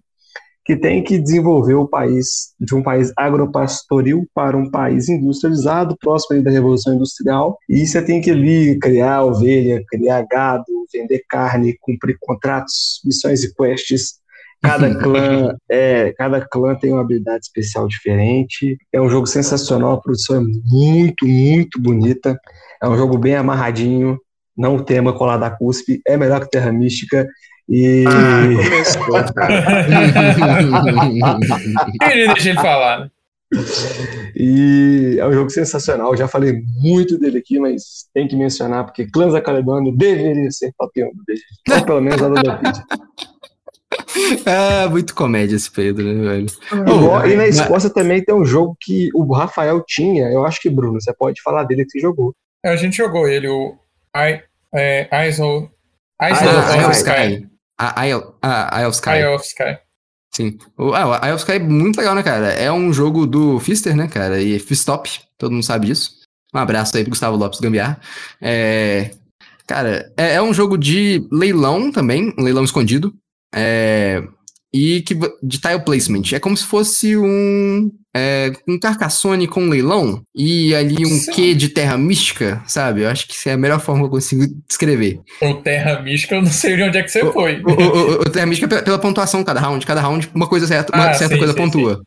que 0.65 0.77
tem 0.77 1.03
que 1.03 1.19
desenvolver 1.19 1.73
o 1.73 1.87
país 1.87 2.53
de 2.59 2.73
um 2.73 2.81
país 2.81 3.11
agropastoril 3.17 4.25
para 4.33 4.55
um 4.55 4.69
país 4.69 5.09
industrializado, 5.09 5.97
próximo 5.99 6.41
da 6.41 6.51
Revolução 6.51 6.95
Industrial. 6.95 7.57
E 7.67 7.85
você 7.85 8.01
tem 8.01 8.21
que 8.21 8.31
ali 8.31 8.79
criar 8.79 9.25
ovelha, 9.25 9.83
criar 9.89 10.25
gado, 10.29 10.65
vender 10.91 11.21
carne, 11.29 11.77
cumprir 11.81 12.17
contratos, 12.21 13.01
missões 13.03 13.43
e 13.43 13.53
quests. 13.53 14.22
Cada 14.63 14.95
clã, 14.95 15.55
é, 15.69 16.13
cada 16.13 16.39
clã 16.41 16.73
tem 16.73 16.93
uma 16.93 17.01
habilidade 17.01 17.43
especial 17.43 17.87
diferente. 17.87 18.77
É 18.91 19.01
um 19.01 19.09
jogo 19.09 19.27
sensacional, 19.27 19.91
a 19.93 20.01
produção 20.01 20.37
é 20.37 20.39
muito, 20.39 21.27
muito 21.27 21.79
bonita. 21.79 22.39
É 22.81 22.87
um 22.87 22.97
jogo 22.97 23.17
bem 23.17 23.35
amarradinho, 23.35 24.17
não 24.57 24.77
o 24.77 24.83
tema 24.83 25.13
colar 25.13 25.37
da 25.37 25.49
cuspe, 25.49 26.01
é 26.07 26.15
melhor 26.17 26.39
que 26.41 26.49
Terra 26.49 26.71
Mística. 26.71 27.27
E 27.69 28.03
Ah, 28.07 28.43
começou. 28.63 29.03
Ele 32.11 32.33
deixa 32.33 32.49
ele 32.49 32.59
falar, 32.59 32.99
né? 32.99 33.09
E 34.35 35.17
é 35.19 35.27
um 35.27 35.31
jogo 35.31 35.49
sensacional. 35.49 36.11
Eu 36.11 36.17
já 36.17 36.27
falei 36.27 36.61
muito 36.81 37.17
dele 37.17 37.37
aqui, 37.37 37.59
mas 37.59 38.07
tem 38.13 38.27
que 38.27 38.35
mencionar, 38.35 38.83
porque 38.83 39.05
Clãs 39.05 39.31
da 39.33 39.41
Caledônia 39.41 39.93
deveria 39.95 40.51
ser 40.51 40.73
1 40.81 41.15
do 41.15 41.23
BG. 41.25 41.41
Ou 41.71 41.85
pelo 41.85 42.01
menos 42.01 42.21
a 42.21 42.27
Ludopedia. 42.27 42.83
ah, 44.45 44.87
muito 44.91 45.13
comédia 45.15 45.55
esse 45.55 45.71
Pedro, 45.71 46.03
né, 46.05 46.29
velho? 46.29 46.45
Igual- 46.71 47.27
e 47.27 47.35
na 47.35 47.43
mas- 47.43 47.59
Escócia 47.59 47.89
também 47.89 48.23
tem 48.23 48.33
um 48.33 48.45
jogo 48.45 48.75
que 48.79 49.09
o 49.13 49.31
Rafael 49.33 49.83
tinha. 49.85 50.29
Eu 50.29 50.45
acho 50.45 50.59
que, 50.61 50.69
Bruno, 50.69 50.99
você 51.01 51.13
pode 51.13 51.41
falar 51.41 51.63
dele 51.63 51.85
que 51.85 51.91
você 51.91 51.99
jogou. 51.99 52.33
A 52.65 52.75
gente 52.75 52.95
jogou 52.97 53.27
ele, 53.27 53.47
o 53.47 53.75
I, 54.15 54.41
é, 54.73 55.09
of, 55.11 55.41
of 55.41 55.69
Ah, 56.19 56.87
of 56.87 56.95
Sky. 56.97 57.09
Sky. 57.11 57.47
A 57.79 58.05
Eye 58.05 58.13
of- 58.15 58.27
ah, 58.41 58.79
Eye 58.79 58.85
of 58.87 58.95
Sky. 58.95 59.09
Eye 59.09 59.25
of 59.27 59.45
Sky. 59.45 59.77
Sim. 60.33 60.57
O, 60.77 60.93
ah, 60.93 61.07
o 61.21 61.25
Eye 61.25 61.33
of 61.33 61.41
Sky 61.43 61.53
é 61.53 61.59
muito 61.59 61.97
legal, 61.97 62.15
né, 62.15 62.23
cara? 62.23 62.47
É 62.53 62.71
um 62.71 62.93
jogo 62.93 63.25
do 63.27 63.59
Fister, 63.59 63.95
né, 63.95 64.07
cara? 64.07 64.41
E 64.41 64.57
Fistop, 64.59 65.09
todo 65.37 65.51
mundo 65.51 65.63
sabe 65.63 65.87
disso. 65.87 66.11
Um 66.55 66.59
abraço 66.59 66.95
aí 66.95 67.03
pro 67.03 67.09
Gustavo 67.11 67.35
Lopes 67.35 67.59
Gambiar. 67.59 67.99
É, 68.41 69.11
cara, 69.67 70.11
é, 70.15 70.35
é 70.35 70.41
um 70.41 70.53
jogo 70.53 70.77
de 70.77 71.27
leilão 71.31 71.91
também, 71.91 72.33
um 72.37 72.43
leilão 72.43 72.63
escondido. 72.63 73.13
É, 73.53 74.23
e 74.73 75.01
que, 75.01 75.13
de 75.43 75.59
tile 75.61 75.79
placement. 75.85 76.23
É 76.33 76.39
como 76.39 76.57
se 76.57 76.65
fosse 76.65 77.15
um, 77.15 77.91
é, 78.15 78.51
um 78.67 78.79
Carcassonne 78.79 79.47
com 79.47 79.69
leilão 79.69 80.23
e 80.35 80.73
ali 80.73 81.05
um 81.05 81.09
Sim. 81.09 81.31
quê 81.31 81.53
de 81.53 81.69
terra 81.69 81.95
mística, 81.95 82.63
sabe? 82.65 83.01
Eu 83.01 83.09
acho 83.09 83.27
que 83.27 83.49
é 83.49 83.53
a 83.53 83.57
melhor 83.57 83.79
forma 83.79 84.01
que 84.01 84.07
eu 84.07 84.11
consigo 84.11 84.43
descrever. 84.67 85.19
O 85.41 85.53
Terra 85.55 86.01
Mística, 86.01 86.35
eu 86.35 86.41
não 86.41 86.51
sei 86.51 86.75
de 86.75 86.81
onde 86.83 86.97
é 86.97 87.03
que 87.03 87.09
você 87.09 87.31
foi. 87.31 87.61
O, 87.61 87.69
o, 87.69 87.73
o, 87.73 88.11
o 88.21 88.29
Terra 88.31 88.47
Mística 88.47 88.75
é 88.75 88.81
pela, 88.81 88.97
pontuação 88.97 89.43
cada 89.43 89.59
round. 89.59 89.85
Cada 89.85 90.01
round, 90.01 90.27
uma 90.33 90.47
coisa 90.47 90.65
certa, 90.65 90.95
uma 90.95 91.11
Ah, 91.11 91.13
certa 91.13 91.35
sim, 91.35 91.39
coisa 91.39 91.53
sim, 91.53 91.59
pontua. 91.59 92.01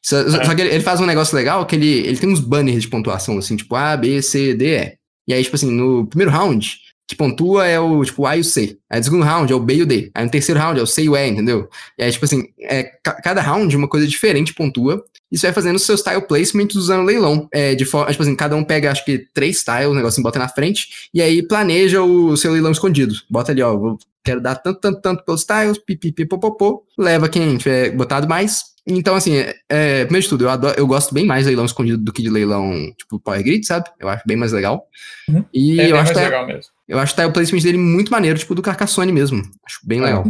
Só, 0.00 0.30
só 0.30 0.36
Ah. 0.42 0.54
que 0.54 0.60
ele, 0.62 0.70
ele 0.70 0.84
faz 0.84 1.00
um 1.00 1.06
negócio 1.06 1.34
legal 1.36 1.66
que 1.66 1.74
ele, 1.74 1.88
ele 2.06 2.18
tem 2.18 2.28
uns 2.30 2.38
banners 2.40 2.82
de 2.82 2.88
pontuação, 2.88 3.36
assim, 3.36 3.56
tipo 3.56 3.74
A, 3.74 3.96
B, 3.96 4.22
C, 4.22 4.54
D, 4.54 4.76
E. 4.76 4.92
E 5.28 5.34
aí, 5.34 5.42
tipo 5.42 5.56
assim, 5.56 5.72
no 5.72 6.06
primeiro 6.06 6.30
round, 6.30 6.78
que 7.08 7.14
pontua 7.14 7.66
é 7.66 7.78
o, 7.78 8.04
tipo, 8.04 8.26
A 8.26 8.36
e 8.36 8.40
o 8.40 8.44
C. 8.44 8.78
Aí 8.90 8.98
no 8.98 9.04
segundo 9.04 9.24
round 9.24 9.52
é 9.52 9.56
o 9.56 9.60
B 9.60 9.74
e 9.76 9.82
o 9.82 9.86
D. 9.86 10.10
Aí 10.14 10.24
no 10.24 10.30
terceiro 10.30 10.60
round 10.60 10.80
é 10.80 10.82
o 10.82 10.86
C 10.86 11.04
e 11.04 11.08
o 11.08 11.16
E, 11.16 11.28
entendeu? 11.28 11.68
E 11.96 12.02
aí, 12.02 12.10
tipo 12.10 12.24
assim, 12.24 12.48
é, 12.60 12.82
ca- 13.02 13.20
cada 13.22 13.40
round 13.40 13.76
uma 13.76 13.88
coisa 13.88 14.06
diferente 14.06 14.52
pontua. 14.52 15.04
Você 15.32 15.46
vai 15.46 15.52
fazendo 15.54 15.78
seus 15.78 16.02
tile 16.02 16.20
placements 16.20 16.76
usando 16.76 17.04
leilão. 17.04 17.48
É, 17.52 17.74
de 17.74 17.84
forma, 17.84 18.10
tipo 18.10 18.22
assim, 18.22 18.34
cada 18.34 18.56
um 18.56 18.64
pega, 18.64 18.90
acho 18.90 19.04
que, 19.04 19.26
três 19.34 19.62
tiles, 19.62 19.86
o 19.86 19.94
negócio 19.94 20.22
bota 20.22 20.38
na 20.38 20.48
frente. 20.48 21.08
E 21.12 21.20
aí 21.22 21.46
planeja 21.46 22.02
o 22.02 22.36
seu 22.36 22.52
leilão 22.52 22.72
escondido. 22.72 23.14
Bota 23.30 23.52
ali, 23.52 23.62
ó, 23.62 23.76
vou, 23.76 23.98
quero 24.24 24.40
dar 24.40 24.56
tanto, 24.56 24.80
tanto, 24.80 25.00
tanto 25.00 25.24
pelos 25.24 25.44
tiles, 25.44 25.78
pipipipopopô. 25.78 26.84
Leva 26.98 27.28
quem 27.28 27.56
tiver 27.56 27.90
botado 27.90 28.28
mais. 28.28 28.62
Então, 28.88 29.16
assim, 29.16 29.36
é, 29.36 29.54
é, 29.68 30.04
primeiro 30.04 30.22
de 30.22 30.28
tudo, 30.28 30.44
eu, 30.44 30.48
adoro, 30.48 30.74
eu 30.78 30.86
gosto 30.86 31.12
bem 31.12 31.26
mais 31.26 31.42
de 31.42 31.48
leilão 31.48 31.64
escondido 31.64 31.98
do 31.98 32.12
que 32.12 32.22
de 32.22 32.30
leilão, 32.30 32.72
tipo, 32.96 33.18
Power 33.18 33.42
Grid, 33.42 33.66
sabe? 33.66 33.86
Eu 33.98 34.08
acho 34.08 34.22
bem 34.26 34.36
mais 34.36 34.52
legal. 34.52 34.86
Uhum. 35.28 35.44
E 35.52 35.80
é 35.80 35.90
eu 35.90 35.96
acho, 35.96 36.04
mais 36.04 36.16
que 36.16 36.24
legal 36.24 36.46
mesmo. 36.46 36.75
Eu 36.88 36.98
acho 36.98 37.14
que 37.14 37.20
tá 37.20 37.26
o 37.26 37.32
placement 37.32 37.62
dele 37.62 37.78
muito 37.78 38.10
maneiro, 38.10 38.38
tipo, 38.38 38.54
do 38.54 38.62
Carcassonne 38.62 39.12
mesmo. 39.12 39.42
Acho 39.64 39.80
bem 39.84 40.00
legal. 40.00 40.24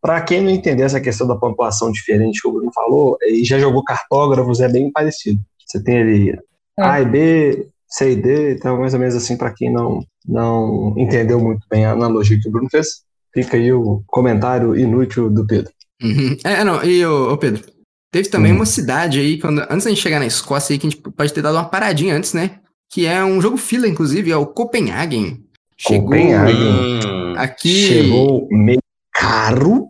Para 0.00 0.20
quem 0.22 0.40
não 0.42 0.50
entender 0.50 0.82
essa 0.82 1.00
questão 1.00 1.26
da 1.26 1.36
pontuação 1.36 1.92
diferente 1.92 2.40
que 2.40 2.48
o 2.48 2.52
Bruno 2.52 2.70
falou, 2.74 3.18
e 3.22 3.44
já 3.44 3.58
jogou 3.58 3.84
cartógrafos, 3.84 4.60
é 4.60 4.68
bem 4.68 4.90
parecido. 4.90 5.40
Você 5.66 5.82
tem 5.82 5.98
ali 5.98 6.30
É. 6.78 6.82
A 6.82 7.00
e 7.02 7.04
B, 7.04 7.68
C 7.86 8.12
e 8.12 8.16
D, 8.16 8.54
então 8.54 8.78
mais 8.78 8.94
ou 8.94 9.00
menos 9.00 9.14
assim, 9.14 9.36
para 9.36 9.50
quem 9.52 9.70
não, 9.72 10.02
não 10.26 10.94
entendeu 10.96 11.38
muito 11.38 11.66
bem 11.70 11.84
a 11.84 11.92
analogia 11.92 12.38
que 12.40 12.48
o 12.48 12.52
Bruno 12.52 12.68
fez, 12.70 13.02
fica 13.34 13.56
aí 13.56 13.72
o 13.72 14.02
comentário 14.06 14.74
inútil 14.74 15.28
do 15.28 15.46
Pedro. 15.46 15.70
Uhum. 16.02 16.36
É, 16.44 16.64
não, 16.64 16.82
e 16.82 17.04
ô, 17.04 17.32
ô, 17.32 17.36
Pedro, 17.36 17.62
teve 18.10 18.28
também 18.30 18.52
Uhum. 18.52 18.58
uma 18.60 18.66
cidade 18.66 19.20
aí, 19.20 19.38
quando, 19.38 19.60
antes 19.68 19.84
da 19.84 19.90
gente 19.90 20.00
chegar 20.00 20.18
na 20.18 20.26
Escócia 20.26 20.72
aí, 20.72 20.78
que 20.78 20.86
a 20.86 20.90
gente 20.90 21.02
pode 21.02 21.32
ter 21.32 21.42
dado 21.42 21.56
uma 21.56 21.68
paradinha 21.68 22.16
antes, 22.16 22.32
né? 22.32 22.60
Que 22.90 23.04
é 23.06 23.22
um 23.22 23.40
jogo 23.40 23.56
fila, 23.58 23.86
inclusive, 23.86 24.30
é 24.32 24.36
o 24.36 24.46
Copenhagen. 24.46 25.44
Chegou 25.80 26.02
Copenhagen. 26.04 27.34
Aqui. 27.36 27.86
Chegou 27.86 28.48
meio 28.50 28.80
caro. 29.14 29.88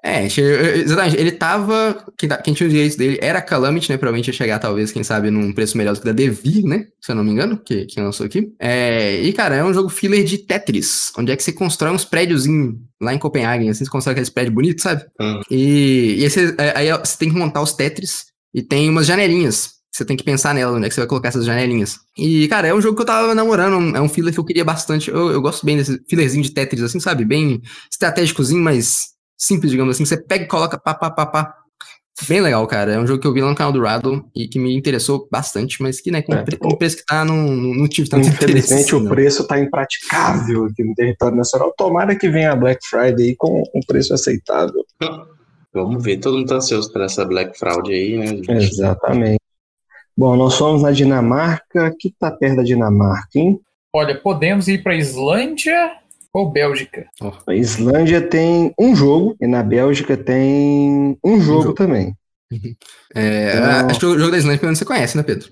É, 0.00 0.24
exatamente. 0.24 1.16
Ele 1.16 1.32
tava. 1.32 2.04
Quem, 2.16 2.28
tá- 2.28 2.36
quem 2.36 2.54
tinha 2.54 2.68
os 2.68 2.72
direitos 2.72 2.96
dele 2.96 3.18
era 3.20 3.40
a 3.40 3.42
Calamity, 3.42 3.90
né? 3.90 3.98
Provavelmente 3.98 4.28
ia 4.28 4.32
chegar, 4.32 4.60
talvez, 4.60 4.92
quem 4.92 5.02
sabe, 5.02 5.28
num 5.28 5.52
preço 5.52 5.76
melhor 5.76 5.94
do 5.94 6.00
que 6.00 6.06
da 6.06 6.12
Devir, 6.12 6.64
né? 6.64 6.86
Se 7.00 7.10
eu 7.10 7.16
não 7.16 7.24
me 7.24 7.32
engano, 7.32 7.58
que, 7.58 7.84
que 7.86 8.00
lançou 8.00 8.24
aqui. 8.24 8.52
É, 8.60 9.20
e, 9.20 9.32
cara, 9.32 9.56
é 9.56 9.64
um 9.64 9.74
jogo 9.74 9.88
filler 9.88 10.24
de 10.24 10.38
Tetris, 10.38 11.12
onde 11.18 11.32
é 11.32 11.36
que 11.36 11.42
você 11.42 11.52
constrói 11.52 11.90
uns 11.92 12.04
prédios 12.04 12.44
lá 13.00 13.12
em 13.12 13.18
Copenhagen, 13.18 13.68
assim, 13.68 13.84
você 13.84 13.90
constrói 13.90 14.12
aqueles 14.12 14.30
prédios 14.30 14.54
bonitos, 14.54 14.84
sabe? 14.84 15.04
Hum. 15.20 15.40
E, 15.50 16.16
e 16.20 16.24
aí, 16.24 16.30
você, 16.30 16.54
é, 16.56 16.78
aí 16.78 16.92
você 16.92 17.18
tem 17.18 17.28
que 17.30 17.36
montar 17.36 17.60
os 17.60 17.72
Tetris 17.72 18.26
e 18.54 18.62
tem 18.62 18.88
umas 18.88 19.06
janelinhas. 19.06 19.77
Você 19.98 20.04
tem 20.04 20.16
que 20.16 20.22
pensar 20.22 20.54
nela, 20.54 20.76
onde 20.76 20.86
é 20.86 20.88
que 20.88 20.94
você 20.94 21.00
vai 21.00 21.08
colocar 21.08 21.26
essas 21.26 21.44
janelinhas. 21.44 21.98
E, 22.16 22.46
cara, 22.46 22.68
é 22.68 22.72
um 22.74 22.80
jogo 22.80 22.94
que 22.94 23.02
eu 23.02 23.06
tava 23.06 23.34
namorando, 23.34 23.96
é 23.96 24.00
um 24.00 24.08
filler 24.08 24.32
que 24.32 24.38
eu 24.38 24.44
queria 24.44 24.64
bastante. 24.64 25.10
Eu, 25.10 25.32
eu 25.32 25.42
gosto 25.42 25.66
bem 25.66 25.76
desse 25.76 26.00
fillerzinho 26.08 26.44
de 26.44 26.52
Tetris, 26.52 26.84
assim, 26.84 27.00
sabe? 27.00 27.24
Bem 27.24 27.60
estratégicozinho, 27.90 28.62
mas 28.62 29.08
simples, 29.36 29.72
digamos 29.72 29.96
assim. 29.96 30.04
Você 30.04 30.16
pega 30.16 30.44
e 30.44 30.46
coloca 30.46 30.78
pá, 30.78 30.94
pá, 30.94 31.10
pá, 31.10 31.26
pá. 31.26 31.54
Bem 32.28 32.40
legal, 32.40 32.64
cara. 32.68 32.92
É 32.92 33.00
um 33.00 33.08
jogo 33.08 33.20
que 33.20 33.26
eu 33.26 33.32
vi 33.32 33.40
lá 33.40 33.48
no 33.48 33.56
canal 33.56 33.72
do 33.72 33.82
Rado 33.82 34.24
e 34.36 34.46
que 34.46 34.60
me 34.60 34.72
interessou 34.72 35.26
bastante, 35.32 35.82
mas 35.82 36.00
que, 36.00 36.12
né, 36.12 36.22
com, 36.22 36.32
é, 36.32 36.44
o 36.62 36.78
preço 36.78 36.98
que 36.98 37.04
tá, 37.04 37.24
não, 37.24 37.36
não 37.36 37.88
tive 37.88 38.08
tanto 38.08 38.28
Infelizmente, 38.28 38.82
interesse, 38.82 38.94
o 38.94 39.08
preço 39.08 39.46
tá 39.48 39.58
impraticável 39.58 40.66
aqui 40.66 40.84
no 40.84 40.94
território 40.94 41.36
nacional. 41.36 41.74
Tomara 41.76 42.14
que 42.14 42.28
venha 42.28 42.52
a 42.52 42.56
Black 42.56 42.86
Friday 42.88 43.34
com 43.36 43.64
um 43.74 43.80
preço 43.84 44.14
aceitável. 44.14 44.84
Vamos 45.74 46.04
ver, 46.04 46.18
todo 46.18 46.36
mundo 46.36 46.48
tá 46.48 46.54
ansioso 46.54 46.92
para 46.92 47.06
essa 47.06 47.24
Black 47.24 47.58
Fraud 47.58 47.92
aí, 47.92 48.16
né? 48.16 48.26
Gente? 48.28 48.52
Exatamente. 48.52 49.47
Bom, 50.18 50.34
nós 50.34 50.54
somos 50.54 50.82
na 50.82 50.90
Dinamarca. 50.90 51.94
que 51.96 52.10
tá 52.10 52.28
perto 52.28 52.56
da 52.56 52.62
Dinamarca, 52.64 53.38
hein? 53.38 53.60
Olha, 53.94 54.20
podemos 54.20 54.66
ir 54.66 54.82
para 54.82 54.96
Islândia 54.96 55.92
ou 56.32 56.50
Bélgica? 56.50 57.06
A 57.46 57.54
Islândia 57.54 58.20
tem 58.20 58.74
um 58.76 58.96
jogo 58.96 59.36
e 59.40 59.46
na 59.46 59.62
Bélgica 59.62 60.16
tem 60.16 61.16
um 61.22 61.40
jogo, 61.40 61.60
um 61.60 61.62
jogo. 61.62 61.74
também. 61.74 62.16
É, 63.14 63.56
então, 63.56 63.88
acho 63.88 64.00
que 64.00 64.06
o 64.06 64.18
jogo 64.18 64.32
da 64.32 64.38
Islândia 64.38 64.74
você 64.74 64.84
conhece, 64.84 65.16
né, 65.16 65.22
Pedro? 65.22 65.50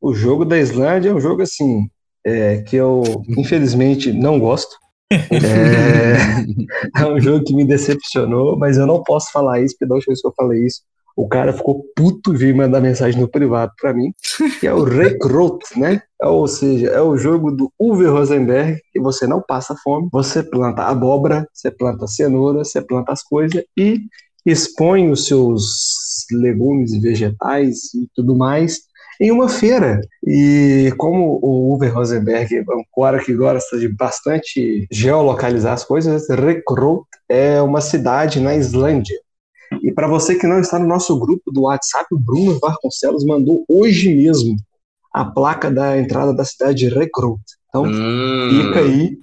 O 0.00 0.14
jogo 0.14 0.44
da 0.44 0.56
Islândia 0.56 1.10
é 1.10 1.14
um 1.14 1.20
jogo 1.20 1.42
assim 1.42 1.90
é, 2.24 2.62
que 2.62 2.76
eu 2.76 3.02
infelizmente 3.36 4.12
não 4.12 4.38
gosto. 4.38 4.76
É, 6.96 7.02
é, 7.02 7.06
um 7.06 7.20
jogo 7.20 7.44
que 7.44 7.54
me 7.54 7.64
decepcionou, 7.64 8.56
mas 8.56 8.76
eu 8.76 8.86
não 8.86 9.02
posso 9.02 9.30
falar 9.32 9.60
isso, 9.60 9.74
porque 9.74 9.88
da 9.88 9.94
última 9.96 10.12
vez 10.12 10.20
que 10.20 10.26
eu 10.28 10.34
falei 10.34 10.64
isso, 10.64 10.82
o 11.16 11.26
cara 11.26 11.52
ficou 11.52 11.82
puto 11.96 12.34
e 12.34 12.36
veio 12.36 12.56
mandar 12.56 12.80
mensagem 12.80 13.18
no 13.18 13.26
privado 13.26 13.72
para 13.80 13.94
mim, 13.94 14.12
que 14.60 14.66
é 14.66 14.74
o 14.74 14.84
Recruit, 14.84 15.64
né? 15.76 16.02
É, 16.22 16.26
ou 16.26 16.46
seja, 16.46 16.88
é 16.88 17.00
o 17.00 17.16
jogo 17.16 17.50
do 17.50 17.72
Uwe 17.80 18.06
Rosenberg, 18.06 18.78
que 18.92 19.00
você 19.00 19.26
não 19.26 19.40
passa 19.40 19.74
fome, 19.82 20.08
você 20.12 20.42
planta 20.42 20.82
abóbora, 20.82 21.48
você 21.52 21.70
planta 21.70 22.06
cenoura, 22.06 22.58
você 22.58 22.82
planta 22.82 23.12
as 23.12 23.22
coisas 23.22 23.64
e 23.76 24.02
expõe 24.44 25.10
os 25.10 25.26
seus 25.26 26.26
legumes 26.30 26.92
e 26.92 27.00
vegetais 27.00 27.94
e 27.94 28.06
tudo 28.14 28.36
mais 28.36 28.80
em 29.18 29.30
uma 29.30 29.48
feira. 29.48 30.00
E 30.24 30.92
como 30.98 31.38
o 31.42 31.74
Uwe 31.74 31.88
Rosenberg 31.88 32.56
é 32.56 32.60
um 32.60 32.84
cara 33.02 33.18
que 33.18 33.34
gosta 33.34 33.78
de 33.78 33.88
bastante 33.88 34.86
geolocalizar 34.90 35.72
as 35.72 35.84
coisas, 35.84 36.28
Recruit 36.28 37.04
é 37.28 37.60
uma 37.62 37.80
cidade 37.80 38.38
na 38.38 38.54
Islândia. 38.54 39.16
E 39.82 39.92
para 39.92 40.06
você 40.06 40.34
que 40.36 40.46
não 40.46 40.60
está 40.60 40.78
no 40.78 40.86
nosso 40.86 41.18
grupo 41.18 41.50
do 41.50 41.62
WhatsApp, 41.62 42.06
o 42.12 42.18
Bruno 42.18 42.58
Vasconcelos 42.60 43.24
mandou 43.24 43.64
hoje 43.68 44.14
mesmo 44.14 44.56
a 45.12 45.24
placa 45.24 45.70
da 45.70 45.98
entrada 45.98 46.34
da 46.34 46.44
cidade 46.44 46.78
de 46.78 46.88
Recruit. 46.88 47.40
Então, 47.68 47.84
hum. 47.84 48.50
fica 48.50 48.80
aí 48.80 49.18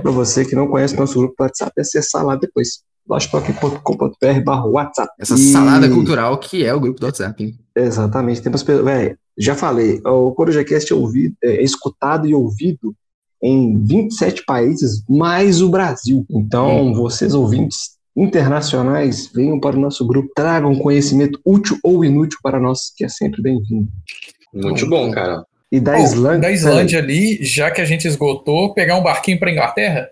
para 0.00 0.10
você 0.10 0.44
que 0.44 0.54
não 0.54 0.68
conhece 0.68 0.94
o 0.94 1.00
nosso 1.00 1.18
grupo 1.18 1.34
do 1.36 1.42
WhatsApp, 1.42 1.72
acessar 1.80 2.24
lá 2.24 2.36
depois. 2.36 2.82
logtoque.com.br 3.08 4.44
barra 4.44 4.66
WhatsApp. 4.66 5.10
Essa 5.18 5.34
e... 5.34 5.38
salada 5.38 5.88
cultural 5.88 6.38
que 6.38 6.64
é 6.64 6.74
o 6.74 6.80
grupo 6.80 7.00
do 7.00 7.06
WhatsApp. 7.06 7.42
Hein? 7.42 7.58
Exatamente. 7.74 8.40
Temos, 8.40 8.62
véio, 8.62 9.18
já 9.36 9.54
falei, 9.54 10.00
o 10.04 10.32
CorujaCast 10.32 10.92
é, 10.92 10.96
ouvido, 10.96 11.34
é 11.42 11.62
escutado 11.62 12.26
e 12.26 12.34
ouvido 12.34 12.94
em 13.42 13.76
27 13.82 14.44
países, 14.44 15.02
mais 15.08 15.60
o 15.60 15.68
Brasil. 15.68 16.24
Então, 16.30 16.88
hum. 16.88 16.94
vocês 16.94 17.34
ouvintes 17.34 17.96
internacionais, 18.16 19.30
venham 19.34 19.58
para 19.58 19.76
o 19.76 19.80
nosso 19.80 20.06
grupo, 20.06 20.30
tragam 20.34 20.74
conhecimento 20.78 21.40
útil 21.44 21.78
ou 21.82 22.04
inútil 22.04 22.38
para 22.42 22.60
nós, 22.60 22.92
que 22.96 23.04
é 23.04 23.08
sempre 23.08 23.40
bem-vindo. 23.42 23.88
Muito 24.52 24.88
bom, 24.88 25.10
cara. 25.10 25.44
E 25.70 25.80
da 25.80 25.96
oh, 25.96 26.02
Islândia. 26.02 26.40
Da 26.40 26.50
Islândia 26.50 26.98
ali, 26.98 27.42
já 27.42 27.70
que 27.70 27.80
a 27.80 27.84
gente 27.84 28.06
esgotou, 28.06 28.74
pegar 28.74 28.98
um 28.98 29.02
barquinho 29.02 29.38
para 29.38 29.50
Inglaterra? 29.50 30.10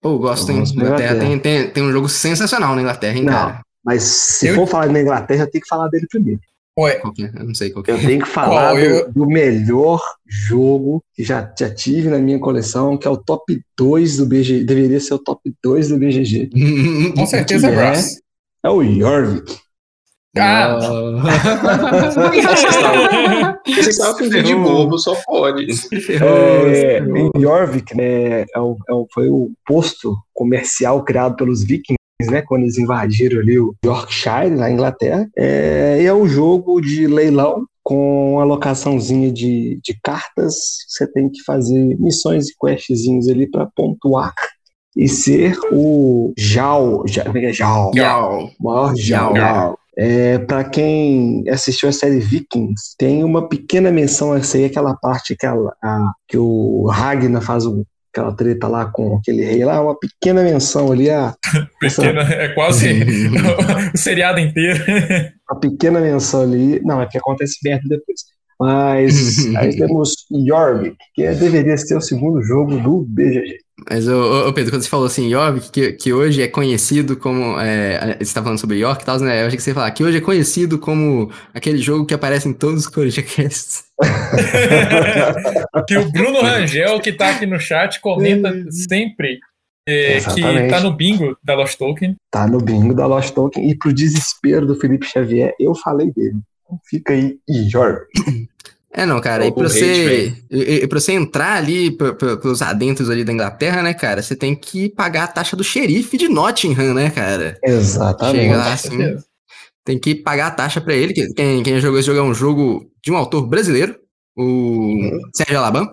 Pô, 0.00 0.10
oh, 0.10 0.18
gosto, 0.18 0.52
hein? 0.52 0.62
Inglaterra. 0.72 1.18
Tem, 1.18 1.38
tem, 1.38 1.70
tem 1.70 1.82
um 1.82 1.90
jogo 1.90 2.08
sensacional 2.08 2.74
na 2.76 2.82
Inglaterra, 2.82 3.18
hein, 3.18 3.24
Não, 3.24 3.32
cara? 3.32 3.60
Mas 3.84 4.04
se 4.04 4.46
eu... 4.46 4.54
for 4.54 4.68
falar 4.68 4.86
da 4.86 5.00
Inglaterra, 5.00 5.46
tem 5.46 5.60
que 5.60 5.66
falar 5.66 5.88
dele 5.88 6.06
primeiro. 6.08 6.40
Ué. 6.80 7.00
É? 7.18 7.40
Eu 7.40 7.44
não 7.44 7.54
sei 7.54 7.70
qual 7.70 7.82
que 7.82 7.90
é. 7.90 7.94
Eu 7.94 7.98
tenho 7.98 8.22
que 8.22 8.28
falar 8.28 8.74
do, 8.74 9.12
do, 9.12 9.26
melhor 9.26 10.00
jogo 10.26 11.04
que 11.14 11.22
já, 11.22 11.52
já 11.58 11.72
tive 11.72 12.08
na 12.08 12.18
minha 12.18 12.38
coleção, 12.38 12.96
que 12.96 13.06
é 13.06 13.10
o 13.10 13.16
top 13.16 13.60
2 13.76 14.16
do 14.16 14.26
BGG. 14.26 14.64
Deveria 14.64 15.00
ser 15.00 15.14
o 15.14 15.18
top 15.18 15.52
2 15.62 15.88
do 15.88 15.98
BGG. 15.98 16.50
Com 17.14 17.26
certeza 17.26 17.68
é 17.68 17.74
Brass. 17.74 18.16
É, 18.64 18.68
é 18.68 18.70
o 18.70 18.82
Jorvik. 18.82 19.58
Ah! 20.38 20.78
Você 23.66 23.92
sabe 23.92 24.18
que 24.18 24.28
vídeo 24.28 24.62
bobo 24.62 24.96
só 24.96 25.16
pode. 25.26 25.66
É, 26.22 27.00
Jorvik, 27.36 27.96
né, 27.96 28.42
é 28.42 28.60
o, 28.60 28.76
é 28.88 28.92
o, 28.92 29.08
foi 29.12 29.28
o 29.28 29.50
posto 29.66 30.16
comercial 30.32 31.02
criado 31.02 31.34
pelos 31.34 31.64
vikings 31.64 31.99
né, 32.28 32.42
quando 32.42 32.62
eles 32.62 32.78
invadiram 32.78 33.40
ali 33.40 33.58
o 33.58 33.74
Yorkshire, 33.84 34.50
na 34.50 34.70
Inglaterra. 34.70 35.28
É, 35.36 35.98
e 36.00 36.06
é 36.06 36.14
um 36.14 36.26
jogo 36.26 36.80
de 36.80 37.06
leilão 37.06 37.64
com 37.82 38.38
alocaçãozinha 38.40 39.32
de, 39.32 39.80
de 39.82 39.98
cartas. 40.02 40.54
Você 40.88 41.10
tem 41.10 41.28
que 41.28 41.42
fazer 41.44 41.96
missões 41.98 42.48
e 42.48 42.54
questzinhos 42.58 43.28
ali 43.28 43.50
para 43.50 43.68
pontuar 43.74 44.34
e 44.96 45.08
ser 45.08 45.56
o 45.72 46.32
Jal. 46.36 47.04
Jal. 47.52 47.90
Jal. 47.94 48.50
Maior 48.60 48.94
Jal. 48.96 49.36
Jal. 49.36 49.78
É, 49.96 50.38
para 50.38 50.64
quem 50.64 51.44
assistiu 51.48 51.88
a 51.88 51.92
série 51.92 52.20
Vikings, 52.20 52.94
tem 52.96 53.22
uma 53.22 53.48
pequena 53.48 53.90
menção 53.90 54.32
a 54.32 54.38
essa 54.38 54.56
aí, 54.56 54.64
aquela 54.64 54.94
parte 54.94 55.36
que, 55.36 55.44
a, 55.44 55.52
a, 55.52 56.12
que 56.26 56.38
o 56.38 56.86
Ragnar 56.86 57.42
faz 57.42 57.66
o 57.66 57.84
aquela 58.12 58.34
treta 58.34 58.66
lá 58.68 58.86
com 58.86 59.16
aquele 59.16 59.44
rei 59.44 59.64
lá, 59.64 59.80
uma 59.80 59.98
pequena 59.98 60.42
menção 60.42 60.92
ali. 60.92 61.10
A, 61.10 61.36
pequena, 61.80 62.22
essa... 62.22 62.34
é 62.34 62.48
quase 62.48 62.88
o 63.94 63.96
seriado 63.96 64.40
inteiro. 64.40 64.84
a 65.48 65.54
pequena 65.56 66.00
menção 66.00 66.42
ali. 66.42 66.80
Não, 66.84 67.00
é 67.00 67.06
que 67.06 67.18
acontece 67.18 67.58
perto 67.62 67.88
depois. 67.88 68.20
Mas 68.58 69.46
aí 69.56 69.74
temos 69.74 70.26
Jorvik, 70.46 70.94
que 71.14 71.26
deveria 71.32 71.78
ser 71.78 71.96
o 71.96 72.00
segundo 72.00 72.42
jogo 72.42 72.76
do 72.78 73.06
BGG. 73.08 73.56
Mas, 73.88 74.08
ô, 74.08 74.48
ô, 74.48 74.52
Pedro, 74.52 74.72
quando 74.72 74.82
você 74.82 74.88
falou 74.88 75.06
assim, 75.06 75.30
Jorvik, 75.30 75.70
que, 75.70 75.92
que 75.92 76.12
hoje 76.12 76.42
é 76.42 76.48
conhecido 76.48 77.16
como. 77.16 77.58
É, 77.60 78.16
você 78.20 78.34
tá 78.34 78.42
falando 78.42 78.58
sobre 78.58 78.78
York 78.78 79.02
e 79.02 79.06
tal, 79.06 79.18
né? 79.20 79.42
Eu 79.42 79.46
achei 79.46 79.56
que 79.56 79.62
você 79.62 79.70
ia 79.70 79.74
falar 79.74 79.90
que 79.92 80.04
hoje 80.04 80.18
é 80.18 80.20
conhecido 80.20 80.78
como 80.78 81.30
aquele 81.54 81.78
jogo 81.78 82.04
que 82.04 82.14
aparece 82.14 82.48
em 82.48 82.52
todos 82.52 82.84
os 82.84 82.88
CorujaCasts. 82.88 83.84
que 85.86 85.96
o 85.96 86.10
Bruno 86.10 86.40
Rangel, 86.40 87.00
que 87.00 87.12
tá 87.12 87.30
aqui 87.30 87.46
no 87.46 87.60
chat, 87.60 88.00
comenta 88.00 88.52
sempre 88.70 89.38
é, 89.86 90.20
que 90.20 90.68
tá 90.68 90.80
no 90.80 90.92
bingo 90.92 91.36
da 91.42 91.54
Lost 91.54 91.78
Token. 91.78 92.16
Tá 92.30 92.46
no 92.46 92.58
bingo 92.58 92.94
da 92.94 93.06
Lost 93.06 93.34
Token. 93.34 93.68
E 93.68 93.76
pro 93.76 93.92
desespero 93.92 94.66
do 94.66 94.76
Felipe 94.76 95.06
Xavier, 95.06 95.54
eu 95.58 95.74
falei 95.74 96.12
dele. 96.12 96.38
Então 96.64 96.78
fica 96.84 97.12
aí, 97.12 97.38
Jorvik. 97.68 98.48
É, 98.92 99.06
não, 99.06 99.20
cara, 99.20 99.46
e 99.46 99.52
pra, 99.52 99.62
você, 99.62 100.34
e, 100.50 100.82
e 100.82 100.86
pra 100.88 100.98
você 100.98 101.12
entrar 101.12 101.56
ali 101.56 101.96
pelos 101.96 102.60
adentros 102.60 103.08
ali 103.08 103.22
da 103.22 103.32
Inglaterra, 103.32 103.82
né, 103.82 103.94
cara, 103.94 104.20
você 104.20 104.34
tem 104.34 104.54
que 104.54 104.88
pagar 104.88 105.24
a 105.24 105.28
taxa 105.28 105.56
do 105.56 105.62
xerife 105.62 106.18
de 106.18 106.28
Nottingham, 106.28 106.92
né, 106.92 107.08
cara? 107.08 107.56
Exatamente. 107.62 108.42
Chega 108.42 108.56
lá 108.56 108.72
assim, 108.72 108.98
tem 109.84 109.98
que 109.98 110.16
pagar 110.16 110.48
a 110.48 110.50
taxa 110.50 110.80
pra 110.80 110.94
ele. 110.94 111.14
Quem, 111.34 111.62
quem 111.62 111.80
jogou 111.80 112.00
esse 112.00 112.06
jogo 112.06 112.18
é 112.18 112.22
um 112.22 112.34
jogo 112.34 112.90
de 113.02 113.12
um 113.12 113.16
autor 113.16 113.46
brasileiro, 113.46 113.96
o 114.36 114.42
uhum. 114.42 115.20
Sérgio 115.36 115.58
Alaban. 115.58 115.88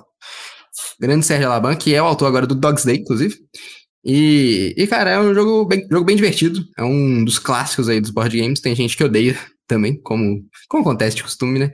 Grande 1.00 1.26
Sérgio 1.26 1.48
Alaban, 1.48 1.76
que 1.76 1.94
é 1.94 2.02
o 2.02 2.06
autor 2.06 2.28
agora 2.28 2.48
do 2.48 2.56
Dog's 2.56 2.84
Day, 2.84 2.98
inclusive. 2.98 3.36
E, 4.04 4.74
e, 4.76 4.88
cara, 4.88 5.12
é 5.12 5.20
um 5.20 5.34
jogo 5.34 5.66
bem, 5.66 5.86
jogo 5.92 6.06
bem 6.06 6.16
divertido. 6.16 6.64
É 6.78 6.84
um 6.84 7.24
dos 7.24 7.38
clássicos 7.38 7.90
aí 7.90 8.02
dos 8.02 8.10
board 8.10 8.40
games. 8.40 8.60
Tem 8.60 8.74
gente 8.76 8.98
que 8.98 9.04
odeia 9.04 9.38
também, 9.68 10.00
como, 10.02 10.44
como 10.70 10.82
acontece 10.82 11.16
de 11.18 11.24
costume, 11.24 11.60
né? 11.60 11.72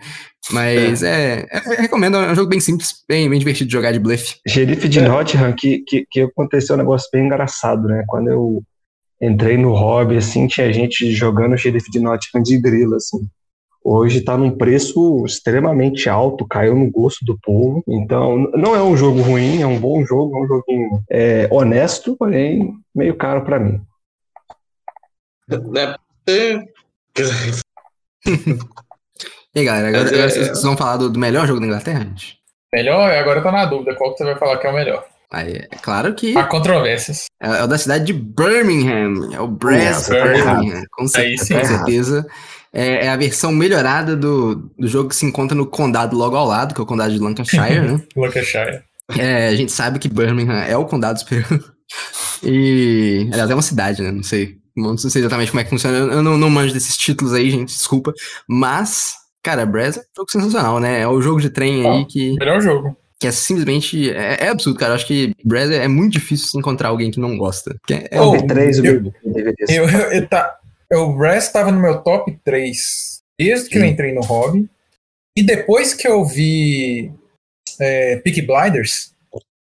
Mas 0.52 1.04
é. 1.04 1.46
É, 1.50 1.58
é, 1.58 1.82
recomendo, 1.82 2.18
é 2.18 2.32
um 2.32 2.36
jogo 2.36 2.50
bem 2.50 2.60
simples, 2.60 3.04
bem, 3.08 3.30
bem 3.30 3.39
divertido 3.39 3.68
de 3.68 3.74
jogar 3.74 3.91
de 3.91 4.00
blefe. 4.00 4.38
Xerife 4.48 4.89
de 4.89 5.00
é. 5.00 5.08
Nottingham, 5.08 5.54
que, 5.54 5.80
que, 5.80 6.06
que 6.10 6.22
aconteceu 6.22 6.76
um 6.76 6.80
negócio 6.80 7.10
bem 7.14 7.26
engraçado, 7.26 7.88
né? 7.88 8.04
Quando 8.08 8.30
eu 8.30 8.64
entrei 9.22 9.58
no 9.58 9.74
hobby, 9.74 10.18
assim, 10.18 10.48
tinha 10.48 10.74
gente 10.74 11.12
jogando 11.12 11.58
Xerife 11.58 11.89
de 11.89 12.00
Nottingham 12.00 12.44
de 12.44 12.60
grila, 12.60 12.98
assim. 12.98 13.26
Hoje 13.86 14.20
está 14.20 14.38
num 14.38 14.52
preço 14.52 15.26
extremamente 15.26 16.08
alto, 16.08 16.48
caiu 16.48 16.76
no 16.76 16.89
gosto 16.89 17.26
do 17.26 17.38
povo. 17.41 17.84
Então, 17.88 18.50
não 18.56 18.76
é 18.76 18.82
um 18.82 18.96
jogo 18.96 19.22
ruim, 19.22 19.62
é 19.62 19.68
um 19.68 19.78
bom 19.78 20.06
jogo, 20.06 20.38
é 20.38 20.41
um 20.41 20.48
joguinho 20.48 21.04
é, 21.10 21.48
honesto, 21.52 22.16
porém 22.16 22.74
meio 22.96 23.16
caro 23.16 23.44
para 23.44 23.60
mim. 23.60 23.82
É, 26.26 26.64
e 28.26 29.60
aí, 29.60 29.66
galera, 29.66 29.90
agora, 29.90 30.08
agora 30.08 30.26
é, 30.26 30.30
vocês 30.30 30.62
vão 30.62 30.78
falar 30.78 30.98
do, 30.98 31.10
do, 31.10 31.20
melhor 31.20 31.48
jogo 31.48 31.60
da 31.60 31.66
Inglaterra, 31.66 32.00
gente? 32.00 32.38
Melhor? 32.74 33.12
Agora 33.12 33.40
eu 33.40 33.44
tô 33.44 33.52
na 33.52 33.66
dúvida. 33.66 33.96
Qual 33.96 34.12
que 34.12 34.18
você 34.18 34.24
vai 34.24 34.36
falar 34.38 34.58
que 34.58 34.68
é 34.68 34.70
o 34.70 34.74
melhor? 34.74 35.06
Aí, 35.32 35.68
é 35.72 35.78
claro 35.82 36.14
que. 36.14 36.38
Há 36.38 36.46
controvérsias. 36.46 37.26
É, 37.42 37.48
é 37.48 37.64
o 37.64 37.68
da 37.68 37.78
cidade 37.78 38.06
de 38.06 38.14
Birmingham. 38.14 39.34
É 39.34 39.40
o 39.40 39.48
Brass 39.48 40.10
Birmingham. 40.10 40.84
Com, 40.92 41.08
certeza. 41.08 41.60
Com 41.60 41.66
certeza. 41.66 42.28
é, 42.72 43.06
é, 43.06 43.10
a 43.10 43.18
versão 43.18 43.52
melhorada 43.52 44.16
do, 44.16 44.72
do 44.78 44.88
jogo 44.88 45.10
que 45.10 45.16
se 45.16 45.26
encontra 45.26 45.56
no 45.58 45.66
condado 45.66 46.16
logo 46.16 46.36
ao 46.36 46.46
lado, 46.46 46.74
que 46.74 46.80
é 46.80 46.84
o 46.84 46.88
condado 46.88 47.12
de 47.12 47.20
Lancashire, 47.20 47.82
né? 47.82 48.02
Lancashire. 48.16 48.84
É, 49.18 49.48
a 49.48 49.56
gente 49.56 49.72
sabe 49.72 50.00
que 50.00 50.08
Birmingham 50.08 50.64
é 50.64 50.78
o 50.78 50.86
condado 50.86 51.20
superior. 51.20 51.48
E. 52.46 53.30
Aliás, 53.32 53.50
é 53.50 53.56
uma 53.56 53.62
cidade, 53.62 54.02
né? 54.02 54.12
Não 54.12 54.24
sei. 54.24 54.58
Não 54.76 54.98
sei 54.98 55.22
exatamente 55.22 55.52
como 55.52 55.62
é 55.62 55.64
que 55.64 55.70
funciona. 55.70 55.98
Eu 55.98 56.24
não, 56.24 56.38
não 56.38 56.50
manjo 56.50 56.74
desses 56.74 56.98
títulos 56.98 57.34
aí, 57.34 57.50
gente, 57.50 57.68
desculpa. 57.68 58.14
Mas, 58.48 59.16
cara, 59.44 59.66
Brez 59.66 59.98
é 59.98 60.00
um 60.00 60.04
jogo 60.18 60.32
sensacional, 60.32 60.80
né? 60.80 61.02
É 61.02 61.08
o 61.08 61.22
jogo 61.22 61.40
de 61.40 61.50
trem 61.50 61.88
aí 61.88 62.06
que. 62.06 62.36
Melhor 62.38 62.62
jogo. 62.62 62.98
Que 63.20 63.28
é 63.28 63.32
simplesmente. 63.32 64.10
É, 64.10 64.46
é 64.46 64.48
absurdo, 64.50 64.80
cara. 64.80 64.92
Eu 64.92 64.96
acho 64.96 65.06
que 65.06 65.36
Brez 65.46 65.70
é 65.70 65.88
muito 65.88 66.14
difícil 66.14 66.60
encontrar 66.60 66.90
alguém 66.90 67.12
que 67.12 67.20
não 67.20 67.38
gosta. 67.38 67.76
É, 67.90 68.18
é 68.18 68.22
oh, 68.22 68.34
um... 68.34 68.48
três 68.48 68.80
eu, 68.80 68.86
eu, 68.86 69.14
eu, 69.70 69.86
eu, 69.88 70.28
tá, 70.28 70.58
o 70.92 71.14
Brez 71.14 71.46
estava 71.46 71.72
no 71.72 71.80
meu 71.80 72.02
top 72.02 72.38
3 72.44 73.22
desde 73.38 73.70
que 73.70 73.76
Sim. 73.76 73.86
eu 73.86 73.86
entrei 73.86 74.14
no 74.14 74.22
hobby. 74.22 74.68
E 75.38 75.44
depois 75.44 75.94
que 75.94 76.08
eu 76.08 76.24
vi 76.26 77.12
é, 77.80 78.18
Peak 78.18 78.42
Blinders, 78.42 79.14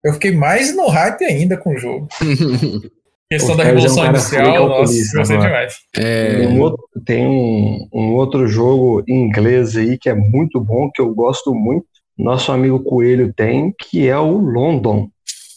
eu 0.04 0.14
fiquei 0.14 0.32
mais 0.32 0.76
no 0.76 0.88
hype 0.88 1.24
ainda 1.24 1.58
com 1.58 1.74
o 1.74 1.78
jogo. 1.78 2.08
questão 3.32 3.56
da 3.56 3.64
Revolução 3.64 4.04
é 4.04 4.08
um 4.08 4.10
Industrial, 4.10 4.68
nossa, 4.68 5.18
gostei 5.18 5.38
demais. 5.38 5.76
É... 5.96 6.48
Um 6.48 6.60
outro, 6.60 6.84
tem 7.06 7.26
um, 7.26 7.88
um, 7.94 8.14
outro 8.14 8.46
jogo 8.48 9.04
em 9.08 9.26
inglês 9.26 9.78
aí 9.78 9.98
que 9.98 10.10
é 10.10 10.14
muito 10.14 10.60
bom, 10.60 10.90
que 10.94 11.02
eu 11.02 11.14
gosto 11.14 11.56
muito. 11.56 11.86
Nosso 12.18 12.52
amigo 12.52 12.84
Coelho 12.84 13.34
tem, 13.34 13.74
que 13.80 14.08
é 14.08 14.18
o 14.18 14.38
London, 14.38 15.10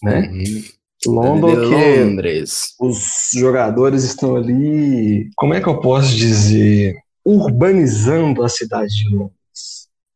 né? 0.02 0.30
Uhum. 0.32 0.62
London 1.06 1.68
que 1.68 2.04
Londres. 2.04 2.74
os 2.80 3.30
jogadores 3.34 4.04
estão 4.04 4.36
ali, 4.36 5.28
como 5.36 5.52
é 5.52 5.60
que 5.60 5.68
eu 5.68 5.80
posso 5.80 6.14
dizer, 6.14 6.96
urbanizando 7.24 8.42
a 8.42 8.48
cidade 8.48 8.94
de 8.94 9.14
Londres. 9.14 9.34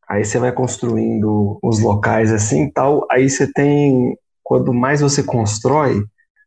Aí 0.09 0.24
você 0.24 0.38
vai 0.38 0.52
construindo 0.52 1.59
os 1.62 1.80
locais 1.80 2.32
assim, 2.32 2.70
tal, 2.70 3.06
aí 3.11 3.28
você 3.28 3.52
tem 3.52 4.16
quanto 4.42 4.72
mais 4.72 5.02
você 5.02 5.22
constrói, 5.22 6.02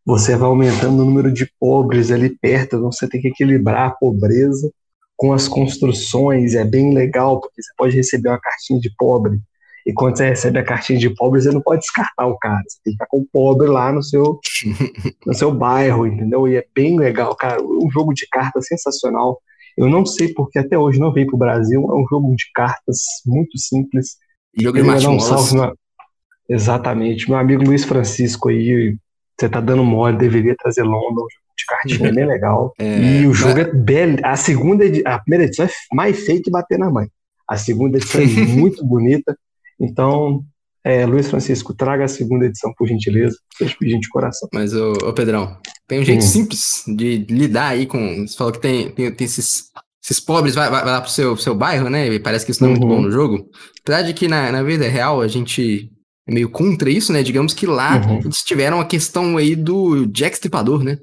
você 0.05 0.35
vai 0.35 0.47
aumentando 0.47 1.01
o 1.01 1.05
número 1.05 1.31
de 1.31 1.49
pobres 1.59 2.11
ali 2.11 2.29
perto, 2.29 2.77
então 2.77 2.91
você 2.91 3.07
tem 3.07 3.21
que 3.21 3.29
equilibrar 3.29 3.89
a 3.89 3.91
pobreza 3.91 4.71
com 5.15 5.33
as 5.33 5.47
construções, 5.47 6.55
é 6.55 6.63
bem 6.63 6.93
legal, 6.93 7.39
porque 7.39 7.61
você 7.61 7.71
pode 7.77 7.95
receber 7.95 8.29
uma 8.29 8.39
cartinha 8.39 8.79
de 8.79 8.91
pobre, 8.97 9.39
e 9.85 9.93
quando 9.93 10.17
você 10.17 10.29
recebe 10.29 10.59
a 10.59 10.63
cartinha 10.63 10.97
de 10.97 11.09
pobre, 11.09 11.41
você 11.41 11.51
não 11.51 11.61
pode 11.61 11.81
descartar 11.81 12.25
o 12.25 12.37
cara, 12.37 12.63
você 12.67 12.77
tem 12.83 12.91
que 12.93 12.97
ficar 12.97 13.07
com 13.07 13.19
o 13.19 13.27
pobre 13.31 13.67
lá 13.67 13.91
no 13.91 14.01
seu, 14.01 14.39
no 15.25 15.33
seu 15.33 15.53
bairro, 15.53 16.07
entendeu? 16.07 16.47
E 16.47 16.57
é 16.57 16.65
bem 16.73 16.97
legal, 16.97 17.35
cara, 17.35 17.61
um 17.61 17.89
jogo 17.91 18.13
de 18.13 18.27
cartas 18.27 18.67
sensacional, 18.67 19.39
eu 19.77 19.89
não 19.89 20.05
sei 20.05 20.33
porque 20.33 20.59
até 20.59 20.77
hoje 20.77 20.99
não 20.99 21.13
veio 21.13 21.27
para 21.27 21.35
o 21.35 21.39
Brasil, 21.39 21.81
é 21.81 21.93
um 21.93 22.05
jogo 22.09 22.35
de 22.35 22.45
cartas 22.53 22.99
muito 23.25 23.57
simples. 23.57 24.17
Jogo 24.57 24.81
de 24.81 25.07
um 25.07 25.19
salve, 25.19 25.55
meu... 25.55 25.73
Exatamente, 26.49 27.29
meu 27.29 27.39
amigo 27.39 27.63
Luiz 27.63 27.85
Francisco 27.85 28.49
aí, 28.49 28.97
você 29.41 29.49
tá 29.49 29.59
dando 29.59 29.83
mole, 29.83 30.17
deveria 30.17 30.55
trazer 30.55 30.83
London, 30.83 31.25
de 31.57 31.65
cartinha 31.65 32.09
é 32.09 32.11
bem 32.11 32.27
legal. 32.27 32.73
É, 32.79 33.21
e 33.21 33.27
o 33.27 33.33
jogo 33.33 33.57
mas... 33.57 33.67
é 33.67 33.73
belo. 33.73 34.17
A 34.23 34.35
segunda, 34.35 34.85
a 35.05 35.19
primeira 35.19 35.45
edição 35.45 35.65
é 35.65 35.69
mais 35.93 36.25
feia 36.25 36.41
que 36.41 36.49
bater 36.49 36.79
na 36.79 36.89
mãe. 36.89 37.07
A 37.47 37.57
segunda 37.57 37.97
edição 37.97 38.21
é 38.21 38.25
muito 38.25 38.85
bonita. 38.85 39.37
Então, 39.79 40.43
é, 40.83 41.05
Luiz 41.05 41.29
Francisco, 41.29 41.73
traga 41.73 42.05
a 42.05 42.07
segunda 42.07 42.45
edição, 42.45 42.73
por 42.75 42.87
gentileza. 42.87 43.35
Seja 43.57 43.75
pedindo 43.79 44.01
de 44.01 44.09
coração. 44.09 44.49
Mas, 44.53 44.73
ô, 44.73 44.93
ô, 44.93 45.13
Pedrão, 45.13 45.57
tem 45.87 45.99
um 45.99 46.05
jeito 46.05 46.23
hum. 46.23 46.27
simples 46.27 46.83
de 46.87 47.25
lidar 47.29 47.69
aí 47.69 47.85
com. 47.85 48.25
Você 48.25 48.37
falou 48.37 48.53
que 48.53 48.59
tem, 48.59 48.89
tem, 48.91 49.11
tem 49.11 49.25
esses, 49.25 49.65
esses 50.03 50.19
pobres, 50.19 50.55
vai, 50.55 50.69
vai, 50.69 50.83
lá 50.83 51.01
pro 51.01 51.11
seu, 51.11 51.37
seu 51.37 51.53
bairro, 51.53 51.89
né? 51.89 52.07
E 52.07 52.19
parece 52.19 52.45
que 52.45 52.51
isso 52.51 52.63
não 52.63 52.69
é 52.69 52.71
muito 52.71 52.87
bom 52.87 52.95
uhum. 52.95 53.03
no 53.03 53.11
jogo. 53.11 53.49
Apesar 53.83 54.01
de 54.03 54.13
que 54.13 54.27
na, 54.27 54.51
na 54.51 54.63
vida 54.63 54.87
real 54.87 55.21
a 55.21 55.27
gente 55.27 55.91
meio 56.31 56.49
contra 56.49 56.89
isso, 56.89 57.11
né? 57.13 57.21
Digamos 57.21 57.53
que 57.53 57.65
lá 57.65 58.01
uhum. 58.05 58.19
eles 58.19 58.43
tiveram 58.43 58.79
a 58.79 58.85
questão 58.85 59.37
aí 59.37 59.55
do 59.55 60.05
Jack 60.07 60.35
Stripador, 60.35 60.83
né? 60.83 60.97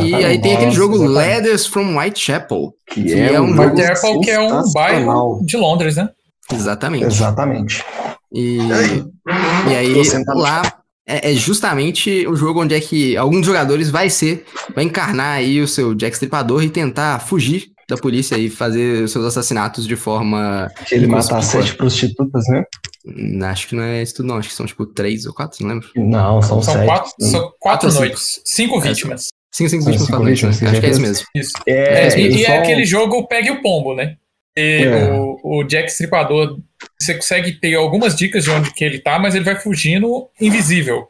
E 0.00 0.14
aí 0.14 0.40
tem 0.40 0.56
aquele 0.56 0.70
jogo 0.72 0.96
Exatamente. 0.96 1.18
Letters 1.18 1.66
from 1.66 1.96
Whitechapel. 1.96 2.74
Que, 2.90 3.04
que 3.04 3.12
é, 3.12 3.34
é, 3.34 3.40
um 3.40 3.54
jogo 3.54 3.70
Whitechapel, 3.70 4.20
que 4.20 4.30
é 4.30 4.40
um 4.40 4.72
bairro 4.72 5.40
de 5.44 5.56
Londres, 5.56 5.96
né? 5.96 6.08
Exatamente. 6.52 7.04
Exatamente. 7.04 7.84
E, 8.32 8.58
e 8.58 9.74
aí 9.74 10.02
lá 10.34 10.62
é, 11.06 11.32
é, 11.32 11.34
justamente 11.34 12.26
o 12.26 12.36
jogo 12.36 12.62
onde 12.62 12.74
é 12.74 12.80
que 12.80 13.16
alguns 13.16 13.46
jogadores 13.46 13.90
vai 13.90 14.10
ser, 14.10 14.44
vai 14.74 14.84
encarnar 14.84 15.36
aí 15.36 15.60
o 15.60 15.68
seu 15.68 15.94
Jack 15.94 16.14
Stripador 16.14 16.62
e 16.62 16.68
tentar 16.68 17.20
fugir 17.20 17.70
da 17.88 17.96
polícia 17.96 18.36
e 18.36 18.50
fazer 18.50 19.04
os 19.04 19.12
seus 19.12 19.24
assassinatos 19.24 19.86
de 19.86 19.96
forma. 19.96 20.70
Que 20.86 20.94
ele 20.94 21.06
mata 21.06 21.40
sete 21.40 21.74
prostitutas, 21.74 22.44
né? 22.48 22.62
Hum, 23.06 23.42
acho 23.44 23.68
que 23.68 23.74
não 23.74 23.82
é 23.82 24.02
isso 24.02 24.16
tudo, 24.16 24.28
não. 24.28 24.36
Acho 24.36 24.50
que 24.50 24.54
são 24.54 24.66
tipo 24.66 24.84
três 24.84 25.24
ou 25.24 25.32
quatro, 25.32 25.56
não 25.62 25.74
lembro. 25.74 25.88
Não, 25.96 26.42
são, 26.42 26.62
são 26.62 26.74
sete. 26.74 26.84
Quatro, 26.86 27.12
são 27.20 27.52
quatro, 27.58 27.92
noites. 27.92 28.40
Cinco, 28.44 28.74
cinco 28.74 28.80
vítimas. 28.80 29.28
Cinco, 29.50 29.70
cinco 29.70 29.84
vítimas, 29.86 30.06
cinco 30.06 30.24
vítimas, 30.24 30.60
né? 30.60 30.70
Acho 30.70 30.80
que 30.80 30.86
é 30.86 30.90
isso 30.90 31.00
mesmo. 31.00 31.26
Isso. 31.34 31.52
É, 31.66 32.08
é, 32.08 32.20
e, 32.20 32.44
é 32.44 32.58
aquele 32.58 32.84
jogo 32.84 33.26
pegue 33.26 33.50
o 33.50 33.62
pombo, 33.62 33.94
né? 33.94 34.16
É. 34.54 35.10
O, 35.12 35.60
o 35.60 35.64
Jack 35.64 35.90
Stripador, 35.90 36.58
você 37.00 37.14
consegue 37.14 37.52
ter 37.52 37.74
algumas 37.74 38.14
dicas 38.14 38.44
de 38.44 38.50
onde 38.50 38.72
que 38.74 38.84
ele 38.84 38.98
tá, 38.98 39.18
mas 39.18 39.34
ele 39.34 39.44
vai 39.44 39.56
fugindo 39.56 40.28
invisível. 40.38 41.08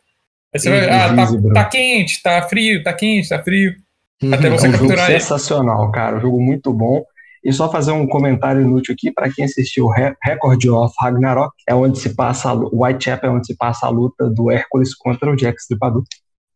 Aí 0.55 0.61
você 0.61 0.70
vai, 0.70 0.89
ah, 0.89 1.14
tá, 1.14 1.26
tá, 1.55 1.64
quente, 1.64 2.22
tá 2.22 2.43
frio, 2.43 2.83
tá 2.83 2.93
quente, 2.93 3.29
tá 3.29 3.43
frio. 3.43 3.74
Uhum, 4.23 4.35
até 4.35 4.51
você 4.51 4.66
é 4.66 4.69
um 4.69 4.73
capturar 4.73 4.99
jogo 4.99 5.11
ele. 5.11 5.21
sensacional, 5.21 5.91
cara. 5.93 6.16
Um 6.16 6.21
jogo 6.21 6.41
muito 6.41 6.73
bom. 6.73 7.03
E 7.45 7.53
só 7.53 7.71
fazer 7.71 7.93
um 7.93 8.07
comentário 8.07 8.61
inútil 8.61 8.93
aqui 8.95 9.12
para 9.12 9.31
quem 9.31 9.45
assistiu 9.45 9.89
Record 9.89 10.64
of 10.66 10.95
Ragnarok, 11.01 11.55
é 11.69 11.75
onde 11.75 11.99
se 11.99 12.14
passa 12.14 12.51
a, 12.51 12.53
Whitechapel 12.55 13.31
é 13.31 13.35
onde 13.35 13.47
se 13.47 13.57
passa 13.57 13.87
a 13.87 13.91
luta 13.91 14.29
do 14.29 14.51
Hércules 14.51 14.95
contra 14.95 15.31
o 15.31 15.37
Jack 15.37 15.61
Stripador. 15.61 16.03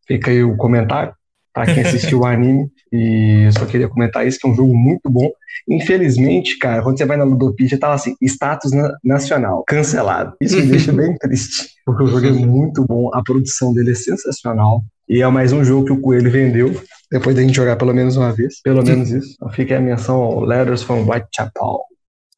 Fica 0.07 0.31
aí 0.31 0.43
o 0.43 0.57
comentário 0.57 1.15
para 1.53 1.73
quem 1.73 1.83
assistiu 1.85 2.21
o 2.21 2.27
anime. 2.27 2.69
E 2.93 3.45
eu 3.47 3.53
só 3.53 3.65
queria 3.65 3.89
comentar 3.89 4.27
isso, 4.27 4.39
que 4.39 4.47
é 4.47 4.51
um 4.51 4.55
jogo 4.55 4.77
muito 4.77 5.09
bom. 5.09 5.31
Infelizmente, 5.69 6.59
cara, 6.59 6.83
quando 6.83 6.99
você 6.99 7.07
vai 7.07 7.17
na 7.17 7.25
Ludopedia, 7.25 7.79
tava 7.79 7.95
assim, 7.95 8.15
status 8.21 8.73
na 8.73 8.93
nacional, 9.05 9.63
cancelado. 9.67 10.35
Isso 10.41 10.57
me 10.57 10.67
deixa 10.67 10.93
bem 10.93 11.17
triste, 11.17 11.69
porque 11.87 12.03
o 12.03 12.07
jogo 12.09 12.27
é 12.27 12.33
muito 12.33 12.85
bom, 12.85 13.11
a 13.15 13.23
produção 13.23 13.73
dele 13.73 13.93
é 13.93 13.95
sensacional. 13.95 14.83
E 15.13 15.21
é 15.21 15.29
mais 15.29 15.53
um 15.53 15.63
jogo 15.63 15.85
que 15.85 15.93
o 15.93 16.01
Coelho 16.01 16.31
vendeu, 16.31 16.73
depois 17.11 17.37
da 17.37 17.43
gente 17.43 17.55
jogar 17.55 17.77
pelo 17.77 17.93
menos 17.93 18.17
uma 18.17 18.33
vez. 18.33 18.63
Pelo 18.63 18.83
menos 18.83 19.11
isso. 19.11 19.35
Então 19.35 19.51
fica 19.51 19.77
a 19.77 19.81
menção 19.81 20.17
ao 20.17 20.41
Letters 20.41 20.83
from 20.83 21.07
Whitechapel. 21.07 21.81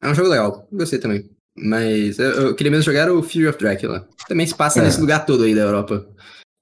É 0.03 0.09
um 0.09 0.13
jogo 0.13 0.27
legal, 0.27 0.67
gostei 0.73 0.99
também. 0.99 1.23
Mas 1.57 2.19
eu, 2.19 2.31
eu 2.31 2.53
queria 2.53 2.69
mesmo 2.69 2.83
jogar 2.83 3.09
o 3.09 3.23
Fury 3.23 3.47
of 3.47 3.57
Dracula. 3.57 4.05
Também 4.27 4.45
se 4.45 4.53
passa 4.53 4.81
é. 4.81 4.83
nesse 4.83 4.99
lugar 4.99 5.25
todo 5.25 5.45
aí 5.45 5.55
da 5.55 5.61
Europa. 5.61 6.05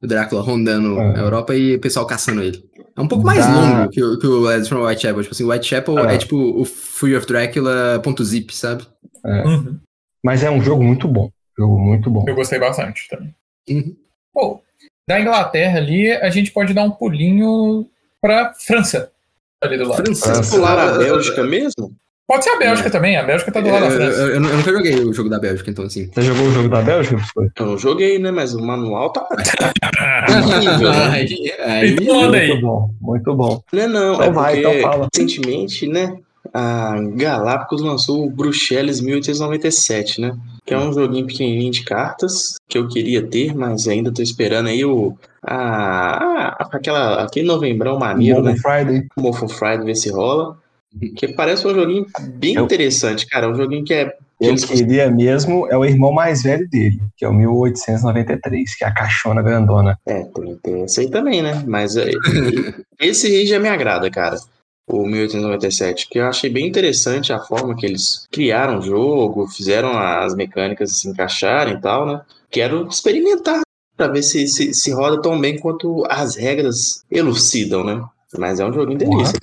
O 0.03 0.05
Drácula 0.05 0.43
rondando 0.43 0.99
é. 0.99 1.17
a 1.17 1.21
Europa 1.23 1.55
e 1.55 1.77
o 1.77 1.81
pessoal 1.81 2.05
caçando 2.05 2.43
ele. 2.43 2.63
É 2.95 3.01
um 3.01 3.07
pouco 3.07 3.25
mais 3.25 3.43
da... 3.43 3.51
longo 3.51 3.89
que 3.89 4.03
o, 4.03 4.19
que 4.19 4.27
o 4.27 4.41
Letters 4.41 4.67
from 4.67 4.85
Whitechapel. 4.85 5.23
Tipo 5.23 5.33
assim, 5.33 5.45
Whitechapel 5.45 5.97
é. 5.97 6.13
é 6.13 6.17
tipo 6.19 6.37
o 6.37 6.63
Fury 6.63 7.15
of 7.15 7.25
Dracula.zip, 7.25 8.55
sabe? 8.55 8.85
É. 9.25 9.47
Uhum. 9.47 9.79
Mas 10.23 10.43
é 10.43 10.51
um 10.51 10.61
jogo 10.61 10.83
muito 10.83 11.07
bom. 11.07 11.31
Jogo 11.57 11.79
muito 11.79 12.11
bom. 12.11 12.23
Eu 12.27 12.35
gostei 12.35 12.59
bastante 12.59 13.07
também. 13.09 13.33
Uhum. 13.67 13.95
Pô, 14.31 14.62
da 15.07 15.19
Inglaterra 15.19 15.77
ali, 15.79 16.11
a 16.11 16.29
gente 16.29 16.51
pode 16.51 16.73
dar 16.73 16.83
um 16.83 16.91
pulinho 16.91 17.85
para 18.21 18.53
França. 18.65 19.11
Ali 19.61 19.77
do 19.77 19.87
lado. 19.87 20.03
França. 20.15 20.55
Pular 20.55 20.77
a 20.77 20.97
Bélgica 20.97 21.43
mesmo? 21.43 21.93
Pode 22.25 22.45
ser 22.45 22.51
a 22.51 22.57
Bélgica 22.57 22.87
é. 22.87 22.91
também, 22.91 23.17
a 23.17 23.23
Bélgica 23.23 23.51
tá 23.51 23.59
do 23.59 23.69
lado 23.69 23.83
da 23.83 23.91
França. 23.91 24.21
Eu, 24.21 24.27
eu, 24.27 24.33
eu, 24.35 24.39
nunca 24.39 24.71
joguei 24.71 24.95
o 24.95 25.13
jogo 25.13 25.29
da 25.29 25.39
Bélgica, 25.39 25.69
então 25.69 25.85
assim. 25.85 26.09
Você 26.11 26.21
jogou 26.21 26.47
o 26.47 26.51
jogo 26.51 26.69
da 26.69 26.81
Bélgica? 26.81 27.17
Eu 27.59 27.77
joguei, 27.77 28.17
né? 28.17 28.31
Mas 28.31 28.53
o 28.53 28.61
manual 28.65 29.09
tá. 29.11 29.27
aí, 31.11 31.53
aí, 31.59 31.91
então, 31.91 32.29
muito 32.29 32.61
bom, 32.61 32.89
muito 33.01 33.35
bom. 33.35 33.61
Não 33.73 33.81
é 33.81 33.87
não, 33.87 34.13
então 34.13 34.23
é 34.23 34.31
vai, 34.31 34.59
então 34.59 34.81
fala. 34.81 35.09
recentemente, 35.13 35.85
né? 35.87 36.17
A 36.53 36.95
Galápagos 37.15 37.81
lançou 37.81 38.25
o 38.25 38.29
Bruxelas 38.29 39.01
1897, 39.01 40.21
né? 40.21 40.37
É 40.73 40.77
um 40.77 40.93
joguinho 40.93 41.25
pequenininho 41.25 41.71
de 41.71 41.83
cartas 41.83 42.55
que 42.67 42.77
eu 42.77 42.87
queria 42.87 43.25
ter, 43.25 43.55
mas 43.55 43.87
ainda 43.87 44.11
tô 44.11 44.21
esperando 44.21 44.67
aí 44.67 44.83
o. 44.83 45.15
A, 45.41 46.23
a, 46.23 46.69
aquela, 46.71 47.23
aquele 47.23 47.45
novembrão 47.45 47.99
maneiro, 47.99 48.41
Morpho 48.41 48.55
né? 48.55 48.61
Friday. 48.61 49.07
Morpho 49.17 49.47
Friday, 49.47 49.85
ver 49.85 49.95
se 49.95 50.09
rola. 50.09 50.57
Que 51.15 51.27
parece 51.29 51.67
um 51.67 51.73
joguinho 51.73 52.05
bem 52.35 52.55
eu, 52.55 52.65
interessante, 52.65 53.27
cara. 53.27 53.49
Um 53.49 53.55
joguinho 53.55 53.83
que 53.83 53.93
é. 53.93 54.15
Eu 54.39 54.55
queria 54.55 55.09
mesmo 55.09 55.67
é 55.69 55.77
o 55.77 55.85
irmão 55.85 56.11
mais 56.11 56.43
velho 56.43 56.67
dele, 56.69 56.99
que 57.15 57.23
é 57.23 57.29
o 57.29 57.33
1893, 57.33 58.75
que 58.75 58.83
é 58.83 58.87
a 58.87 58.93
caixona 58.93 59.41
grandona. 59.41 59.97
É, 60.05 60.23
tem, 60.23 60.55
tem 60.57 60.83
esse 60.83 61.01
aí 61.01 61.09
também, 61.09 61.41
né? 61.41 61.63
Mas 61.65 61.95
é, 61.95 62.09
esse 62.99 63.27
aí 63.27 63.45
já 63.45 63.59
me 63.59 63.69
agrada, 63.69 64.09
cara. 64.11 64.37
O 64.87 65.05
1897, 65.05 66.09
que 66.09 66.19
eu 66.19 66.25
achei 66.25 66.49
bem 66.49 66.67
interessante 66.67 67.31
a 67.31 67.39
forma 67.39 67.75
que 67.75 67.85
eles 67.85 68.27
criaram 68.31 68.79
o 68.79 68.81
jogo, 68.81 69.47
fizeram 69.47 69.97
as 69.97 70.35
mecânicas 70.35 70.99
se 70.99 71.07
encaixarem 71.07 71.75
e 71.75 71.81
tal, 71.81 72.05
né? 72.05 72.21
Quero 72.49 72.87
experimentar 72.87 73.61
para 73.95 74.11
ver 74.11 74.23
se, 74.23 74.45
se, 74.47 74.73
se 74.73 74.91
roda 74.91 75.21
tão 75.21 75.39
bem 75.39 75.57
quanto 75.57 76.03
as 76.09 76.35
regras 76.35 77.05
elucidam, 77.09 77.83
né? 77.83 78.03
Mas 78.37 78.59
é 78.59 78.65
um 78.65 78.73
joguinho 78.73 78.97
delícia. 78.97 79.39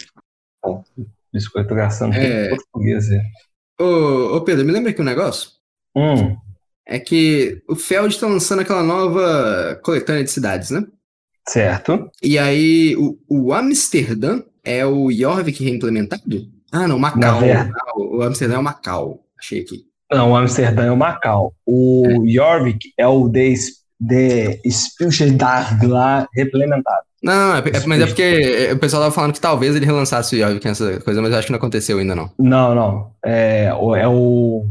Bom. 0.62 0.84
Biscoito 1.32 1.74
gastando 1.74 2.14
é... 2.14 2.51
português. 2.51 3.11
É. 3.11 3.22
Ô, 3.80 4.36
ô, 4.36 4.41
Pedro, 4.43 4.64
me 4.64 4.72
lembra 4.72 4.91
aqui 4.91 5.01
um 5.01 5.05
negócio? 5.05 5.51
Hum. 5.97 6.36
É 6.86 6.99
que 6.99 7.62
o 7.68 7.76
Feld 7.76 8.14
está 8.14 8.26
lançando 8.26 8.61
aquela 8.61 8.82
nova 8.82 9.80
coletânea 9.82 10.24
de 10.24 10.30
cidades, 10.30 10.70
né? 10.70 10.84
Certo. 11.49 12.11
E 12.22 12.38
aí, 12.38 12.95
o, 12.97 13.18
o 13.28 13.53
Amsterdã 13.53 14.43
é 14.65 14.85
o 14.85 15.11
Jorvik 15.11 15.63
reimplementado? 15.65 16.49
Ah, 16.73 16.87
não, 16.87 16.99
Macau. 16.99 17.41
Ah, 17.43 17.99
o 17.99 18.23
Amsterdã 18.23 18.57
é 18.57 18.59
o 18.59 18.63
Macau. 18.63 19.21
Achei 19.39 19.61
aqui. 19.61 19.85
Não, 20.13 20.33
o 20.33 20.37
Amsterdã 20.37 20.87
é 20.87 20.91
o 20.91 20.97
Macau. 20.97 21.55
O 21.67 22.05
é. 22.07 22.31
Jorvik 22.31 22.93
é 22.99 23.07
o 23.07 23.29
de, 23.29 23.55
de 24.01 24.61
Spielschlag 24.71 25.87
lá 25.87 26.27
reimplementado. 26.35 27.05
Não, 27.23 27.55
é, 27.55 27.59
é, 27.59 27.87
mas 27.87 28.01
é 28.01 28.07
porque 28.07 28.71
o 28.73 28.79
pessoal 28.79 29.03
tava 29.03 29.15
falando 29.15 29.35
que 29.35 29.41
talvez 29.41 29.77
ele 29.77 29.85
relançasse 29.85 30.35
o 30.35 30.39
Jorvik 30.39 30.67
nessa 30.67 31.01
coisa, 31.01 31.21
mas 31.21 31.31
eu 31.31 31.39
acho 31.39 31.47
que 31.47 31.53
não 31.53 31.59
aconteceu 31.59 31.99
ainda, 31.99 32.15
não. 32.15 32.31
Não, 32.39 32.75
não. 32.75 33.11
É, 33.25 33.67
é 33.67 34.09
o 34.09 34.67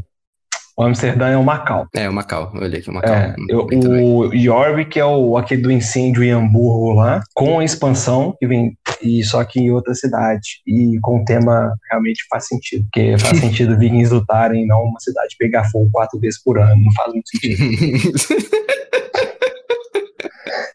o 0.80 0.84
Amsterdã 0.84 1.28
é 1.28 1.36
o 1.36 1.44
Macau. 1.44 1.88
É, 1.94 2.08
o 2.08 2.14
Macau. 2.14 2.54
Eu 2.56 2.62
olhei 2.62 2.80
aqui 2.80 2.90
o 2.90 2.94
Macau. 2.94 3.14
É, 3.14 3.36
eu, 3.50 3.68
o 3.70 4.32
Jorvik 4.34 4.98
é 4.98 5.04
o 5.04 5.36
aquele 5.36 5.62
do 5.62 5.70
incêndio 5.70 6.24
em 6.24 6.32
Hamburgo 6.32 6.94
lá, 6.94 7.22
com 7.36 7.60
a 7.60 7.66
expansão 7.66 8.34
que 8.40 8.48
vem 8.48 8.78
e 9.02 9.22
só 9.26 9.44
que 9.44 9.60
em 9.60 9.72
outra 9.72 9.94
cidade 9.94 10.62
e 10.66 10.98
com 11.02 11.22
o 11.22 11.26
tema 11.26 11.74
realmente 11.90 12.24
faz 12.30 12.48
sentido, 12.48 12.84
porque 12.86 13.18
faz 13.18 13.40
sentido 13.40 13.78
vikings 13.78 14.14
lutarem 14.14 14.66
não 14.66 14.84
uma 14.84 15.02
cidade 15.02 15.36
pegar 15.38 15.66
fogo 15.66 15.90
quatro 15.92 16.18
vezes 16.18 16.42
por 16.42 16.58
ano, 16.58 16.82
não 16.82 16.94
faz 16.94 17.12
muito 17.12 17.30
sentido. 17.30 17.60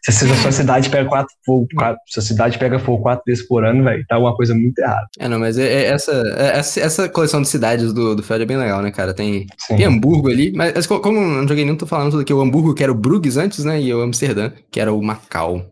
Se 0.07 0.31
a 0.31 0.35
sua 0.35 0.51
cidade 0.51 0.89
pega 0.89 1.09
quatro 1.09 1.33
fogo, 1.43 1.67
quatro, 1.75 1.99
sua 2.07 2.21
cidade 2.21 2.59
pega 2.59 2.77
fogo 2.77 3.01
quatro 3.01 3.23
vezes 3.25 3.47
por 3.47 3.65
ano, 3.65 3.83
velho, 3.83 4.05
tá 4.07 4.19
uma 4.19 4.35
coisa 4.35 4.53
muito 4.53 4.77
errada. 4.77 5.07
É, 5.17 5.27
não, 5.27 5.39
mas 5.39 5.57
é, 5.57 5.65
é 5.65 5.85
essa, 5.85 6.11
é, 6.37 6.59
essa 6.59 7.09
coleção 7.09 7.41
de 7.41 7.47
cidades 7.47 7.91
do, 7.91 8.15
do 8.15 8.21
Feld 8.21 8.43
é 8.43 8.45
bem 8.45 8.57
legal, 8.57 8.83
né, 8.83 8.91
cara? 8.91 9.15
Tem, 9.15 9.47
tem 9.67 9.83
Hamburgo 9.83 10.29
ali, 10.29 10.51
mas 10.51 10.85
como 10.85 11.17
eu 11.17 11.27
não 11.27 11.47
joguei 11.47 11.65
nem, 11.65 11.75
tô 11.75 11.87
falando 11.87 12.11
tudo 12.11 12.21
aqui. 12.21 12.31
O 12.31 12.41
Hamburgo, 12.41 12.75
que 12.75 12.83
era 12.83 12.91
o 12.91 12.95
Bruges 12.95 13.35
antes, 13.35 13.65
né? 13.65 13.81
E 13.81 13.91
o 13.91 14.01
Amsterdã, 14.01 14.51
que 14.69 14.79
era 14.79 14.93
o 14.93 15.01
Macau. 15.01 15.65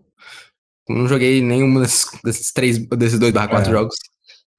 Não 0.89 1.07
joguei 1.07 1.39
nenhum 1.39 1.79
desses, 1.79 2.51
três, 2.51 2.79
desses 2.87 3.19
dois 3.19 3.31
barra 3.31 3.47
quatro 3.47 3.69
é. 3.69 3.73
jogos. 3.73 3.95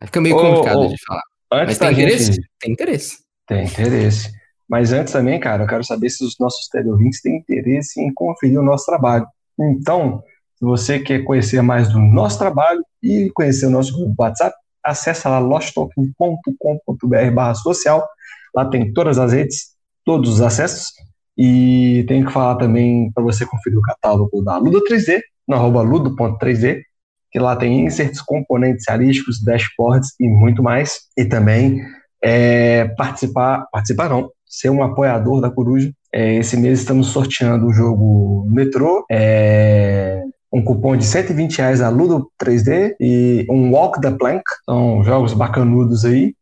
Fica 0.05 0.21
meio 0.21 0.37
complicado 0.37 0.89
de 0.89 0.97
falar. 1.05 1.23
Mas 1.67 1.79
tem 1.79 1.93
interesse? 1.93 2.33
Gente... 2.33 2.49
Tem 2.61 2.73
interesse. 2.73 3.19
Tem 3.47 3.65
interesse. 3.65 4.31
Mas 4.69 4.93
antes 4.93 5.13
também, 5.13 5.39
cara, 5.41 5.65
eu 5.65 5.67
quero 5.67 5.85
saber 5.85 6.11
se 6.11 6.25
os 6.25 6.37
nossos 6.39 6.69
teleouvintes 6.69 7.21
têm 7.21 7.37
interesse 7.37 8.01
em 8.01 8.13
conferir 8.15 8.59
o 8.59 8.63
nosso 8.63 8.87
trabalho. 8.87 9.27
Então, 9.59 10.23
se 10.57 10.65
você 10.65 10.99
quer 10.99 11.25
conhecer 11.25 11.63
mais 11.63 11.89
do 11.89 11.99
nosso 11.99 12.39
trabalho 12.39 12.85
e 13.03 13.31
conhecer 13.35 13.67
o 13.67 13.71
nosso 13.71 13.93
grupo 13.93 14.23
WhatsApp, 14.23 14.55
acessa 14.83 15.29
lá 15.29 15.39
losttoken.com.br 15.39 17.55
social. 17.63 18.07
Lá 18.55 18.69
tem 18.69 18.93
todas 18.93 19.19
as 19.19 19.33
redes, 19.33 19.75
todos 20.05 20.35
os 20.35 20.41
acessos. 20.41 20.93
E 21.37 22.05
tenho 22.07 22.27
que 22.27 22.33
falar 22.33 22.57
também 22.57 23.11
para 23.13 23.25
você 23.25 23.45
conferir 23.45 23.79
o 23.79 23.83
catálogo 23.83 24.43
da 24.43 24.57
Ludo 24.57 24.83
3D, 24.85 25.21
no 25.49 25.57
arroba 25.57 25.83
ludo.3D, 25.83 26.83
que 27.31 27.41
lá 27.41 27.57
tem 27.57 27.85
inserts, 27.85 28.23
componentes 28.23 28.85
realísticos, 28.89 29.43
dashboards 29.43 30.11
e 30.21 30.29
muito 30.29 30.63
mais. 30.63 31.01
E 31.17 31.25
também 31.25 31.83
é, 32.23 32.87
participar, 32.97 33.67
participar 33.73 34.09
não, 34.09 34.31
ser 34.47 34.71
um 34.71 34.83
apoiador 34.83 35.41
da 35.41 35.51
Coruja. 35.51 35.93
É, 36.17 36.35
esse 36.37 36.57
mês 36.57 36.79
estamos 36.79 37.09
sorteando 37.09 37.67
o 37.67 37.73
jogo 37.73 38.47
Metrô, 38.49 39.05
é, 39.11 40.23
um 40.53 40.63
cupom 40.63 40.97
de 40.97 41.05
120 41.05 41.59
reais 41.59 41.81
a 41.81 41.89
Ludo 41.89 42.31
3D 42.41 42.95
e 43.01 43.45
um 43.51 43.73
Walk 43.73 44.01
the 44.01 44.13
Plank. 44.13 44.45
São 44.65 45.03
jogos 45.03 45.35
bacanudos 45.35 46.05
aí. 46.05 46.37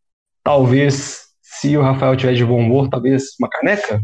Talvez, 0.44 1.22
se 1.40 1.74
o 1.74 1.80
Rafael 1.80 2.14
tiver 2.14 2.34
de 2.34 2.44
bom 2.44 2.58
humor, 2.58 2.90
talvez 2.90 3.28
uma 3.40 3.48
caneca? 3.48 4.02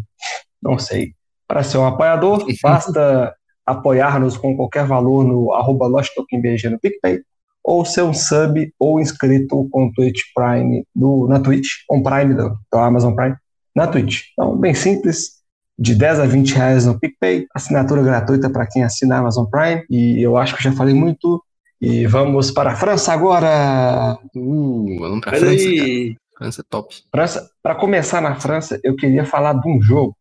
Não 0.63 0.79
sei. 0.79 1.13
Para 1.47 1.63
ser 1.63 1.77
um 1.77 1.87
apoiador, 1.87 2.47
basta 2.63 3.35
apoiar-nos 3.67 4.39
com 4.39 4.57
qualquer 4.57 4.87
valor 4.87 5.23
no 5.23 5.53
arroba 5.53 5.87
no 5.87 6.79
PicPay 6.81 7.21
ou 7.63 7.85
ser 7.85 8.01
um 8.01 8.15
sub 8.15 8.73
ou 8.79 8.99
inscrito 8.99 9.69
com 9.71 9.93
Twitch 9.93 10.23
Prime 10.35 10.83
no, 10.97 11.29
na 11.29 11.39
Twitch, 11.39 11.69
on 11.91 12.03
Prime 12.03 12.33
do 12.33 12.57
Amazon 12.73 13.15
Prime, 13.15 13.37
na 13.77 13.87
Twitch. 13.87 14.23
Então, 14.33 14.57
bem 14.57 14.73
simples, 14.73 15.38
de 15.79 15.95
10 15.95 16.21
a 16.21 16.27
20 16.27 16.55
reais 16.55 16.87
no 16.87 16.99
PicPay, 16.99 17.47
assinatura 17.55 18.03
gratuita 18.03 18.51
para 18.51 18.67
quem 18.67 18.83
assina 18.83 19.17
a 19.17 19.19
Amazon 19.19 19.47
Prime, 19.47 19.85
e 19.89 20.21
eu 20.21 20.37
acho 20.37 20.57
que 20.57 20.63
já 20.63 20.73
falei 20.73 20.95
muito, 20.95 21.43
e 21.81 22.07
vamos 22.07 22.51
para 22.51 22.73
a 22.73 22.77
França 22.77 23.13
agora! 23.13 24.19
Uh, 24.35 24.99
vamos 24.99 25.21
para 25.21 25.37
a 25.37 25.41
França, 25.41 25.55
aí. 25.55 26.17
França 26.37 26.61
é 26.61 26.65
top. 26.69 26.97
França, 27.11 27.51
para 27.63 27.75
começar 27.77 28.21
na 28.21 28.35
França, 28.35 28.81
eu 28.83 28.97
queria 28.97 29.25
falar 29.25 29.53
de 29.53 29.69
um 29.69 29.81
jogo 29.81 30.17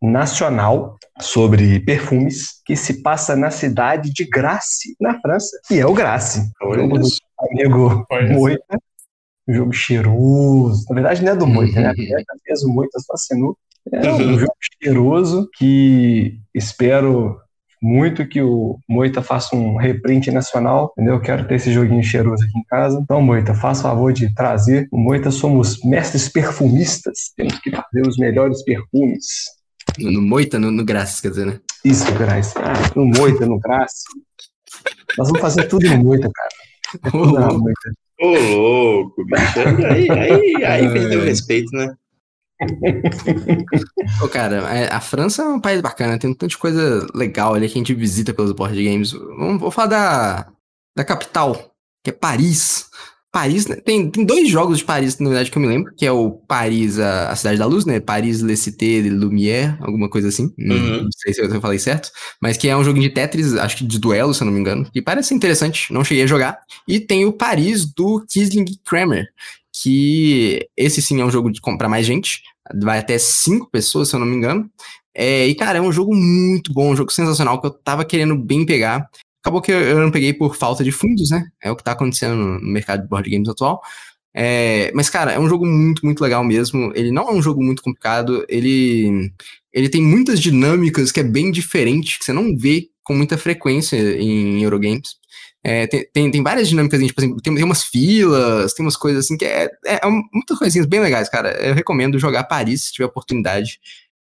nacional 0.00 0.96
sobre 1.20 1.80
perfumes 1.80 2.62
que 2.64 2.74
se 2.74 3.02
passa 3.02 3.36
na 3.36 3.50
cidade 3.50 4.12
de 4.12 4.24
Grasse, 4.24 4.96
na 5.00 5.20
França, 5.20 5.60
e 5.70 5.78
é 5.78 5.86
o 5.86 5.92
Grasse. 5.92 6.50
Jogo 6.62 6.98
do 6.98 7.08
amigo 7.38 8.06
Moita, 8.32 8.78
um 9.48 9.54
jogo 9.54 9.72
cheiroso. 9.72 10.84
Na 10.88 10.94
verdade, 10.94 11.22
não 11.22 11.32
é 11.32 11.36
do 11.36 11.46
Moita, 11.46 11.80
né? 11.80 11.90
A 11.90 12.38
fez 12.44 12.62
o 12.62 12.68
Moita 12.68 12.98
só 13.00 13.14
assinou. 13.14 13.56
É 13.92 14.12
um 14.12 14.38
jogo 14.38 14.54
cheiroso 14.82 15.48
que 15.56 16.38
espero 16.54 17.40
muito 17.82 18.26
que 18.26 18.42
o 18.42 18.78
Moita 18.88 19.22
faça 19.22 19.56
um 19.56 19.76
reprint 19.76 20.30
nacional, 20.30 20.92
entendeu? 20.92 21.14
Eu 21.14 21.20
quero 21.20 21.48
ter 21.48 21.54
esse 21.54 21.72
joguinho 21.72 22.02
cheiroso 22.02 22.44
aqui 22.44 22.58
em 22.58 22.64
casa. 22.64 23.00
Então, 23.02 23.22
Moita, 23.22 23.54
faça 23.54 23.80
o 23.80 23.82
favor 23.84 24.12
de 24.12 24.32
trazer. 24.34 24.86
O 24.92 24.98
Moita 24.98 25.30
somos 25.30 25.82
mestres 25.82 26.28
perfumistas, 26.28 27.32
temos 27.36 27.58
que 27.58 27.70
fazer 27.70 28.06
os 28.06 28.18
melhores 28.18 28.62
perfumes. 28.62 29.24
No, 29.98 30.12
no 30.12 30.22
Moita, 30.22 30.58
no, 30.58 30.70
no 30.70 30.84
Graça, 30.84 31.22
quer 31.22 31.30
dizer, 31.30 31.46
né? 31.46 31.58
Isso, 31.84 32.12
Graça. 32.12 32.60
Ah, 32.60 32.74
no 32.94 33.06
Moita, 33.06 33.46
no 33.46 33.58
Graça. 33.58 34.04
Nós 35.16 35.28
vamos 35.28 35.40
fazer 35.40 35.66
tudo 35.66 35.88
no 35.88 36.04
Moita, 36.04 36.30
cara. 36.32 36.50
É 37.02 37.10
tudo 37.10 37.32
na 37.32 37.48
Moita. 37.48 37.92
Ô, 38.20 38.26
louco, 38.26 39.24
bicho. 39.24 39.86
Aí, 39.90 40.10
aí, 40.10 40.64
aí 40.64 40.88
perdeu 40.92 41.20
o 41.20 41.24
respeito, 41.24 41.74
né? 41.74 41.94
Pô, 44.18 44.28
cara, 44.28 44.56
é, 44.74 44.92
a 44.92 45.00
França 45.00 45.42
é 45.42 45.46
um 45.46 45.60
país 45.60 45.80
bacana, 45.80 46.18
tem 46.18 46.30
um 46.30 46.34
tanto 46.34 46.50
de 46.50 46.58
coisa 46.58 47.06
legal 47.14 47.54
ali 47.54 47.68
que 47.68 47.74
a 47.74 47.80
gente 47.80 47.94
visita 47.94 48.34
pelos 48.34 48.52
board 48.52 48.82
games. 48.82 49.12
Vamos, 49.12 49.60
vou 49.60 49.70
falar 49.70 49.88
da, 49.88 50.46
da 50.96 51.04
capital, 51.04 51.74
que 52.04 52.10
é 52.10 52.12
Paris. 52.12 52.90
Paris, 53.32 53.68
né? 53.68 53.76
tem, 53.76 54.10
tem 54.10 54.24
dois 54.24 54.48
jogos 54.48 54.78
de 54.78 54.84
Paris, 54.84 55.16
na 55.20 55.28
verdade, 55.28 55.52
que 55.52 55.56
eu 55.56 55.62
me 55.62 55.68
lembro, 55.68 55.94
que 55.94 56.04
é 56.04 56.10
o 56.10 56.32
Paris, 56.32 56.98
a, 56.98 57.30
a 57.30 57.36
Cidade 57.36 57.60
da 57.60 57.66
Luz, 57.66 57.84
né? 57.84 58.00
Paris 58.00 58.40
Le 58.40 58.56
Cité 58.56 59.02
de 59.02 59.08
Lumière, 59.08 59.76
alguma 59.80 60.10
coisa 60.10 60.28
assim. 60.28 60.52
Uhum. 60.58 61.02
Não 61.04 61.08
sei 61.16 61.32
se 61.32 61.40
eu 61.40 61.60
falei 61.60 61.78
certo. 61.78 62.10
Mas 62.42 62.56
que 62.56 62.68
é 62.68 62.76
um 62.76 62.82
jogo 62.82 62.98
de 62.98 63.08
Tetris, 63.08 63.54
acho 63.54 63.76
que 63.76 63.86
de 63.86 64.00
duelo, 64.00 64.34
se 64.34 64.42
eu 64.42 64.46
não 64.46 64.52
me 64.52 64.58
engano. 64.58 64.84
Que 64.92 65.00
parece 65.00 65.32
interessante, 65.32 65.92
não 65.92 66.02
cheguei 66.02 66.24
a 66.24 66.26
jogar. 66.26 66.58
E 66.88 66.98
tem 66.98 67.24
o 67.24 67.32
Paris 67.32 67.86
do 67.86 68.24
Kisling 68.28 68.64
Kramer, 68.84 69.28
que 69.72 70.66
esse 70.76 71.00
sim 71.00 71.20
é 71.20 71.24
um 71.24 71.30
jogo 71.30 71.52
de 71.52 71.60
comprar 71.60 71.88
mais 71.88 72.04
gente. 72.04 72.42
Vai 72.82 72.98
até 72.98 73.18
cinco 73.18 73.70
pessoas, 73.70 74.08
se 74.08 74.16
eu 74.16 74.20
não 74.20 74.26
me 74.26 74.36
engano. 74.36 74.70
É, 75.14 75.46
e, 75.46 75.54
cara, 75.54 75.78
é 75.78 75.80
um 75.80 75.92
jogo 75.92 76.14
muito 76.14 76.72
bom, 76.72 76.92
um 76.92 76.96
jogo 76.96 77.12
sensacional 77.12 77.60
que 77.60 77.66
eu 77.66 77.70
tava 77.70 78.04
querendo 78.04 78.36
bem 78.36 78.64
pegar. 78.64 79.08
Acabou 79.42 79.60
que 79.62 79.72
eu 79.72 79.98
não 80.00 80.10
peguei 80.10 80.32
por 80.32 80.56
falta 80.56 80.84
de 80.84 80.92
fundos, 80.92 81.30
né? 81.30 81.48
É 81.62 81.70
o 81.70 81.76
que 81.76 81.82
tá 81.82 81.92
acontecendo 81.92 82.36
no 82.36 82.60
mercado 82.60 83.02
de 83.02 83.08
board 83.08 83.28
games 83.28 83.48
atual. 83.48 83.80
É, 84.34 84.92
mas, 84.94 85.10
cara, 85.10 85.32
é 85.32 85.38
um 85.38 85.48
jogo 85.48 85.66
muito, 85.66 86.04
muito 86.04 86.20
legal 86.22 86.44
mesmo. 86.44 86.92
Ele 86.94 87.10
não 87.10 87.28
é 87.28 87.32
um 87.32 87.42
jogo 87.42 87.62
muito 87.62 87.82
complicado. 87.82 88.44
Ele, 88.48 89.32
ele 89.72 89.88
tem 89.88 90.02
muitas 90.02 90.40
dinâmicas 90.40 91.10
que 91.10 91.20
é 91.20 91.24
bem 91.24 91.50
diferente, 91.50 92.18
que 92.18 92.24
você 92.24 92.32
não 92.32 92.56
vê 92.56 92.88
com 93.02 93.14
muita 93.14 93.36
frequência 93.38 93.96
em 93.96 94.62
Eurogames. 94.62 95.19
É, 95.62 95.86
tem, 95.86 96.06
tem, 96.12 96.30
tem, 96.30 96.42
várias 96.42 96.68
dinâmicas, 96.68 97.00
tipo 97.00 97.20
assim, 97.20 97.36
tem, 97.36 97.54
tem 97.54 97.64
umas 97.64 97.84
filas, 97.84 98.72
tem 98.72 98.84
umas 98.84 98.96
coisas 98.96 99.24
assim 99.26 99.36
que 99.36 99.44
é, 99.44 99.64
é, 99.84 99.94
é 99.96 100.08
muitas 100.32 100.58
coisinhas 100.58 100.86
bem 100.86 101.00
legais, 101.00 101.28
cara. 101.28 101.50
Eu 101.62 101.74
recomendo 101.74 102.18
jogar 102.18 102.44
Paris 102.44 102.84
se 102.84 102.92
tiver 102.92 103.06
oportunidade. 103.06 103.78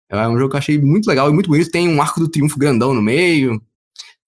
É 0.09 0.27
um 0.27 0.37
jogo 0.37 0.51
que 0.51 0.55
eu 0.55 0.59
achei 0.59 0.79
muito 0.79 1.07
legal 1.07 1.29
e 1.29 1.33
muito 1.33 1.49
bonito. 1.49 1.71
Tem 1.71 1.89
um 1.89 2.01
arco 2.01 2.19
do 2.19 2.29
triunfo 2.29 2.57
grandão 2.57 2.93
no 2.93 3.01
meio. 3.01 3.61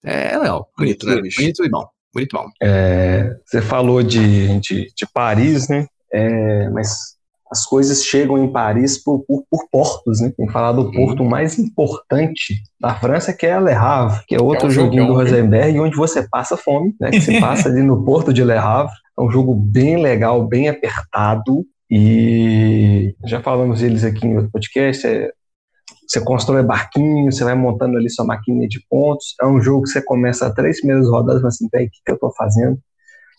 É, 0.03 0.33
é 0.33 0.37
legal. 0.37 0.69
Bonito, 0.77 1.05
bonito 1.05 1.15
né, 1.15 1.21
bicho? 1.21 1.41
Bonito 1.41 1.65
e 1.65 1.69
bom. 1.69 1.85
Bonito 2.13 2.35
e 2.35 2.39
bom. 2.39 2.49
É, 2.61 3.35
você 3.45 3.61
falou 3.61 4.03
de, 4.03 4.59
de, 4.59 4.91
de 4.93 5.07
Paris, 5.13 5.69
né? 5.69 5.87
É, 6.11 6.69
mas 6.69 7.16
as 7.51 7.65
coisas 7.65 8.03
chegam 8.03 8.37
em 8.37 8.51
Paris 8.51 9.01
por, 9.01 9.23
por, 9.25 9.43
por 9.49 9.67
portos, 9.71 10.21
né? 10.21 10.31
Tem 10.35 10.45
que 10.45 10.51
falar 10.51 10.73
do 10.73 10.83
uhum. 10.83 10.91
porto 10.91 11.23
mais 11.23 11.57
importante 11.57 12.61
da 12.79 12.93
França, 12.95 13.33
que 13.33 13.45
é 13.45 13.59
Le 13.59 13.71
Havre, 13.71 14.23
que 14.27 14.35
é 14.35 14.41
outro 14.41 14.65
é 14.65 14.69
um 14.69 14.71
joguinho 14.71 15.07
do 15.07 15.13
Rosenberg, 15.13 15.79
onde 15.79 15.95
você 15.95 16.27
passa 16.27 16.57
fome, 16.57 16.93
né? 16.99 17.09
Que 17.11 17.21
você 17.21 17.39
passa 17.41 17.69
ali 17.69 17.81
no 17.81 18.03
porto 18.03 18.33
de 18.33 18.43
Le 18.43 18.53
Havre. 18.53 18.93
É 19.17 19.21
um 19.21 19.31
jogo 19.31 19.55
bem 19.55 20.01
legal, 20.01 20.45
bem 20.45 20.69
apertado. 20.69 21.65
E 21.89 23.15
já 23.25 23.41
falamos 23.41 23.79
deles 23.79 24.03
aqui 24.03 24.27
em 24.27 24.35
outro 24.35 24.51
podcast. 24.51 25.07
É, 25.07 25.31
você 26.07 26.21
constrói 26.21 26.63
barquinho, 26.63 27.31
você 27.31 27.43
vai 27.43 27.55
montando 27.55 27.97
ali 27.97 28.09
sua 28.09 28.25
maquininha 28.25 28.67
de 28.67 28.79
pontos. 28.89 29.35
É 29.41 29.45
um 29.45 29.61
jogo 29.61 29.83
que 29.83 29.89
você 29.89 30.01
começa 30.01 30.53
três 30.53 30.79
primeiras 30.79 31.09
rodadas, 31.09 31.41
mas 31.41 31.55
assim, 31.55 31.65
o 31.65 31.69
que, 31.69 31.89
que 32.05 32.11
eu 32.11 32.15
estou 32.15 32.33
fazendo? 32.35 32.77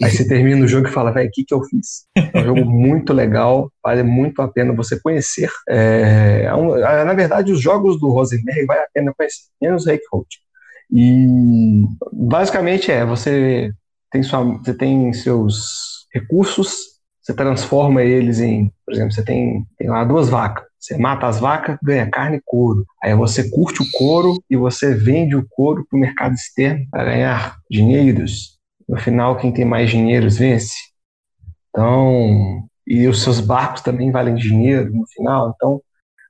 Aí 0.03 0.11
você 0.11 0.27
termina 0.27 0.65
o 0.65 0.69
jogo 0.69 0.89
e 0.89 0.93
fala, 0.93 1.11
velho, 1.11 1.29
o 1.29 1.33
que, 1.33 1.45
que 1.45 1.53
eu 1.53 1.63
fiz? 1.65 2.07
É 2.17 2.41
um 2.41 2.45
jogo 2.45 2.65
muito 2.65 3.13
legal, 3.13 3.73
vale 3.83 4.03
muito 4.03 4.41
a 4.41 4.49
pena 4.49 4.73
você 4.73 4.99
conhecer. 5.01 5.51
É, 5.69 6.43
é 6.45 6.55
um, 6.55 6.77
é, 6.77 7.05
na 7.05 7.15
verdade, 7.15 7.53
os 7.53 7.61
jogos 7.61 7.99
do 7.99 8.09
Rosenberg 8.09 8.65
vale 8.65 8.81
a 8.81 8.89
pena 8.95 9.13
conhecer, 9.17 9.43
menos 9.61 9.87
Reikholt. 9.87 10.29
E 10.91 11.85
basicamente 12.13 12.93
é, 12.93 13.05
você 13.05 13.73
tem, 14.11 14.23
sua, 14.23 14.45
você 14.45 14.73
tem 14.73 15.13
seus 15.13 16.07
recursos, 16.13 16.99
você 17.21 17.35
transforma 17.35 18.03
eles 18.03 18.41
em, 18.41 18.73
por 18.87 18.95
exemplo, 18.95 19.13
você 19.13 19.23
tem, 19.23 19.67
tem 19.77 19.89
lá 19.89 20.05
duas 20.05 20.29
vacas. 20.29 20.67
Você 20.79 20.97
mata 20.97 21.27
as 21.27 21.41
vacas, 21.41 21.77
ganha 21.83 22.09
carne 22.09 22.37
e 22.37 22.43
couro. 22.45 22.87
Aí 23.03 23.15
você 23.15 23.51
curte 23.51 23.83
o 23.83 23.91
couro 23.93 24.41
e 24.49 24.57
você 24.57 24.95
vende 24.95 25.35
o 25.35 25.45
couro 25.51 25.85
para 25.89 25.97
o 25.97 26.01
mercado 26.01 26.35
externo 26.35 26.87
para 26.91 27.05
ganhar 27.05 27.57
dinheiros. 27.69 28.58
No 28.89 28.97
final, 28.97 29.37
quem 29.37 29.53
tem 29.53 29.65
mais 29.65 29.91
dinheiros 29.91 30.39
vence. 30.39 30.75
Então, 31.69 32.63
e 32.87 33.07
os 33.07 33.23
seus 33.23 33.41
barcos 33.41 33.83
também 33.83 34.11
valem 34.11 34.35
dinheiro 34.35 34.93
no 34.93 35.07
final. 35.07 35.53
Então, 35.55 35.81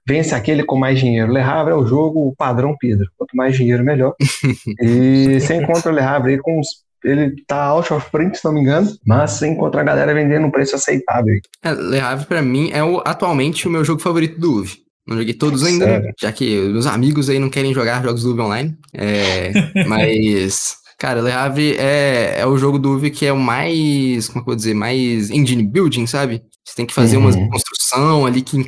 vence 0.06 0.34
aquele 0.34 0.64
com 0.64 0.76
mais 0.76 0.98
dinheiro. 0.98 1.32
Le 1.32 1.40
Havre 1.40 1.72
é 1.72 1.76
o 1.76 1.86
jogo 1.86 2.34
padrão 2.36 2.76
Pedro. 2.78 3.08
Quanto 3.16 3.36
mais 3.36 3.56
dinheiro, 3.56 3.84
melhor. 3.84 4.14
e 4.80 5.38
você 5.40 5.54
encontra 5.54 5.92
o 5.92 5.94
Le 5.94 6.00
Havre 6.00 6.32
aí 6.32 6.38
com 6.38 6.60
ele 7.04 7.42
tá 7.46 7.62
out 7.64 7.92
of 7.92 8.10
print, 8.10 8.38
se 8.38 8.44
não 8.44 8.52
me 8.52 8.60
engano, 8.60 8.90
mas 9.06 9.32
você 9.32 9.46
encontra 9.46 9.80
a 9.80 9.84
galera 9.84 10.12
vendendo 10.12 10.46
um 10.46 10.50
preço 10.50 10.74
aceitável. 10.74 11.38
É, 11.62 11.72
Le 11.72 12.00
Havre, 12.00 12.26
pra 12.26 12.42
mim, 12.42 12.70
é 12.72 12.82
o, 12.82 13.00
atualmente 13.04 13.68
o 13.68 13.70
meu 13.70 13.84
jogo 13.84 14.00
favorito 14.00 14.40
do 14.40 14.60
UV. 14.60 14.72
Não 15.06 15.16
joguei 15.16 15.32
todos 15.32 15.64
ainda, 15.64 15.86
né? 15.86 16.12
já 16.20 16.30
que 16.30 16.60
meus 16.68 16.86
amigos 16.86 17.30
aí 17.30 17.38
não 17.38 17.48
querem 17.48 17.72
jogar 17.72 18.02
jogos 18.02 18.24
do 18.24 18.32
UV 18.32 18.42
online. 18.42 18.76
É, 18.92 19.52
mas, 19.86 20.76
cara, 20.98 21.22
Le 21.22 21.30
Havre 21.30 21.76
é, 21.78 22.40
é 22.40 22.46
o 22.46 22.58
jogo 22.58 22.78
do 22.78 22.94
UV 22.94 23.10
que 23.10 23.24
é 23.24 23.32
o 23.32 23.38
mais, 23.38 24.28
como 24.28 24.40
é 24.40 24.42
que 24.42 24.50
eu 24.50 24.52
vou 24.52 24.56
dizer, 24.56 24.74
mais 24.74 25.30
engine 25.30 25.62
building, 25.62 26.06
sabe? 26.06 26.42
Você 26.64 26.74
tem 26.74 26.86
que 26.86 26.92
fazer 26.92 27.16
uhum. 27.16 27.28
uma 27.28 27.50
construção 27.50 28.26
ali 28.26 28.42
que, 28.42 28.62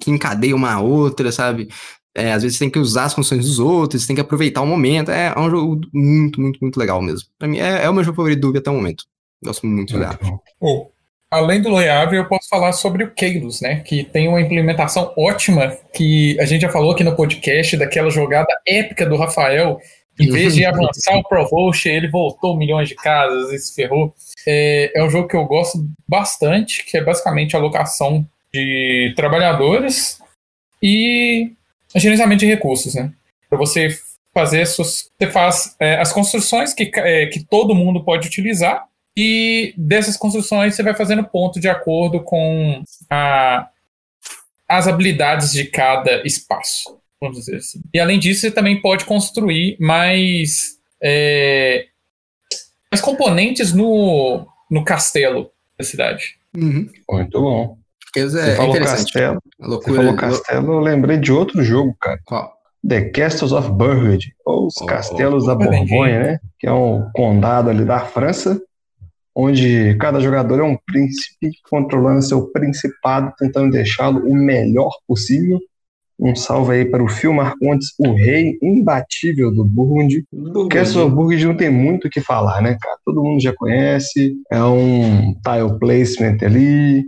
que 0.00 0.10
encadeia 0.10 0.56
uma 0.56 0.80
outra, 0.80 1.30
sabe? 1.30 1.68
É, 2.16 2.32
às 2.32 2.42
vezes 2.42 2.56
você 2.56 2.64
tem 2.64 2.70
que 2.70 2.78
usar 2.78 3.04
as 3.04 3.14
funções 3.14 3.44
dos 3.44 3.58
outros, 3.58 4.02
você 4.02 4.06
tem 4.06 4.14
que 4.14 4.22
aproveitar 4.22 4.62
o 4.62 4.66
momento. 4.66 5.10
É, 5.10 5.32
é 5.34 5.38
um 5.38 5.50
jogo 5.50 5.80
muito, 5.92 6.40
muito, 6.40 6.58
muito 6.62 6.78
legal 6.78 7.02
mesmo. 7.02 7.28
Pra 7.38 7.48
mim, 7.48 7.58
é, 7.58 7.84
é 7.84 7.90
o 7.90 7.92
meu 7.92 8.04
jogo 8.04 8.16
favorito 8.16 8.40
do 8.40 8.48
Ubi 8.48 8.58
até 8.58 8.70
o 8.70 8.74
momento. 8.74 9.04
Gosto 9.44 9.66
muito 9.66 9.98
de. 9.98 10.04
Oh, 10.60 10.90
além 11.30 11.60
do 11.60 11.68
Loyave, 11.68 12.16
eu 12.16 12.28
posso 12.28 12.48
falar 12.48 12.72
sobre 12.72 13.04
o 13.04 13.10
Keilos, 13.12 13.60
né? 13.60 13.80
Que 13.80 14.04
tem 14.04 14.28
uma 14.28 14.40
implementação 14.40 15.12
ótima, 15.18 15.76
que 15.92 16.38
a 16.40 16.44
gente 16.44 16.62
já 16.62 16.70
falou 16.70 16.92
aqui 16.92 17.02
no 17.02 17.16
podcast, 17.16 17.76
daquela 17.76 18.10
jogada 18.10 18.48
épica 18.66 19.04
do 19.04 19.16
Rafael. 19.16 19.78
Em 20.18 20.30
vez 20.30 20.54
de 20.54 20.64
avançar 20.64 21.16
o 21.16 21.24
Provost, 21.24 21.88
ele 21.88 22.08
voltou 22.08 22.56
milhões 22.56 22.88
de 22.88 22.94
casas 22.94 23.52
e 23.52 23.58
se 23.58 23.74
ferrou. 23.74 24.14
É, 24.46 24.92
é 24.94 25.04
um 25.04 25.10
jogo 25.10 25.28
que 25.28 25.36
eu 25.36 25.44
gosto 25.44 25.86
bastante, 26.06 26.84
que 26.84 26.96
é 26.96 27.02
basicamente 27.02 27.56
a 27.56 27.58
alocação 27.58 28.26
de 28.52 29.12
trabalhadores 29.16 30.20
e 30.82 31.52
gerenciamento 31.96 32.40
de 32.40 32.46
recursos, 32.46 32.94
né? 32.94 33.12
Para 33.48 33.58
você 33.58 33.88
fazer, 34.32 34.66
você 34.66 35.30
faz 35.30 35.76
é, 35.78 35.96
as 35.96 36.12
construções 36.12 36.74
que, 36.74 36.90
é, 36.96 37.26
que 37.26 37.44
todo 37.44 37.74
mundo 37.74 38.04
pode 38.04 38.26
utilizar 38.26 38.86
e 39.16 39.72
dessas 39.76 40.16
construções 40.16 40.74
você 40.74 40.82
vai 40.82 40.94
fazendo 40.94 41.24
ponto 41.24 41.60
de 41.60 41.68
acordo 41.68 42.22
com 42.22 42.82
a, 43.08 43.68
as 44.68 44.88
habilidades 44.88 45.52
de 45.52 45.66
cada 45.66 46.26
espaço, 46.26 46.98
vamos 47.24 47.38
dizer 47.38 47.56
assim. 47.56 47.80
E 47.92 47.98
além 47.98 48.18
disso, 48.18 48.42
você 48.42 48.50
também 48.50 48.80
pode 48.80 49.04
construir 49.04 49.76
mais, 49.80 50.76
é, 51.02 51.86
mais 52.90 53.02
componentes 53.02 53.72
no, 53.72 54.46
no 54.70 54.84
castelo 54.84 55.50
da 55.78 55.84
cidade. 55.84 56.36
Uhum. 56.56 56.88
Muito 57.10 57.40
bom. 57.40 57.78
É, 58.16 58.22
você 58.22 58.56
falou 58.56 58.74
Castelo. 58.74 59.42
Loucura, 59.58 59.92
você 59.92 59.96
falou 59.96 60.16
Castelo, 60.16 60.72
eu 60.74 60.80
lembrei 60.80 61.18
de 61.18 61.32
outro 61.32 61.64
jogo, 61.64 61.96
cara. 62.00 62.20
Qual? 62.24 62.54
The 62.86 63.08
Castles 63.10 63.52
of 63.52 63.70
Burgundy, 63.70 64.34
ou 64.44 64.66
os 64.66 64.76
oh, 64.80 64.86
Castelos 64.86 65.44
oh, 65.44 65.46
da 65.46 65.54
Borgonha, 65.54 66.20
né? 66.20 66.40
Que 66.58 66.66
é 66.66 66.72
um 66.72 67.10
condado 67.14 67.70
ali 67.70 67.84
da 67.84 68.00
França, 68.00 68.60
onde 69.34 69.96
cada 69.96 70.20
jogador 70.20 70.60
é 70.60 70.62
um 70.62 70.76
príncipe 70.76 71.50
controlando 71.68 72.22
seu 72.22 72.52
principado, 72.52 73.32
tentando 73.38 73.72
deixá-lo 73.72 74.20
o 74.28 74.34
melhor 74.34 74.92
possível. 75.08 75.58
Um 76.24 76.34
salve 76.34 76.72
aí 76.72 76.84
para 76.86 77.04
o 77.04 77.08
Phil 77.08 77.34
Marcontes, 77.34 77.88
o 77.98 78.14
rei 78.14 78.58
imbatível 78.62 79.54
do 79.54 79.62
Burgundy. 79.62 80.24
Castles 80.70 81.04
of 81.04 81.14
Burgundy 81.14 81.44
não 81.44 81.54
tem 81.54 81.68
muito 81.68 82.08
o 82.08 82.10
que 82.10 82.22
falar, 82.22 82.62
né, 82.62 82.78
cara? 82.80 82.96
Todo 83.04 83.22
mundo 83.22 83.42
já 83.42 83.52
conhece. 83.54 84.34
É 84.50 84.64
um 84.64 85.34
tile 85.34 85.78
placement 85.78 86.38
ali, 86.42 87.04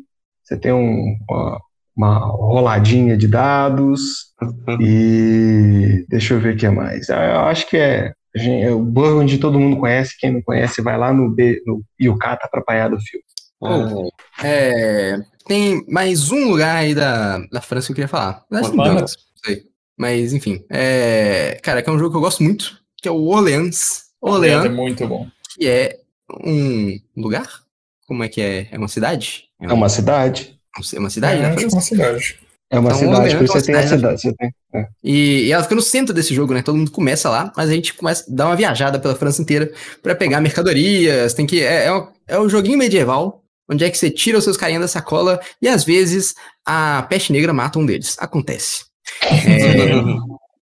você 0.46 0.56
tem 0.56 0.70
um, 0.70 1.16
uma, 1.28 1.60
uma, 1.96 2.18
roladinha 2.18 3.16
de 3.16 3.26
dados 3.26 4.34
e 4.80 6.04
deixa 6.08 6.34
eu 6.34 6.40
ver 6.40 6.54
o 6.54 6.56
que 6.56 6.68
mais. 6.68 7.08
Ah, 7.08 7.24
eu 7.24 7.40
acho 7.40 7.68
que 7.70 7.76
é, 7.78 8.12
é 8.34 8.70
o 8.70 8.80
Burgundy 8.80 9.38
todo 9.38 9.58
mundo 9.58 9.78
conhece, 9.78 10.16
quem 10.20 10.30
não 10.30 10.42
conhece 10.42 10.82
vai 10.82 10.98
lá 10.98 11.12
no, 11.12 11.30
B, 11.30 11.62
no 11.66 11.82
Yucata 12.00 12.46
para 12.50 12.60
apanhar 12.60 12.90
do 12.90 13.00
filme. 13.00 13.24
Oh, 13.60 14.10
é, 14.42 15.18
tem 15.46 15.84
mais 15.88 16.30
um 16.30 16.50
lugar 16.50 16.76
aí 16.76 16.94
da, 16.94 17.38
da 17.50 17.60
França 17.60 17.86
que 17.86 17.92
eu 17.92 17.96
queria 17.96 18.08
falar. 18.08 18.44
Mas, 18.50 18.70
não, 18.70 19.06
sei. 19.44 19.64
Mas 19.96 20.32
enfim, 20.32 20.64
é, 20.68 21.58
cara, 21.62 21.82
que 21.82 21.88
é 21.88 21.92
um 21.92 21.98
jogo 21.98 22.10
que 22.10 22.16
eu 22.16 22.20
gosto 22.20 22.42
muito, 22.42 22.78
que 22.96 23.08
é 23.08 23.10
o 23.10 23.24
Orleans. 23.24 24.04
Orleans 24.20 24.66
é 24.66 24.68
muito 24.68 25.06
bom. 25.06 25.26
Que 25.54 25.66
é 25.66 26.00
um 26.44 26.98
lugar? 27.16 27.62
Como 28.06 28.22
é 28.22 28.28
que 28.28 28.40
é? 28.40 28.68
É 28.70 28.78
uma 28.78 28.88
cidade? 28.88 29.44
É, 29.60 29.66
é 29.66 29.72
uma 29.72 29.88
cidade. 29.88 30.58
É 30.94 30.98
uma 30.98 31.10
cidade, 31.10 31.40
é, 31.40 31.42
né? 31.42 31.62
É 31.62 31.66
uma 31.66 31.80
cidade. 31.80 32.38
É 32.68 32.78
uma 32.80 32.88
então, 32.90 32.98
cidade, 32.98 33.36
por 33.36 33.46
você 33.46 33.62
tem 33.62 33.74
a 33.76 33.86
cidade. 33.86 34.20
Você 34.20 34.32
tem, 34.34 34.52
é. 34.74 34.88
e, 35.02 35.46
e, 35.46 35.52
ela 35.52 35.62
fica 35.62 35.76
no 35.76 35.82
centro 35.82 36.12
desse 36.12 36.34
jogo, 36.34 36.52
né? 36.52 36.62
Todo 36.62 36.76
mundo 36.76 36.90
começa 36.90 37.30
lá, 37.30 37.52
mas 37.56 37.70
a 37.70 37.72
gente 37.72 37.94
começa 37.94 38.24
a 38.28 38.34
dar 38.34 38.46
uma 38.46 38.56
viajada 38.56 38.98
pela 38.98 39.14
França 39.14 39.40
inteira 39.40 39.72
para 40.02 40.16
pegar 40.16 40.40
mercadorias. 40.40 41.32
Tem 41.32 41.46
que. 41.46 41.62
É, 41.62 41.86
é, 41.86 41.92
um, 41.94 42.08
é 42.26 42.40
um 42.40 42.48
joguinho 42.48 42.76
medieval, 42.76 43.44
onde 43.68 43.84
é 43.84 43.90
que 43.90 43.98
você 43.98 44.10
tira 44.10 44.38
os 44.38 44.44
seus 44.44 44.56
carinhas 44.56 44.82
da 44.82 44.88
sacola 44.88 45.40
e 45.60 45.68
às 45.68 45.84
vezes 45.84 46.34
a 46.64 47.06
peste 47.08 47.32
negra 47.32 47.52
mata 47.52 47.78
um 47.78 47.86
deles. 47.86 48.16
Acontece. 48.18 48.84
É, 49.22 49.92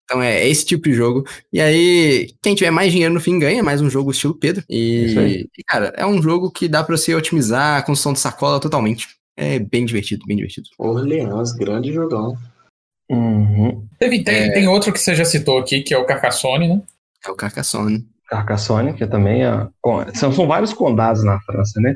então 0.04 0.22
é 0.24 0.48
esse 0.48 0.66
tipo 0.66 0.86
de 0.86 0.94
jogo. 0.94 1.24
E 1.54 1.62
aí, 1.62 2.34
quem 2.42 2.56
tiver 2.56 2.72
mais 2.72 2.92
dinheiro 2.92 3.14
no 3.14 3.20
fim 3.20 3.38
ganha 3.38 3.64
mais 3.64 3.80
um 3.80 3.90
jogo 3.90 4.12
estilo 4.12 4.34
Pedro. 4.34 4.64
E, 4.70 5.48
e 5.58 5.64
cara, 5.64 5.94
é 5.96 6.06
um 6.06 6.22
jogo 6.22 6.50
que 6.50 6.68
dá 6.68 6.84
para 6.84 6.98
você 6.98 7.14
otimizar 7.14 7.78
a 7.78 7.82
construção 7.84 8.14
de 8.14 8.20
sacola 8.20 8.60
totalmente. 8.60 9.08
É 9.38 9.60
bem 9.60 9.86
divertido, 9.86 10.26
bem 10.26 10.38
divertido. 10.38 10.68
Orleans, 10.78 11.54
grande 11.54 11.94
jogão. 11.94 12.36
Uhum. 13.10 13.88
Teve, 14.00 14.24
tem, 14.24 14.36
é... 14.36 14.52
tem 14.52 14.68
outro 14.68 14.92
que 14.92 15.00
você 15.00 15.16
já 15.16 15.26
citou 15.26 15.60
aqui, 15.60 15.82
que 15.82 15.94
é 15.94 15.98
o 15.98 16.06
Carcassonne, 16.06 16.68
né? 16.68 16.82
É 17.26 17.30
o 17.30 17.36
Carcassonne. 17.36 18.06
Carcassonne, 18.28 18.94
que 18.94 19.06
também 19.08 19.44
é. 19.44 19.68
São, 20.14 20.32
são 20.32 20.48
vários 20.48 20.74
condados 20.74 21.24
na 21.24 21.40
França, 21.42 21.80
né? 21.82 21.96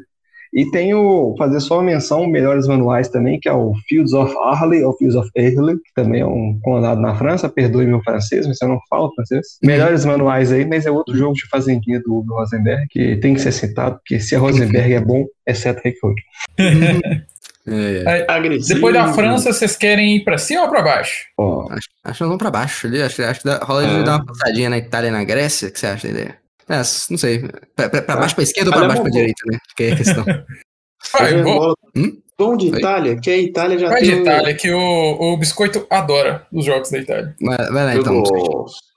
E 0.54 0.70
tem 0.70 0.94
o, 0.94 1.34
fazer 1.38 1.60
só 1.60 1.76
uma 1.76 1.84
menção, 1.84 2.28
melhores 2.28 2.68
manuais 2.68 3.10
também, 3.10 3.40
que 3.40 3.50
é 3.50 3.54
o 3.54 3.74
Fields 3.88 4.14
of 4.14 4.36
Arley, 4.40 4.84
ou 4.84 4.96
Fields 4.96 5.16
of 5.16 5.30
Arley, 5.36 5.78
que 5.78 5.94
também 5.96 6.22
é 6.22 6.26
um 6.26 6.60
condado 6.62 7.02
na 7.02 7.16
França, 7.16 7.50
perdoe 7.50 7.88
meu 7.88 8.02
francês, 8.02 8.46
mas 8.46 8.62
eu 8.62 8.68
não 8.68 8.80
falo 8.88 9.12
francês. 9.16 9.58
Melhores 9.64 10.06
manuais 10.06 10.52
aí, 10.52 10.64
mas 10.64 10.86
é 10.86 10.92
outro 10.92 11.18
jogo 11.18 11.34
de 11.34 11.48
fazendinha 11.50 12.00
do 12.02 12.16
Hugo 12.16 12.36
Rosenberg, 12.36 12.86
que 12.90 13.16
tem 13.18 13.34
que 13.34 13.42
ser 13.42 13.52
citado, 13.52 13.96
porque 13.96 14.20
se 14.20 14.36
a 14.36 14.40
Rosenberg 14.40 14.94
é 14.94 15.02
bom, 15.02 15.26
exceto 15.48 15.82
Record. 15.84 16.18
É, 17.66 18.26
é. 18.28 18.60
Depois 18.68 18.94
da 18.94 19.14
França, 19.14 19.54
vocês 19.54 19.78
querem 19.78 20.18
ir 20.18 20.26
pra 20.26 20.38
cima 20.38 20.64
ou 20.64 20.70
pra 20.70 20.82
baixo? 20.82 21.28
Oh. 21.38 21.66
Acho, 21.70 21.88
acho 22.04 22.18
que 22.18 22.24
nós 22.24 22.30
vamos 22.30 22.38
pra 22.38 22.52
baixo 22.52 22.88
ali. 22.88 23.02
Acho, 23.02 23.24
acho 23.24 23.40
que 23.40 23.48
dá, 23.48 23.60
rola 23.60 23.88
de 23.88 23.96
é. 23.96 24.04
dar 24.04 24.18
uma 24.18 24.26
passadinha 24.26 24.70
na 24.70 24.78
Itália 24.78 25.08
e 25.08 25.12
na 25.12 25.24
Grécia. 25.24 25.70
O 25.70 25.72
que 25.72 25.80
você 25.80 25.88
acha 25.88 26.08
da 26.08 26.14
ideia? 26.14 26.43
É, 26.70 26.78
não 26.78 27.18
sei. 27.18 27.40
Pra, 27.76 27.90
pra, 27.90 28.02
pra 28.02 28.18
baixo 28.18 28.36
pra 28.36 28.44
esquerda 28.44 28.72
ou 28.72 28.78
pra 28.78 28.88
baixo 28.88 29.02
pra 29.02 29.12
direita, 29.12 29.42
né? 29.52 29.58
Que 29.76 29.84
é 29.84 29.92
a 29.94 29.96
questão. 29.96 30.26
Vai, 31.12 31.44
vou... 31.44 31.76
hum? 31.96 32.20
De 32.58 32.68
Itália, 32.68 33.16
que 33.16 33.30
a 33.30 33.38
Itália 33.38 33.80
já 33.80 33.88
vai 33.88 34.02
tem. 34.02 34.10
Vai 34.10 34.18
de 34.18 34.22
Itália, 34.24 34.56
que 34.56 34.72
o, 34.74 35.34
o 35.34 35.38
Biscoito 35.38 35.86
adora 35.90 36.46
os 36.52 36.66
jogos 36.66 36.90
da 36.90 36.98
Itália. 36.98 37.34
Vai, 37.40 37.58
vai 37.58 37.86
lá 37.86 37.96
então. 37.96 38.24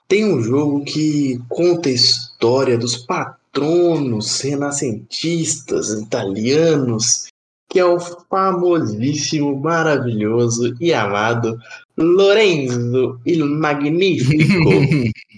Tem 0.07 0.25
um 0.25 0.41
jogo 0.41 0.83
que 0.83 1.39
conta 1.47 1.87
a 1.87 1.93
história 1.93 2.77
dos 2.77 2.97
patronos 2.97 4.41
renascentistas 4.41 5.91
italianos, 5.91 7.27
que 7.69 7.79
é 7.79 7.85
o 7.85 7.99
famosíssimo, 7.99 9.55
maravilhoso 9.57 10.75
e 10.81 10.93
amado 10.93 11.57
Lorenzo 11.97 13.19
il 13.25 13.45
Magnífico. 13.45 14.69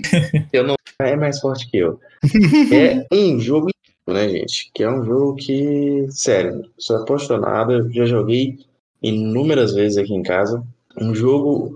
eu 0.54 0.64
não 0.64 0.76
é 1.02 1.16
mais 1.16 1.40
forte 1.40 1.70
que 1.70 1.78
eu. 1.78 2.00
É 2.72 3.08
um 3.16 3.40
jogo 3.40 3.70
né, 4.14 4.30
gente? 4.30 4.72
Que 4.74 4.84
é 4.84 4.90
um 4.90 5.04
jogo 5.04 5.36
que, 5.36 6.08
sério, 6.10 6.70
sou 6.78 6.98
apaixonado, 6.98 7.92
já 7.92 8.06
joguei 8.06 8.58
inúmeras 9.02 9.74
vezes 9.74 9.98
aqui 9.98 10.14
em 10.14 10.24
casa. 10.24 10.64
Um 11.00 11.14
jogo 11.14 11.76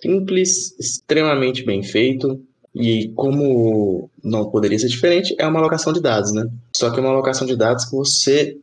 simples, 0.00 0.78
extremamente 0.78 1.64
bem 1.64 1.82
feito. 1.82 2.40
E 2.74 3.08
como 3.14 4.10
não 4.22 4.50
poderia 4.50 4.78
ser 4.78 4.88
diferente, 4.88 5.34
é 5.38 5.46
uma 5.46 5.60
alocação 5.60 5.92
de 5.92 6.00
dados, 6.00 6.32
né? 6.32 6.48
Só 6.76 6.90
que 6.90 6.98
é 6.98 7.00
uma 7.00 7.10
alocação 7.10 7.46
de 7.46 7.56
dados 7.56 7.84
que 7.84 7.92
você 7.94 8.58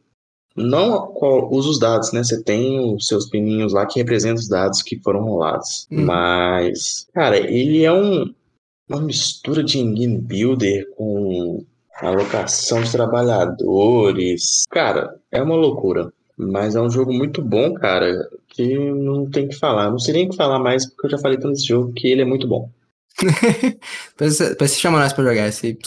não 0.54 1.14
usa 1.50 1.70
os 1.70 1.80
dados, 1.80 2.12
né? 2.12 2.22
Você 2.22 2.44
tem 2.44 2.94
os 2.94 3.08
seus 3.08 3.30
pininhos 3.30 3.72
lá 3.72 3.86
que 3.86 4.00
representam 4.00 4.36
os 4.42 4.50
dados 4.50 4.82
que 4.82 5.00
foram 5.00 5.24
rolados. 5.24 5.88
Hum. 5.90 6.04
Mas, 6.04 7.08
cara, 7.14 7.38
ele 7.38 7.86
é 7.86 7.94
um, 7.94 8.34
uma 8.92 9.02
mistura 9.02 9.64
de 9.64 9.80
engine 9.80 10.18
builder 10.18 10.86
com 10.96 11.66
alocação 12.02 12.82
de 12.82 12.92
trabalhadores. 12.92 14.66
Cara, 14.70 15.16
é 15.32 15.42
uma 15.42 15.56
loucura. 15.56 16.12
Mas 16.38 16.76
é 16.76 16.82
um 16.82 16.90
jogo 16.90 17.14
muito 17.14 17.42
bom, 17.42 17.74
cara, 17.74 18.28
que 18.50 18.76
não 18.76 19.30
tem 19.30 19.48
que 19.48 19.56
falar. 19.56 19.92
Não 19.92 20.00
sei 20.00 20.14
nem 20.14 20.26
o 20.26 20.30
que 20.30 20.36
falar 20.36 20.60
mais, 20.60 20.88
porque 20.88 21.08
eu 21.08 21.12
já 21.12 21.18
falei 21.18 21.38
tanto 21.38 21.54
desse 21.54 21.68
jogo 21.68 21.94
que 21.94 22.08
ele 22.08 22.22
é 22.22 22.26
muito 22.26 22.48
bom. 22.48 22.70
Parece 24.18 24.56
se 24.68 24.80
chamar 24.80 25.00
nós 25.00 25.14
pra 25.14 25.24
jogar 25.24 25.48
esse. 25.48 25.78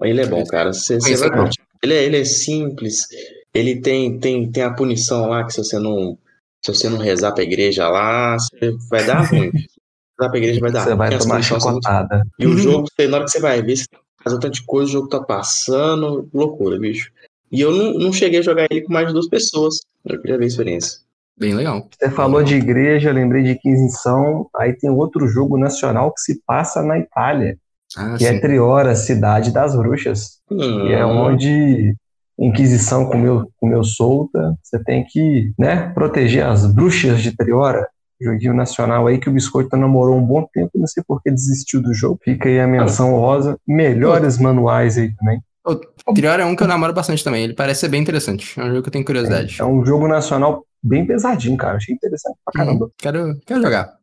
Ele 0.00 0.20
é 0.20 0.26
bom, 0.26 0.44
cara. 0.44 0.70
Vai. 0.72 1.50
Ele 1.82 1.94
é, 1.94 2.04
ele 2.04 2.16
é 2.18 2.24
simples. 2.24 3.06
Ele 3.52 3.80
tem, 3.80 4.18
tem, 4.18 4.50
tem 4.50 4.62
a 4.64 4.74
punição 4.74 5.28
lá 5.28 5.44
que 5.44 5.52
se 5.52 5.58
você 5.58 5.78
não. 5.78 6.18
Se 6.64 6.74
você 6.74 6.88
não 6.88 6.96
rezar 6.96 7.32
pra 7.32 7.44
igreja 7.44 7.86
lá, 7.88 8.36
você 8.38 8.74
vai 8.90 9.06
dar 9.06 9.20
ruim. 9.28 9.52
rezar 10.18 10.30
pra 10.30 10.38
igreja 10.38 10.60
vai 10.60 10.72
dar 10.72 10.84
Você 10.84 10.94
vai 10.94 11.18
tomar 11.18 11.42
chicotada. 11.42 12.26
E 12.38 12.46
o 12.46 12.56
jogo, 12.56 12.88
na 13.08 13.16
hora 13.16 13.24
que 13.24 13.30
você 13.30 13.40
vai 13.40 13.62
ver, 13.62 13.76
você 13.76 13.86
faz 14.22 14.36
um 14.36 14.40
tanto 14.40 14.54
de 14.54 14.64
coisa, 14.64 14.88
o 14.88 14.92
jogo 14.92 15.08
tá 15.08 15.20
passando. 15.20 16.28
Loucura, 16.32 16.78
bicho. 16.78 17.10
E 17.50 17.60
eu 17.60 17.72
não, 17.72 17.94
não 17.94 18.12
cheguei 18.12 18.40
a 18.40 18.42
jogar 18.42 18.66
ele 18.70 18.82
com 18.82 18.92
mais 18.92 19.06
de 19.06 19.12
duas 19.12 19.28
pessoas. 19.28 19.76
Eu 20.04 20.20
queria 20.20 20.38
ver 20.38 20.44
a 20.44 20.48
experiência. 20.48 21.04
Bem 21.36 21.54
legal. 21.54 21.88
Você 21.90 22.10
falou 22.10 22.42
de 22.42 22.54
igreja, 22.54 23.12
lembrei 23.12 23.42
de 23.42 23.50
Inquisição. 23.52 24.48
Aí 24.56 24.72
tem 24.72 24.90
outro 24.90 25.26
jogo 25.26 25.58
nacional 25.58 26.12
que 26.12 26.20
se 26.20 26.40
passa 26.46 26.82
na 26.82 26.98
Itália, 26.98 27.58
ah, 27.96 28.16
que 28.16 28.24
é 28.24 28.30
sim. 28.30 28.36
é 28.36 28.40
Triora, 28.40 28.94
Cidade 28.94 29.52
das 29.52 29.76
Bruxas. 29.76 30.38
Hum. 30.50 30.86
Que 30.86 30.92
é 30.92 31.04
onde 31.04 31.94
Inquisição 32.38 33.06
comeu, 33.06 33.48
comeu 33.58 33.82
solta. 33.82 34.56
Você 34.62 34.82
tem 34.82 35.04
que 35.04 35.52
né, 35.58 35.92
proteger 35.92 36.44
as 36.44 36.72
bruxas 36.72 37.20
de 37.20 37.36
Triora. 37.36 37.88
Joguinho 38.20 38.54
nacional 38.54 39.06
aí 39.06 39.18
que 39.18 39.28
o 39.28 39.32
Biscoito 39.32 39.76
namorou 39.76 40.16
um 40.16 40.24
bom 40.24 40.46
tempo, 40.52 40.70
não 40.74 40.86
sei 40.86 41.02
por 41.06 41.22
que 41.22 41.30
desistiu 41.30 41.82
do 41.82 41.92
jogo. 41.92 42.18
Fica 42.22 42.48
aí 42.48 42.60
a 42.60 42.66
menção 42.66 43.12
rosa. 43.14 43.58
Melhores 43.66 44.38
manuais 44.38 44.96
aí 44.96 45.14
também. 45.16 45.40
O 45.66 46.12
Triora 46.14 46.42
é 46.42 46.46
um 46.46 46.54
que 46.54 46.62
eu 46.62 46.68
namoro 46.68 46.92
bastante 46.92 47.24
também. 47.24 47.44
Ele 47.44 47.54
parece 47.54 47.80
ser 47.80 47.88
bem 47.88 48.02
interessante. 48.02 48.58
É 48.60 48.64
um 48.64 48.68
jogo 48.68 48.82
que 48.82 48.88
eu 48.88 48.92
tenho 48.92 49.04
curiosidade. 49.04 49.56
É, 49.58 49.62
é 49.62 49.66
um 49.66 49.84
jogo 49.84 50.06
nacional 50.06 50.64
bem 50.82 51.06
pesadinho, 51.06 51.56
cara. 51.56 51.78
Achei 51.78 51.94
interessante 51.94 52.36
pra 52.44 52.60
uhum. 52.60 52.66
caramba. 52.66 52.86
Hum, 52.86 52.90
quero, 52.98 53.40
quero 53.46 53.62
jogar. 53.62 53.94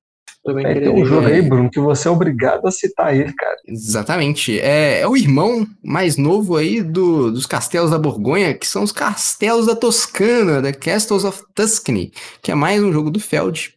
Também 0.43 0.65
é, 0.65 0.73
tem 0.73 0.89
um 0.89 1.05
jogo 1.05 1.27
aí, 1.27 1.39
Bruno, 1.39 1.69
que 1.69 1.79
você 1.79 2.07
é 2.07 2.11
obrigado 2.11 2.65
a 2.65 2.71
citar 2.71 3.15
ele, 3.15 3.31
cara. 3.33 3.55
Exatamente. 3.67 4.59
É, 4.59 5.01
é 5.01 5.07
o 5.07 5.15
irmão 5.15 5.67
mais 5.83 6.17
novo 6.17 6.57
aí 6.57 6.81
do, 6.81 7.31
dos 7.31 7.45
castelos 7.45 7.91
da 7.91 7.99
Borgonha, 7.99 8.55
que 8.55 8.65
são 8.65 8.81
os 8.81 8.91
castelos 8.91 9.67
da 9.67 9.75
Toscana, 9.75 10.59
The 10.59 10.73
Castles 10.73 11.23
of 11.25 11.43
Tuscany, 11.53 12.11
que 12.41 12.51
é 12.51 12.55
mais 12.55 12.81
um 12.81 12.91
jogo 12.91 13.11
do 13.11 13.19
Feld. 13.19 13.75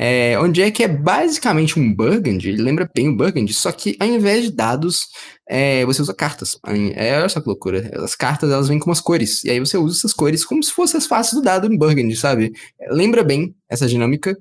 É, 0.00 0.38
onde 0.38 0.62
é 0.62 0.70
que 0.70 0.84
é 0.84 0.86
basicamente 0.86 1.76
um 1.76 1.92
Burgundy, 1.92 2.50
ele 2.50 2.62
lembra 2.62 2.88
bem 2.94 3.08
o 3.08 3.16
Burgundy, 3.16 3.52
só 3.52 3.72
que 3.72 3.96
ao 3.98 4.06
invés 4.06 4.44
de 4.44 4.52
dados, 4.52 5.08
é, 5.48 5.84
você 5.84 6.00
usa 6.00 6.14
cartas. 6.14 6.56
É, 6.94 7.18
olha 7.18 7.28
só 7.28 7.40
que 7.40 7.48
loucura. 7.48 7.90
As 8.04 8.14
cartas 8.14 8.48
elas 8.48 8.68
vêm 8.68 8.78
com 8.78 8.90
umas 8.90 9.00
cores, 9.00 9.42
e 9.42 9.50
aí 9.50 9.58
você 9.58 9.76
usa 9.76 9.98
essas 9.98 10.12
cores 10.12 10.44
como 10.44 10.62
se 10.62 10.70
fossem 10.72 10.98
as 10.98 11.06
faces 11.06 11.34
do 11.34 11.42
dado 11.42 11.68
no 11.68 11.76
Burgundy, 11.76 12.14
sabe? 12.14 12.52
Lembra 12.90 13.24
bem 13.24 13.52
essa 13.68 13.88
dinâmica. 13.88 14.38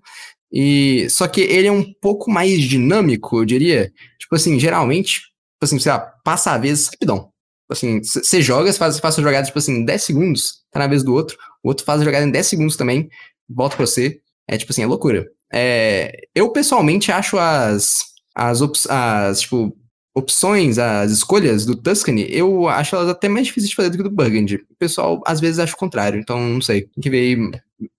E 0.51 1.09
só 1.09 1.27
que 1.27 1.41
ele 1.41 1.67
é 1.67 1.71
um 1.71 1.83
pouco 2.01 2.29
mais 2.29 2.61
dinâmico, 2.61 3.39
eu 3.39 3.45
diria. 3.45 3.91
Tipo 4.19 4.35
assim, 4.35 4.59
geralmente, 4.59 5.21
tipo 5.21 5.63
assim, 5.63 5.79
lá, 5.89 5.99
passa 6.23 6.51
a 6.51 6.57
vez 6.59 6.85
rapidão. 6.87 7.31
Tipo 7.63 7.71
assim, 7.71 8.03
você 8.03 8.41
joga, 8.43 8.71
você 8.71 8.77
faz, 8.77 8.99
faz 8.99 9.17
a 9.17 9.23
jogada, 9.23 9.47
tipo 9.47 9.57
assim, 9.57 9.83
10 9.83 10.03
segundos, 10.03 10.63
tá 10.71 10.79
na 10.79 10.87
vez 10.87 11.03
do 11.03 11.15
outro, 11.15 11.35
o 11.63 11.69
outro 11.69 11.83
faz 11.83 11.99
a 12.01 12.05
jogada 12.05 12.25
em 12.27 12.31
10 12.31 12.45
segundos 12.45 12.77
também, 12.77 13.09
volta 13.49 13.75
pra 13.75 13.87
você. 13.87 14.19
É 14.47 14.57
tipo 14.57 14.71
assim, 14.71 14.83
é 14.83 14.85
loucura. 14.85 15.25
É, 15.51 16.27
eu 16.35 16.51
pessoalmente 16.51 17.11
acho 17.11 17.37
as, 17.37 18.05
as, 18.35 18.61
as 18.89 19.41
tipo, 19.41 19.75
opções, 20.15 20.77
as 20.77 21.11
escolhas 21.11 21.65
do 21.65 21.75
Tuscany, 21.75 22.27
eu 22.29 22.67
acho 22.67 22.95
elas 22.95 23.09
até 23.09 23.29
mais 23.29 23.47
difíceis 23.47 23.69
de 23.69 23.75
fazer 23.75 23.89
do 23.89 23.97
que 23.97 24.03
do 24.03 24.11
Burgundy. 24.11 24.55
O 24.69 24.75
pessoal 24.77 25.21
às 25.25 25.39
vezes 25.39 25.59
acha 25.59 25.73
o 25.73 25.77
contrário, 25.77 26.19
então 26.19 26.39
não 26.39 26.61
sei. 26.61 26.83
Tem 26.83 27.01
que 27.01 27.09
ver 27.09 27.37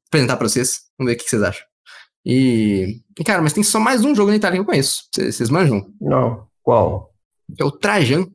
apresentar 0.08 0.36
pra 0.36 0.48
vocês. 0.48 0.82
Vamos 0.98 1.12
ver 1.12 1.16
o 1.16 1.22
que 1.22 1.28
vocês 1.28 1.42
acham. 1.42 1.64
E, 2.26 3.00
cara, 3.24 3.40
mas 3.40 3.52
tem 3.52 3.62
só 3.62 3.78
mais 3.78 4.04
um 4.04 4.14
jogo 4.14 4.30
na 4.30 4.36
Itália 4.36 4.56
que 4.56 4.60
eu 4.60 4.66
conheço. 4.66 5.04
Vocês 5.14 5.48
manjam? 5.48 5.86
Não. 6.00 6.46
Qual? 6.62 7.14
É 7.58 7.64
o 7.64 7.70
Trajan. 7.70 8.26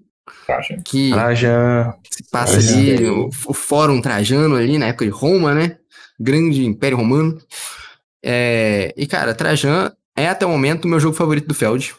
Trajan. 0.45 0.77
Que 0.83 1.11
Trajan. 1.11 1.93
se 2.09 2.23
passa 2.31 2.53
Trajan. 2.53 2.77
ali, 2.77 3.05
o, 3.09 3.29
o 3.47 3.53
Fórum 3.53 4.01
Trajano 4.01 4.55
ali, 4.55 4.77
na 4.77 4.87
época 4.87 5.05
de 5.05 5.11
Roma, 5.11 5.53
né? 5.53 5.77
Grande 6.19 6.65
Império 6.65 6.97
Romano. 6.97 7.37
É, 8.23 8.93
e, 8.95 9.05
cara, 9.05 9.35
Trajan 9.35 9.91
é 10.15 10.29
até 10.29 10.45
o 10.45 10.49
momento 10.49 10.85
o 10.85 10.87
meu 10.87 10.99
jogo 10.99 11.15
favorito 11.15 11.47
do 11.47 11.53
Feld. 11.53 11.93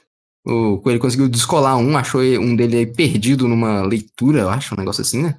O 0.47 0.79
Coelho 0.79 1.01
conseguiu 1.01 1.29
descolar 1.29 1.77
um, 1.77 1.97
achou 1.97 2.21
um 2.23 2.55
dele 2.55 2.77
aí 2.79 2.87
perdido 2.87 3.49
numa 3.49 3.83
leitura, 3.83 4.41
eu 4.41 4.51
acho, 4.51 4.75
um 4.75 4.79
negócio 4.79 5.03
assim, 5.03 5.23
né? 5.23 5.37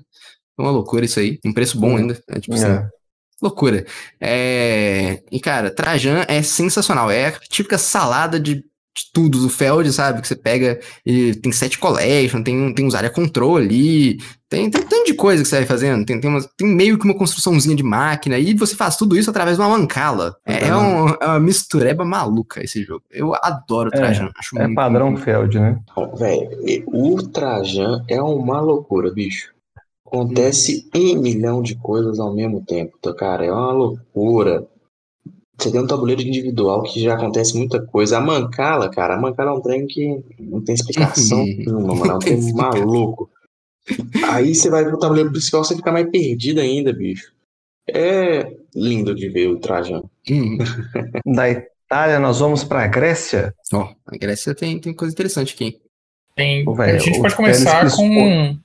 Uma 0.57 0.71
loucura 0.71 1.05
isso 1.05 1.19
aí. 1.19 1.39
Um 1.45 1.53
preço 1.53 1.79
bom 1.79 1.97
ainda. 1.97 2.21
É 2.29 2.39
tipo 2.39 2.55
assim. 2.55 2.65
É. 2.65 2.89
Loucura. 3.41 3.85
É... 4.19 5.21
E, 5.31 5.39
cara, 5.39 5.69
Trajan 5.69 6.25
é 6.27 6.41
sensacional. 6.41 7.11
É 7.11 7.27
a 7.27 7.31
típica 7.39 7.77
salada 7.77 8.39
de 8.39 8.63
de 8.95 9.11
tudo 9.13 9.39
do 9.39 9.49
Feld, 9.49 9.91
sabe? 9.91 10.21
Que 10.21 10.27
você 10.27 10.35
pega 10.35 10.79
e 11.05 11.35
tem 11.35 11.51
set 11.51 11.77
collection, 11.77 12.41
tem, 12.41 12.73
tem 12.73 12.85
uns 12.85 12.95
área 12.95 13.09
control 13.09 13.57
ali, 13.57 14.17
tem, 14.47 14.69
tem 14.69 14.81
tanto 14.83 15.05
de 15.05 15.13
coisa 15.13 15.43
que 15.43 15.49
você 15.49 15.57
vai 15.57 15.65
fazendo, 15.65 16.05
tem, 16.05 16.19
tem, 16.19 16.29
uma, 16.29 16.41
tem 16.57 16.67
meio 16.67 16.97
que 16.97 17.03
uma 17.03 17.17
construçãozinha 17.17 17.75
de 17.75 17.83
máquina, 17.83 18.39
e 18.39 18.53
você 18.53 18.73
faz 18.73 18.95
tudo 18.95 19.17
isso 19.17 19.29
através 19.29 19.57
de 19.57 19.63
uma 19.63 19.77
mancala. 19.77 20.37
É, 20.45 20.67
é, 20.67 20.75
um, 20.75 21.09
é 21.09 21.25
uma 21.25 21.39
mistureba 21.39 22.05
maluca 22.05 22.63
esse 22.63 22.83
jogo. 22.83 23.03
Eu 23.11 23.33
adoro 23.35 23.89
o 23.89 23.95
é, 23.95 23.97
Trajan. 23.97 24.29
É, 24.57 24.63
é 24.63 24.73
padrão 24.73 25.11
muito... 25.11 25.23
Feld, 25.23 25.59
né? 25.59 25.77
Velho, 26.17 26.49
o 26.87 27.21
Trajan 27.21 28.01
é 28.07 28.21
uma 28.21 28.61
loucura, 28.61 29.11
bicho. 29.11 29.53
Acontece 30.07 30.87
um 30.95 31.19
milhão 31.19 31.61
de 31.61 31.75
coisas 31.75 32.19
ao 32.19 32.33
mesmo 32.33 32.63
tempo, 32.63 32.97
cara? 33.15 33.43
É 33.45 33.51
uma 33.51 33.73
loucura. 33.73 34.65
Você 35.57 35.71
tem 35.71 35.81
um 35.81 35.87
tabuleiro 35.87 36.21
individual 36.21 36.83
que 36.83 37.01
já 37.01 37.15
acontece 37.15 37.57
muita 37.57 37.81
coisa. 37.81 38.17
A 38.17 38.21
mancala, 38.21 38.89
cara, 38.89 39.15
a 39.15 39.19
mancala 39.19 39.51
é 39.51 39.53
um 39.53 39.61
trem 39.61 39.87
que 39.87 40.21
não 40.39 40.61
tem 40.61 40.75
explicação 40.75 41.43
nenhuma, 41.43 41.95
mano. 41.95 42.11
É 42.11 42.15
um 42.15 42.19
trem 42.19 42.53
maluco. 42.53 43.29
Aí 44.31 44.53
você 44.53 44.69
vai 44.69 44.83
pro 44.83 44.99
tabuleiro 44.99 45.31
principal, 45.31 45.63
você 45.63 45.75
fica 45.75 45.91
mais 45.91 46.09
perdido 46.09 46.59
ainda, 46.59 46.91
bicho. 46.91 47.31
É 47.87 48.51
lindo 48.75 49.13
de 49.13 49.29
ver 49.29 49.47
o 49.47 49.59
Trajano. 49.59 50.09
Uhum. 50.29 50.57
da 51.25 51.49
Itália, 51.49 52.19
nós 52.19 52.39
vamos 52.39 52.63
pra 52.63 52.87
Grécia. 52.87 53.53
Ó, 53.71 53.81
oh, 53.81 53.95
a 54.07 54.17
Grécia 54.17 54.55
tem, 54.55 54.79
tem 54.79 54.93
coisa 54.93 55.13
interessante 55.13 55.53
aqui. 55.53 55.79
Tem. 56.35 56.65
a 56.67 56.97
gente 56.97 57.21
pode 57.21 57.35
começar 57.35 57.89
com 57.95 58.57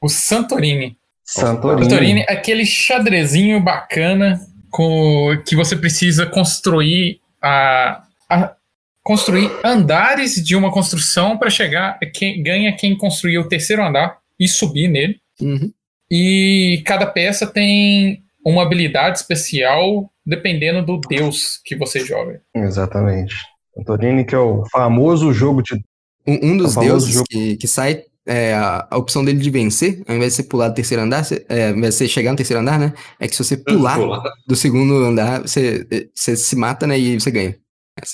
o 0.00 0.08
Santorini. 0.08 0.96
Santorini. 1.24 1.90
Santorini, 1.90 2.22
aquele 2.22 2.64
xadrezinho 2.64 3.62
bacana 3.62 4.40
com, 4.70 5.36
que 5.46 5.56
você 5.56 5.76
precisa 5.76 6.26
construir 6.26 7.20
a, 7.42 8.02
a 8.28 8.54
construir 9.02 9.50
andares 9.64 10.34
de 10.34 10.54
uma 10.54 10.70
construção 10.70 11.38
para 11.38 11.50
chegar 11.50 11.98
quem 12.12 12.42
ganha 12.42 12.76
quem 12.76 12.96
construir 12.96 13.38
o 13.38 13.48
terceiro 13.48 13.82
andar 13.82 14.18
e 14.38 14.46
subir 14.46 14.88
nele. 14.88 15.20
Uhum. 15.40 15.72
E 16.10 16.82
cada 16.86 17.06
peça 17.06 17.46
tem 17.46 18.22
uma 18.44 18.62
habilidade 18.62 19.18
especial 19.18 20.10
dependendo 20.24 20.84
do 20.84 21.00
deus 21.00 21.60
que 21.64 21.74
você 21.74 22.00
joga. 22.00 22.42
Exatamente. 22.54 23.34
Santorini, 23.74 24.24
que 24.24 24.34
é 24.34 24.38
o 24.38 24.64
famoso 24.70 25.32
jogo 25.32 25.62
de. 25.62 25.74
Um, 26.26 26.52
um 26.52 26.56
dos 26.58 26.74
deuses 26.74 27.14
jogo... 27.14 27.26
que, 27.30 27.56
que 27.56 27.66
sai 27.66 28.04
é, 28.28 28.52
a, 28.52 28.86
a, 28.90 28.96
opção 28.98 29.24
dele 29.24 29.38
de 29.38 29.50
vencer, 29.50 30.02
ao 30.06 30.14
invés 30.14 30.34
de 30.34 30.36
você 30.36 30.42
pular 30.42 30.68
do 30.68 30.74
terceiro 30.74 31.02
andar, 31.02 31.24
você, 31.24 31.44
é, 31.48 31.70
ao 31.70 31.76
invés 31.76 31.94
de 31.94 31.98
você 31.98 32.08
chegar 32.08 32.30
no 32.30 32.36
terceiro 32.36 32.60
andar, 32.60 32.78
né? 32.78 32.92
É 33.18 33.26
que 33.26 33.34
se 33.34 33.42
você 33.42 33.56
pular, 33.56 33.96
pular. 33.96 34.22
do 34.46 34.54
segundo 34.54 34.94
andar, 35.02 35.40
você, 35.40 35.86
você 36.14 36.36
se 36.36 36.54
mata, 36.54 36.86
né? 36.86 36.98
E 36.98 37.18
você 37.18 37.30
ganha. 37.30 37.56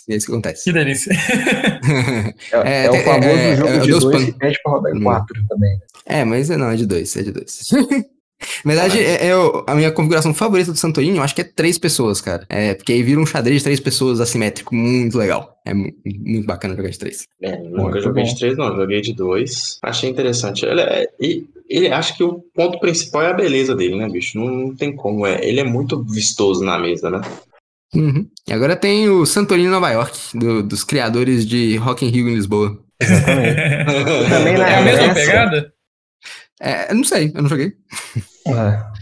É 0.09 0.15
isso 0.15 0.27
que 0.27 0.33
acontece. 0.33 0.65
Que 0.65 0.73
delícia. 0.73 1.13
é, 2.65 2.87
é, 2.87 2.91
o 2.91 3.05
famoso 3.05 3.29
é, 3.29 3.57
jogo 3.57 3.79
de 3.81 3.91
dois, 3.91 4.03
dois 4.05 4.25
que 4.25 4.33
pede 4.33 4.59
pra 4.63 4.73
rodar 4.73 4.95
em 4.95 4.99
hum. 4.99 5.03
quatro 5.03 5.47
também. 5.49 5.79
É, 6.07 6.25
mas 6.25 6.49
não, 6.49 6.71
é 6.71 6.77
de 6.77 6.87
dois, 6.87 7.17
é 7.17 7.23
de 7.23 7.33
dois. 7.33 7.71
Na 8.65 8.75
verdade, 8.75 8.99
é, 8.99 9.29
é, 9.29 9.33
a 9.67 9.75
minha 9.75 9.91
configuração 9.91 10.35
favorita 10.35 10.73
do 10.73 10.79
Santorini, 10.79 11.19
eu 11.19 11.23
acho 11.23 11.35
que 11.35 11.41
é 11.41 11.45
três 11.45 11.79
pessoas, 11.79 12.21
cara. 12.21 12.47
É, 12.49 12.75
porque 12.75 12.93
aí 12.93 13.03
vira 13.03 13.21
um 13.21 13.27
xadrez 13.27 13.59
de 13.59 13.65
três 13.65 13.81
pessoas 13.81 14.21
assimétrico, 14.21 14.75
muito 14.75 15.17
legal. 15.17 15.55
É 15.65 15.73
muito, 15.73 15.97
muito 16.05 16.47
bacana 16.47 16.77
jogar 16.77 16.91
de 16.91 16.99
três. 16.99 17.25
É, 17.43 17.57
nunca 17.59 17.83
muito 17.83 18.01
joguei 18.03 18.25
bom. 18.25 18.29
de 18.29 18.39
três, 18.39 18.57
não. 18.57 18.77
Joguei 18.77 19.01
de 19.01 19.15
dois. 19.15 19.79
Achei 19.83 20.11
interessante. 20.11 20.67
Ele, 20.67 20.81
é, 20.81 21.07
ele, 21.19 21.49
ele 21.69 21.89
acho 21.89 22.17
que 22.17 22.25
o 22.25 22.41
ponto 22.55 22.79
principal 22.81 23.23
é 23.23 23.31
a 23.31 23.35
beleza 23.35 23.75
dele, 23.75 23.97
né, 23.97 24.09
bicho? 24.09 24.39
Não, 24.39 24.47
não 24.47 24.75
tem 24.75 24.95
como. 24.95 25.27
É, 25.27 25.43
ele 25.43 25.61
é 25.61 25.65
muito 25.65 26.03
vistoso 26.03 26.65
na 26.65 26.79
mesa, 26.79 27.11
né? 27.11 27.21
Uhum. 27.95 28.27
E 28.49 28.53
agora 28.53 28.75
tem 28.75 29.09
o 29.09 29.25
Santorini 29.25 29.69
Nova 29.69 29.91
York, 29.91 30.19
do, 30.35 30.63
dos 30.63 30.83
criadores 30.83 31.47
de 31.47 31.77
Rock 31.77 32.05
in 32.05 32.09
Rio 32.09 32.29
em 32.29 32.35
Lisboa. 32.35 32.79
Exatamente. 33.01 33.57
Também 34.29 34.59
na 34.59 34.69
é 34.69 34.75
a 34.77 34.83
mesma 34.83 35.15
pegada? 35.15 35.74
É, 36.61 36.93
não 36.95 37.05
sei, 37.05 37.33
eu 37.35 37.43
não 37.43 37.49
joguei. 37.49 37.73
É, 38.47 38.53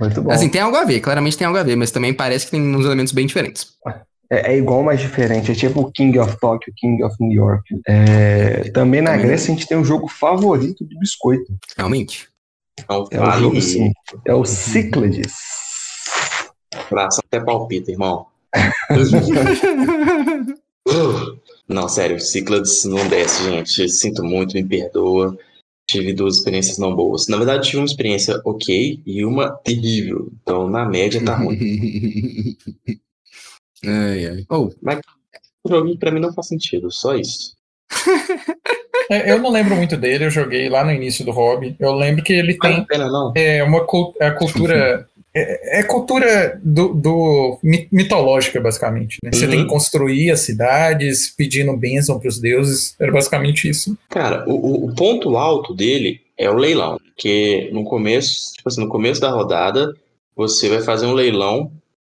muito 0.01 0.23
bom. 0.23 0.31
Assim, 0.31 0.49
tem 0.49 0.61
algo 0.61 0.77
a 0.77 0.85
ver, 0.85 1.01
claramente 1.01 1.37
tem 1.37 1.47
algo 1.47 1.59
a 1.59 1.63
ver, 1.63 1.77
mas 1.77 1.91
também 1.91 2.15
parece 2.15 2.47
que 2.47 2.53
tem 2.53 2.63
uns 2.63 2.85
elementos 2.85 3.13
bem 3.13 3.27
diferentes. 3.27 3.73
É, 4.31 4.53
é 4.53 4.57
igual, 4.57 4.83
mas 4.83 5.01
diferente. 5.01 5.53
É 5.53 5.55
tipo 5.55 5.81
o 5.81 5.93
King 5.93 6.19
of 6.19 6.39
Tokyo, 6.41 6.73
King 6.77 7.03
of 7.05 7.15
New 7.21 7.33
York. 7.33 7.63
É, 7.87 8.71
também 8.71 9.03
na 9.03 9.11
Também. 9.11 9.27
Grécia 9.27 9.53
a 9.53 9.57
gente 9.57 9.69
tem 9.69 9.77
o 9.77 9.85
jogo 9.85 10.09
favorito 10.09 10.85
do 10.85 10.99
biscoito. 10.99 11.53
Realmente. 11.77 12.29
É 12.89 12.95
o 12.95 13.05
vale 13.05 13.43
jogo, 13.43 13.61
sim. 13.61 13.93
É 14.27 14.35
o 14.35 14.45
Cyclades. 14.45 15.35
coração 16.89 17.23
até 17.27 17.45
palpita, 17.45 17.91
irmão. 17.91 18.27
Não, 21.69 21.89
sério, 21.89 22.19
Cyclades 22.19 22.85
não 22.85 23.07
desce, 23.09 23.45
gente. 23.45 23.89
Sinto 23.89 24.25
muito, 24.25 24.55
me 24.55 24.65
perdoa. 24.65 25.37
Tive 25.93 26.15
duas 26.15 26.37
experiências 26.39 26.79
não 26.79 26.97
boas. 26.97 27.27
Na 27.29 27.37
verdade, 27.37 27.67
tive 27.67 27.77
uma 27.77 27.85
experiência 27.85 28.41
ok 28.47 29.03
e 29.05 29.25
uma 29.27 29.51
terrível. 29.63 30.33
Então, 30.43 30.67
na 30.71 30.87
média, 30.89 31.23
tá 31.23 31.37
ruim. 31.37 31.59
ai, 33.85 34.27
ai. 34.27 34.47
Oh, 34.51 34.71
O 35.63 35.69
joguinho 35.69 35.99
pra 35.99 36.11
mim 36.11 36.21
não 36.21 36.33
faz 36.33 36.49
sentido, 36.49 36.91
só 36.91 37.15
isso. 37.15 37.55
É, 39.11 39.31
eu 39.31 39.39
não 39.39 39.51
lembro 39.51 39.77
muito 39.77 39.99
dele, 39.99 40.25
eu 40.25 40.31
joguei 40.31 40.71
lá 40.71 40.83
no 40.83 40.91
início 40.93 41.25
do 41.27 41.31
hobby. 41.31 41.77
Eu 41.79 41.93
lembro 41.93 42.25
que 42.25 42.33
ele 42.33 42.57
Vale 42.57 42.75
tem 42.77 42.83
a 42.83 42.87
pena, 42.87 43.09
não? 43.09 43.33
é, 43.37 43.63
uma 43.63 43.85
cul- 43.85 44.15
a 44.19 44.31
cultura. 44.31 45.07
É, 45.35 45.81
é 45.81 45.83
cultura 45.83 46.61
do, 46.63 46.93
do 46.93 47.59
mi- 47.63 47.89
mitológica, 47.91 48.61
basicamente. 48.61 49.17
Né? 49.25 49.31
Você 49.33 49.45
Uhum. 49.47 49.51
tem 49.51 49.63
que 49.63 49.69
construir 49.71 50.31
as 50.31 50.41
cidades, 50.41 51.35
pedindo 51.35 51.75
bênção 51.77 52.19
para 52.21 52.29
os 52.29 52.39
deuses. 52.39 52.95
Era 53.01 53.11
basicamente 53.13 53.69
isso. 53.69 53.97
Cara, 54.11 54.45
o, 54.47 54.87
o- 54.87 54.95
ponto 54.95 55.37
alto 55.37 55.73
dele 55.75 56.21
é 56.37 56.51
o 56.51 56.55
leilão. 56.57 56.99
Porque 57.15 57.71
no 57.73 57.85
começo, 57.85 58.53
tipo 58.55 58.69
assim, 58.69 58.81
no 58.83 58.89
começo 58.89 59.21
da 59.21 59.31
rodada, 59.31 59.95
você 60.37 60.69
vai 60.69 60.83
fazer 60.83 61.07
um 61.07 61.15
leilão 61.15 61.73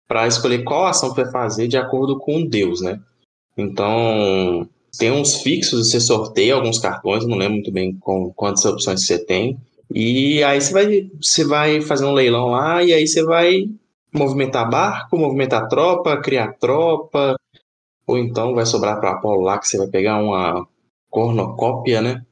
para 0.08 0.26
escolher 0.26 0.62
qual 0.64 0.86
ação 0.86 1.10
que 1.14 1.22
vai 1.22 1.30
fazer 1.32 1.68
de 1.68 1.76
acordo 1.76 2.18
com 2.18 2.42
o 2.42 2.48
deus, 2.48 2.80
né? 2.80 2.98
Então, 3.56 4.68
tem 4.98 5.10
uns 5.10 5.42
fixos, 5.42 5.90
você 5.90 6.00
sorteia 6.00 6.54
alguns 6.54 6.78
cartões, 6.78 7.26
não 7.26 7.36
lembro 7.36 7.54
muito 7.54 7.72
bem 7.72 7.94
com 7.98 8.32
quantas 8.34 8.64
opções 8.64 9.04
você 9.04 9.18
tem. 9.18 9.56
E 9.94 10.42
aí 10.42 10.60
você 10.60 10.72
vai, 10.72 11.10
você 11.20 11.44
vai 11.44 11.80
fazer 11.80 12.04
um 12.04 12.12
leilão 12.12 12.48
lá, 12.48 12.82
e 12.82 12.92
aí 12.92 13.06
você 13.06 13.24
vai 13.24 13.68
movimentar 14.12 14.68
barco, 14.68 15.16
movimentar 15.16 15.68
tropa, 15.68 16.20
criar 16.20 16.54
tropa, 16.54 17.36
ou 18.06 18.18
então 18.18 18.54
vai 18.54 18.66
sobrar 18.66 18.98
para 19.00 19.12
Apolo 19.12 19.42
lá 19.42 19.58
que 19.58 19.66
você 19.68 19.78
vai 19.78 19.88
pegar 19.88 20.18
uma 20.18 20.66
cornucópia, 21.10 22.00
né? 22.00 22.24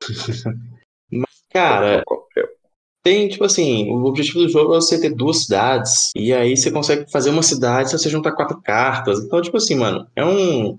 Mas, 1.10 1.42
cara, 1.50 2.02
tem, 3.02 3.28
tipo 3.28 3.44
assim, 3.44 3.88
o 3.90 4.04
objetivo 4.04 4.40
do 4.40 4.48
jogo 4.48 4.74
é 4.74 4.80
você 4.80 5.00
ter 5.00 5.14
duas 5.14 5.44
cidades, 5.44 6.10
e 6.16 6.32
aí 6.32 6.56
você 6.56 6.72
consegue 6.72 7.10
fazer 7.10 7.30
uma 7.30 7.42
cidade 7.42 7.90
se 7.90 7.98
você 7.98 8.08
juntar 8.08 8.32
quatro 8.32 8.60
cartas. 8.60 9.20
Então, 9.20 9.40
tipo 9.40 9.56
assim, 9.56 9.76
mano, 9.76 10.08
é 10.16 10.24
um. 10.24 10.78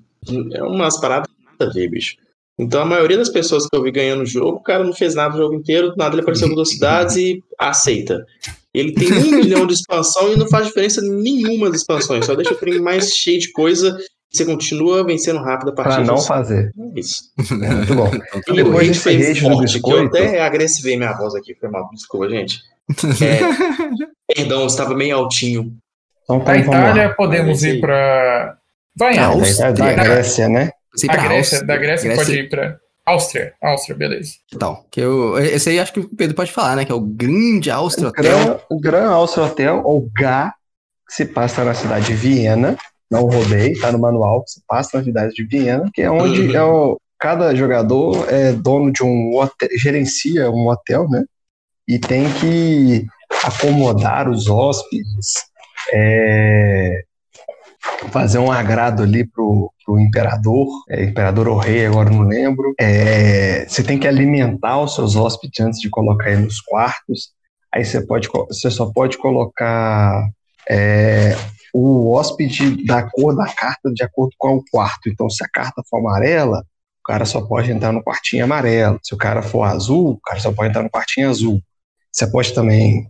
É 0.52 0.62
umas 0.62 1.00
paradas 1.00 1.30
nada 1.42 1.72
a 1.72 1.74
ver, 1.74 1.88
bicho. 1.88 2.18
Então, 2.60 2.82
a 2.82 2.86
maioria 2.86 3.18
das 3.18 3.30
pessoas 3.30 3.68
que 3.68 3.78
eu 3.78 3.84
vi 3.84 3.92
ganhando 3.92 4.24
o 4.24 4.26
jogo, 4.26 4.58
o 4.58 4.64
cara 4.64 4.84
não 4.84 4.94
fez 4.94 5.14
nada 5.14 5.36
o 5.36 5.38
jogo 5.38 5.54
inteiro, 5.54 5.94
nada 5.96 6.16
ele 6.16 6.22
apareceu 6.22 6.50
com 6.50 6.56
duas 6.56 6.70
cidades 6.70 7.16
e 7.16 7.44
aceita. 7.58 8.26
Ele 8.74 8.94
tem 8.94 9.14
um 9.14 9.32
milhão 9.38 9.68
de 9.68 9.74
expansão 9.74 10.34
e 10.34 10.36
não 10.36 10.48
faz 10.48 10.66
diferença 10.66 11.02
nenhuma 11.02 11.70
das 11.70 11.82
expansões, 11.82 12.26
só 12.26 12.34
deixa 12.34 12.54
o 12.54 12.58
trem 12.58 12.80
mais 12.82 13.12
cheio 13.14 13.40
de 13.40 13.52
coisa 13.52 13.98
e 14.34 14.38
você 14.38 14.44
continua 14.44 15.06
vencendo 15.06 15.40
rápido 15.40 15.70
a 15.70 15.74
partir 15.74 15.96
Pra 15.96 16.04
não 16.04 16.18
fazer. 16.18 16.74
É 16.96 17.00
isso. 17.00 17.32
É, 17.64 17.74
muito 17.76 17.96
bom. 17.96 18.12
E 18.48 18.54
Depois 18.54 18.76
o 18.76 18.78
hate 18.78 18.88
desse 18.88 19.02
foi 19.02 19.14
rage 19.14 19.42
do 19.42 19.50
forte, 19.60 19.82
que 19.82 19.92
eu 19.92 20.06
até 20.08 20.42
agressivei 20.42 20.98
minha 20.98 21.14
voz 21.14 21.36
aqui, 21.36 21.56
foi 21.56 21.70
mal, 21.70 21.88
desculpa, 21.94 22.28
gente. 22.30 22.60
É, 23.22 24.34
perdão, 24.36 24.66
estava 24.66 24.96
meio 24.96 25.16
altinho. 25.16 25.74
Então 26.24 26.40
tá, 26.40 26.54
Da 26.54 26.58
então. 26.58 26.74
Itália, 26.74 27.14
podemos 27.16 27.62
Vai, 27.62 27.70
ir 27.72 27.82
para. 27.82 28.58
Vai, 28.96 29.16
Da, 29.16 29.26
Áustria. 29.28 29.72
da 29.74 29.94
Grécia, 29.94 30.50
né? 30.50 30.72
Sei 30.98 31.10
A 31.10 31.14
pra 31.14 31.24
Grécia, 31.24 31.58
Áustria. 31.58 31.68
da 31.68 31.78
Grécia, 31.78 32.16
pode 32.16 32.34
ir 32.34 32.50
para. 32.50 32.80
Áustria, 33.06 33.54
Áustria, 33.62 33.96
beleza. 33.96 34.32
Então, 34.54 34.84
que 34.92 35.00
eu, 35.00 35.38
esse 35.40 35.70
aí 35.70 35.80
acho 35.80 35.94
que 35.94 36.00
o 36.02 36.10
Pedro 36.10 36.36
pode 36.36 36.52
falar, 36.52 36.76
né? 36.76 36.84
Que 36.84 36.92
é 36.92 36.96
o 36.96 37.00
Grande 37.00 37.72
Áustria 37.72 38.08
O 38.08 38.10
Hotel. 38.10 38.24
Gran, 38.24 38.60
o 38.70 38.80
Gran 38.80 39.10
Austria 39.12 39.46
Hotel, 39.46 39.82
ou 39.86 40.10
GA, 40.14 40.54
que 41.08 41.14
se 41.16 41.26
passa 41.26 41.64
na 41.64 41.74
cidade 41.74 42.08
de 42.08 42.14
Viena. 42.14 42.76
Não 43.10 43.22
roubei, 43.22 43.74
tá 43.80 43.94
no 43.94 44.00
manual, 44.00 44.44
se 44.46 44.62
passa 44.68 44.98
na 44.98 45.04
cidade 45.06 45.34
de 45.34 45.46
Viena, 45.46 45.90
que 45.94 46.02
é 46.02 46.12
onde 46.12 46.42
Uhum. 46.50 46.56
é 46.56 46.64
o, 46.64 47.00
cada 47.18 47.56
jogador 47.56 48.28
é 48.30 48.52
dono 48.52 48.92
de 48.92 49.02
um 49.04 49.38
hotel, 49.38 49.70
gerencia 49.78 50.52
um 50.52 50.68
hotel, 50.68 51.08
né? 51.10 51.24
E 51.88 51.98
tem 51.98 52.26
que 52.34 53.06
acomodar 53.46 54.30
os 54.30 54.50
hóspedes, 54.50 55.46
é, 55.94 57.04
fazer 58.12 58.40
um 58.40 58.52
agrado 58.52 59.04
ali 59.04 59.26
pro, 59.26 59.72
pro 59.86 60.00
imperador, 60.00 60.68
é, 60.90 61.04
imperador 61.04 61.48
ou 61.48 61.58
rei, 61.58 61.86
agora 61.86 62.10
não 62.10 62.22
lembro. 62.22 62.74
É, 62.80 63.66
você 63.68 63.84
tem 63.84 63.98
que 63.98 64.08
alimentar 64.08 64.80
os 64.82 64.96
seus 64.96 65.16
hóspedes 65.16 65.60
antes 65.60 65.80
de 65.80 65.90
colocar 65.90 66.32
eles 66.32 66.46
nos 66.46 66.62
quartos. 66.62 67.30
Aí 67.74 67.84
você 67.84 68.06
pode, 68.06 68.30
você 68.50 68.70
só 68.72 68.92
pode 68.92 69.18
colocar 69.18 70.30
é, 70.70 71.36
o 71.74 72.12
hóspede 72.14 72.86
da 72.86 73.04
cor 73.04 73.36
da 73.36 73.46
carta 73.54 73.92
de 73.94 74.04
acordo 74.04 74.34
com 74.38 74.56
o 74.56 74.64
quarto. 74.72 75.10
Então, 75.10 75.30
se 75.30 75.44
a 75.44 75.48
carta 75.48 75.82
for 75.90 76.00
amarela, 76.00 76.60
o 77.00 77.04
cara 77.06 77.26
só 77.26 77.42
pode 77.42 77.72
entrar 77.72 77.92
no 77.92 78.04
quartinho 78.04 78.44
amarelo. 78.44 79.00
Se 79.04 79.14
o 79.14 79.18
cara 79.18 79.42
for 79.42 79.64
azul, 79.64 80.12
o 80.12 80.22
cara 80.22 80.40
só 80.40 80.52
pode 80.52 80.70
entrar 80.70 80.84
no 80.84 80.90
quartinho 80.90 81.30
azul. 81.30 81.62
Você 82.12 82.28
pode 82.28 82.54
também 82.54 83.08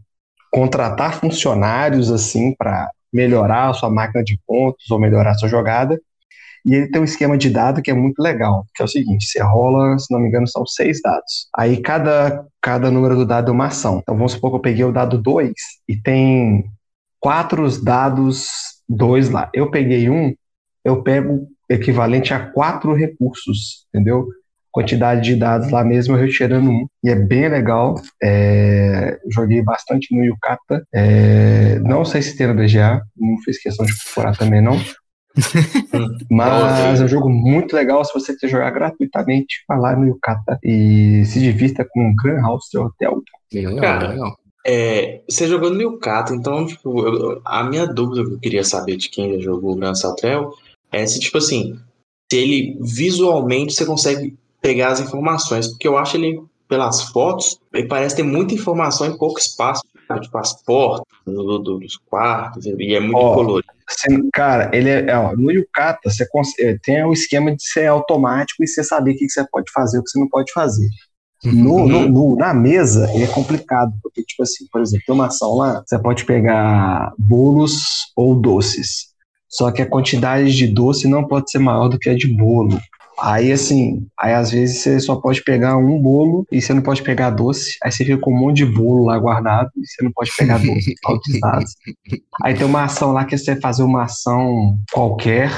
contratar 0.51 1.19
funcionários 1.19 2.11
assim 2.11 2.53
para 2.55 2.89
melhorar 3.17 3.69
a 3.69 3.73
sua 3.73 3.89
máquina 3.89 4.23
de 4.23 4.39
pontos 4.45 4.89
ou 4.91 4.99
melhorar 4.99 5.31
a 5.31 5.33
sua 5.33 5.49
jogada. 5.49 5.99
E 6.63 6.75
ele 6.75 6.91
tem 6.91 7.01
um 7.01 7.05
esquema 7.05 7.37
de 7.37 7.49
dado 7.49 7.81
que 7.81 7.89
é 7.89 7.93
muito 7.93 8.19
legal, 8.19 8.65
que 8.75 8.83
é 8.83 8.85
o 8.85 8.87
seguinte, 8.87 9.25
você 9.25 9.41
rola, 9.41 9.97
se 9.97 10.13
não 10.13 10.19
me 10.19 10.27
engano, 10.27 10.47
são 10.47 10.65
seis 10.65 10.99
dados. 11.01 11.47
Aí 11.57 11.81
cada, 11.81 12.45
cada 12.61 12.91
número 12.91 13.15
do 13.15 13.25
dado 13.25 13.49
é 13.49 13.53
uma 13.53 13.67
ação. 13.67 13.99
Então 14.01 14.15
vamos 14.15 14.33
supor 14.33 14.51
que 14.51 14.57
eu 14.57 14.61
peguei 14.61 14.83
o 14.83 14.91
dado 14.91 15.17
2 15.17 15.51
e 15.87 15.99
tem 15.99 16.65
quatro 17.19 17.69
dados 17.81 18.49
2 18.87 19.29
lá. 19.29 19.49
Eu 19.53 19.71
peguei 19.71 20.09
um, 20.09 20.33
eu 20.83 21.01
pego 21.01 21.47
equivalente 21.69 22.33
a 22.33 22.51
quatro 22.51 22.93
recursos, 22.93 23.85
entendeu? 23.93 24.27
Quantidade 24.71 25.21
de 25.23 25.35
dados 25.35 25.71
lá 25.71 25.83
mesmo, 25.83 26.15
eu 26.15 26.21
retirando 26.21 26.69
um. 26.69 26.85
E 27.03 27.09
é 27.09 27.15
bem 27.15 27.49
legal. 27.49 27.95
É, 28.21 29.17
joguei 29.31 29.61
bastante 29.63 30.15
no 30.15 30.23
Yukata. 30.23 30.85
É, 30.93 31.79
não 31.79 32.05
sei 32.05 32.21
se 32.21 32.37
tem 32.37 32.47
no 32.47 32.53
BGA, 32.53 33.01
não 33.15 33.37
fiz 33.43 33.57
questão 33.61 33.85
de 33.85 33.93
procurar 34.03 34.35
também 34.37 34.61
não. 34.61 34.77
Mas 36.29 36.99
é 36.99 37.03
um 37.03 37.07
jogo 37.07 37.29
muito 37.29 37.75
legal 37.75 38.03
se 38.03 38.13
você 38.13 38.33
quiser 38.33 38.49
jogar 38.49 38.71
gratuitamente. 38.71 39.63
Vai 39.67 39.79
lá 39.79 39.95
no 39.95 40.07
Yukata 40.07 40.59
e 40.63 41.23
se 41.25 41.39
divirta 41.39 41.85
com 41.89 42.09
o 42.09 42.15
Grand 42.15 42.41
House 42.41 42.73
Hotel. 42.75 43.21
Legal, 43.53 43.75
Cara, 43.77 44.07
legal. 44.09 44.35
É, 44.65 45.21
você 45.29 45.47
jogou 45.47 45.69
no 45.69 45.81
Yukata, 45.81 46.33
então, 46.33 46.65
tipo, 46.65 47.07
eu- 47.07 47.41
a 47.45 47.63
minha 47.63 47.85
dúvida 47.87 48.27
que 48.27 48.33
eu 48.35 48.39
queria 48.39 48.63
saber 48.63 48.97
de 48.97 49.09
quem 49.09 49.33
já 49.35 49.39
jogou 49.39 49.71
o 49.71 49.75
Grand 49.75 49.93
Hotel 50.03 50.51
é 50.91 51.05
se, 51.05 51.19
tipo 51.19 51.37
assim, 51.37 51.79
se 52.31 52.37
ele 52.37 52.77
visualmente 52.81 53.73
você 53.73 53.85
consegue 53.85 54.35
pegar 54.61 54.89
as 54.89 54.99
informações, 54.99 55.67
porque 55.67 55.87
eu 55.87 55.97
acho 55.97 56.17
ele, 56.17 56.41
pelas 56.67 57.03
fotos, 57.03 57.59
ele 57.73 57.87
parece 57.87 58.15
ter 58.15 58.23
muita 58.23 58.53
informação 58.53 59.07
em 59.07 59.17
pouco 59.17 59.39
espaço, 59.39 59.81
sabe? 60.07 60.21
tipo, 60.21 60.37
as 60.37 60.61
portas 60.63 61.05
do- 61.25 61.59
do- 61.59 61.79
dos 61.79 61.97
quartos, 62.09 62.65
e 62.65 62.93
é 62.93 62.99
muito 62.99 63.17
Ó, 63.17 63.35
colorido. 63.35 63.67
Você- 63.89 64.29
cara, 64.33 64.69
ele 64.73 64.89
é, 64.89 65.15
ó, 65.17 65.33
no 65.35 65.49
Yukata 65.51 66.09
você 66.09 66.27
cons- 66.29 66.57
é, 66.59 66.77
tem 66.83 67.03
o 67.05 67.13
esquema 67.13 67.55
de 67.55 67.63
ser 67.63 67.87
automático 67.87 68.63
e 68.63 68.67
você 68.67 68.83
saber 68.83 69.11
o 69.11 69.13
que 69.17 69.25
que 69.25 69.31
você 69.31 69.45
pode 69.49 69.71
fazer 69.71 69.97
e 69.97 69.99
o 70.01 70.03
que 70.03 70.09
você 70.09 70.19
não 70.19 70.27
pode 70.27 70.51
fazer. 70.51 70.87
No, 71.43 71.87
no- 71.87 72.09
no- 72.09 72.35
na 72.35 72.53
mesa, 72.53 73.09
ele 73.13 73.23
é 73.23 73.27
complicado, 73.27 73.93
porque, 74.01 74.23
tipo 74.23 74.41
assim, 74.43 74.65
por 74.71 74.81
exemplo, 74.81 75.05
tem 75.05 75.15
uma 75.15 75.27
ação 75.27 75.55
lá, 75.55 75.83
você 75.85 75.97
pode 75.99 76.25
pegar 76.25 77.13
bolos 77.17 78.11
ou 78.15 78.35
doces. 78.35 79.07
Só 79.47 79.71
que 79.71 79.81
a 79.81 79.89
quantidade 79.89 80.53
de 80.53 80.67
doce 80.67 81.07
não 81.07 81.25
pode 81.25 81.49
ser 81.49 81.59
maior 81.59 81.87
do 81.87 81.97
que 81.97 82.09
a 82.09 82.15
de 82.15 82.27
bolo. 82.27 82.77
Aí, 83.19 83.51
assim, 83.51 84.07
aí 84.19 84.33
às 84.33 84.51
vezes 84.51 84.79
você 84.79 84.99
só 84.99 85.15
pode 85.15 85.43
pegar 85.43 85.75
um 85.75 85.99
bolo 85.99 86.45
e 86.51 86.61
você 86.61 86.73
não 86.73 86.83
pode 86.83 87.01
pegar 87.01 87.31
doce. 87.31 87.77
Aí 87.83 87.91
você 87.91 88.05
fica 88.05 88.19
com 88.19 88.31
um 88.31 88.39
monte 88.39 88.57
de 88.57 88.65
bolo 88.65 89.05
lá 89.05 89.17
guardado 89.17 89.71
e 89.75 89.85
você 89.85 90.03
não 90.03 90.11
pode 90.11 90.31
pegar 90.37 90.59
doce. 90.59 90.95
Aí 92.43 92.53
tem 92.53 92.65
uma 92.65 92.83
ação 92.83 93.11
lá 93.11 93.25
que 93.25 93.33
é 93.33 93.37
você 93.37 93.59
fazer 93.59 93.81
uma 93.81 94.03
ação 94.03 94.77
qualquer, 94.91 95.51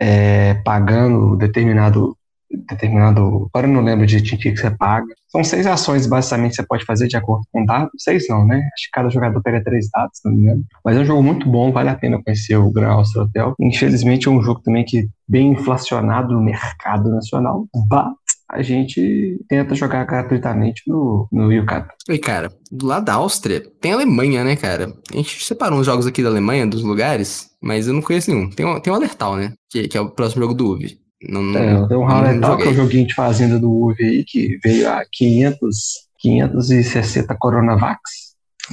é, 0.00 0.54
pagando 0.64 1.36
determinado. 1.36 2.16
determinado. 2.48 3.50
Agora 3.52 3.66
eu 3.66 3.72
não 3.72 3.82
lembro 3.82 4.06
de 4.06 4.36
que 4.36 4.56
você 4.56 4.70
paga. 4.70 5.12
São 5.34 5.42
seis 5.42 5.66
ações, 5.66 6.06
basicamente, 6.06 6.50
que 6.50 6.56
você 6.56 6.66
pode 6.66 6.84
fazer 6.84 7.08
de 7.08 7.16
acordo 7.16 7.44
com 7.50 7.64
dados. 7.64 7.90
Seis 7.98 8.28
não, 8.28 8.46
né? 8.46 8.56
Acho 8.56 8.84
que 8.84 8.90
cada 8.92 9.08
jogador 9.08 9.42
pega 9.42 9.64
três 9.64 9.88
dados, 9.92 10.18
se 10.18 10.28
não 10.28 10.32
me 10.32 10.42
engano. 10.42 10.64
Mas 10.84 10.96
é 10.96 11.00
um 11.00 11.04
jogo 11.04 11.24
muito 11.24 11.48
bom, 11.48 11.72
vale 11.72 11.88
a 11.88 11.96
pena 11.96 12.22
conhecer 12.22 12.56
o 12.56 12.70
Grand 12.70 12.92
Austria 12.92 13.24
Hotel. 13.24 13.54
Infelizmente 13.60 14.28
é 14.28 14.30
um 14.30 14.40
jogo 14.40 14.60
também 14.62 14.84
que 14.84 15.00
é 15.00 15.04
bem 15.26 15.48
inflacionado 15.48 16.34
no 16.34 16.40
mercado 16.40 17.10
nacional. 17.10 17.66
But 17.88 18.14
a 18.48 18.62
gente 18.62 19.44
tenta 19.48 19.74
jogar 19.74 20.04
gratuitamente 20.04 20.82
no, 20.86 21.26
no 21.32 21.52
Yucata. 21.52 21.92
E, 22.08 22.16
cara, 22.16 22.52
do 22.70 22.86
lado 22.86 23.04
da 23.04 23.14
Áustria, 23.14 23.60
tem 23.80 23.90
a 23.90 23.96
Alemanha, 23.96 24.44
né, 24.44 24.54
cara? 24.54 24.94
A 25.12 25.16
gente 25.16 25.44
separou 25.44 25.80
uns 25.80 25.86
jogos 25.86 26.06
aqui 26.06 26.22
da 26.22 26.28
Alemanha, 26.28 26.64
dos 26.64 26.84
lugares, 26.84 27.50
mas 27.60 27.88
eu 27.88 27.94
não 27.94 28.02
conheço 28.02 28.30
nenhum. 28.30 28.48
Tem, 28.48 28.64
o, 28.64 28.78
tem 28.78 28.92
o 28.92 28.96
Alertal, 28.96 29.34
né? 29.34 29.52
Que, 29.68 29.88
que 29.88 29.98
é 29.98 30.00
o 30.00 30.10
próximo 30.10 30.42
jogo 30.42 30.54
do 30.54 30.70
UV. 30.70 30.96
Não, 31.28 31.42
não, 31.42 31.84
é, 31.84 31.88
tem 31.88 31.96
o 31.96 32.04
Alertal, 32.04 32.56
que 32.56 32.64
é 32.64 32.70
o 32.70 32.74
joguinho 32.74 33.06
de 33.06 33.14
fazenda 33.14 33.58
do 33.58 33.70
UV 33.70 34.04
aí, 34.04 34.24
que 34.24 34.58
veio 34.62 34.88
a 34.90 35.04
500, 35.10 35.76
560 36.18 37.36
Coronavax, 37.38 38.00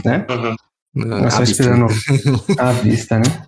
né? 0.03 0.25
Uhum. 0.29 0.55
Nós 0.93 1.33
estamos 1.33 1.49
esperando 1.51 1.87
à 2.59 2.71
vista, 2.73 3.17
né? 3.17 3.47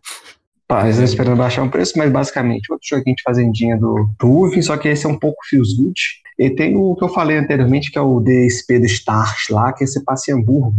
Eles 0.81 0.91
estão 0.91 1.05
esperando 1.05 1.37
baixar 1.37 1.61
um 1.61 1.69
preço, 1.69 1.93
mas 1.97 2.11
basicamente 2.11 2.71
outro 2.71 2.87
joguinho 2.87 3.15
de 3.15 3.21
fazendinha 3.21 3.77
do, 3.77 4.09
do 4.19 4.27
UV, 4.27 4.61
só 4.63 4.75
que 4.77 4.87
esse 4.87 5.05
é 5.05 5.09
um 5.09 5.19
pouco 5.19 5.37
feels 5.47 5.73
good. 5.75 5.99
E 6.39 6.49
tem 6.49 6.75
o 6.75 6.95
que 6.95 7.03
eu 7.03 7.09
falei 7.09 7.37
anteriormente, 7.37 7.91
que 7.91 7.97
é 7.97 8.01
o 8.01 8.19
DSP 8.19 8.79
do 8.79 8.85
Stars 8.85 9.49
lá, 9.51 9.71
que 9.71 9.85
você 9.85 10.01
passa 10.03 10.31
em 10.31 10.35
Hamburgo, 10.35 10.75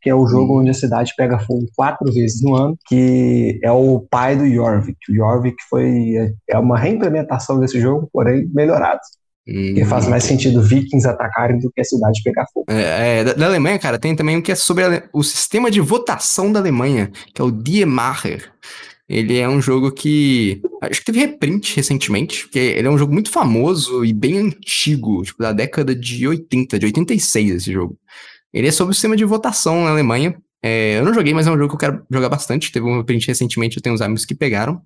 que 0.00 0.08
é 0.08 0.14
o 0.14 0.26
jogo 0.26 0.54
hum. 0.54 0.60
onde 0.60 0.70
a 0.70 0.74
cidade 0.74 1.12
pega 1.16 1.38
fogo 1.38 1.66
quatro 1.76 2.12
vezes 2.12 2.42
no 2.42 2.54
ano, 2.54 2.76
que 2.86 3.60
é 3.62 3.70
o 3.70 4.00
pai 4.10 4.36
do 4.36 4.48
Jorvik. 4.48 4.98
O 5.10 5.14
Jorvik 5.14 5.56
foi 5.68 6.14
é 6.48 6.58
uma 6.58 6.78
reimplementação 6.78 7.58
desse 7.60 7.80
jogo, 7.80 8.08
porém 8.12 8.48
melhorado. 8.52 9.00
Hum. 9.48 9.74
Que 9.74 9.84
faz 9.84 10.06
mais 10.06 10.24
sentido 10.24 10.62
vikings 10.62 11.08
atacarem 11.08 11.58
do 11.58 11.70
que 11.72 11.80
a 11.80 11.84
cidade 11.84 12.22
pegar 12.22 12.46
fogo. 12.52 12.66
É, 12.68 13.20
é, 13.20 13.24
da, 13.24 13.46
Alemanha, 13.46 13.78
cara, 13.78 13.98
tem 13.98 14.14
também 14.14 14.36
um 14.36 14.42
que 14.42 14.52
é 14.52 14.54
sobre 14.54 14.84
a, 14.84 15.02
o 15.12 15.22
sistema 15.22 15.70
de 15.70 15.80
votação 15.80 16.52
da 16.52 16.60
Alemanha, 16.60 17.10
que 17.34 17.40
é 17.40 17.44
o 17.44 17.50
Die 17.50 17.84
Macher. 17.84 18.52
Ele 19.08 19.36
é 19.38 19.48
um 19.48 19.60
jogo 19.60 19.90
que. 19.90 20.62
Acho 20.80 21.00
que 21.00 21.06
teve 21.06 21.18
reprint 21.18 21.74
recentemente, 21.74 22.42
porque 22.44 22.60
ele 22.60 22.86
é 22.86 22.90
um 22.90 22.96
jogo 22.96 23.12
muito 23.12 23.28
famoso 23.28 24.04
e 24.04 24.12
bem 24.12 24.38
antigo, 24.38 25.24
tipo, 25.24 25.42
da 25.42 25.52
década 25.52 25.96
de 25.96 26.28
80, 26.28 26.78
de 26.78 26.86
86 26.86 27.50
esse 27.50 27.72
jogo. 27.72 27.98
Ele 28.52 28.68
é 28.68 28.72
sobre 28.72 28.92
o 28.92 28.94
sistema 28.94 29.16
de 29.16 29.24
votação 29.24 29.84
na 29.84 29.90
Alemanha. 29.90 30.36
É, 30.62 30.98
eu 30.98 31.04
não 31.04 31.14
joguei, 31.14 31.32
mas 31.32 31.46
é 31.46 31.50
um 31.50 31.56
jogo 31.56 31.68
que 31.68 31.74
eu 31.74 31.90
quero 31.90 32.06
jogar 32.10 32.28
bastante. 32.28 32.72
Teve 32.72 32.86
um 32.86 32.98
reprint 32.98 33.26
recentemente, 33.26 33.76
eu 33.76 33.82
tenho 33.82 33.94
uns 33.94 34.00
amigos 34.00 34.24
que 34.24 34.34
pegaram. 34.34 34.80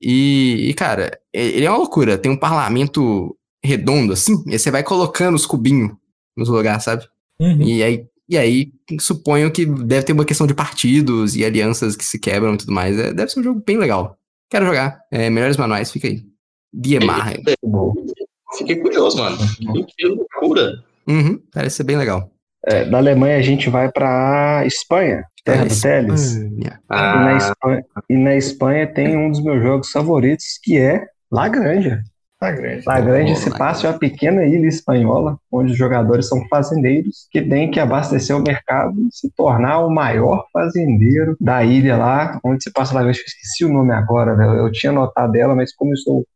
E, 0.00 0.68
e, 0.68 0.74
cara, 0.74 1.18
ele 1.32 1.64
é 1.64 1.70
uma 1.70 1.78
loucura. 1.78 2.18
Tem 2.18 2.30
um 2.30 2.36
parlamento 2.36 3.36
redondo, 3.64 4.12
assim, 4.12 4.42
e 4.46 4.58
você 4.58 4.70
vai 4.70 4.82
colocando 4.82 5.36
os 5.36 5.46
cubinhos 5.46 5.92
nos 6.36 6.48
lugares, 6.48 6.84
sabe? 6.84 7.04
Uhum. 7.38 7.62
E 7.62 7.82
aí 7.82 8.06
e 8.28 8.38
aí, 8.38 8.72
suponho 8.98 9.52
que 9.52 9.66
deve 9.66 10.06
ter 10.06 10.12
uma 10.14 10.24
questão 10.24 10.46
de 10.46 10.54
partidos 10.54 11.36
e 11.36 11.44
alianças 11.44 11.94
que 11.94 12.04
se 12.04 12.18
quebram 12.18 12.54
e 12.54 12.56
tudo 12.56 12.72
mais. 12.72 12.98
É, 12.98 13.12
deve 13.12 13.30
ser 13.30 13.40
um 13.40 13.42
jogo 13.42 13.62
bem 13.66 13.76
legal. 13.76 14.16
Quero 14.48 14.64
jogar. 14.64 15.02
É, 15.10 15.28
melhores 15.28 15.58
manuais, 15.58 15.90
fica 15.92 16.08
aí. 16.08 16.22
Diemar. 16.72 17.34
Fiquei 18.56 18.76
curioso, 18.76 19.18
mano. 19.18 19.36
Que 19.86 20.06
loucura. 20.06 20.82
Uhum, 21.06 21.42
parece 21.52 21.76
ser 21.76 21.84
bem 21.84 21.98
legal. 21.98 22.30
É, 22.66 22.84
da 22.84 22.98
Alemanha 22.98 23.36
a 23.36 23.42
gente 23.42 23.68
vai 23.68 23.90
pra 23.90 24.62
Espanha, 24.64 25.24
terra 25.44 25.64
do 25.64 25.80
Teles. 25.80 26.38
Ah. 26.88 27.14
E, 27.14 27.24
na 27.24 27.36
Espanha, 27.36 27.84
e 28.10 28.16
na 28.16 28.36
Espanha 28.36 28.86
tem 28.86 29.16
um 29.16 29.30
dos 29.30 29.42
meus 29.42 29.62
jogos 29.62 29.90
favoritos, 29.90 30.58
que 30.62 30.78
é 30.78 31.04
La 31.30 31.48
Granja. 31.48 32.02
Grande. 32.50 32.84
Grande 33.00 33.36
se 33.36 33.56
passa 33.56 33.86
em 33.86 33.90
uma 33.90 33.98
pequena 33.98 34.44
ilha 34.44 34.66
espanhola, 34.66 35.38
onde 35.50 35.72
os 35.72 35.78
jogadores 35.78 36.28
são 36.28 36.44
fazendeiros 36.48 37.28
que 37.30 37.40
têm 37.40 37.70
que 37.70 37.78
abastecer 37.78 38.36
o 38.36 38.42
mercado 38.42 39.00
e 39.00 39.14
se 39.14 39.30
tornar 39.36 39.78
o 39.86 39.90
maior 39.90 40.44
fazendeiro 40.52 41.36
da 41.40 41.62
ilha 41.62 41.96
lá, 41.96 42.40
onde 42.44 42.64
se 42.64 42.72
passa 42.72 42.92
Grande. 42.94 43.04
Eu 43.04 43.10
esqueci 43.12 43.64
o 43.64 43.72
nome 43.72 43.92
agora, 43.92 44.34
velho. 44.34 44.56
Eu 44.56 44.72
tinha 44.72 44.90
notado 44.90 45.30
dela, 45.30 45.54
mas 45.54 45.72
como 45.72 45.92
eu 45.92 45.94
estou 45.94 46.26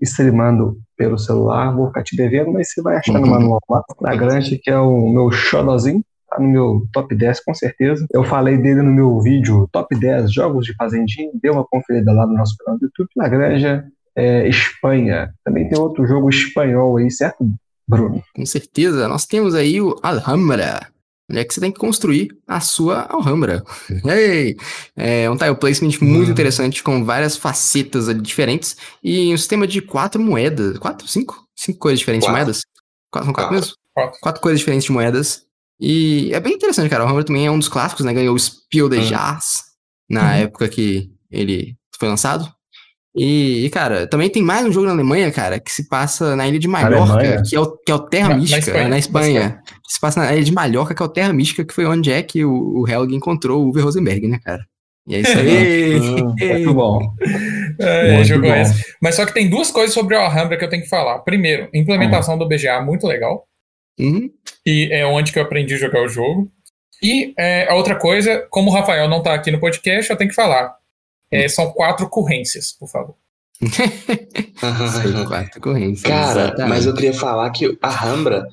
streamando 0.00 0.76
pelo 0.96 1.18
celular, 1.18 1.74
vou 1.74 1.88
ficar 1.88 2.02
te 2.02 2.16
devendo, 2.16 2.52
mas 2.52 2.70
você 2.70 2.82
vai 2.82 2.96
achar 2.96 3.14
no 3.14 3.20
uhum. 3.20 3.30
manual 3.30 3.60
lá. 4.00 4.16
Grande, 4.16 4.58
que 4.58 4.70
é 4.70 4.78
o 4.78 5.08
meu 5.08 5.30
xodozinho 5.30 6.02
tá 6.28 6.40
no 6.40 6.48
meu 6.48 6.86
top 6.92 7.14
10 7.14 7.40
com 7.44 7.54
certeza. 7.54 8.06
Eu 8.12 8.24
falei 8.24 8.58
dele 8.58 8.82
no 8.82 8.92
meu 8.92 9.20
vídeo 9.20 9.68
top 9.72 9.98
10 9.98 10.32
jogos 10.32 10.66
de 10.66 10.74
fazendinha, 10.74 11.30
dê 11.40 11.50
uma 11.50 11.64
conferida 11.64 12.12
lá 12.12 12.26
no 12.26 12.34
nosso 12.34 12.56
canal 12.58 12.78
do 12.78 12.84
YouTube. 12.84 13.08
Na 13.16 13.28
Granja 13.28 13.84
é, 14.14 14.48
Espanha. 14.48 15.32
Também 15.44 15.68
tem 15.68 15.78
outro 15.78 16.06
jogo 16.06 16.28
espanhol 16.28 16.96
aí, 16.96 17.10
certo, 17.10 17.48
Bruno? 17.86 18.22
Com 18.34 18.46
certeza. 18.46 19.06
Nós 19.08 19.26
temos 19.26 19.54
aí 19.54 19.80
o 19.80 19.96
Alhambra. 20.02 20.88
É 21.28 21.44
que 21.44 21.52
você 21.52 21.60
tem 21.60 21.72
que 21.72 21.78
construir 21.78 22.28
a 22.46 22.60
sua 22.60 23.06
Alhambra. 23.10 23.64
Hey! 24.06 24.56
É 24.96 25.28
um 25.28 25.36
tile 25.36 25.56
placement 25.56 25.98
muito 26.00 26.28
hum. 26.28 26.32
interessante, 26.32 26.82
com 26.82 27.04
várias 27.04 27.36
facetas 27.36 28.06
diferentes 28.22 28.76
e 29.02 29.34
um 29.34 29.36
sistema 29.36 29.66
de 29.66 29.82
quatro 29.82 30.22
moedas. 30.22 30.78
Quatro? 30.78 31.08
Cinco? 31.08 31.44
Cinco 31.54 31.78
cores 31.80 31.98
diferentes 31.98 32.26
quatro. 32.26 32.38
de 32.38 32.44
moedas? 32.44 32.62
Quatro, 33.10 33.26
são 33.26 33.34
quatro, 33.34 33.50
quatro. 33.50 33.54
mesmo? 33.54 33.76
Quatro. 33.92 34.20
quatro 34.20 34.42
cores 34.42 34.58
diferentes 34.60 34.84
de 34.86 34.92
moedas. 34.92 35.42
E 35.80 36.30
é 36.32 36.40
bem 36.40 36.54
interessante, 36.54 36.88
cara. 36.88 37.02
O 37.02 37.06
Alhambra 37.06 37.24
também 37.24 37.46
é 37.46 37.50
um 37.50 37.58
dos 37.58 37.68
clássicos, 37.68 38.04
né? 38.04 38.14
Ganhou 38.14 38.34
o 38.34 38.38
Spiel 38.38 38.88
de 38.88 38.98
hum. 38.98 39.06
Jazz 39.06 39.64
na 40.08 40.22
uhum. 40.22 40.36
época 40.36 40.68
que 40.68 41.10
ele 41.30 41.76
foi 41.98 42.08
lançado. 42.08 42.55
E, 43.16 43.64
e, 43.64 43.70
cara, 43.70 44.06
também 44.06 44.28
tem 44.28 44.42
mais 44.42 44.66
um 44.66 44.70
jogo 44.70 44.86
na 44.86 44.92
Alemanha, 44.92 45.32
cara, 45.32 45.58
que 45.58 45.72
se 45.72 45.88
passa 45.88 46.36
na 46.36 46.46
ilha 46.46 46.58
de 46.58 46.68
Mallorca, 46.68 47.42
que 47.42 47.56
é, 47.56 47.60
o, 47.60 47.74
que 47.78 47.90
é 47.90 47.94
o 47.94 47.98
Terra 47.98 48.28
na, 48.28 48.36
Mística, 48.36 48.56
na 48.56 48.58
Espanha, 48.58 48.88
na 48.88 48.98
Espanha, 48.98 49.40
na 49.40 49.46
Espanha. 49.46 49.62
Que 49.86 49.92
se 49.94 50.00
passa 50.00 50.20
na 50.20 50.34
ilha 50.34 50.44
de 50.44 50.52
Mallorca, 50.52 50.94
que 50.94 51.02
é 51.02 51.06
o 51.06 51.08
Terra 51.08 51.32
Mística, 51.32 51.64
que 51.64 51.72
foi 51.72 51.86
onde 51.86 52.12
é 52.12 52.22
que 52.22 52.44
o, 52.44 52.82
o 52.82 52.86
Helg 52.86 53.14
encontrou 53.14 53.64
o 53.64 53.70
Uwe 53.70 53.80
Rosenberg, 53.80 54.28
né, 54.28 54.38
cara? 54.44 54.62
E 55.08 55.14
é 55.14 55.20
isso 55.20 55.38
aí. 55.38 56.00
Muito 56.00 56.74
bom. 56.74 57.00
É, 57.78 58.12
muito 58.16 58.28
jogo 58.28 58.42
bom. 58.42 58.54
esse. 58.54 58.84
Mas 59.00 59.14
só 59.14 59.24
que 59.24 59.32
tem 59.32 59.48
duas 59.48 59.70
coisas 59.70 59.94
sobre 59.94 60.14
o 60.14 60.20
Alhambra 60.20 60.58
que 60.58 60.64
eu 60.64 60.68
tenho 60.68 60.82
que 60.82 60.88
falar. 60.88 61.18
Primeiro, 61.20 61.68
implementação 61.72 62.34
uhum. 62.34 62.40
do 62.40 62.48
BGA, 62.48 62.80
muito 62.80 63.06
legal. 63.06 63.46
Uhum. 63.98 64.30
E 64.66 64.90
é 64.92 65.06
onde 65.06 65.32
que 65.32 65.38
eu 65.38 65.42
aprendi 65.42 65.74
a 65.74 65.78
jogar 65.78 66.02
o 66.02 66.08
jogo. 66.08 66.50
E 67.02 67.32
é, 67.38 67.70
a 67.70 67.74
outra 67.74 67.94
coisa, 67.94 68.46
como 68.50 68.70
o 68.70 68.74
Rafael 68.74 69.08
não 69.08 69.22
tá 69.22 69.34
aqui 69.34 69.50
no 69.50 69.60
podcast, 69.60 70.10
eu 70.10 70.16
tenho 70.16 70.30
que 70.30 70.36
falar. 70.36 70.74
É, 71.30 71.48
são 71.48 71.72
quatro 71.72 72.06
ocorrências, 72.06 72.72
por 72.72 72.88
favor. 72.88 73.14
quatro 75.28 75.58
ocorrências. 75.58 76.02
Cara, 76.02 76.40
exatamente. 76.42 76.68
mas 76.68 76.86
eu 76.86 76.94
queria 76.94 77.14
falar 77.14 77.50
que 77.50 77.76
a 77.80 77.90
Rambra 77.90 78.48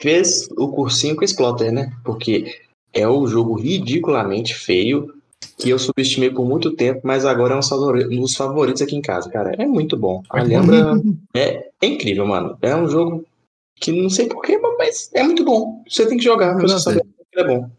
fez 0.00 0.48
o 0.56 0.68
cursinho 0.68 1.16
com 1.16 1.22
o 1.22 1.24
Splotter, 1.24 1.72
né? 1.72 1.92
Porque 2.04 2.60
é 2.92 3.06
o 3.06 3.26
jogo 3.26 3.54
ridiculamente 3.54 4.54
feio 4.54 5.14
que 5.58 5.70
eu 5.70 5.78
subestimei 5.78 6.30
por 6.30 6.44
muito 6.44 6.74
tempo, 6.74 7.00
mas 7.04 7.24
agora 7.24 7.54
é 7.54 7.58
um 7.58 8.20
dos 8.20 8.34
favoritos 8.34 8.82
aqui 8.82 8.96
em 8.96 9.02
casa, 9.02 9.30
cara. 9.30 9.54
É 9.58 9.66
muito 9.66 9.96
bom. 9.96 10.22
A 10.30 10.42
Lembra 10.42 11.00
é, 11.34 11.68
é 11.80 11.86
incrível, 11.86 12.26
mano. 12.26 12.56
É 12.60 12.74
um 12.74 12.88
jogo 12.88 13.24
que 13.76 13.92
não 13.92 14.08
sei 14.08 14.28
porquê, 14.28 14.58
mas 14.78 15.10
é 15.14 15.22
muito 15.22 15.44
bom. 15.44 15.82
Você 15.88 16.06
tem 16.06 16.16
que 16.16 16.24
jogar 16.24 16.54
pra 16.54 16.62
você 16.62 16.78
saber 16.78 17.02
que 17.32 17.40
é 17.40 17.44
bom. 17.44 17.70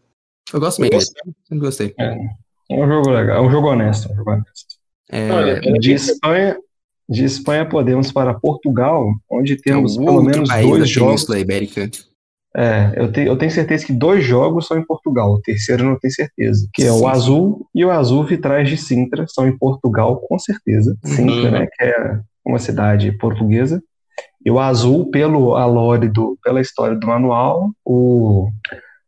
Eu 0.52 0.60
gosto 0.60 0.80
mesmo. 0.80 1.14
Eu 1.50 1.58
gostei. 1.58 1.94
É. 1.98 2.16
É 2.70 2.74
um 2.74 2.86
jogo 2.86 3.10
legal, 3.10 3.36
é 3.36 3.46
um 3.46 3.50
jogo 3.50 3.68
honesto. 3.68 4.12
Um 4.12 4.16
jogo 4.16 4.30
honesto. 4.30 4.74
É, 5.10 5.60
de, 5.78 5.92
Espanha, 5.92 6.56
de 7.08 7.24
Espanha 7.24 7.66
podemos 7.66 8.10
para 8.10 8.34
Portugal, 8.34 9.06
onde 9.30 9.56
temos 9.56 9.96
pelo 9.96 10.22
menos 10.22 10.48
dois 10.48 10.88
jogos. 10.88 11.26
Da 11.26 11.38
Ibérica. 11.38 11.90
É, 12.56 12.92
eu, 12.96 13.10
te, 13.10 13.20
eu 13.22 13.36
tenho 13.36 13.50
certeza 13.50 13.84
que 13.84 13.92
dois 13.92 14.24
jogos 14.24 14.66
são 14.68 14.78
em 14.78 14.84
Portugal, 14.84 15.32
o 15.32 15.40
terceiro 15.40 15.82
eu 15.82 15.90
não 15.90 15.98
tenho 15.98 16.14
certeza. 16.14 16.68
Que 16.72 16.84
é 16.84 16.92
Sim. 16.92 17.00
o 17.00 17.08
Azul 17.08 17.68
e 17.74 17.84
o 17.84 17.90
Azul 17.90 18.24
Vitrais 18.24 18.68
de 18.68 18.76
Sintra, 18.76 19.26
são 19.28 19.46
em 19.46 19.58
Portugal, 19.58 20.16
com 20.28 20.38
certeza. 20.38 20.96
Uhum. 21.04 21.10
Sintra, 21.10 21.50
né, 21.50 21.66
que 21.66 21.84
é 21.84 22.20
uma 22.44 22.58
cidade 22.58 23.10
portuguesa. 23.12 23.82
E 24.44 24.50
o 24.50 24.60
Azul, 24.60 25.10
pelo 25.10 25.56
alore 25.56 26.08
do, 26.08 26.38
pela 26.44 26.60
história 26.60 26.96
do 26.96 27.06
manual, 27.06 27.70
o 27.84 28.48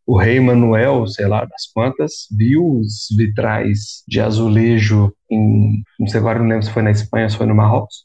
o 0.07 0.17
rei 0.17 0.39
Manuel, 0.39 1.07
sei 1.09 1.27
lá, 1.27 1.45
das 1.45 1.67
quantas, 1.75 2.29
viu 2.31 2.79
os 2.79 3.09
vitrais 3.17 4.05
de 4.07 4.21
azulejo 4.21 5.13
em, 5.29 5.83
não 5.99 6.07
sei 6.07 6.21
agora, 6.21 6.39
não 6.39 6.47
lembro 6.47 6.65
se 6.65 6.71
foi 6.71 6.83
na 6.83 6.93
Espanha 6.93 7.29
se 7.29 7.37
foi 7.37 7.47
no 7.47 7.55
Marrocos, 7.55 8.05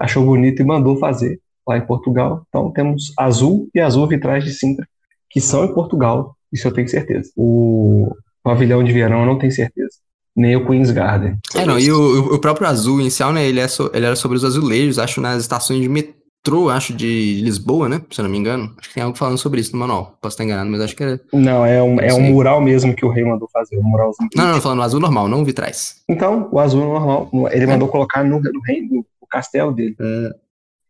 achou 0.00 0.24
bonito 0.24 0.62
e 0.62 0.64
mandou 0.64 0.96
fazer 0.96 1.38
lá 1.68 1.76
em 1.76 1.86
Portugal. 1.86 2.44
Então 2.48 2.70
temos 2.72 3.12
azul 3.18 3.68
e 3.74 3.80
azul 3.80 4.08
vitrais 4.08 4.44
de 4.44 4.52
Sintra, 4.52 4.88
que 5.28 5.40
são 5.40 5.64
em 5.64 5.74
Portugal, 5.74 6.34
isso 6.50 6.66
eu 6.66 6.72
tenho 6.72 6.88
certeza. 6.88 7.30
O 7.36 8.10
pavilhão 8.42 8.82
de 8.82 8.92
verão 8.92 9.20
eu 9.20 9.26
não 9.26 9.38
tenho 9.38 9.52
certeza. 9.52 9.96
Nem 10.34 10.56
o 10.56 10.66
Queen's 10.66 10.90
Garden. 10.90 11.36
É, 11.54 11.66
não, 11.66 11.78
e 11.78 11.92
o, 11.92 12.34
o 12.34 12.38
próprio 12.38 12.66
azul 12.66 12.98
inicial, 12.98 13.34
né, 13.34 13.46
ele, 13.46 13.60
é 13.60 13.68
so, 13.68 13.90
ele 13.92 14.06
era 14.06 14.16
sobre 14.16 14.38
os 14.38 14.44
azulejos, 14.44 14.98
acho, 14.98 15.20
nas 15.20 15.42
estações 15.42 15.82
de 15.82 15.90
metrô 15.90 16.21
metrô, 16.42 16.68
acho, 16.68 16.92
de 16.92 17.40
Lisboa, 17.40 17.88
né? 17.88 18.02
Se 18.10 18.20
eu 18.20 18.24
não 18.24 18.30
me 18.30 18.36
engano. 18.36 18.74
Acho 18.76 18.88
que 18.88 18.94
tem 18.94 19.02
algo 19.02 19.16
falando 19.16 19.38
sobre 19.38 19.60
isso 19.60 19.72
no 19.72 19.78
manual. 19.78 20.18
Posso 20.20 20.34
estar 20.34 20.44
enganado, 20.44 20.68
mas 20.68 20.80
acho 20.80 20.96
que 20.96 21.04
é. 21.04 21.20
Não, 21.32 21.64
é 21.64 21.80
um, 21.80 22.00
é 22.00 22.12
um 22.12 22.20
mural 22.20 22.60
mesmo 22.60 22.94
que 22.94 23.04
o 23.04 23.08
rei 23.08 23.24
mandou 23.24 23.48
fazer. 23.52 23.78
Um 23.78 23.84
muralzinho. 23.84 24.28
Não, 24.34 24.52
não, 24.52 24.60
falando 24.60 24.82
azul 24.82 25.00
normal, 25.00 25.28
não 25.28 25.44
vitrais. 25.44 26.02
Então, 26.08 26.48
o 26.50 26.58
azul 26.58 26.84
normal. 26.84 27.30
Ele 27.52 27.64
é. 27.64 27.66
mandou 27.66 27.86
colocar 27.86 28.24
no, 28.24 28.40
no 28.40 28.60
rei, 28.66 28.82
no, 28.82 28.96
no 28.96 29.28
castelo 29.30 29.72
dele. 29.72 29.94
É. 30.00 30.30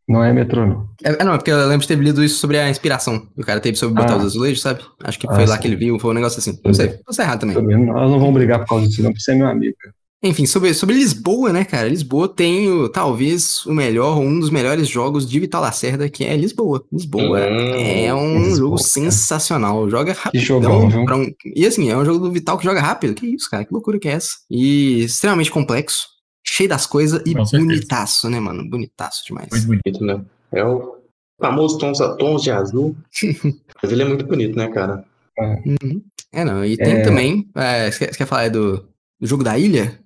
Não 0.09 0.25
é 0.25 0.33
metrô, 0.33 0.67
não. 0.67 0.89
É, 1.05 1.25
não, 1.25 1.35
é 1.35 1.37
porque 1.37 1.51
eu 1.51 1.57
lembro 1.69 1.83
de 1.83 1.89
ter 1.89 1.97
lido 1.97 2.25
isso 2.25 2.39
sobre 2.39 2.59
a 2.59 2.69
inspiração. 2.69 3.29
O 3.37 3.43
cara 3.43 3.61
teve 3.61 3.77
sobre 3.77 3.95
botar 3.95 4.15
ah. 4.15 4.19
os 4.19 4.25
azulejos, 4.25 4.61
sabe? 4.61 4.81
Acho 5.05 5.19
que 5.19 5.27
foi 5.27 5.45
ah, 5.45 5.49
lá 5.49 5.55
sim. 5.57 5.63
que 5.63 5.69
ele 5.69 5.77
viu, 5.77 5.99
foi 5.99 6.11
um 6.11 6.15
negócio 6.15 6.39
assim. 6.41 6.59
Não 6.65 6.75
sei. 6.75 6.89
Posso 7.07 7.23
errado 7.23 7.41
também. 7.41 7.57
Nós 7.57 8.11
não 8.11 8.19
vamos 8.19 8.35
brigar 8.35 8.59
por 8.61 8.69
causa 8.69 8.89
disso, 8.89 9.03
não, 9.03 9.11
porque 9.11 9.23
você 9.23 9.33
é 9.33 9.35
meu 9.37 9.47
amigo. 9.47 9.77
Enfim, 10.25 10.47
sobre, 10.47 10.73
sobre 10.73 10.95
Lisboa, 10.95 11.53
né, 11.53 11.65
cara? 11.65 11.89
Lisboa 11.89 12.29
tem 12.29 12.71
o, 12.71 12.89
talvez 12.89 13.67
o 13.67 13.75
melhor, 13.75 14.19
um 14.19 14.39
dos 14.39 14.51
melhores 14.51 14.87
jogos 14.87 15.29
de 15.29 15.41
Vital 15.41 15.61
Lacerda, 15.61 16.09
que 16.09 16.23
é 16.23 16.37
Lisboa. 16.37 16.85
Lisboa 16.93 17.41
hum, 17.41 17.75
é 17.75 18.15
um 18.15 18.39
Lisboa, 18.39 18.57
jogo 18.57 18.77
cara. 18.77 18.89
sensacional. 18.89 19.91
Joga 19.91 20.13
rápido. 20.13 20.31
Que 20.31 20.39
jogão, 20.39 20.89
viu? 20.89 21.01
Um, 21.01 21.35
e 21.57 21.67
assim, 21.67 21.91
é 21.91 21.97
um 21.97 22.05
jogo 22.05 22.21
do 22.21 22.31
Vital 22.31 22.57
que 22.57 22.65
joga 22.65 22.81
rápido. 22.81 23.15
Que 23.15 23.27
isso, 23.27 23.51
cara? 23.51 23.65
Que 23.65 23.73
loucura 23.73 23.99
que 23.99 24.09
é 24.09 24.13
essa? 24.13 24.31
E 24.49 25.03
extremamente 25.03 25.51
complexo, 25.51 26.07
cheio 26.47 26.69
das 26.69 26.87
coisas 26.87 27.21
e 27.27 27.35
bonitaço, 27.35 28.31
né, 28.31 28.39
mano? 28.39 28.69
Bonitaço 28.71 29.25
demais. 29.27 29.49
Muito 29.51 29.67
bonito, 29.67 30.05
né? 30.05 30.25
É 30.53 30.65
o 30.65 30.99
famoso 31.41 31.79
tons, 31.79 31.99
tons 32.19 32.43
de 32.43 32.53
azul. 32.53 32.95
Mas 33.83 33.91
ele 33.91 34.03
é 34.03 34.05
muito 34.05 34.25
bonito, 34.25 34.57
né, 34.57 34.69
cara? 34.69 35.05
É, 35.37 35.63
uhum. 35.67 36.03
é 36.31 36.45
não. 36.45 36.65
E 36.65 36.77
tem 36.77 36.99
é... 36.99 37.03
também. 37.03 37.51
É, 37.57 37.91
você, 37.91 37.99
quer, 37.99 38.13
você 38.13 38.19
quer 38.19 38.27
falar 38.27 38.49
do, 38.51 38.87
do 39.21 39.27
jogo 39.27 39.43
da 39.43 39.59
ilha? 39.59 40.01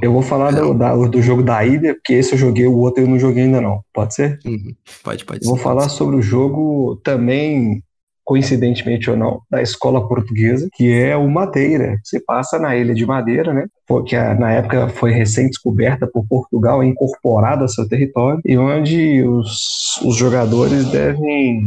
Eu 0.00 0.12
vou 0.12 0.22
falar 0.22 0.52
do, 0.52 0.72
da, 0.74 0.94
do, 0.94 1.20
jogo 1.20 1.42
da 1.42 1.64
ilha, 1.64 1.94
porque 1.94 2.14
esse 2.14 2.32
eu 2.32 2.38
joguei, 2.38 2.66
o 2.66 2.78
outro 2.78 3.02
eu 3.02 3.08
não 3.08 3.18
joguei 3.18 3.44
ainda 3.44 3.60
não. 3.60 3.82
Pode 3.92 4.14
ser? 4.14 4.38
Uhum. 4.44 4.74
Pode, 5.02 5.24
pode 5.24 5.44
ser. 5.44 5.48
Vou 5.48 5.58
falar 5.58 5.88
sobre 5.88 6.16
o 6.16 6.22
jogo 6.22 6.96
também 7.02 7.82
coincidentemente 8.26 9.08
ou 9.08 9.16
não, 9.16 9.40
da 9.48 9.62
escola 9.62 10.06
portuguesa, 10.06 10.68
que 10.74 10.92
é 10.92 11.16
o 11.16 11.30
Madeira. 11.30 11.96
Você 12.02 12.18
passa 12.18 12.58
na 12.58 12.76
ilha 12.76 12.92
de 12.92 13.06
Madeira, 13.06 13.54
né? 13.54 13.66
Porque 13.86 14.16
na 14.16 14.50
época 14.50 14.88
foi 14.88 15.12
recém-descoberta 15.12 16.08
por 16.08 16.26
Portugal, 16.26 16.82
incorporada 16.82 17.62
ao 17.62 17.68
seu 17.68 17.88
território, 17.88 18.40
e 18.44 18.58
onde 18.58 19.22
os, 19.22 20.00
os 20.04 20.16
jogadores 20.16 20.86
devem 20.90 21.66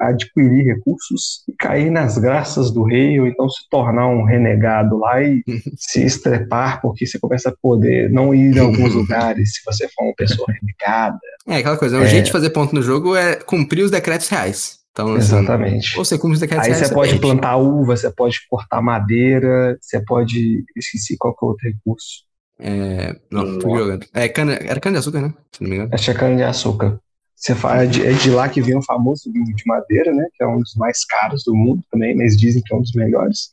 adquirir 0.00 0.64
recursos 0.64 1.44
e 1.46 1.52
cair 1.52 1.90
nas 1.90 2.16
graças 2.16 2.70
do 2.70 2.82
rei, 2.84 3.20
ou 3.20 3.26
então 3.26 3.46
se 3.50 3.68
tornar 3.70 4.08
um 4.08 4.24
renegado 4.24 4.96
lá 4.96 5.22
e 5.22 5.42
se 5.76 6.02
estrepar, 6.02 6.80
porque 6.80 7.06
você 7.06 7.18
começa 7.18 7.50
a 7.50 7.54
poder 7.60 8.10
não 8.10 8.34
ir 8.34 8.58
a 8.58 8.62
alguns 8.62 8.94
lugares 8.94 9.56
se 9.56 9.60
você 9.66 9.86
for 9.88 10.04
uma 10.06 10.14
pessoa 10.14 10.48
renegada. 10.48 11.20
É, 11.46 11.56
aquela 11.56 11.76
coisa, 11.76 11.98
o 11.98 12.02
é... 12.02 12.06
jeito 12.06 12.26
de 12.26 12.32
fazer 12.32 12.48
ponto 12.48 12.74
no 12.74 12.80
jogo 12.80 13.14
é 13.14 13.36
cumprir 13.36 13.82
os 13.82 13.90
decretos 13.90 14.28
reais. 14.28 14.81
Então, 14.92 15.14
assim, 15.14 15.36
Exatamente. 15.36 15.98
Ou 15.98 16.04
você 16.04 16.18
cumpre 16.18 16.36
os 16.36 16.52
Aí 16.52 16.74
você 16.74 16.92
pode 16.92 17.18
plantar 17.18 17.56
uva, 17.56 17.96
você 17.96 18.10
pode 18.10 18.38
cortar 18.48 18.82
madeira, 18.82 19.76
você 19.80 20.00
pode. 20.04 20.64
Esqueci 20.76 21.16
qual 21.16 21.34
que 21.34 21.44
é 21.44 21.46
o 21.46 21.48
outro 21.50 21.68
recurso. 21.68 22.24
É. 22.58 23.16
Não, 23.30 23.60
fui 23.60 23.78
jogando. 23.78 24.06
É, 24.12 24.28
cana, 24.28 24.52
era 24.52 24.78
cana-de-açúcar, 24.78 25.22
né? 25.22 25.34
Se 25.50 25.62
não 25.62 25.70
me 25.70 25.76
engano. 25.76 25.90
Acho 25.92 26.04
que 26.04 26.10
é 26.10 26.14
cana-de-açúcar. 26.14 27.00
Você 27.34 27.56
fala, 27.56 27.82
é, 27.82 27.86
de, 27.86 28.06
é 28.06 28.12
de 28.12 28.30
lá 28.30 28.48
que 28.48 28.62
vem 28.62 28.76
o 28.76 28.82
famoso 28.82 29.32
vinho 29.32 29.44
de 29.44 29.66
madeira, 29.66 30.12
né? 30.12 30.24
Que 30.34 30.44
é 30.44 30.46
um 30.46 30.60
dos 30.60 30.74
mais 30.76 31.04
caros 31.04 31.42
do 31.42 31.56
mundo 31.56 31.82
também, 31.90 32.14
mas 32.14 32.36
dizem 32.36 32.62
que 32.64 32.72
é 32.72 32.76
um 32.76 32.82
dos 32.82 32.92
melhores. 32.92 33.52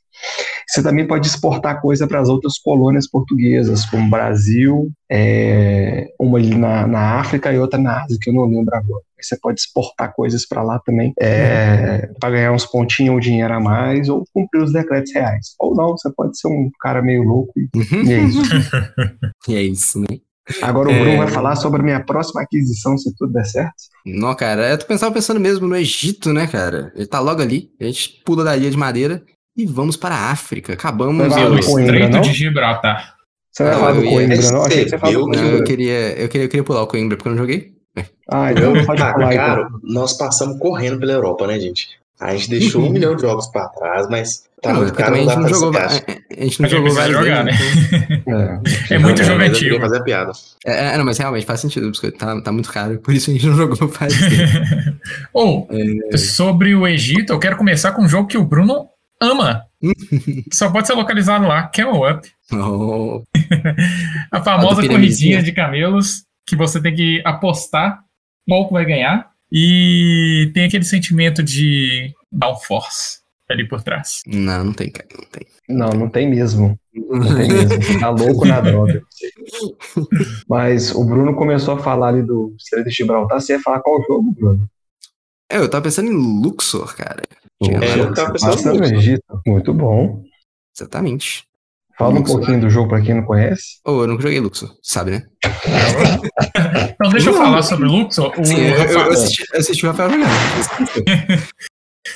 Você 0.70 0.84
também 0.84 1.08
pode 1.08 1.28
exportar 1.28 1.82
coisa 1.82 2.08
para 2.08 2.20
as 2.20 2.30
outras 2.30 2.60
colônias 2.60 3.10
portuguesas, 3.10 3.86
como 3.86 4.10
Brasil, 4.10 4.92
é, 5.12 6.08
uma 6.20 6.38
ali 6.38 6.54
na, 6.54 6.86
na 6.86 7.20
África 7.20 7.52
e 7.52 7.58
outra 7.58 7.80
na 7.80 8.04
Ásia, 8.04 8.18
que 8.22 8.30
eu 8.30 8.34
não 8.34 8.46
lembro 8.46 8.76
agora. 8.76 9.02
Você 9.20 9.36
pode 9.36 9.60
exportar 9.60 10.14
coisas 10.14 10.46
para 10.46 10.62
lá 10.62 10.80
também, 10.86 11.12
é, 11.20 12.08
para 12.20 12.30
ganhar 12.30 12.52
uns 12.52 12.68
pontinhos 12.68 13.16
ou 13.16 13.20
dinheiro 13.20 13.52
a 13.52 13.60
mais, 13.60 14.10
ou 14.10 14.24
cumprir 14.32 14.62
os 14.62 14.72
decretos 14.72 15.12
reais. 15.12 15.56
Ou 15.60 15.76
não, 15.76 15.98
você 15.98 16.10
pode 16.16 16.40
ser 16.40 16.48
um 16.48 16.70
cara 16.80 17.02
meio 17.02 17.24
louco 17.24 17.52
e, 17.58 17.68
e 18.08 18.14
é 18.14 18.20
isso. 18.22 18.42
e 19.50 19.56
é 19.56 19.62
isso, 19.64 20.00
né? 20.00 20.20
Agora 20.62 20.90
o 20.90 20.94
Bruno 20.94 21.12
é... 21.12 21.18
vai 21.18 21.28
falar 21.28 21.56
sobre 21.56 21.82
a 21.82 21.84
minha 21.84 22.04
próxima 22.04 22.42
aquisição, 22.42 22.98
se 22.98 23.14
tudo 23.16 23.34
der 23.34 23.46
certo. 23.46 23.74
Não, 24.06 24.36
cara, 24.36 24.70
eu 24.70 24.78
pensava 24.80 25.14
pensando 25.14 25.40
mesmo 25.40 25.68
no 25.68 25.76
Egito, 25.76 26.32
né, 26.32 26.48
cara? 26.48 26.92
Ele 26.96 27.08
tá 27.08 27.20
logo 27.20 27.42
ali, 27.42 27.70
a 27.80 27.86
gente 27.86 28.22
pula 28.24 28.44
da 28.44 28.56
ilha 28.56 28.70
de 28.70 28.78
madeira 28.78 29.24
e 29.60 29.66
vamos 29.66 29.98
para 29.98 30.16
a 30.16 30.32
África. 30.32 30.72
Acabamos 30.74 31.36
o 31.36 31.60
Estreito 31.60 32.22
de 32.22 32.34
Gibraltar. 32.34 33.16
Você 33.52 33.64
vai 33.64 33.74
falar 33.74 33.92
do 33.92 34.04
Coimbra, 34.04 34.52
não? 34.52 34.66
Achei 34.66 34.84
que 34.86 34.90
você 34.90 34.98
falou 34.98 35.28
não, 35.28 35.44
eu 35.44 35.64
queria, 35.66 36.18
eu, 36.18 36.30
queria, 36.30 36.46
eu 36.46 36.50
queria 36.50 36.64
pular 36.64 36.84
o 36.84 36.88
Coimbra, 36.88 37.18
porque 37.18 37.28
eu 37.28 37.34
não 37.34 37.40
joguei. 37.40 37.74
Ah, 38.32 38.52
então 38.54 38.74
pode 38.86 39.02
ah, 39.02 39.12
falar. 39.12 39.36
Cara, 39.36 39.62
então. 39.64 39.80
nós 39.84 40.14
passamos 40.14 40.58
correndo 40.60 40.98
pela 41.00 41.12
Europa, 41.12 41.46
né, 41.46 41.60
gente? 41.60 41.90
A 42.22 42.36
gente 42.36 42.50
deixou 42.52 42.84
um 42.84 42.90
milhão 42.92 43.16
de 43.16 43.24
jogos 43.24 43.48
pra 43.48 43.68
trás, 43.68 44.08
mas 44.10 44.44
tá 44.62 44.72
não, 44.72 44.82
muito 44.82 44.94
caro. 44.94 45.16
A 45.16 45.18
gente 45.18 45.36
não 45.36 45.50
jogou, 45.50 45.78
a, 45.78 45.86
a 45.88 46.44
gente 46.44 46.62
não 46.62 46.70
jogou 46.70 46.94
vários 46.94 47.18
jogar, 47.18 47.44
né? 47.44 47.52
Então... 48.10 48.40
É, 48.40 48.62
é 48.96 48.98
muito 48.98 49.24
jogo 49.24 49.42
antigo. 49.42 49.80
fazer 49.82 50.04
piada. 50.04 50.32
É, 50.66 50.94
é, 50.94 50.98
não, 50.98 51.04
mas 51.04 51.18
realmente 51.18 51.46
faz 51.46 51.60
sentido, 51.60 51.92
porque 51.92 52.12
tá, 52.12 52.40
tá 52.40 52.52
muito 52.54 52.72
caro, 52.72 52.98
por 53.00 53.14
isso 53.14 53.30
a 53.30 53.34
gente 53.34 53.46
não 53.46 53.58
jogou 53.58 53.90
faz 53.90 54.14
Ou, 55.34 55.68
oh, 55.70 56.14
é... 56.14 56.18
sobre 56.18 56.74
o 56.74 56.88
Egito, 56.88 57.34
eu 57.34 57.40
quero 57.40 57.58
começar 57.58 57.92
com 57.92 58.04
um 58.04 58.08
jogo 58.08 58.28
que 58.28 58.38
o 58.38 58.46
Bruno 58.46 58.88
ama. 59.22 59.66
Só 60.52 60.72
pode 60.72 60.88
ser 60.88 60.94
localizado 60.94 61.46
lá, 61.46 61.68
Camel 61.68 62.10
Up. 62.10 62.30
Oh. 62.52 63.24
a 64.32 64.42
famosa 64.44 64.88
corridinha 64.88 65.44
de 65.44 65.52
camelos 65.52 66.24
que 66.46 66.56
você 66.56 66.82
tem 66.82 66.96
que 66.96 67.22
apostar 67.26 68.04
qual 68.48 68.68
que 68.68 68.74
vai 68.74 68.86
ganhar. 68.86 69.30
E 69.52 70.52
tem 70.54 70.66
aquele 70.66 70.84
sentimento 70.84 71.42
de 71.42 72.14
downforce 72.32 73.20
ali 73.50 73.68
por 73.68 73.82
trás. 73.82 74.22
Não, 74.28 74.64
não 74.64 74.74
tem, 74.74 74.92
cara, 74.92 75.08
não 75.18 75.26
tem. 75.26 75.48
Não, 75.68 75.90
não 75.90 76.10
tem 76.10 76.30
mesmo. 76.30 76.80
Não 76.94 77.36
tem 77.36 77.48
mesmo. 77.48 78.00
Tá 78.00 78.10
louco 78.10 78.46
na 78.46 78.62
droga. 78.62 79.02
Mas 80.48 80.94
o 80.94 81.04
Bruno 81.04 81.36
começou 81.36 81.76
a 81.76 81.80
falar 81.80 82.10
ali 82.10 82.22
do 82.22 82.56
Estreito 82.58 82.90
de 82.90 82.96
Gibraltar. 82.96 83.42
Você 83.42 83.54
ia 83.54 83.62
falar 83.62 83.80
qual 83.80 84.04
jogo, 84.04 84.32
Bruno? 84.32 84.70
É, 85.52 85.58
eu 85.58 85.68
tava 85.68 85.84
pensando 85.84 86.12
em 86.12 86.42
Luxor, 86.42 86.96
cara. 86.96 87.24
É, 87.62 88.00
eu 88.00 88.14
tava 88.14 88.32
pensando 88.32 88.80
no 88.80 88.86
Egito. 88.86 89.42
Muito 89.46 89.74
bom. 89.74 90.24
Exatamente. 90.76 91.44
Fala 92.00 92.18
Luxor. 92.18 92.36
um 92.36 92.38
pouquinho 92.38 92.62
do 92.62 92.70
jogo 92.70 92.88
pra 92.88 93.02
quem 93.02 93.16
não 93.16 93.24
conhece. 93.24 93.82
Oh, 93.86 94.04
eu 94.04 94.08
nunca 94.08 94.24
joguei 94.24 94.40
Luxor, 94.40 94.74
sabe, 94.82 95.12
né? 95.12 95.24
então 96.94 97.12
deixa 97.12 97.30
eu 97.30 97.34
falar 97.34 97.62
sobre 97.62 97.90
Luxor. 97.90 98.34
O 98.40 98.46
Sim, 98.46 98.70
Rafael... 98.70 99.00
eu, 99.02 99.12
assisti, 99.12 99.44
assisti 99.54 99.86
o 99.86 99.90
Rafael 99.92 100.10
jogar. 100.12 100.30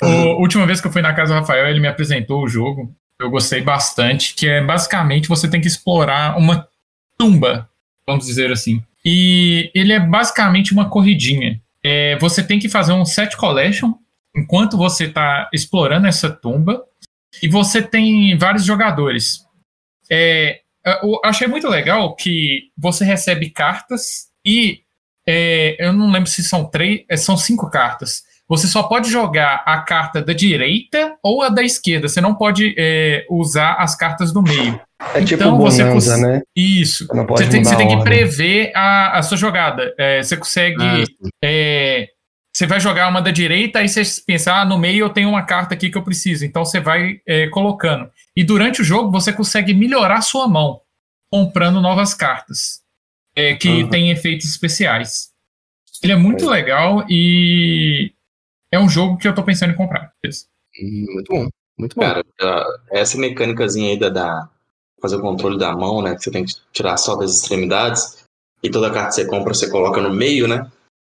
a 0.00 0.06
última 0.38 0.66
vez 0.66 0.80
que 0.80 0.86
eu 0.86 0.92
fui 0.92 1.02
na 1.02 1.12
casa 1.12 1.34
do 1.34 1.40
Rafael, 1.40 1.68
ele 1.68 1.80
me 1.80 1.88
apresentou 1.88 2.42
o 2.42 2.48
jogo. 2.48 2.94
Eu 3.20 3.28
gostei 3.28 3.60
bastante, 3.60 4.34
que 4.34 4.48
é 4.48 4.64
basicamente 4.64 5.28
você 5.28 5.48
tem 5.48 5.60
que 5.60 5.68
explorar 5.68 6.38
uma 6.38 6.66
tumba, 7.18 7.68
vamos 8.06 8.24
dizer 8.24 8.50
assim. 8.50 8.82
E 9.04 9.70
ele 9.74 9.92
é 9.92 10.00
basicamente 10.00 10.72
uma 10.72 10.88
corridinha. 10.88 11.60
É, 11.84 12.16
você 12.18 12.42
tem 12.42 12.58
que 12.58 12.70
fazer 12.70 12.92
um 12.92 13.04
set 13.04 13.36
collection 13.36 13.92
enquanto 14.34 14.76
você 14.76 15.04
está 15.04 15.48
explorando 15.52 16.06
essa 16.06 16.30
tumba. 16.30 16.82
E 17.42 17.48
você 17.48 17.82
tem 17.82 18.36
vários 18.38 18.64
jogadores. 18.64 19.40
É, 20.10 20.60
eu 21.02 21.20
achei 21.24 21.48
muito 21.48 21.68
legal 21.68 22.14
que 22.14 22.70
você 22.76 23.04
recebe 23.04 23.50
cartas 23.50 24.28
e 24.44 24.80
é, 25.26 25.76
eu 25.78 25.92
não 25.92 26.10
lembro 26.10 26.28
se 26.28 26.44
são 26.44 26.64
três, 26.64 27.02
é, 27.08 27.16
são 27.16 27.36
cinco 27.36 27.70
cartas. 27.70 28.22
Você 28.46 28.66
só 28.66 28.82
pode 28.82 29.10
jogar 29.10 29.62
a 29.64 29.80
carta 29.80 30.20
da 30.20 30.34
direita 30.34 31.16
ou 31.22 31.42
a 31.42 31.48
da 31.48 31.62
esquerda. 31.62 32.08
Você 32.08 32.20
não 32.20 32.34
pode 32.34 32.74
é, 32.78 33.24
usar 33.30 33.74
as 33.74 33.96
cartas 33.96 34.32
do 34.32 34.42
meio. 34.42 34.78
É 35.14 35.24
tipo 35.24 35.42
então, 35.42 35.56
bonanza, 35.56 35.90
você 35.90 36.10
cons... 36.10 36.20
né? 36.20 36.42
Isso. 36.54 37.06
Você, 37.06 37.24
você, 37.24 37.48
tem, 37.48 37.64
você 37.64 37.76
tem, 37.76 37.88
que 37.88 38.04
prever 38.04 38.70
a, 38.74 39.18
a 39.18 39.22
sua 39.22 39.38
jogada. 39.38 39.94
É, 39.98 40.22
você 40.22 40.36
consegue. 40.36 40.76
Ah, 40.82 41.04
é, 41.42 42.08
você 42.54 42.68
vai 42.68 42.78
jogar 42.78 43.08
uma 43.08 43.20
da 43.20 43.32
direita, 43.32 43.80
aí 43.80 43.88
você 43.88 44.02
pensa, 44.24 44.54
ah, 44.54 44.64
no 44.64 44.78
meio 44.78 45.06
eu 45.06 45.10
tenho 45.10 45.28
uma 45.28 45.42
carta 45.42 45.74
aqui 45.74 45.90
que 45.90 45.98
eu 45.98 46.04
preciso. 46.04 46.44
Então 46.44 46.64
você 46.64 46.78
vai 46.78 47.20
é, 47.26 47.48
colocando. 47.48 48.08
E 48.36 48.44
durante 48.44 48.80
o 48.80 48.84
jogo 48.84 49.10
você 49.10 49.32
consegue 49.32 49.74
melhorar 49.74 50.20
sua 50.20 50.46
mão, 50.46 50.80
comprando 51.28 51.80
novas 51.80 52.14
cartas 52.14 52.80
é, 53.34 53.56
que 53.56 53.82
uhum. 53.82 53.90
têm 53.90 54.10
efeitos 54.10 54.48
especiais. 54.48 55.32
Ele 56.00 56.12
é 56.12 56.16
muito 56.16 56.44
é. 56.44 56.50
legal 56.50 57.04
e 57.08 58.12
é 58.70 58.78
um 58.78 58.88
jogo 58.88 59.16
que 59.16 59.26
eu 59.26 59.34
tô 59.34 59.42
pensando 59.42 59.72
em 59.72 59.76
comprar. 59.76 60.12
Muito 60.80 61.32
bom, 61.32 61.48
muito 61.76 61.96
bom. 61.96 62.02
Cara, 62.02 62.24
essa 62.92 63.18
mecânicazinha 63.18 63.90
aí 63.90 63.98
da, 63.98 64.08
da 64.10 64.48
fazer 65.02 65.16
o 65.16 65.20
controle 65.20 65.58
da 65.58 65.72
mão, 65.72 66.00
né? 66.00 66.14
Que 66.14 66.22
você 66.22 66.30
tem 66.30 66.44
que 66.44 66.54
tirar 66.72 66.96
só 66.98 67.16
das 67.16 67.34
extremidades. 67.34 68.24
E 68.62 68.70
toda 68.70 68.92
carta 68.92 69.08
que 69.08 69.14
você 69.16 69.26
compra, 69.26 69.54
você 69.54 69.68
coloca 69.68 70.00
no 70.00 70.14
meio, 70.14 70.46
né? 70.46 70.70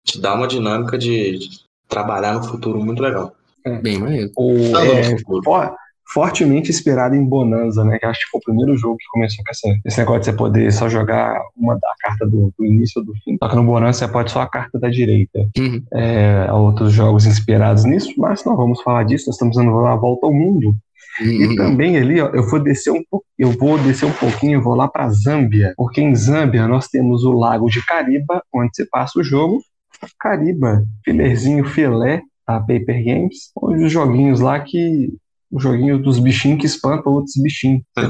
Te 0.09 0.21
dá 0.21 0.35
uma 0.35 0.47
dinâmica 0.47 0.97
de, 0.97 1.39
de 1.39 1.49
trabalhar 1.89 2.35
no 2.35 2.45
futuro 2.45 2.85
muito 2.85 3.03
legal. 3.03 3.35
É. 3.65 3.79
Bem 3.81 3.99
maneiro. 3.99 4.31
O, 4.37 4.55
é, 4.77 5.17
for, 5.45 5.75
fortemente 6.07 6.71
inspirado 6.71 7.15
em 7.15 7.25
Bonanza, 7.25 7.85
né? 7.85 7.99
Que 7.99 8.07
acho 8.07 8.21
que 8.21 8.31
foi 8.31 8.39
o 8.39 8.45
primeiro 8.45 8.77
jogo 8.77 8.97
que 8.97 9.05
começou 9.13 9.45
com 9.45 9.51
essa, 9.51 9.81
esse 9.85 9.99
negócio 9.99 10.21
de 10.21 10.27
você 10.27 10.33
poder 10.33 10.73
só 10.73 10.89
jogar 10.89 11.39
uma 11.57 11.75
da 11.75 11.95
carta 12.01 12.27
do, 12.27 12.53
do 12.59 12.65
início 12.65 13.01
ou 13.01 13.07
do 13.07 13.13
fim. 13.23 13.37
Só 13.43 13.49
que 13.49 13.57
no 13.57 13.65
Bonanza 13.65 13.99
você 13.99 14.09
pode 14.09 14.31
só 14.31 14.41
a 14.41 14.49
carta 14.49 14.79
da 14.79 14.89
direita. 14.89 15.49
Uhum. 15.59 15.83
É, 15.93 16.51
outros 16.53 16.93
jogos 16.93 17.27
inspirados 17.27 17.85
nisso, 17.85 18.15
mas 18.17 18.45
não 18.45 18.57
vamos 18.57 18.81
falar 18.83 19.05
disso. 19.05 19.27
Nós 19.27 19.35
estamos 19.35 19.57
dando 19.57 19.71
a 19.87 19.97
volta 19.97 20.27
ao 20.27 20.33
mundo. 20.33 20.75
E 21.21 21.47
uhum. 21.47 21.57
também 21.57 21.97
ali, 21.97 22.21
ó, 22.21 22.29
eu 22.29 22.49
vou 22.49 22.61
descer 22.61 22.93
um 22.93 23.03
eu 23.37 23.53
vou 23.53 23.79
descer 23.79 24.07
um 24.07 24.13
pouquinho, 24.13 24.63
vou 24.63 24.75
lá 24.75 24.89
para 24.89 25.11
Zâmbia, 25.11 25.73
porque 25.77 26.01
em 26.01 26.15
Zâmbia 26.15 26.67
nós 26.67 26.89
temos 26.89 27.25
o 27.25 27.33
Lago 27.33 27.69
de 27.69 27.85
Cariba, 27.85 28.43
onde 28.53 28.71
você 28.75 28.85
passa 28.87 29.19
o 29.19 29.23
jogo. 29.23 29.63
Cariba, 30.19 30.85
filerzinho 31.05 31.65
filé, 31.65 32.23
a 32.47 32.59
Paper 32.61 33.05
Games, 33.05 33.51
onde 33.57 33.85
os 33.85 33.93
joguinhos 33.93 34.41
lá 34.41 34.61
que 34.61 35.13
os 35.51 35.63
joguinhos 35.63 36.03
dos 36.03 36.19
bichinhos 36.19 36.61
que 36.61 36.67
espantam 36.67 37.13
outros 37.13 37.35
bichinhos. 37.37 37.83
O 37.97 38.01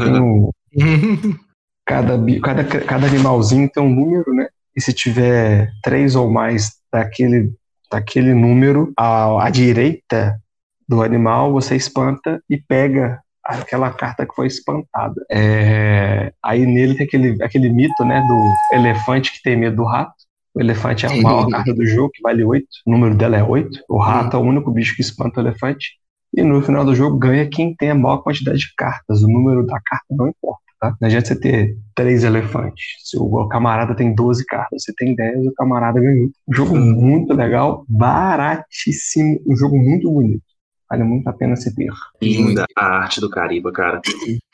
cada, 1.87 2.19
cada, 2.41 2.65
cada 2.65 3.07
animalzinho 3.07 3.69
tem 3.69 3.83
um 3.83 3.95
número, 3.95 4.33
né? 4.35 4.49
E 4.77 4.81
se 4.81 4.93
tiver 4.93 5.71
três 5.83 6.15
ou 6.15 6.31
mais 6.31 6.73
daquele, 6.93 7.53
daquele 7.91 8.35
número, 8.35 8.93
à, 8.97 9.47
à 9.47 9.51
direita 9.51 10.41
do 10.89 11.03
animal, 11.03 11.53
você 11.53 11.75
espanta 11.75 12.43
e 12.49 12.57
pega 12.57 13.21
aquela 13.45 13.91
carta 13.91 14.27
que 14.27 14.35
foi 14.35 14.47
espantada. 14.47 15.15
É, 15.31 16.33
aí 16.45 16.67
nele 16.67 16.97
tem 16.97 17.07
aquele, 17.07 17.43
aquele 17.43 17.71
mito, 17.71 18.05
né, 18.05 18.21
do 18.21 18.77
elefante 18.77 19.33
que 19.33 19.43
tem 19.43 19.57
medo 19.57 19.77
do 19.77 19.85
rato. 19.85 20.13
O 20.59 20.61
elefante 20.61 21.07
é 21.07 21.09
a 21.09 21.23
maior 21.23 21.49
carta 21.49 21.73
do 21.73 21.87
jogo, 21.87 22.11
que 22.13 22.21
vale 22.21 22.43
8. 22.43 22.67
O 22.85 22.91
número 22.91 23.15
dela 23.15 23.37
é 23.37 23.45
8. 23.45 23.79
O 23.89 23.97
rato 23.97 24.37
é 24.37 24.41
o 24.41 24.43
único 24.43 24.73
bicho 24.73 24.97
que 24.97 25.03
espanta 25.03 25.41
o 25.41 25.45
elefante. 25.45 25.93
E 26.37 26.43
no 26.43 26.61
final 26.61 26.85
do 26.85 26.97
jogo 26.97 27.17
ganha 27.17 27.49
quem 27.49 27.77
tem 27.77 27.91
a 27.91 27.95
maior 27.95 28.19
quantidade 28.19 28.59
de 28.59 28.75
cartas. 28.77 29.23
O 29.23 29.29
número 29.29 29.65
da 29.65 29.81
carta 29.81 30.07
não 30.11 30.27
importa. 30.27 30.61
Tá? 30.81 30.97
Não 31.01 31.07
adianta 31.07 31.29
você 31.29 31.39
ter 31.39 31.77
três 31.95 32.25
elefantes. 32.25 32.85
Se 33.05 33.17
o 33.17 33.47
camarada 33.47 33.95
tem 33.95 34.13
12 34.13 34.45
cartas, 34.47 34.83
você 34.83 34.93
tem 34.97 35.15
10, 35.15 35.47
o 35.47 35.55
camarada 35.55 36.01
ganhou. 36.01 36.29
Um 36.49 36.53
jogo 36.53 36.77
muito 36.77 37.35
legal, 37.35 37.85
baratíssimo, 37.89 39.41
um 39.47 39.57
jogo 39.57 39.77
muito 39.79 40.11
bonito. 40.11 40.43
Vale 40.91 41.05
muito 41.05 41.29
a 41.29 41.33
pena 41.33 41.55
se 41.55 41.73
ter. 41.73 41.93
Linda 42.21 42.65
a 42.77 42.85
arte 42.85 43.21
do 43.21 43.31
Cariba, 43.31 43.71
cara. 43.71 44.01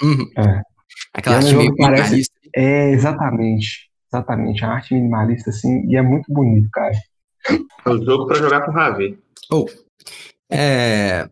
Uhum. 0.02 0.30
É. 0.36 0.60
Aquela 1.14 1.36
arte 1.36 1.54
meio 1.54 1.74
parece, 1.76 2.26
É, 2.54 2.90
exatamente. 2.90 3.93
Exatamente. 4.14 4.64
A 4.64 4.70
arte 4.70 4.94
minimalista, 4.94 5.50
assim, 5.50 5.84
e 5.88 5.96
é 5.96 6.02
muito 6.02 6.32
bonito, 6.32 6.68
cara. 6.70 6.92
É 7.84 7.90
um 7.90 8.02
jogo 8.04 8.26
para 8.26 8.38
jogar 8.38 8.62
com 8.62 8.70
o 8.70 8.74
Ravi. 8.74 9.18
Oh, 9.50 9.66
é, 10.50 11.28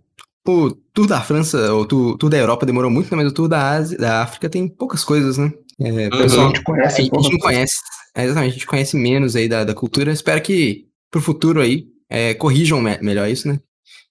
o 0.47 0.71
Tour 0.93 1.07
da 1.07 1.21
França, 1.21 1.73
o 1.75 1.87
Tour, 1.87 2.19
tour 2.19 2.29
da 2.29 2.37
Europa 2.37 2.67
demorou 2.67 2.91
muito, 2.91 3.11
né, 3.11 3.23
mas 3.23 3.31
o 3.31 3.35
Tour 3.35 3.49
da 3.49 3.71
Ásia, 3.71 3.97
da 3.97 4.23
África 4.23 4.51
tem 4.51 4.69
poucas 4.69 5.05
coisas, 5.05 5.39
né? 5.39 5.53
É, 5.81 5.91
uhum. 5.91 6.11
pessoal, 6.11 6.47
a 6.47 6.49
gente 6.49 6.63
conhece. 6.63 7.01
A, 7.01 7.19
a 7.19 7.23
gente 7.23 7.33
não 7.33 7.39
conhece. 7.39 7.75
É, 8.15 8.25
exatamente, 8.25 8.51
a 8.51 8.55
gente 8.55 8.67
conhece 8.67 8.97
menos 8.97 9.37
aí 9.37 9.49
da, 9.49 9.65
da 9.65 9.75
cultura. 9.75 10.13
Espero 10.13 10.43
que 10.43 10.87
pro 11.11 11.23
futuro 11.23 11.61
aí 11.61 11.87
é, 12.11 12.35
corrijam 12.35 12.81
me 12.81 12.99
melhor 13.01 13.29
isso, 13.29 13.49
né? 13.49 13.59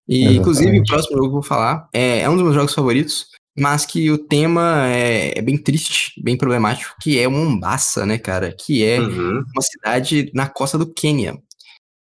E, 0.08 0.16
exatamente. 0.16 0.40
inclusive, 0.40 0.80
o 0.80 0.84
próximo 0.86 1.18
jogo 1.18 1.24
que 1.24 1.30
eu 1.30 1.34
vou 1.34 1.44
falar 1.44 1.90
é, 1.94 2.22
é, 2.22 2.30
um 2.30 2.34
dos 2.34 2.44
meus 2.44 2.56
jogos 2.56 2.74
favoritos, 2.74 3.28
mas 3.58 3.86
que 3.86 4.10
o 4.10 4.18
tema 4.18 4.88
é, 4.88 5.38
é 5.38 5.42
bem 5.42 5.58
triste, 5.58 6.14
bem 6.22 6.38
problemático, 6.38 6.96
que 7.02 7.20
é 7.20 7.28
Mombasa, 7.28 8.06
né, 8.06 8.18
cara? 8.18 8.54
Que 8.54 8.84
é 8.84 9.00
uhum. 9.00 9.44
uma 9.54 9.62
cidade 9.62 10.32
na 10.34 10.48
costa 10.48 10.78
do 10.78 10.92
Quênia. 10.92 11.38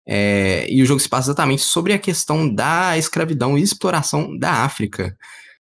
É, 0.07 0.65
e 0.69 0.81
o 0.81 0.85
jogo 0.85 0.99
se 0.99 1.09
passa 1.09 1.27
exatamente 1.27 1.61
sobre 1.61 1.93
a 1.93 1.99
questão 1.99 2.53
da 2.53 2.97
escravidão 2.97 3.57
e 3.57 3.61
exploração 3.61 4.37
da 4.37 4.63
África. 4.63 5.15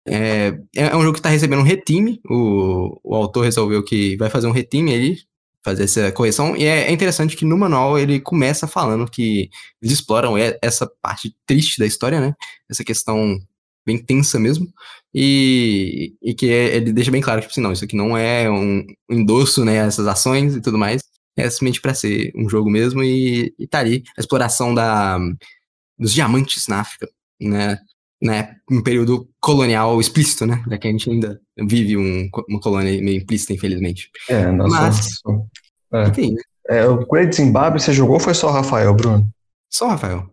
É, 0.07 0.59
é 0.75 0.97
um 0.97 1.03
jogo 1.03 1.15
que 1.15 1.21
está 1.21 1.29
recebendo 1.29 1.61
um 1.61 1.65
retime, 1.65 2.21
o, 2.29 2.99
o 3.03 3.15
autor 3.15 3.45
resolveu 3.45 3.85
que 3.85 4.17
vai 4.17 4.29
fazer 4.29 4.47
um 4.47 4.53
retime 4.53 4.93
ali, 4.95 5.19
fazer 5.65 5.85
essa 5.85 6.11
correção, 6.11 6.57
e 6.57 6.65
é, 6.65 6.89
é 6.89 6.93
interessante 6.93 7.37
que 7.37 7.45
no 7.45 7.57
manual 7.57 7.99
ele 7.99 8.21
começa 8.21 8.67
falando 8.67 9.09
que 9.09 9.49
eles 9.81 9.95
exploram 9.95 10.35
essa 10.61 10.91
parte 11.01 11.35
triste 11.47 11.79
da 11.79 11.87
história, 11.87 12.21
né? 12.21 12.35
Essa 12.69 12.83
questão 12.83 13.39
bem 13.87 13.99
tensa 13.99 14.39
mesmo, 14.39 14.67
e, 15.15 16.15
e 16.23 16.35
que 16.35 16.51
é, 16.51 16.77
ele 16.77 16.93
deixa 16.93 17.11
bem 17.11 17.21
claro 17.21 17.41
que, 17.41 17.47
tipo 17.47 17.53
assim, 17.53 17.61
não, 17.61 17.73
isso 17.73 17.85
aqui 17.85 17.97
não 17.97 18.17
é 18.17 18.51
um 18.51 18.85
endosso, 19.11 19.65
né, 19.65 19.77
essas 19.77 20.07
ações 20.07 20.57
e 20.57 20.61
tudo 20.61 20.79
mais, 20.79 21.03
é 21.37 21.49
simplesmente 21.49 21.81
para 21.81 21.95
ser 21.95 22.33
um 22.37 22.49
jogo 22.49 22.71
mesmo 22.71 23.03
e, 23.03 23.55
e 23.59 23.67
tá 23.67 23.79
ali 23.79 24.03
a 24.17 24.21
exploração 24.21 24.75
da, 24.75 25.19
dos 25.99 26.13
diamantes 26.13 26.67
na 26.69 26.81
África, 26.81 27.09
né? 27.41 27.79
né, 28.23 28.55
um 28.71 28.81
período 28.81 29.29
colonial 29.41 30.01
explícito, 30.01 30.47
né? 30.47 30.63
Já 30.71 30.79
que 30.79 30.87
a 30.87 30.91
gente 30.93 31.11
ainda 31.11 31.41
vive 31.59 31.97
um, 31.97 32.29
uma 32.49 32.61
colônia 32.61 33.03
meio 33.03 33.21
implícita, 33.21 33.53
infelizmente. 33.53 34.09
É, 34.29 34.47
nós 34.53 34.71
Mas, 34.71 35.09
é. 35.93 36.09
Enfim, 36.09 36.35
né? 36.35 36.43
é, 36.69 36.87
o 36.87 37.05
Great 37.05 37.35
Zimbabwe 37.35 37.81
você 37.81 37.93
jogou 37.93 38.15
ou 38.15 38.21
foi 38.21 38.33
só 38.33 38.49
o 38.49 38.53
Rafael, 38.53 38.95
Bruno? 38.95 39.29
Só 39.69 39.87
o 39.87 39.89
Rafael. 39.89 40.31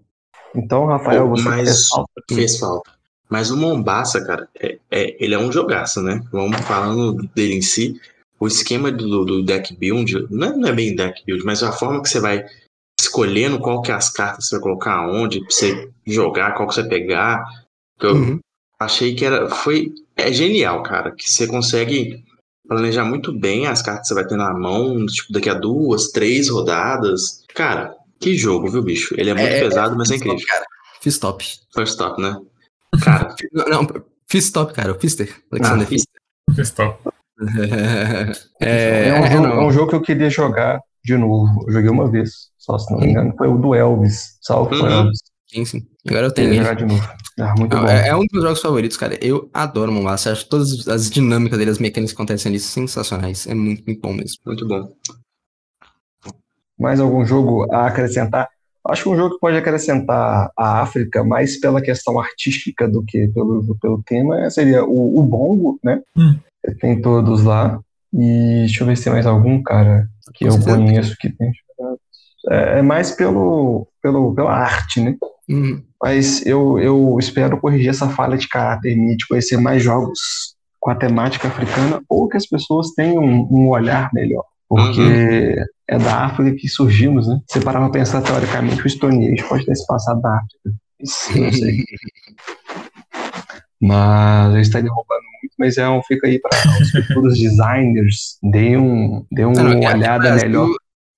Então, 0.55 0.85
Rafael, 0.85 1.27
você 1.29 1.43
Mas 1.43 1.69
fez 1.69 1.87
falta. 1.87 2.11
Fez 2.31 2.59
falta. 2.59 2.91
Mas 3.29 3.51
o 3.51 3.57
Mombasa, 3.57 4.25
cara, 4.25 4.49
é, 4.59 4.79
é, 4.89 5.23
ele 5.23 5.35
é 5.35 5.39
um 5.39 5.51
jogaço, 5.51 6.01
né? 6.01 6.23
Vamos 6.31 6.59
falando 6.61 7.29
dele 7.35 7.55
em 7.55 7.61
si 7.61 7.99
o 8.39 8.47
esquema 8.47 8.91
do, 8.91 9.25
do 9.25 9.43
deck 9.43 9.75
build, 9.75 10.27
não 10.29 10.47
é, 10.47 10.55
não 10.55 10.69
é, 10.69 10.71
bem 10.71 10.95
deck 10.95 11.23
build, 11.25 11.43
mas 11.43 11.61
a 11.61 11.71
forma 11.71 12.01
que 12.01 12.09
você 12.09 12.19
vai 12.19 12.45
escolhendo 12.99 13.59
qual 13.59 13.81
que 13.81 13.91
é 13.91 13.95
as 13.95 14.09
cartas 14.09 14.45
que 14.45 14.49
você 14.49 14.55
vai 14.55 14.63
colocar 14.63 15.07
onde, 15.07 15.39
pra 15.39 15.51
você 15.51 15.89
jogar, 16.07 16.53
qual 16.53 16.67
que 16.67 16.75
você 16.75 16.81
vai 16.81 16.89
pegar. 16.89 17.43
Eu 17.99 18.15
uhum. 18.15 18.39
achei 18.79 19.13
que 19.13 19.25
era. 19.25 19.49
Foi. 19.49 19.93
É 20.15 20.31
genial, 20.31 20.83
cara. 20.83 21.11
Que 21.11 21.29
você 21.29 21.47
consegue 21.47 22.23
planejar 22.67 23.03
muito 23.03 23.33
bem 23.33 23.67
as 23.67 23.81
cartas 23.81 24.03
que 24.03 24.07
você 24.09 24.13
vai 24.13 24.27
ter 24.27 24.35
na 24.35 24.53
mão, 24.53 25.05
tipo, 25.05 25.33
daqui 25.33 25.49
a 25.49 25.53
duas, 25.53 26.11
três 26.11 26.49
rodadas. 26.49 27.43
Cara, 27.53 27.95
que 28.19 28.35
jogo, 28.35 28.69
viu, 28.69 28.81
bicho? 28.81 29.15
Ele 29.17 29.29
é 29.29 29.33
muito 29.33 29.47
é, 29.47 29.59
pesado, 29.59 29.97
mas 29.97 30.11
é 30.11 30.15
incrível. 30.15 30.45
cara. 30.45 30.65
Fiz 31.01 31.17
top. 31.17 31.45
First 31.73 31.97
top, 31.97 32.21
né? 32.21 32.37
Cara. 33.03 33.35
não, 33.69 33.87
fiz 34.27 34.51
top, 34.51 34.73
cara. 34.73 34.91
O 34.91 34.99
Fister. 34.99 35.43
Alexander 35.51 35.85
ah, 35.85 35.89
Fister. 35.89 36.21
Fiz 36.55 36.71
top. 36.71 37.09
é, 38.59 39.09
é, 39.09 39.21
um 39.21 39.31
jogo, 39.31 39.45
é, 39.45 39.67
um 39.67 39.71
jogo, 39.71 39.89
que 39.89 39.95
eu 39.95 40.01
queria 40.01 40.29
jogar 40.29 40.81
de 41.03 41.17
novo. 41.17 41.65
Eu 41.67 41.73
joguei 41.73 41.89
uma 41.89 42.09
vez, 42.09 42.49
só 42.57 42.77
se 42.77 42.91
não 42.91 42.99
me 42.99 43.07
engano. 43.07 43.33
Foi 43.37 43.47
o 43.47 43.57
do 43.57 43.73
Elvis. 43.73 44.37
Salve 44.41 44.75
uhum. 44.75 44.87
Elvis. 44.87 45.19
Sim, 45.47 45.65
sim. 45.65 45.87
Agora 46.07 46.27
eu 46.27 46.31
tenho. 46.31 46.53
jogar 46.53 46.75
de 46.75 46.85
novo. 46.85 47.09
Ah, 47.39 47.55
muito 47.57 47.75
não, 47.75 47.83
bom. 47.83 47.89
É, 47.89 48.09
é, 48.09 48.15
um 48.15 48.19
dos 48.19 48.29
meus 48.31 48.43
jogos 48.43 48.61
favoritos, 48.61 48.97
cara. 48.97 49.17
Eu 49.21 49.49
adoro 49.53 49.91
Mombasa. 49.91 50.31
Acho 50.31 50.47
todas 50.47 50.87
as 50.87 51.09
dinâmicas 51.09 51.57
dele, 51.57 51.71
as 51.71 51.79
mecânicas 51.79 52.11
que 52.11 52.17
acontecem 52.17 52.49
ali 52.49 52.59
sensacionais. 52.59 53.47
É 53.47 53.55
muito, 53.55 53.83
muito 53.85 54.01
bom 54.01 54.13
mesmo. 54.13 54.37
Muito 54.45 54.67
bom. 54.67 54.93
Mais 56.77 56.99
algum 56.99 57.25
jogo 57.25 57.71
a 57.73 57.87
acrescentar? 57.87 58.47
Acho 58.89 59.03
que 59.03 59.09
um 59.09 59.15
jogo 59.15 59.35
que 59.35 59.39
pode 59.39 59.57
acrescentar 59.57 60.51
a 60.57 60.81
África 60.81 61.23
mais 61.23 61.59
pela 61.59 61.81
questão 61.81 62.19
artística 62.19 62.87
do 62.87 63.03
que 63.03 63.27
pelo, 63.29 63.77
pelo 63.81 64.03
tema 64.03 64.49
seria 64.49 64.83
o, 64.83 65.19
o 65.19 65.23
Bongo, 65.23 65.79
né? 65.83 66.01
Hum. 66.17 66.35
Tem 66.79 67.01
todos 67.01 67.43
lá. 67.43 67.79
E 68.13 68.61
deixa 68.61 68.83
eu 68.83 68.87
ver 68.87 68.97
se 68.97 69.03
tem 69.03 69.13
mais 69.13 69.25
algum, 69.25 69.61
cara, 69.61 70.07
que 70.33 70.45
eu 70.45 70.59
conheço 70.59 71.15
que 71.19 71.29
tem. 71.29 71.51
É, 72.49 72.79
é 72.79 72.81
mais 72.81 73.11
pelo, 73.11 73.87
pelo, 74.01 74.33
pela 74.33 74.51
arte, 74.51 75.01
né? 75.01 75.15
Hum. 75.49 75.81
Mas 76.01 76.45
eu, 76.45 76.79
eu 76.79 77.17
espero 77.19 77.59
corrigir 77.59 77.89
essa 77.89 78.09
falha 78.09 78.37
de 78.37 78.47
caráter 78.47 78.95
minha 78.95 79.17
de 79.17 79.27
conhecer 79.27 79.57
mais 79.57 79.83
jogos 79.83 80.55
com 80.79 80.89
a 80.89 80.95
temática 80.95 81.47
africana 81.47 82.01
ou 82.07 82.27
que 82.27 82.37
as 82.37 82.45
pessoas 82.45 82.91
tenham 82.95 83.23
um, 83.23 83.47
um 83.51 83.69
olhar 83.69 84.09
melhor. 84.13 84.45
Porque 84.69 85.01
uhum. 85.01 85.65
é 85.87 85.97
da 85.97 86.25
África 86.25 86.55
que 86.55 86.69
surgimos, 86.69 87.27
né? 87.27 87.39
Se 87.49 87.59
parar 87.59 87.79
pra 87.79 87.89
pensar 87.89 88.21
teoricamente, 88.21 88.81
o 88.81 88.85
Age 88.85 89.49
pode 89.49 89.65
ter 89.65 89.75
se 89.75 89.87
passado 89.87 90.21
da 90.21 90.37
África. 90.37 90.79
Sei. 91.03 91.83
Mas 93.81 94.53
eu 94.55 94.59
estaria 94.59 94.91
roubando 94.91 95.21
muito, 95.41 95.53
mas 95.57 95.77
é 95.77 95.87
um, 95.87 96.03
fica 96.03 96.27
aí 96.27 96.37
para 96.37 96.49
os 96.81 96.91
futuros 97.07 97.39
designers, 97.39 98.37
dêem 98.43 98.75
um, 98.75 99.25
dê 99.31 99.45
uma 99.45 99.63
não, 99.63 99.71
é, 99.81 99.93
olhada 99.93 100.35
melhor. 100.35 100.69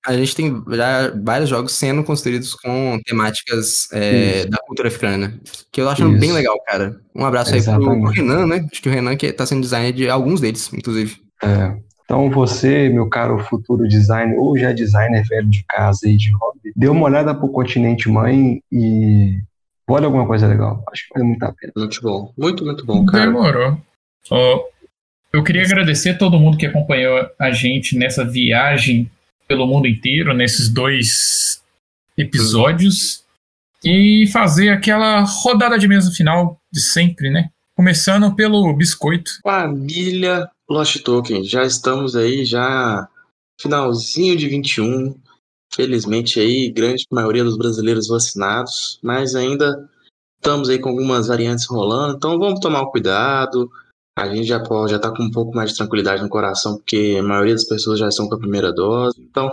A 0.06 0.12
gente 0.16 0.36
tem 0.36 0.62
já 0.70 1.12
vários 1.24 1.50
jogos 1.50 1.72
sendo 1.72 2.04
construídos 2.04 2.54
com 2.54 3.00
temáticas 3.04 3.88
é, 3.92 4.46
da 4.46 4.58
cultura 4.58 4.86
africana, 4.86 5.40
que 5.72 5.80
eu 5.80 5.88
acho 5.88 6.08
Isso. 6.08 6.20
bem 6.20 6.30
legal, 6.30 6.56
cara. 6.64 7.00
Um 7.16 7.24
abraço 7.24 7.52
Exatamente. 7.52 7.90
aí 7.90 8.00
pro 8.00 8.10
Renan, 8.10 8.46
né? 8.46 8.66
Acho 8.70 8.80
que 8.80 8.88
o 8.88 8.92
Renan 8.92 9.16
que 9.16 9.32
tá 9.32 9.44
sendo 9.44 9.62
designer 9.62 9.92
de 9.92 10.08
alguns 10.08 10.40
deles, 10.40 10.72
inclusive. 10.72 11.16
É. 11.42 11.76
Então 12.12 12.28
você, 12.28 12.90
meu 12.90 13.08
caro 13.08 13.38
futuro 13.38 13.88
designer, 13.88 14.38
ou 14.38 14.54
já 14.58 14.70
designer 14.70 15.26
velho 15.26 15.48
de 15.48 15.64
casa 15.64 16.06
e 16.06 16.14
de 16.14 16.30
hobby, 16.32 16.70
dê 16.76 16.86
uma 16.86 17.06
olhada 17.06 17.34
pro 17.34 17.48
continente 17.48 18.06
mãe 18.06 18.62
e 18.70 19.40
Olha 19.88 20.06
alguma 20.06 20.26
coisa 20.26 20.46
legal. 20.46 20.84
Acho 20.92 21.06
que 21.06 21.14
vale 21.14 21.26
muito 21.26 21.42
a 21.42 21.52
pena. 21.52 21.72
Muito 21.74 22.00
bom. 22.02 22.32
Muito, 22.38 22.64
muito 22.64 22.86
bom, 22.86 23.04
cara. 23.04 23.26
Demorou. 23.26 23.78
Oh, 24.30 24.64
eu 25.32 25.42
queria 25.42 25.62
agradecer 25.62 26.10
a 26.10 26.18
todo 26.18 26.38
mundo 26.38 26.56
que 26.56 26.66
acompanhou 26.66 27.28
a 27.38 27.50
gente 27.50 27.96
nessa 27.96 28.24
viagem 28.24 29.10
pelo 29.48 29.66
mundo 29.66 29.88
inteiro, 29.88 30.32
nesses 30.34 30.68
dois 30.68 31.62
episódios. 32.16 33.24
E 33.84 34.28
fazer 34.32 34.68
aquela 34.68 35.22
rodada 35.22 35.78
de 35.78 35.88
mesa 35.88 36.10
final 36.10 36.60
de 36.70 36.80
sempre, 36.80 37.30
né? 37.30 37.48
Começando 37.74 38.34
pelo 38.34 38.72
biscoito. 38.74 39.30
Família 39.42 40.48
Lost 40.72 41.02
Token. 41.02 41.44
Já 41.44 41.64
estamos 41.64 42.16
aí, 42.16 42.44
já 42.44 43.08
finalzinho 43.60 44.36
de 44.36 44.48
21. 44.48 45.14
Felizmente 45.74 46.40
aí, 46.40 46.70
grande 46.70 47.06
maioria 47.10 47.44
dos 47.44 47.56
brasileiros 47.56 48.08
vacinados, 48.08 48.98
mas 49.02 49.34
ainda 49.34 49.88
estamos 50.36 50.68
aí 50.68 50.78
com 50.78 50.90
algumas 50.90 51.28
variantes 51.28 51.66
rolando, 51.66 52.16
então 52.16 52.38
vamos 52.38 52.60
tomar 52.60 52.84
cuidado. 52.86 53.70
A 54.18 54.26
gente 54.26 54.46
já 54.46 54.60
pode, 54.60 54.92
já 54.92 54.98
tá 54.98 55.10
com 55.10 55.22
um 55.22 55.30
pouco 55.30 55.54
mais 55.54 55.70
de 55.70 55.76
tranquilidade 55.76 56.22
no 56.22 56.28
coração, 56.28 56.76
porque 56.76 57.16
a 57.18 57.22
maioria 57.22 57.54
das 57.54 57.64
pessoas 57.64 57.98
já 57.98 58.08
estão 58.08 58.28
com 58.28 58.34
a 58.34 58.38
primeira 58.38 58.70
dose. 58.70 59.16
Então, 59.18 59.50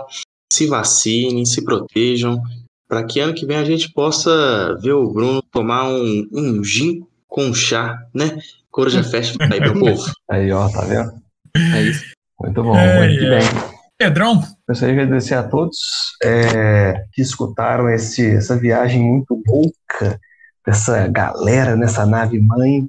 se 0.52 0.66
vacinem, 0.66 1.46
se 1.46 1.64
protejam, 1.64 2.42
para 2.86 3.04
que 3.04 3.20
ano 3.20 3.32
que 3.32 3.46
vem 3.46 3.56
a 3.56 3.64
gente 3.64 3.90
possa 3.92 4.76
ver 4.82 4.92
o 4.92 5.10
Bruno 5.10 5.40
tomar 5.50 5.88
um, 5.88 6.28
um 6.32 6.62
gin 6.62 7.06
com 7.30 7.54
chá, 7.54 7.98
né? 8.14 8.36
Coruja 8.70 9.02
Fest 9.08 9.36
aí 9.40 9.60
pro 9.60 9.78
povo. 9.78 10.02
Aí, 10.30 10.52
ó, 10.52 10.68
tá 10.68 10.82
vendo? 10.82 11.12
É 11.56 11.82
isso. 11.82 12.04
Muito 12.38 12.62
bom, 12.62 12.76
é, 12.76 13.06
muito 13.06 13.24
é. 13.24 13.38
bem. 13.38 13.48
Pedrão. 13.96 14.42
Gostaria 14.66 14.94
de 14.94 15.00
agradecer 15.02 15.34
a 15.34 15.42
todos 15.42 15.78
é, 16.22 17.04
que 17.12 17.20
escutaram 17.20 17.88
esse, 17.88 18.34
essa 18.34 18.56
viagem 18.56 19.02
muito 19.02 19.42
louca 19.46 20.18
dessa 20.66 21.06
galera 21.06 21.76
nessa 21.76 22.06
nave 22.06 22.40
mãe. 22.40 22.88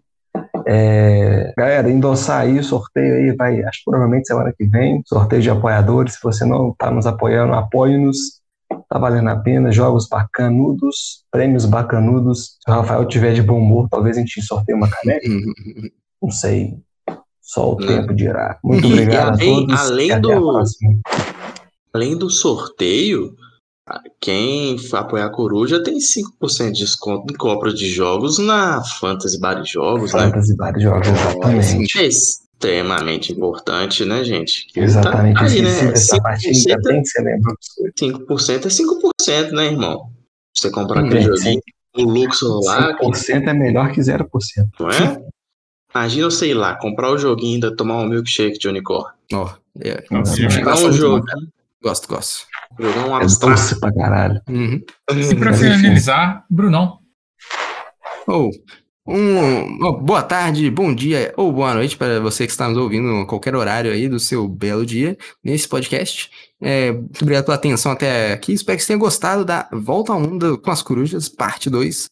É, 0.65 1.53
galera, 1.57 1.89
endossar 1.89 2.41
aí 2.41 2.59
o 2.59 2.63
sorteio 2.63 3.15
aí, 3.15 3.35
vai, 3.35 3.61
acho 3.63 3.79
que 3.79 3.85
provavelmente 3.85 4.27
semana 4.27 4.53
que 4.57 4.65
vem, 4.65 5.01
sorteio 5.05 5.41
de 5.41 5.49
apoiadores. 5.49 6.13
Se 6.13 6.19
você 6.23 6.45
não 6.45 6.69
está 6.69 6.89
nos 6.89 7.05
apoiando, 7.05 7.53
apoie-nos. 7.53 8.40
Tá 8.91 8.99
valendo 8.99 9.29
a 9.29 9.37
pena, 9.37 9.71
jogos 9.71 10.05
bacanudos, 10.09 11.23
prêmios 11.31 11.63
bacanudos. 11.63 12.57
Se 12.61 12.69
o 12.69 12.73
Rafael 12.73 13.07
tiver 13.07 13.33
de 13.33 13.41
bom 13.41 13.57
humor, 13.57 13.87
talvez 13.89 14.17
a 14.17 14.19
gente 14.19 14.41
sorteie 14.41 14.75
uma 14.75 14.89
caneca. 14.89 15.25
Não 16.21 16.29
sei. 16.29 16.77
Só 17.41 17.71
o 17.71 17.77
tempo 17.77 18.13
dirá. 18.13 18.59
Muito 18.61 18.87
obrigado 18.87 19.35
além, 19.35 19.63
a 19.63 19.65
todos. 19.65 19.79
Além 19.79 20.19
do, 20.19 20.71
além 21.93 22.17
do 22.17 22.29
sorteio, 22.29 23.33
quem 24.19 24.75
apoiar 24.91 25.27
a 25.27 25.31
Coruja 25.31 25.81
tem 25.81 25.97
5% 25.97 26.71
de 26.73 26.79
desconto 26.79 27.33
em 27.33 27.37
compra 27.37 27.73
de 27.73 27.89
jogos 27.89 28.39
na 28.39 28.83
Fantasy 28.83 29.39
Bar 29.39 29.63
Jogos, 29.65 30.13
né? 30.13 30.19
Fantasy 30.23 30.55
Bar 30.57 30.77
Jogos, 30.77 31.07
exatamente. 31.07 31.97
É 31.97 32.07
extremamente 32.61 33.33
importante, 33.33 34.05
né, 34.05 34.23
gente? 34.23 34.67
Que 34.67 34.81
exatamente. 34.81 35.39
Tá 35.39 35.45
aí, 35.45 35.61
né? 35.61 35.93
5%, 35.93 36.69
é, 36.69 36.77
bem 36.77 37.01
que 37.01 37.09
você 37.09 37.21
lembra 37.21 37.55
5% 37.99 38.65
é 38.65 39.41
5%, 39.41 39.51
né, 39.51 39.65
irmão? 39.65 40.11
Você 40.55 40.69
comprar 40.69 41.03
aquele 41.03 41.21
joguinho, 41.21 41.61
o 41.97 42.03
Luxor 42.03 42.63
lá... 42.63 42.97
5% 42.99 43.43
que... 43.43 43.49
é 43.49 43.53
melhor 43.53 43.91
que 43.91 43.99
0%. 43.99 44.27
Não 44.79 44.89
é? 44.89 45.23
Imagina, 45.93 46.25
eu 46.25 46.31
sei 46.31 46.53
lá, 46.53 46.75
comprar 46.75 47.09
o 47.09 47.17
joguinho 47.17 47.51
e 47.51 47.53
ainda 47.55 47.75
tomar 47.75 47.97
um 47.97 48.07
milkshake 48.07 48.57
de 48.57 48.67
unicórnio. 48.67 49.13
Ó, 49.33 49.49
oh, 49.49 49.79
é. 49.81 50.03
Jogar 50.49 50.77
um 50.77 50.91
jogo. 50.91 51.25
Gosto, 51.83 52.07
gosto. 52.07 52.47
Jogar 52.79 53.07
um 53.07 53.15
abstrato. 53.15 53.53
É 53.53 53.55
doce 53.55 53.79
pra 53.79 53.93
caralho. 53.93 54.41
Uhum. 54.47 54.81
E 55.09 55.35
pra 55.35 55.53
finalizar, 55.53 56.45
Brunão. 56.49 56.99
Oh, 58.27 58.51
um, 59.11 59.77
boa 60.03 60.23
tarde, 60.23 60.69
bom 60.69 60.93
dia 60.93 61.33
ou 61.37 61.51
boa 61.51 61.73
noite 61.73 61.97
para 61.97 62.19
você 62.19 62.45
que 62.45 62.51
está 62.51 62.67
nos 62.67 62.77
ouvindo 62.77 63.07
a 63.21 63.25
qualquer 63.25 63.55
horário 63.55 63.91
aí 63.91 64.07
do 64.07 64.19
seu 64.19 64.47
belo 64.47 64.85
dia 64.85 65.17
nesse 65.43 65.67
podcast. 65.67 66.29
É, 66.61 66.91
muito 66.91 67.21
obrigado 67.21 67.45
pela 67.45 67.55
atenção 67.55 67.91
até 67.91 68.33
aqui. 68.33 68.53
Espero 68.53 68.77
que 68.77 68.83
você 68.83 68.87
tenha 68.87 68.99
gostado 68.99 69.43
da 69.43 69.67
Volta 69.71 70.13
ao 70.13 70.19
Mundo 70.19 70.57
com 70.57 70.71
as 70.71 70.81
Corujas, 70.81 71.27
parte 71.27 71.69
2. 71.69 72.09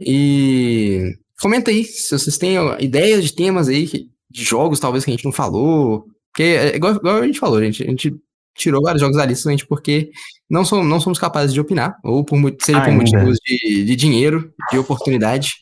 E 0.00 1.18
Comenta 1.40 1.70
aí 1.70 1.84
se 1.84 2.18
vocês 2.18 2.36
têm 2.36 2.56
ideias 2.80 3.24
de 3.24 3.32
temas 3.32 3.68
aí, 3.68 3.86
de 4.28 4.44
jogos 4.44 4.80
talvez 4.80 5.04
que 5.04 5.10
a 5.10 5.14
gente 5.14 5.24
não 5.24 5.32
falou. 5.32 6.06
Porque, 6.32 6.42
é 6.42 6.76
igual, 6.76 6.96
igual 6.96 7.16
a 7.18 7.26
gente 7.26 7.38
falou, 7.38 7.62
gente, 7.62 7.82
a 7.84 7.86
gente 7.86 8.14
tirou 8.56 8.82
vários 8.82 9.00
jogos 9.00 9.16
da 9.16 9.24
lista 9.24 9.44
somente 9.44 9.64
porque 9.64 10.10
não 10.50 10.64
somos, 10.64 10.86
não 10.86 10.98
somos 10.98 11.18
capazes 11.18 11.54
de 11.54 11.60
opinar, 11.60 11.96
ou 12.02 12.24
por, 12.24 12.38
seja 12.60 12.80
por 12.80 12.92
motivos 12.92 13.38
de, 13.44 13.84
de 13.84 13.96
dinheiro, 13.96 14.52
de 14.72 14.78
oportunidade. 14.78 15.52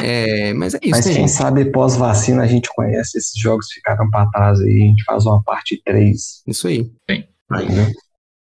É, 0.00 0.54
mas 0.54 0.74
é 0.74 0.78
isso. 0.82 0.90
Mas 0.90 1.06
né, 1.06 1.12
quem 1.12 1.22
gente? 1.22 1.30
sabe 1.32 1.64
pós-vacina 1.66 2.42
a 2.42 2.46
gente 2.46 2.70
conhece 2.74 3.18
esses 3.18 3.36
jogos 3.36 3.66
que 3.66 3.74
ficaram 3.74 4.08
para 4.10 4.30
trás 4.30 4.60
aí, 4.60 4.82
a 4.82 4.86
gente 4.86 5.04
faz 5.04 5.26
uma 5.26 5.42
parte 5.42 5.80
3. 5.84 6.42
Isso 6.46 6.68
aí. 6.68 6.90
Bem, 7.06 7.28
aí 7.50 7.68
né? 7.68 7.92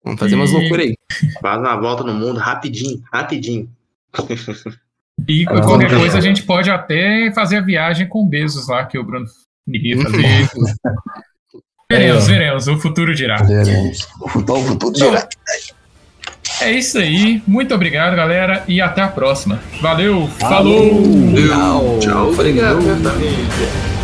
Vamos 0.03 0.19
fazer 0.19 0.33
e... 0.33 0.35
umas 0.37 0.53
loucuras 0.53 0.87
aí. 0.87 0.95
Faz 1.41 1.61
uma 1.61 1.77
volta 1.77 2.03
no 2.03 2.15
mundo 2.15 2.39
rapidinho, 2.39 3.03
rapidinho. 3.13 3.71
E 5.27 5.45
ah, 5.49 5.61
qualquer 5.61 5.91
coisa 5.91 6.19
a 6.19 6.21
gente 6.21 6.45
pode 6.45 6.71
até 6.71 7.31
fazer 7.35 7.57
a 7.57 7.61
viagem 7.61 8.09
com 8.09 8.27
Bezos 8.27 8.69
lá, 8.69 8.87
que 8.87 8.99
o 8.99 9.05
Bruno 9.05 9.27
iria 9.67 10.01
fazer. 10.03 10.49
veremos, 11.91 12.25
é. 12.25 12.33
veremos, 12.33 12.69
o 12.69 12.79
futuro 12.79 13.15
dirá. 13.15 13.43
Veremos. 13.43 14.09
O 14.21 14.29
futuro, 14.29 14.61
o 14.61 14.65
futuro 14.65 14.93
dirá. 14.93 15.29
É 16.61 16.73
isso 16.73 16.99
aí. 16.99 17.43
Muito 17.47 17.75
obrigado, 17.75 18.17
galera, 18.17 18.65
e 18.67 18.81
até 18.81 19.03
a 19.03 19.09
próxima. 19.09 19.61
Valeu, 19.81 20.29
falou! 20.41 20.91
Tchau, 21.35 21.99
tchau. 22.01 22.29
Obrigado, 22.31 23.98